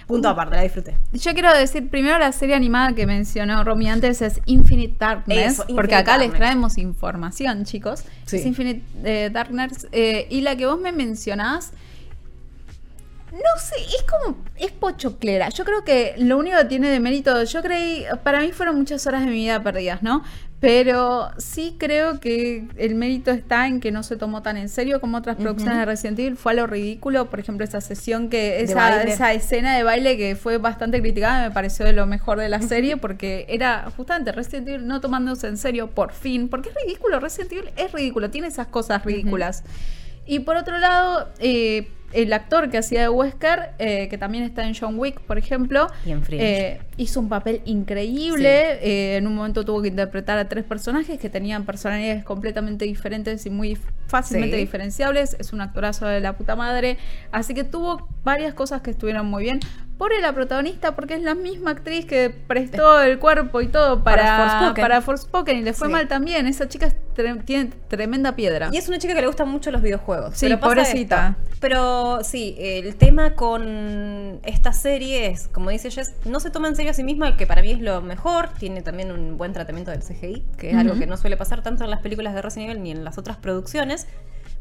Punto 0.08 0.28
aparte, 0.28 0.56
la 0.56 0.64
disfruté. 0.64 0.96
Yo 1.14 1.34
quiero 1.34 1.54
decir 1.56 1.88
primero 1.90 2.18
la 2.18 2.32
serie 2.32 2.56
animada 2.56 2.94
que 2.94 3.06
mencionó 3.06 3.64
Romy 3.64 3.90
antes 3.90 4.22
es 4.22 4.42
Infinite 4.46 4.96
Darkness, 4.98 5.54
Eso, 5.54 5.62
Infinite 5.64 5.76
porque 5.76 5.96
acá 5.96 6.18
les 6.18 6.34
traemos 6.34 6.78
información, 6.78 7.64
chicos. 7.64 8.04
Sí. 8.26 8.38
Es 8.38 8.46
Infinite 8.46 8.82
eh, 9.04 9.30
Darkness 9.32 9.88
eh, 9.92 10.28
y 10.30 10.42
la 10.42 10.56
que 10.56 10.66
vos 10.66 10.80
me 10.80 10.92
mencionás 10.92 11.72
no 13.32 13.60
sé, 13.60 13.76
es 13.96 14.04
como 14.04 14.38
es 14.58 14.72
pochoclera. 14.72 15.50
Yo 15.50 15.64
creo 15.64 15.84
que 15.84 16.16
lo 16.18 16.38
único 16.38 16.58
que 16.58 16.66
tiene 16.66 16.90
de 16.90 17.00
mérito, 17.00 17.44
yo 17.44 17.62
creí, 17.62 18.06
para 18.24 18.42
mí 18.42 18.52
fueron 18.52 18.76
muchas 18.76 19.08
horas 19.08 19.22
de 19.22 19.28
mi 19.28 19.38
vida 19.38 19.64
perdidas, 19.64 20.04
¿no? 20.04 20.24
Pero 20.60 21.32
sí 21.40 21.76
creo 21.80 22.20
que 22.20 22.68
el 22.78 22.94
mérito 22.94 23.32
está 23.32 23.66
en 23.66 23.80
que 23.80 23.92
no 23.92 24.04
se 24.04 24.16
tomó 24.16 24.44
tan 24.44 24.58
en 24.58 24.70
serio 24.70 25.02
como 25.02 25.18
otras 25.18 25.38
producciones 25.38 25.78
de 25.80 25.86
Resident 25.86 26.20
Evil. 26.20 26.38
Fue 26.38 26.52
a 26.52 26.56
lo 26.56 26.68
ridículo, 26.68 27.32
por 27.32 27.40
ejemplo, 27.40 27.64
esa 27.66 27.82
sesión 27.82 28.30
que, 28.30 28.62
esa, 28.62 29.02
esa 29.02 29.34
escena 29.34 29.76
de 29.76 29.82
baile 29.82 30.18
que 30.18 30.36
fue 30.36 30.60
bastante 30.60 31.02
criticada, 31.02 31.48
me 31.48 31.52
pareció 31.52 31.84
de 31.84 31.94
lo 31.94 32.06
mejor 32.06 32.38
de 32.38 32.48
la 32.48 32.62
serie, 32.62 32.98
porque 32.98 33.46
era 33.50 33.88
justamente 33.98 34.32
Resident 34.34 34.68
Evil 34.68 34.88
no 34.88 35.02
tomándose 35.02 35.48
en 35.48 35.58
serio, 35.58 35.90
por 35.90 36.12
fin, 36.12 36.48
porque 36.48 36.70
es 36.70 36.76
ridículo, 36.86 37.20
Resident 37.20 37.54
Evil 37.54 37.70
es 37.76 37.92
ridículo, 37.92 38.30
tiene 38.30 38.48
esas 38.48 38.68
cosas 38.68 39.04
ridículas. 39.04 39.64
Y 40.28 40.42
por 40.42 40.58
otro 40.58 40.78
lado, 40.78 41.30
eh, 41.40 41.90
el 42.14 42.34
actor 42.34 42.70
que 42.70 42.78
hacía 42.78 43.02
de 43.02 43.10
Wesker, 43.10 43.72
eh, 43.80 44.08
que 44.10 44.18
también 44.18 44.44
está 44.44 44.66
en 44.66 44.74
John 44.80 44.98
Wick, 45.00 45.20
por 45.22 45.38
ejemplo, 45.38 45.88
Y 46.06 46.12
en 46.12 46.24
Fringe. 46.24 46.68
eh, 46.72 46.80
hizo 47.02 47.20
un 47.20 47.30
papel 47.30 47.62
increíble. 47.66 48.80
Eh, 48.82 49.18
en 49.18 49.28
un 49.28 49.36
momento 49.36 49.66
tuvo 49.66 49.82
que 49.82 49.88
interpretar 49.88 50.38
a 50.38 50.48
tres 50.48 50.64
personajes 50.64 51.20
que 51.20 51.30
tenían 51.30 51.66
personalidades 51.66 52.24
completamente 52.24 52.86
diferentes 52.86 53.46
y 53.46 53.50
muy 53.50 53.78
fácilmente 54.08 54.56
Sí. 54.58 54.62
diferenciables. 54.62 55.36
Es 55.40 55.54
un 55.54 55.62
actorazo 55.62 56.06
de 56.06 56.20
la 56.20 56.34
puta 56.38 56.56
madre. 56.56 56.98
Así 57.32 57.54
que 57.54 57.64
tuvo 57.64 58.08
varias 58.24 58.54
cosas 58.54 58.82
que 58.82 58.92
estuvieron 58.92 59.26
muy 59.28 59.44
bien. 59.44 59.60
Pobre 59.98 60.20
la 60.20 60.34
protagonista, 60.34 60.96
porque 60.96 61.14
es 61.14 61.22
la 61.22 61.36
misma 61.36 61.72
actriz 61.72 62.06
que 62.06 62.32
prestó 62.32 63.02
el 63.02 63.20
cuerpo 63.20 63.62
y 63.62 63.68
todo 63.68 64.04
Para 64.04 64.74
para, 64.76 65.02
Forspoken. 65.02 65.58
y 65.60 65.62
le 65.62 65.74
fue 65.74 65.88
Sí. 65.90 65.92
mal 65.94 66.08
también. 66.08 66.48
Esa 66.48 66.68
chica 66.68 66.88
es 66.88 66.96
tre- 67.16 67.44
tiene 67.46 67.70
tremenda 67.88 68.36
piedra. 68.36 68.70
Y 68.72 68.78
es 68.78 68.88
una 68.88 68.98
chica 68.98 69.14
que 69.14 69.22
le 69.22 69.28
gustan 69.28 69.48
mucho 69.50 69.70
los 69.70 69.82
videojuegos. 69.84 70.36
Sí, 70.36 70.48
pero 70.48 70.60
pobrecita. 70.60 71.36
Pero 71.60 72.24
sí, 72.24 72.56
el 72.58 72.96
tema 72.96 73.36
con 73.36 74.40
esta 74.44 74.74
serie 74.74 75.28
es, 75.28 75.48
como 75.50 75.70
dice 75.70 75.92
Jess, 75.92 76.14
no 76.26 76.40
se 76.40 76.50
toma 76.50 76.68
en 76.68 76.76
serio 76.76 76.91
a 76.92 76.94
sí 76.94 77.04
misma, 77.04 77.36
que 77.38 77.48
para 77.48 77.62
mí 77.62 77.72
es 77.72 77.80
lo 77.82 78.02
mejor. 78.02 78.50
Tiene 78.60 78.82
también 78.82 79.12
un 79.12 79.38
buen 79.38 79.54
tratamiento 79.54 79.92
del 79.92 80.02
CGI, 80.04 80.46
que 80.58 80.72
es 80.72 80.78
algo 80.78 80.96
que 81.00 81.08
no 81.08 81.18
suele 81.18 81.38
pasar 81.38 81.64
tanto 81.64 81.84
en 81.84 81.90
las 81.90 82.00
películas 82.02 82.34
de 82.36 82.42
Resident 82.42 82.70
Evil 82.72 82.84
ni 82.84 82.92
en 82.92 83.04
las 83.04 83.18
otras 83.18 83.38
producciones. 83.38 84.08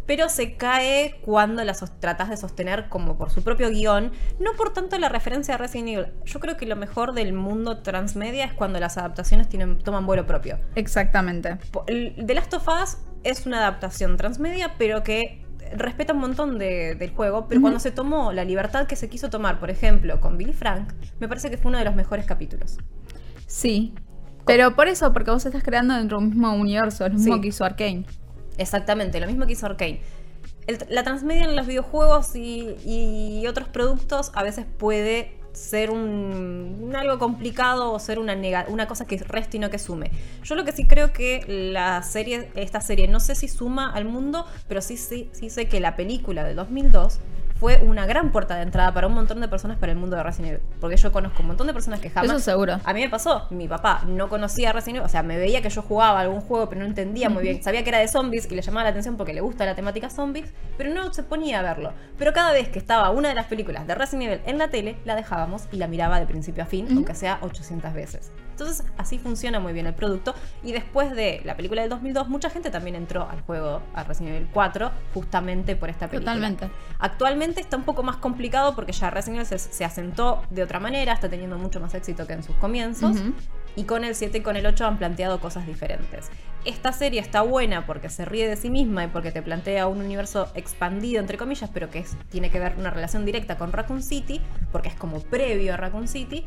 Pero 0.07 0.29
se 0.29 0.57
cae 0.57 1.21
cuando 1.23 1.63
la 1.63 1.73
sos- 1.75 2.01
tratas 2.01 2.31
de 2.31 2.37
sostener 2.37 2.89
como 2.89 3.17
por 3.17 3.31
su 3.31 3.45
propio 3.45 3.71
guion, 3.71 4.11
no 4.41 4.55
por 4.55 4.73
tanto 4.73 4.99
la 4.99 5.09
referencia 5.09 5.55
a 5.55 5.59
Resident 5.59 5.89
Evil. 5.89 6.07
Yo 6.25 6.41
creo 6.41 6.57
que 6.57 6.67
lo 6.67 6.75
mejor 6.75 7.13
del 7.13 7.33
mundo 7.33 7.79
transmedia 7.79 8.45
es 8.47 8.53
cuando 8.53 8.81
las 8.81 8.99
adaptaciones 8.99 9.49
tienen, 9.49 9.79
toman 9.79 10.07
vuelo 10.07 10.27
propio. 10.27 10.59
Exactamente. 10.75 11.59
The 11.87 12.35
Last 12.35 12.53
of 12.55 12.67
Us 12.67 12.97
es 13.23 13.47
una 13.47 13.59
adaptación 13.59 14.17
transmedia, 14.17 14.75
pero 14.79 15.03
que 15.05 15.40
respeta 15.77 16.13
un 16.13 16.21
montón 16.21 16.59
de- 16.59 16.95
del 16.95 17.11
juego. 17.11 17.47
Pero 17.49 17.61
cuando 17.61 17.79
se 17.81 17.91
tomó 17.91 18.33
la 18.33 18.45
libertad 18.45 18.87
que 18.87 18.97
se 18.97 19.09
quiso 19.09 19.31
tomar, 19.31 19.59
por 19.61 19.71
ejemplo, 19.71 20.21
con 20.21 20.37
Billy 20.37 20.53
Frank, 20.53 20.93
me 21.21 21.29
parece 21.29 21.51
que 21.51 21.57
fue 21.57 21.69
uno 21.71 21.79
de 21.79 21.85
los 21.85 21.95
mejores 21.95 22.27
capítulos. 22.27 22.79
Sí. 23.47 23.95
Pero 24.47 24.75
por 24.75 24.89
eso, 24.89 25.13
porque 25.13 25.31
vos 25.31 25.45
estás 25.45 25.63
creando 25.63 25.95
dentro 25.95 26.19
de 26.19 26.25
un 26.25 26.31
mismo 26.31 26.53
universo, 26.55 27.05
es 27.07 27.13
lo 27.13 27.19
mismo 27.19 27.35
Sí. 27.37 27.41
que 27.43 27.49
hizo 27.49 27.65
Arkane. 27.65 28.05
Exactamente, 28.59 29.21
lo 29.21 29.27
mismo 29.27 29.47
que 29.47 29.53
hizo 29.53 29.67
Arkane. 29.67 30.01
El- 30.67 30.79
la 30.89 31.03
transmedia 31.05 31.45
en 31.45 31.57
los 31.57 31.67
videojuegos 31.67 32.35
y, 32.37 32.77
y 32.85 33.47
otros 33.47 33.69
productos 33.69 34.31
a 34.35 34.43
veces 34.43 34.67
puede 34.79 35.40
ser 35.53 35.91
un, 35.91 36.93
algo 36.97 37.19
complicado 37.19 37.93
o 37.93 37.99
ser 37.99 38.19
una, 38.19 38.35
nega- 38.35 38.67
una 38.69 38.87
cosa 38.87 39.07
que 39.07 39.19
reste 39.19 39.57
y 39.57 39.61
no 39.61 39.71
que 39.71 39.79
sume. 39.79 40.11
Yo 40.45 40.55
lo 40.55 40.65
que 40.65 40.73
sí 40.73 40.87
creo 40.87 41.13
que 41.13 41.45
la 41.47 42.03
serie, 42.03 42.51
esta 42.55 42.81
serie, 42.81 43.09
no 43.09 43.21
sé 43.21 43.35
si 43.35 43.49
suma 43.49 43.91
al 43.93 44.05
mundo, 44.05 44.47
pero 44.69 44.81
sí, 44.81 44.97
sí, 44.97 45.29
sí 45.33 45.51
sé 45.51 45.69
que 45.69 45.81
la 45.81 45.97
película 45.97 46.45
de 46.45 46.55
2002 46.55 47.21
fue 47.61 47.77
una 47.77 48.07
gran 48.07 48.33
puerta 48.33 48.57
de 48.57 48.63
entrada 48.63 48.95
para 48.95 49.07
un 49.07 49.13
montón 49.13 49.39
de 49.43 49.47
personas 49.47 49.77
para 49.77 49.93
el 49.93 49.99
mundo 49.99 50.17
de 50.17 50.23
Resident 50.23 50.55
Evil. 50.55 50.63
Porque 50.81 50.97
yo 50.97 51.13
conozco 51.13 51.43
un 51.43 51.49
montón 51.49 51.67
de 51.67 51.75
personas 51.75 52.01
que 52.01 52.09
jamás... 52.09 52.31
Eso 52.31 52.41
seguro. 52.41 52.81
A 52.83 52.95
mí 52.95 53.03
me 53.03 53.11
pasó, 53.11 53.47
mi 53.51 53.69
papá 53.69 54.03
no 54.07 54.31
conocía 54.31 54.73
Resident 54.73 54.97
Evil, 54.97 55.07
o 55.07 55.09
sea, 55.11 55.23
me 55.23 55.37
veía 55.37 55.61
que 55.61 55.69
yo 55.69 55.83
jugaba 55.83 56.21
algún 56.21 56.41
juego, 56.41 56.71
pero 56.71 56.81
no 56.81 56.87
entendía 56.87 57.29
muy 57.29 57.43
bien. 57.43 57.63
Sabía 57.63 57.83
que 57.83 57.91
era 57.91 57.99
de 57.99 58.09
zombies 58.09 58.51
y 58.51 58.55
le 58.55 58.63
llamaba 58.63 58.85
la 58.85 58.91
atención 58.91 59.19
porque 59.19 59.35
le 59.35 59.43
gusta 59.43 59.67
la 59.67 59.75
temática 59.75 60.09
zombies, 60.09 60.55
pero 60.79 60.95
no 60.95 61.13
se 61.13 61.23
ponía 61.23 61.59
a 61.59 61.63
verlo. 61.63 61.93
Pero 62.19 62.33
cada 62.33 62.53
vez 62.53 62.71
que 62.71 62.79
estaba 62.79 63.11
una 63.11 63.29
de 63.29 63.35
las 63.35 63.45
películas 63.47 63.87
de 63.87 63.95
Resident 63.95 64.31
Evil 64.31 64.41
en 64.47 64.57
la 64.57 64.69
tele, 64.69 64.97
la 65.05 65.15
dejábamos 65.15 65.65
y 65.71 65.77
la 65.77 65.87
miraba 65.87 66.19
de 66.19 66.25
principio 66.25 66.63
a 66.63 66.67
fin, 66.67 66.87
aunque 66.91 67.15
sea 67.15 67.41
800 67.43 67.93
veces. 67.93 68.33
Entonces, 68.53 68.87
así 68.99 69.19
funciona 69.19 69.59
muy 69.59 69.73
bien 69.73 69.87
el 69.87 69.95
producto. 69.95 70.35
Y 70.63 70.73
después 70.73 71.13
de 71.13 71.41
la 71.45 71.57
película 71.57 71.81
del 71.81 71.89
2002, 71.91 72.29
mucha 72.29 72.51
gente 72.51 72.71
también 72.71 72.95
entró 72.95 73.27
al 73.29 73.41
juego, 73.41 73.81
a 73.95 74.05
Resident 74.05 74.37
Evil 74.37 74.49
4, 74.53 74.91
justamente 75.15 75.77
por 75.77 75.89
esta 75.89 76.09
película. 76.09 76.35
Totalmente. 76.35 76.71
Actualmente 76.99 77.50
está 77.59 77.77
un 77.77 77.83
poco 77.85 78.03
más 78.03 78.17
complicado 78.17 78.75
porque 78.77 78.93
ya 78.93 79.11
Resident 79.11 79.37
Evil 79.47 79.47
se, 79.47 79.59
se 79.59 79.85
asentó 79.85 80.43
de 80.51 80.63
otra 80.63 80.79
manera, 80.79 81.13
está 81.13 81.29
teniendo 81.29 81.59
mucho 81.59 81.81
más 81.81 81.93
éxito 81.95 82.27
que 82.27 82.35
en 82.35 82.43
sus 82.43 82.55
comienzos. 82.57 83.17
Y 83.77 83.85
con 83.85 84.05
el 84.05 84.15
7 84.15 84.39
y 84.39 84.41
con 84.43 84.57
el 84.57 84.67
8 84.67 84.85
han 84.87 84.99
planteado 84.99 85.41
cosas 85.41 85.67
diferentes. 85.67 86.29
Esta 86.65 86.93
serie 86.93 87.21
está 87.21 87.43
buena 87.43 87.87
porque 87.87 88.09
se 88.11 88.25
ríe 88.25 88.47
de 88.49 88.57
sí 88.57 88.69
misma 88.69 89.05
y 89.05 89.07
porque 89.09 89.31
te 89.33 89.43
plantea 89.43 89.87
un 89.87 89.99
universo 90.01 90.49
expandido, 90.55 91.21
entre 91.21 91.39
comillas, 91.39 91.71
pero 91.73 91.89
que 91.89 92.01
es- 92.01 92.17
tiene 92.31 92.51
que 92.51 92.59
ver 92.61 92.75
una 92.79 92.91
relación 92.91 93.25
directa 93.25 93.57
con 93.57 93.73
Raccoon 93.73 94.03
City, 94.03 94.41
porque 94.73 94.89
es 94.89 94.95
como 94.95 95.21
previo 95.21 95.75
a 95.75 95.77
Raccoon 95.77 96.09
City. 96.09 96.45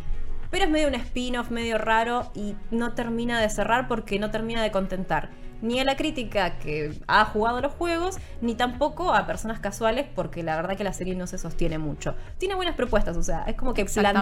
Pero 0.51 0.65
es 0.65 0.69
medio 0.69 0.87
un 0.87 0.93
spin-off 0.95 1.49
medio 1.49 1.79
raro 1.79 2.29
y 2.35 2.55
no 2.69 2.93
termina 2.93 3.39
de 3.41 3.49
cerrar 3.49 3.87
porque 3.87 4.19
no 4.19 4.29
termina 4.29 4.61
de 4.61 4.69
contentar 4.71 5.29
ni 5.63 5.79
a 5.79 5.83
la 5.83 5.95
crítica 5.95 6.59
que 6.59 6.93
ha 7.07 7.25
jugado 7.25 7.59
los 7.61 7.73
juegos, 7.73 8.17
ni 8.41 8.53
tampoco 8.53 9.13
a 9.13 9.25
personas 9.25 9.59
casuales 9.59 10.05
porque 10.13 10.43
la 10.43 10.55
verdad 10.55 10.77
que 10.77 10.83
la 10.83 10.93
serie 10.93 11.15
no 11.15 11.25
se 11.25 11.39
sostiene 11.39 11.79
mucho. 11.79 12.13
Tiene 12.37 12.53
buenas 12.53 12.75
propuestas, 12.75 13.17
o 13.17 13.23
sea, 13.23 13.43
es 13.47 13.55
como 13.55 13.73
que 13.73 13.81
plan- 14.01 14.13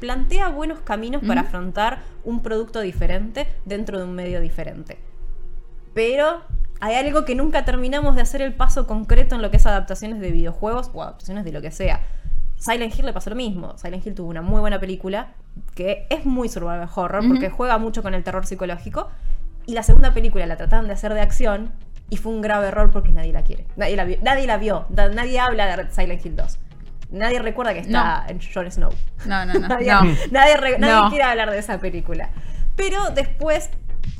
plantea 0.00 0.48
buenos 0.48 0.80
caminos 0.80 1.22
para 1.26 1.40
afrontar 1.42 2.00
un 2.24 2.42
producto 2.42 2.80
diferente 2.80 3.46
dentro 3.64 3.96
de 3.98 4.04
un 4.04 4.14
medio 4.14 4.40
diferente. 4.42 4.98
Pero 5.94 6.42
hay 6.80 6.94
algo 6.96 7.24
que 7.24 7.34
nunca 7.34 7.64
terminamos 7.64 8.14
de 8.14 8.22
hacer 8.22 8.42
el 8.42 8.52
paso 8.54 8.86
concreto 8.86 9.34
en 9.34 9.42
lo 9.42 9.50
que 9.50 9.56
es 9.56 9.66
adaptaciones 9.66 10.20
de 10.20 10.30
videojuegos 10.30 10.90
o 10.94 11.02
adaptaciones 11.02 11.44
de 11.44 11.52
lo 11.52 11.60
que 11.62 11.70
sea. 11.70 12.00
Silent 12.56 12.96
Hill 12.98 13.06
le 13.06 13.12
pasó 13.12 13.30
lo 13.30 13.36
mismo. 13.36 13.76
Silent 13.78 14.04
Hill 14.06 14.14
tuvo 14.14 14.28
una 14.30 14.42
muy 14.42 14.60
buena 14.60 14.80
película 14.80 15.28
que 15.74 16.06
es 16.10 16.24
muy 16.24 16.48
survival 16.48 16.88
horror 16.94 17.22
porque 17.28 17.50
juega 17.50 17.78
mucho 17.78 18.02
con 18.02 18.14
el 18.14 18.22
terror 18.24 18.46
psicológico. 18.46 19.08
Y 19.68 19.74
la 19.74 19.82
segunda 19.82 20.14
película 20.14 20.46
la 20.46 20.56
trataban 20.56 20.86
de 20.86 20.94
hacer 20.94 21.12
de 21.12 21.20
acción 21.20 21.74
y 22.08 22.16
fue 22.16 22.32
un 22.32 22.40
grave 22.40 22.68
error 22.68 22.90
porque 22.90 23.10
nadie 23.10 23.34
la 23.34 23.42
quiere. 23.42 23.66
Nadie 23.76 23.96
la 23.96 24.04
vio. 24.04 24.16
Nadie, 24.22 24.46
la 24.46 24.56
vio. 24.56 24.86
Nadie 24.88 25.38
habla 25.38 25.76
de 25.76 25.90
Silent 25.90 26.24
Hill 26.24 26.36
2. 26.36 26.58
Nadie 27.10 27.38
recuerda 27.38 27.74
que 27.74 27.80
está 27.80 28.24
en 28.28 28.40
Jon 28.40 28.72
Snow. 28.72 28.90
No, 29.26 29.44
no, 29.44 29.52
no. 29.52 29.68
Nadie, 29.68 29.92
no. 29.92 30.02
nadie 30.30 30.78
nadie 30.78 31.10
quiere 31.10 31.24
hablar 31.24 31.50
de 31.50 31.58
esa 31.58 31.78
película. 31.78 32.30
Pero 32.76 33.10
después 33.10 33.68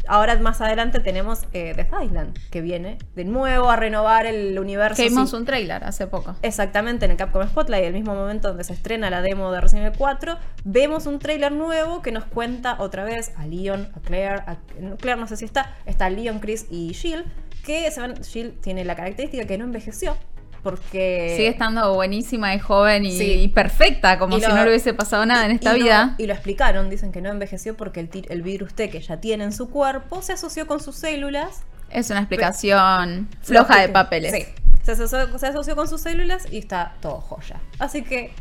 ahora 0.09 0.37
más 0.39 0.61
adelante 0.61 1.01
tenemos 1.01 1.47
eh, 1.53 1.75
Death 1.75 2.03
Island, 2.03 2.39
que 2.51 2.61
viene 2.61 2.99
de 3.15 3.25
nuevo 3.25 3.71
a 3.71 3.77
renovar 3.77 4.27
el 4.27 4.59
universo. 4.59 5.03
Que 5.03 5.09
vimos 5.09 5.31
sí. 5.31 5.37
un 5.37 5.45
tráiler 5.45 5.85
hace 5.85 6.07
poco. 6.07 6.35
Exactamente, 6.43 7.05
en 7.05 7.13
el 7.13 7.17
Capcom 7.17 7.47
Spotlight, 7.47 7.85
el 7.85 7.95
mismo 7.95 8.15
momento 8.15 8.49
donde 8.49 8.65
se 8.65 8.73
estrena 8.73 9.11
la 9.11 9.23
demo 9.23 9.53
de 9.53 9.61
Resident 9.61 9.87
Evil 9.87 9.99
4, 9.99 10.39
vemos 10.65 11.07
un 11.07 11.19
tráiler 11.19 11.53
nuevo 11.53 12.03
que 12.03 12.13
nos 12.13 12.25
cuenta 12.25 12.77
otra 12.79 13.05
vez 13.05 13.33
a 13.37 13.47
Leon, 13.47 13.89
a 13.95 14.01
Claire, 14.01 14.43
a 14.47 14.57
Claire 14.99 15.21
no 15.21 15.27
sé 15.27 15.37
si 15.37 15.45
está, 15.45 15.77
está 15.87 16.11
Leon, 16.11 16.41
Chris 16.41 16.67
y 16.71 16.95
Jill, 16.95 17.25
que 17.65 17.91
se 17.91 18.01
van, 18.01 18.23
Jill 18.25 18.53
tiene 18.61 18.85
la 18.85 18.97
característica 18.97 19.47
que 19.47 19.59
no 19.59 19.65
envejeció, 19.65 20.17
porque... 20.63 21.35
Sigue 21.37 21.49
estando 21.49 21.95
buenísima 21.95 22.55
y 22.55 22.59
joven 22.59 23.05
y, 23.05 23.13
Sí. 23.17 23.33
y 23.43 23.49
perfecta, 23.49 24.19
como 24.19 24.37
Y 24.37 24.41
si 24.41 24.47
lo- 24.49 24.55
no 24.57 24.63
le 24.65 24.71
hubiese 24.71 24.95
pasado 24.95 25.25
nada 25.27 25.45
en 25.47 25.53
esta 25.53 25.75
y 25.77 25.79
no- 25.79 25.85
vida. 25.85 26.15
y 26.19 26.27
lo 26.27 26.33
explicaron, 26.35 26.91
dicen 26.91 27.13
que 27.13 27.21
no 27.21 27.31
envejeció 27.31 27.77
porque 27.77 28.01
el, 28.01 28.11
el 28.29 28.43
virus 28.43 28.75
T 28.75 28.91
que 28.91 29.01
ya 29.01 29.19
tiene 29.19 29.45
en 29.45 29.53
su 29.53 29.71
cuerpo 29.71 30.23
se 30.23 30.33
asoció 30.33 30.67
con 30.67 30.81
sus 30.81 30.97
células. 30.97 31.63
Es 31.91 32.11
una 32.11 32.21
explicación 32.21 33.29
floja 33.43 33.81
de 33.81 33.89
papeles. 33.89 34.33
Sí, 34.35 34.45
se 34.83 34.93
asoció, 34.93 35.39
se 35.39 35.47
asoció 35.47 35.75
con 35.77 35.89
sus 35.89 36.01
células 36.01 36.47
y 36.51 36.59
está 36.59 36.95
todo 37.01 37.21
joya. 37.21 37.61
Así 37.79 38.03
que 38.03 38.33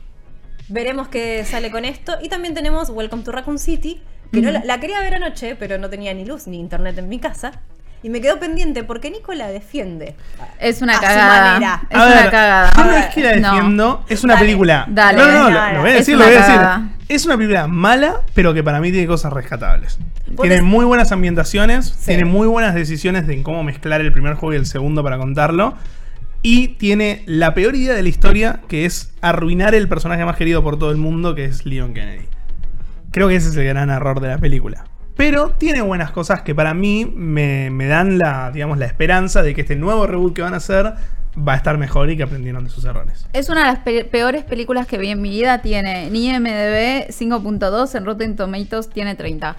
veremos 0.69 1.07
qué 1.07 1.45
sale 1.45 1.71
con 1.71 1.85
esto. 1.85 2.17
Y 2.21 2.29
también 2.29 2.53
tenemos 2.53 2.89
Welcome 2.89 3.23
to 3.23 3.31
Raccoon 3.31 3.57
City, 3.59 4.01
que 4.33 4.41
no 4.41 4.51
la, 4.51 4.63
la 4.65 4.79
quería 4.79 4.99
ver 4.99 5.15
anoche, 5.15 5.55
pero 5.55 5.77
no 5.77 5.89
tenía 5.89 6.13
ni 6.13 6.25
luz 6.25 6.47
ni 6.47 6.59
internet 6.59 6.97
en 6.97 7.07
mi 7.07 7.19
casa. 7.19 7.61
Y 8.03 8.09
me 8.09 8.21
quedó 8.21 8.39
pendiente 8.39 8.83
porque 8.83 9.09
Nico 9.09 9.33
la 9.33 9.47
defiende. 9.47 10.15
Es 10.59 10.81
una 10.81 10.93
A 10.93 10.95
su 10.97 11.01
cagada. 11.01 11.51
manera. 11.53 11.81
Es 11.89 11.97
A 11.97 12.05
una 12.05 12.15
ver, 12.15 12.29
cagada. 12.31 12.71
Yo 12.77 12.83
no 12.85 12.91
es 12.93 13.05
que 13.07 13.21
la 13.23 13.35
No. 13.37 13.53
defiendo, 13.53 14.05
es 14.07 14.23
una 14.23 14.33
Dale, 14.35 14.45
película. 14.45 14.85
dale. 14.87 15.17
no, 15.17 15.25
no, 15.31 15.49
no, 15.49 15.55
Dale. 15.55 15.73
lo, 15.75 15.81
voy 15.81 15.89
a 15.89 15.93
Es 15.93 15.99
decir, 15.99 16.15
una 16.15 16.25
lo 16.25 16.29
voy 16.31 16.37
a 16.37 16.41
decir. 16.41 16.55
cagada. 16.55 16.89
Es 17.09 17.25
una 17.25 17.37
película 17.37 17.67
mala, 17.67 18.21
pero 18.33 18.53
que 18.53 18.63
para 18.63 18.79
mí 18.81 18.91
tiene 18.91 19.07
cosas 19.07 19.33
rescatables. 19.33 19.97
Tiene 20.41 20.61
muy 20.61 20.85
buenas 20.85 21.11
ambientaciones, 21.11 21.87
Sí. 21.87 22.05
tiene 22.07 22.25
muy 22.25 22.47
buenas 22.47 22.75
decisiones 22.75 23.25
de 23.27 23.33
en 23.33 23.43
cómo 23.43 23.63
mezclar 23.63 24.01
el 24.01 24.11
primer 24.11 24.35
juego 24.35 24.53
y 24.53 24.57
el 24.57 24.65
segundo 24.65 25.03
para 25.03 25.17
contarlo. 25.17 25.75
Y 26.43 26.69
tiene 26.69 27.23
la 27.25 27.53
peor 27.55 27.75
idea 27.75 27.93
de 27.95 28.03
la 28.03 28.09
historia, 28.09 28.59
que 28.69 28.85
es 28.85 29.11
arruinar 29.21 29.73
el 29.73 29.87
personaje 29.89 30.23
más 30.23 30.35
querido 30.37 30.63
por 30.63 30.77
todo 30.77 30.91
el 30.91 30.97
mundo, 30.97 31.33
que 31.33 31.45
es 31.45 31.65
Leon 31.65 31.93
Kennedy. 31.93 32.25
Creo 33.11 33.27
que 33.27 33.35
ese 33.37 33.49
es 33.49 33.55
el 33.55 33.65
gran 33.65 33.89
error 33.89 34.19
de 34.19 34.27
la 34.27 34.37
película. 34.37 34.85
Pero 35.17 35.49
tiene 35.57 35.81
buenas 35.81 36.11
cosas 36.11 36.41
que 36.43 36.53
para 36.55 36.73
mí 36.73 37.11
me, 37.15 37.69
me 37.71 37.87
dan 37.87 38.17
la, 38.19 38.51
digamos, 38.51 38.77
la 38.77 38.85
esperanza 38.85 39.41
de 39.41 39.53
que 39.55 39.61
este 39.61 39.75
nuevo 39.75 40.05
reboot 40.07 40.35
que 40.35 40.41
van 40.43 40.53
a 40.53 40.57
hacer 40.57 40.93
va 41.37 41.53
a 41.53 41.55
estar 41.55 41.77
mejor 41.77 42.09
y 42.09 42.17
que 42.17 42.23
aprendieron 42.23 42.63
de 42.63 42.69
sus 42.69 42.85
errores. 42.85 43.27
Es 43.33 43.49
una 43.49 43.61
de 43.61 43.67
las 43.67 43.79
pe- 43.79 44.05
peores 44.05 44.43
películas 44.43 44.87
que 44.87 44.97
vi 44.97 45.09
en 45.09 45.21
mi 45.21 45.29
vida. 45.29 45.61
Tiene 45.61 46.07
en 46.07 46.15
IMDB 46.15 47.09
5.2, 47.09 47.95
en 47.95 48.05
Rotten 48.05 48.35
Tomatoes 48.35 48.89
tiene 48.89 49.15
30. 49.15 49.55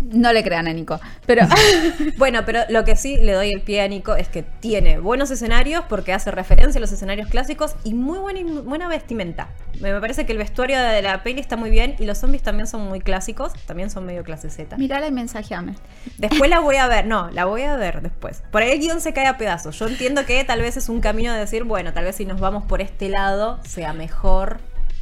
No 0.00 0.32
le 0.32 0.44
crean 0.44 0.68
a 0.68 0.72
Nico. 0.72 1.00
Pero 1.26 1.46
Bueno, 2.16 2.44
pero 2.44 2.60
lo 2.68 2.84
que 2.84 2.96
sí 2.96 3.16
le 3.16 3.32
doy 3.32 3.50
el 3.50 3.62
pie 3.62 3.82
a 3.82 3.88
Nico 3.88 4.14
es 4.14 4.28
que 4.28 4.42
tiene 4.42 4.98
buenos 4.98 5.30
escenarios 5.30 5.84
porque 5.88 6.12
hace 6.12 6.30
referencia 6.30 6.78
a 6.78 6.80
los 6.80 6.92
escenarios 6.92 7.28
clásicos 7.28 7.76
y 7.84 7.94
muy 7.94 8.18
buena, 8.18 8.40
buena 8.62 8.88
vestimenta. 8.88 9.48
Me 9.80 9.98
parece 10.00 10.24
que 10.26 10.32
el 10.32 10.38
vestuario 10.38 10.78
de 10.80 11.02
la 11.02 11.22
peli 11.22 11.40
está 11.40 11.56
muy 11.56 11.70
bien 11.70 11.96
y 11.98 12.06
los 12.06 12.18
zombies 12.18 12.42
también 12.42 12.66
son 12.66 12.88
muy 12.88 13.00
clásicos, 13.00 13.52
también 13.66 13.90
son 13.90 14.06
medio 14.06 14.24
clase 14.24 14.50
Z. 14.50 14.76
mirala 14.76 15.06
y 15.06 15.12
mensajeame. 15.12 15.74
Después 16.18 16.48
la 16.48 16.60
voy 16.60 16.76
a 16.76 16.86
ver, 16.86 17.06
no, 17.06 17.30
la 17.30 17.44
voy 17.44 17.62
a 17.62 17.76
ver 17.76 18.00
después. 18.00 18.42
Por 18.50 18.62
ahí 18.62 18.72
el 18.72 18.80
guion 18.80 19.00
se 19.00 19.12
cae 19.12 19.26
a 19.26 19.36
pedazos. 19.36 19.78
Yo 19.78 19.86
entiendo 19.86 20.24
que 20.24 20.42
tal 20.44 20.62
vez 20.62 20.76
es 20.76 20.88
un 20.88 21.00
camino 21.00 21.32
de 21.32 21.40
decir, 21.40 21.64
bueno, 21.64 21.92
tal 21.92 22.04
vez 22.04 22.16
si 22.16 22.24
nos 22.24 22.40
vamos 22.40 22.64
por 22.64 22.80
este 22.80 23.08
lado 23.08 23.60
sea 23.64 23.92
mejor 23.92 24.58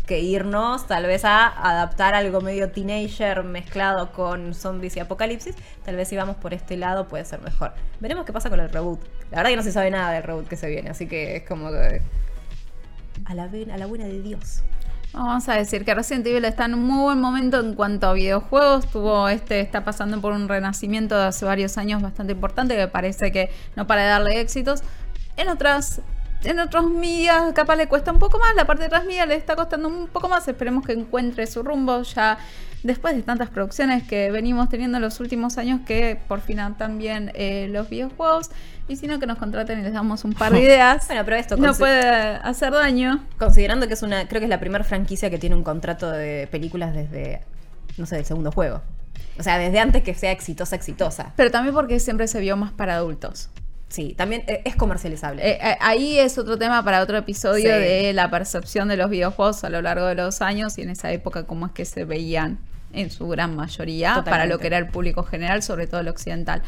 que 0.06 0.20
irnos 0.20 0.86
tal 0.86 1.06
vez 1.06 1.24
a 1.24 1.46
adaptar 1.46 2.14
algo 2.14 2.40
medio 2.40 2.70
teenager 2.70 3.42
mezclado 3.42 4.12
con 4.12 4.54
zombies 4.54 4.96
y 4.96 5.00
apocalipsis. 5.00 5.56
Tal 5.84 5.96
vez 5.96 6.08
si 6.08 6.16
vamos 6.16 6.36
por 6.36 6.54
este 6.54 6.76
lado 6.76 7.08
puede 7.08 7.24
ser 7.24 7.40
mejor. 7.40 7.72
Veremos 8.00 8.24
qué 8.24 8.32
pasa 8.32 8.50
con 8.50 8.60
el 8.60 8.70
reboot. 8.70 9.00
La 9.30 9.38
verdad 9.38 9.50
que 9.50 9.56
no 9.56 9.62
se 9.62 9.72
sabe 9.72 9.90
nada 9.90 10.12
del 10.12 10.22
reboot 10.22 10.46
que 10.46 10.56
se 10.56 10.68
viene, 10.68 10.90
así 10.90 11.06
que 11.06 11.36
es 11.36 11.48
como 11.48 11.70
que... 11.70 12.02
A 13.24 13.34
la, 13.34 13.44
a 13.44 13.78
la 13.78 13.86
buena 13.86 14.04
de 14.04 14.20
Dios. 14.20 14.62
Vamos 15.14 15.48
a 15.48 15.54
decir 15.54 15.84
que 15.84 15.94
Resident 15.94 16.26
Evil 16.26 16.44
está 16.44 16.64
en 16.64 16.74
un 16.74 16.82
muy 16.82 17.00
buen 17.00 17.20
momento 17.20 17.60
en 17.60 17.74
cuanto 17.74 18.08
a 18.08 18.14
videojuegos. 18.14 18.90
Tuvo 18.90 19.28
este, 19.28 19.60
está 19.60 19.84
pasando 19.84 20.20
por 20.20 20.32
un 20.32 20.48
renacimiento 20.48 21.16
de 21.16 21.26
hace 21.26 21.44
varios 21.44 21.78
años 21.78 22.02
bastante 22.02 22.32
importante 22.32 22.76
que 22.76 22.88
parece 22.88 23.30
que 23.30 23.48
no 23.76 23.86
para 23.86 24.02
de 24.02 24.08
darle 24.08 24.40
éxitos. 24.40 24.82
En 25.36 25.48
otras, 25.48 26.00
en 26.44 26.58
otros 26.60 26.90
medias 26.90 27.52
capaz 27.54 27.76
le 27.76 27.86
cuesta 27.86 28.12
un 28.12 28.18
poco 28.18 28.38
más. 28.38 28.54
La 28.54 28.66
parte 28.66 28.84
de 28.84 28.88
transmedia 28.88 29.26
le 29.26 29.34
está 29.34 29.56
costando 29.56 29.88
un 29.88 30.08
poco 30.08 30.28
más. 30.28 30.46
Esperemos 30.48 30.84
que 30.84 30.92
encuentre 30.92 31.46
su 31.46 31.62
rumbo 31.62 32.02
ya 32.02 32.38
después 32.82 33.16
de 33.16 33.22
tantas 33.22 33.48
producciones 33.50 34.02
que 34.02 34.30
venimos 34.30 34.68
teniendo 34.68 34.98
en 34.98 35.02
los 35.02 35.18
últimos 35.18 35.56
años 35.58 35.80
que 35.86 36.20
por 36.28 36.40
fin 36.40 36.60
bien 36.98 37.32
eh, 37.34 37.68
los 37.70 37.88
videojuegos. 37.88 38.50
Y 38.86 38.96
si 38.96 39.06
no, 39.06 39.18
que 39.18 39.26
nos 39.26 39.38
contraten 39.38 39.80
y 39.80 39.82
les 39.82 39.92
damos 39.94 40.24
un 40.24 40.34
par 40.34 40.52
de 40.52 40.60
ideas. 40.62 41.06
Bueno, 41.06 41.24
pero 41.24 41.36
esto 41.36 41.56
no 41.56 41.74
puede 41.74 42.06
hacer 42.06 42.72
daño. 42.72 43.24
Considerando 43.38 43.88
que 43.88 43.94
es 43.94 44.02
una, 44.02 44.28
creo 44.28 44.40
que 44.40 44.44
es 44.44 44.50
la 44.50 44.60
primera 44.60 44.84
franquicia 44.84 45.30
que 45.30 45.38
tiene 45.38 45.56
un 45.56 45.64
contrato 45.64 46.10
de 46.10 46.48
películas 46.50 46.94
desde, 46.94 47.40
no 47.96 48.06
sé, 48.06 48.16
del 48.16 48.24
segundo 48.26 48.52
juego. 48.52 48.82
O 49.38 49.42
sea, 49.42 49.58
desde 49.58 49.80
antes 49.80 50.02
que 50.02 50.14
sea 50.14 50.30
exitosa, 50.30 50.76
exitosa. 50.76 51.32
Pero 51.36 51.50
también 51.50 51.74
porque 51.74 51.98
siempre 51.98 52.28
se 52.28 52.40
vio 52.40 52.56
más 52.56 52.72
para 52.72 52.96
adultos. 52.96 53.50
Sí, 53.94 54.12
también 54.18 54.42
eh, 54.48 54.60
es 54.64 54.74
comercializable. 54.74 55.48
Eh, 55.48 55.58
eh, 55.62 55.76
ahí 55.80 56.18
es 56.18 56.36
otro 56.36 56.58
tema 56.58 56.82
para 56.84 57.00
otro 57.00 57.16
episodio 57.16 57.72
Sí. 57.72 57.78
de 57.80 58.12
la 58.12 58.28
percepción 58.28 58.88
de 58.88 58.96
los 58.96 59.08
videojuegos 59.08 59.62
a 59.62 59.70
lo 59.70 59.80
largo 59.82 60.06
de 60.06 60.16
los 60.16 60.42
años 60.42 60.76
y 60.78 60.82
en 60.82 60.90
esa 60.90 61.12
época 61.12 61.44
cómo 61.44 61.66
es 61.66 61.72
que 61.72 61.84
se 61.84 62.04
veían 62.04 62.58
en 62.92 63.10
su 63.10 63.28
gran 63.28 63.54
mayoría 63.54 64.24
para 64.24 64.46
lo 64.46 64.58
que 64.58 64.66
era 64.66 64.78
el 64.78 64.88
público 64.88 65.22
general, 65.22 65.62
sobre 65.62 65.86
todo 65.86 66.00
el 66.00 66.08
occidental. 66.08 66.62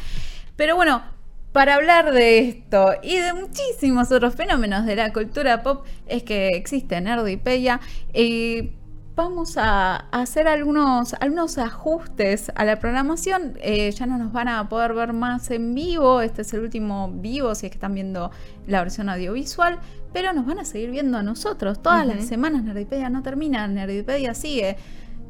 Pero 0.55 0.77
bueno, 0.77 1.03
para 1.51 1.75
hablar 1.75 2.13
de 2.13 2.39
esto 2.39 2.93
y 3.03 3.17
de 3.17 3.33
muchísimos 3.33 4.09
otros 4.09 4.33
fenómenos 4.33 4.85
de 4.85 4.95
la 4.95 5.11
cultura 5.11 5.63
pop 5.63 5.85
es 6.07 6.23
que 6.23 6.49
existe 6.49 7.01
Nerdipedia 7.01 7.81
y 8.13 8.71
vamos 9.17 9.57
a 9.57 9.95
hacer 10.11 10.47
algunos, 10.47 11.15
algunos 11.15 11.57
ajustes 11.57 12.51
a 12.55 12.63
la 12.63 12.77
programación. 12.79 13.57
Eh, 13.61 13.91
ya 13.91 14.05
no 14.05 14.17
nos 14.19 14.31
van 14.31 14.47
a 14.47 14.69
poder 14.69 14.93
ver 14.93 15.11
más 15.11 15.49
en 15.49 15.73
vivo. 15.73 16.21
Este 16.21 16.43
es 16.43 16.53
el 16.53 16.61
último 16.61 17.09
vivo, 17.11 17.55
si 17.55 17.65
es 17.65 17.71
que 17.71 17.77
están 17.77 17.95
viendo 17.95 18.29
la 18.67 18.79
versión 18.81 19.09
audiovisual. 19.09 19.79
Pero 20.13 20.33
nos 20.33 20.45
van 20.45 20.59
a 20.59 20.65
seguir 20.65 20.91
viendo 20.91 21.17
a 21.17 21.23
nosotros. 21.23 21.81
Todas 21.81 22.05
las 22.05 22.25
semanas 22.25 22.63
Nerdipedia 22.63 23.09
no 23.09 23.23
termina, 23.23 23.67
Nerdipedia 23.67 24.35
sigue. 24.35 24.77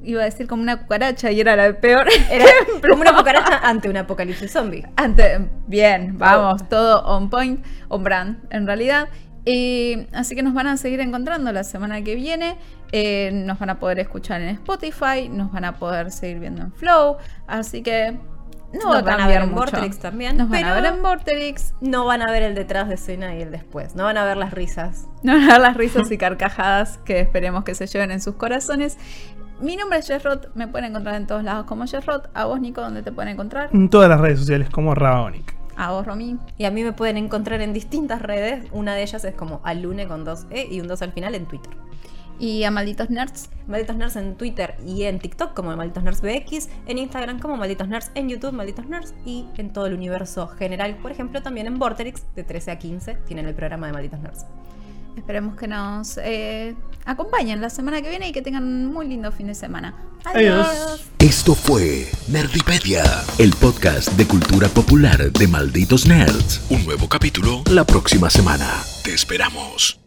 Iba 0.03 0.21
a 0.21 0.25
decir 0.25 0.47
como 0.47 0.61
una 0.61 0.81
cucaracha 0.81 1.31
y 1.31 1.39
era 1.39 1.55
la 1.55 1.73
peor. 1.79 2.07
Era 2.29 2.45
como 2.87 3.01
una 3.01 3.15
cucaracha 3.15 3.59
ante 3.63 3.89
un 3.89 3.97
apocalipsis 3.97 4.51
zombie. 4.51 4.85
Ante- 4.97 5.49
bien, 5.65 6.17
vamos, 6.17 6.67
todo 6.69 7.03
on 7.05 7.29
point, 7.29 7.65
on 7.87 8.03
brand, 8.03 8.37
en 8.51 8.67
realidad. 8.67 9.07
Eh, 9.45 10.07
así 10.11 10.35
que 10.35 10.43
nos 10.43 10.53
van 10.53 10.67
a 10.67 10.75
seguir 10.75 10.99
encontrando 10.99 11.51
la 11.53 11.63
semana 11.63 12.01
que 12.03 12.15
viene. 12.15 12.57
Eh, 12.91 13.31
nos 13.33 13.59
van 13.59 13.69
a 13.69 13.79
poder 13.79 13.99
escuchar 13.99 14.41
en 14.41 14.49
Spotify, 14.49 15.29
nos 15.29 15.51
van 15.51 15.65
a 15.65 15.73
poder 15.77 16.11
seguir 16.11 16.39
viendo 16.39 16.61
en 16.61 16.71
Flow. 16.73 17.17
Así 17.47 17.83
que 17.83 18.17
no 18.73 18.79
Nos 18.83 18.95
va 18.95 18.99
a 18.99 19.01
van 19.01 19.21
a 19.21 19.27
ver 19.27 19.41
en 19.41 19.49
mucho. 19.51 19.59
Vorterix 19.61 19.99
también, 19.99 20.37
Nos 20.37 20.49
van 20.49 20.63
a 20.65 20.73
pero- 20.73 20.81
ver 20.81 20.93
en 20.93 21.01
Vorterix. 21.03 21.73
No 21.81 22.05
van 22.05 22.21
a 22.21 22.31
ver 22.31 22.43
el 22.43 22.55
detrás 22.55 22.87
de 22.89 22.95
escena 22.95 23.35
y 23.35 23.41
el 23.41 23.51
después. 23.51 23.95
No 23.95 24.03
van 24.03 24.17
a 24.17 24.25
ver 24.25 24.37
las 24.37 24.51
risas. 24.53 25.07
No 25.23 25.33
van 25.33 25.43
a 25.43 25.53
ver 25.53 25.61
las 25.61 25.77
risas 25.77 26.09
y 26.11 26.17
carcajadas 26.17 26.99
que 26.99 27.19
esperemos 27.19 27.63
que 27.63 27.75
se 27.75 27.87
lleven 27.87 28.11
en 28.11 28.21
sus 28.21 28.35
corazones. 28.35 28.97
Mi 29.59 29.75
nombre 29.75 29.97
es 29.97 30.07
Jessrot, 30.07 30.53
me 30.55 30.67
pueden 30.67 30.91
encontrar 30.91 31.15
en 31.15 31.25
todos 31.25 31.43
lados 31.43 31.65
como 31.65 31.87
Jessrot. 31.87 32.29
A 32.35 32.45
vos, 32.45 32.59
Nico, 32.61 32.81
¿dónde 32.81 33.01
te 33.01 33.11
pueden 33.11 33.33
encontrar? 33.33 33.69
En 33.73 33.89
todas 33.89 34.07
las 34.07 34.19
redes 34.21 34.39
sociales 34.39 34.69
como 34.69 34.93
Rabonic. 34.93 35.55
A 35.75 35.91
vos, 35.91 36.05
Romy. 36.05 36.37
Y 36.57 36.65
a 36.65 36.71
mí 36.71 36.83
me 36.83 36.91
pueden 36.93 37.17
encontrar 37.17 37.61
en 37.61 37.73
distintas 37.73 38.21
redes. 38.21 38.65
Una 38.71 38.93
de 38.95 39.01
ellas 39.03 39.23
es 39.25 39.33
como 39.35 39.61
Alune 39.63 40.07
con 40.07 40.23
dos 40.25 40.45
E 40.51 40.67
y 40.69 40.79
un 40.79 40.87
2 40.87 41.01
al 41.01 41.11
final 41.11 41.33
en 41.35 41.45
Twitter. 41.47 41.73
Y 42.39 42.63
a 42.63 42.71
Malditos 42.71 43.09
Nerds. 43.09 43.49
Malditos 43.67 43.95
Nerds 43.95 44.15
en 44.15 44.35
Twitter 44.35 44.75
y 44.85 45.03
en 45.03 45.19
TikTok 45.19 45.53
como 45.53 45.75
Malditos 45.75 46.03
Nerds 46.03 46.21
BX, 46.21 46.69
en 46.85 46.97
Instagram 46.97 47.39
como 47.39 47.57
Malditos 47.57 47.87
Nerds, 47.87 48.11
en 48.15 48.29
YouTube 48.29 48.53
Malditos 48.53 48.87
Nerds 48.87 49.13
y 49.25 49.45
en 49.57 49.73
todo 49.73 49.87
el 49.87 49.93
universo 49.93 50.47
general, 50.47 50.97
por 50.97 51.11
ejemplo, 51.11 51.41
también 51.41 51.67
en 51.67 51.77
Vorterix 51.77 52.23
de 52.35 52.43
13 52.43 52.71
a 52.71 52.79
15 52.79 53.15
tienen 53.27 53.47
el 53.47 53.55
programa 53.55 53.87
de 53.87 53.93
Malditos 53.93 54.19
Nerds. 54.19 54.45
Esperemos 55.17 55.55
que 55.55 55.67
nos 55.67 56.19
eh, 56.19 56.75
acompañen 57.05 57.59
la 57.59 57.71
semana 57.71 58.01
que 58.01 58.09
viene 58.09 58.29
y 58.29 58.31
que 58.31 58.43
tengan 58.43 58.63
un 58.63 58.85
muy 58.85 59.07
lindo 59.07 59.31
fin 59.31 59.47
de 59.47 59.55
semana. 59.55 59.95
Adiós. 60.23 61.09
Esto 61.19 61.55
fue 61.55 62.07
Nerdipedia, 62.27 63.03
el 63.39 63.51
podcast 63.55 64.11
de 64.13 64.27
cultura 64.27 64.67
popular 64.67 65.31
de 65.31 65.47
Malditos 65.47 66.05
Nerds. 66.05 66.61
Un 66.69 66.85
nuevo 66.85 67.09
capítulo 67.09 67.63
la 67.71 67.83
próxima 67.83 68.29
semana. 68.29 68.83
Te 69.03 69.13
esperamos. 69.13 70.06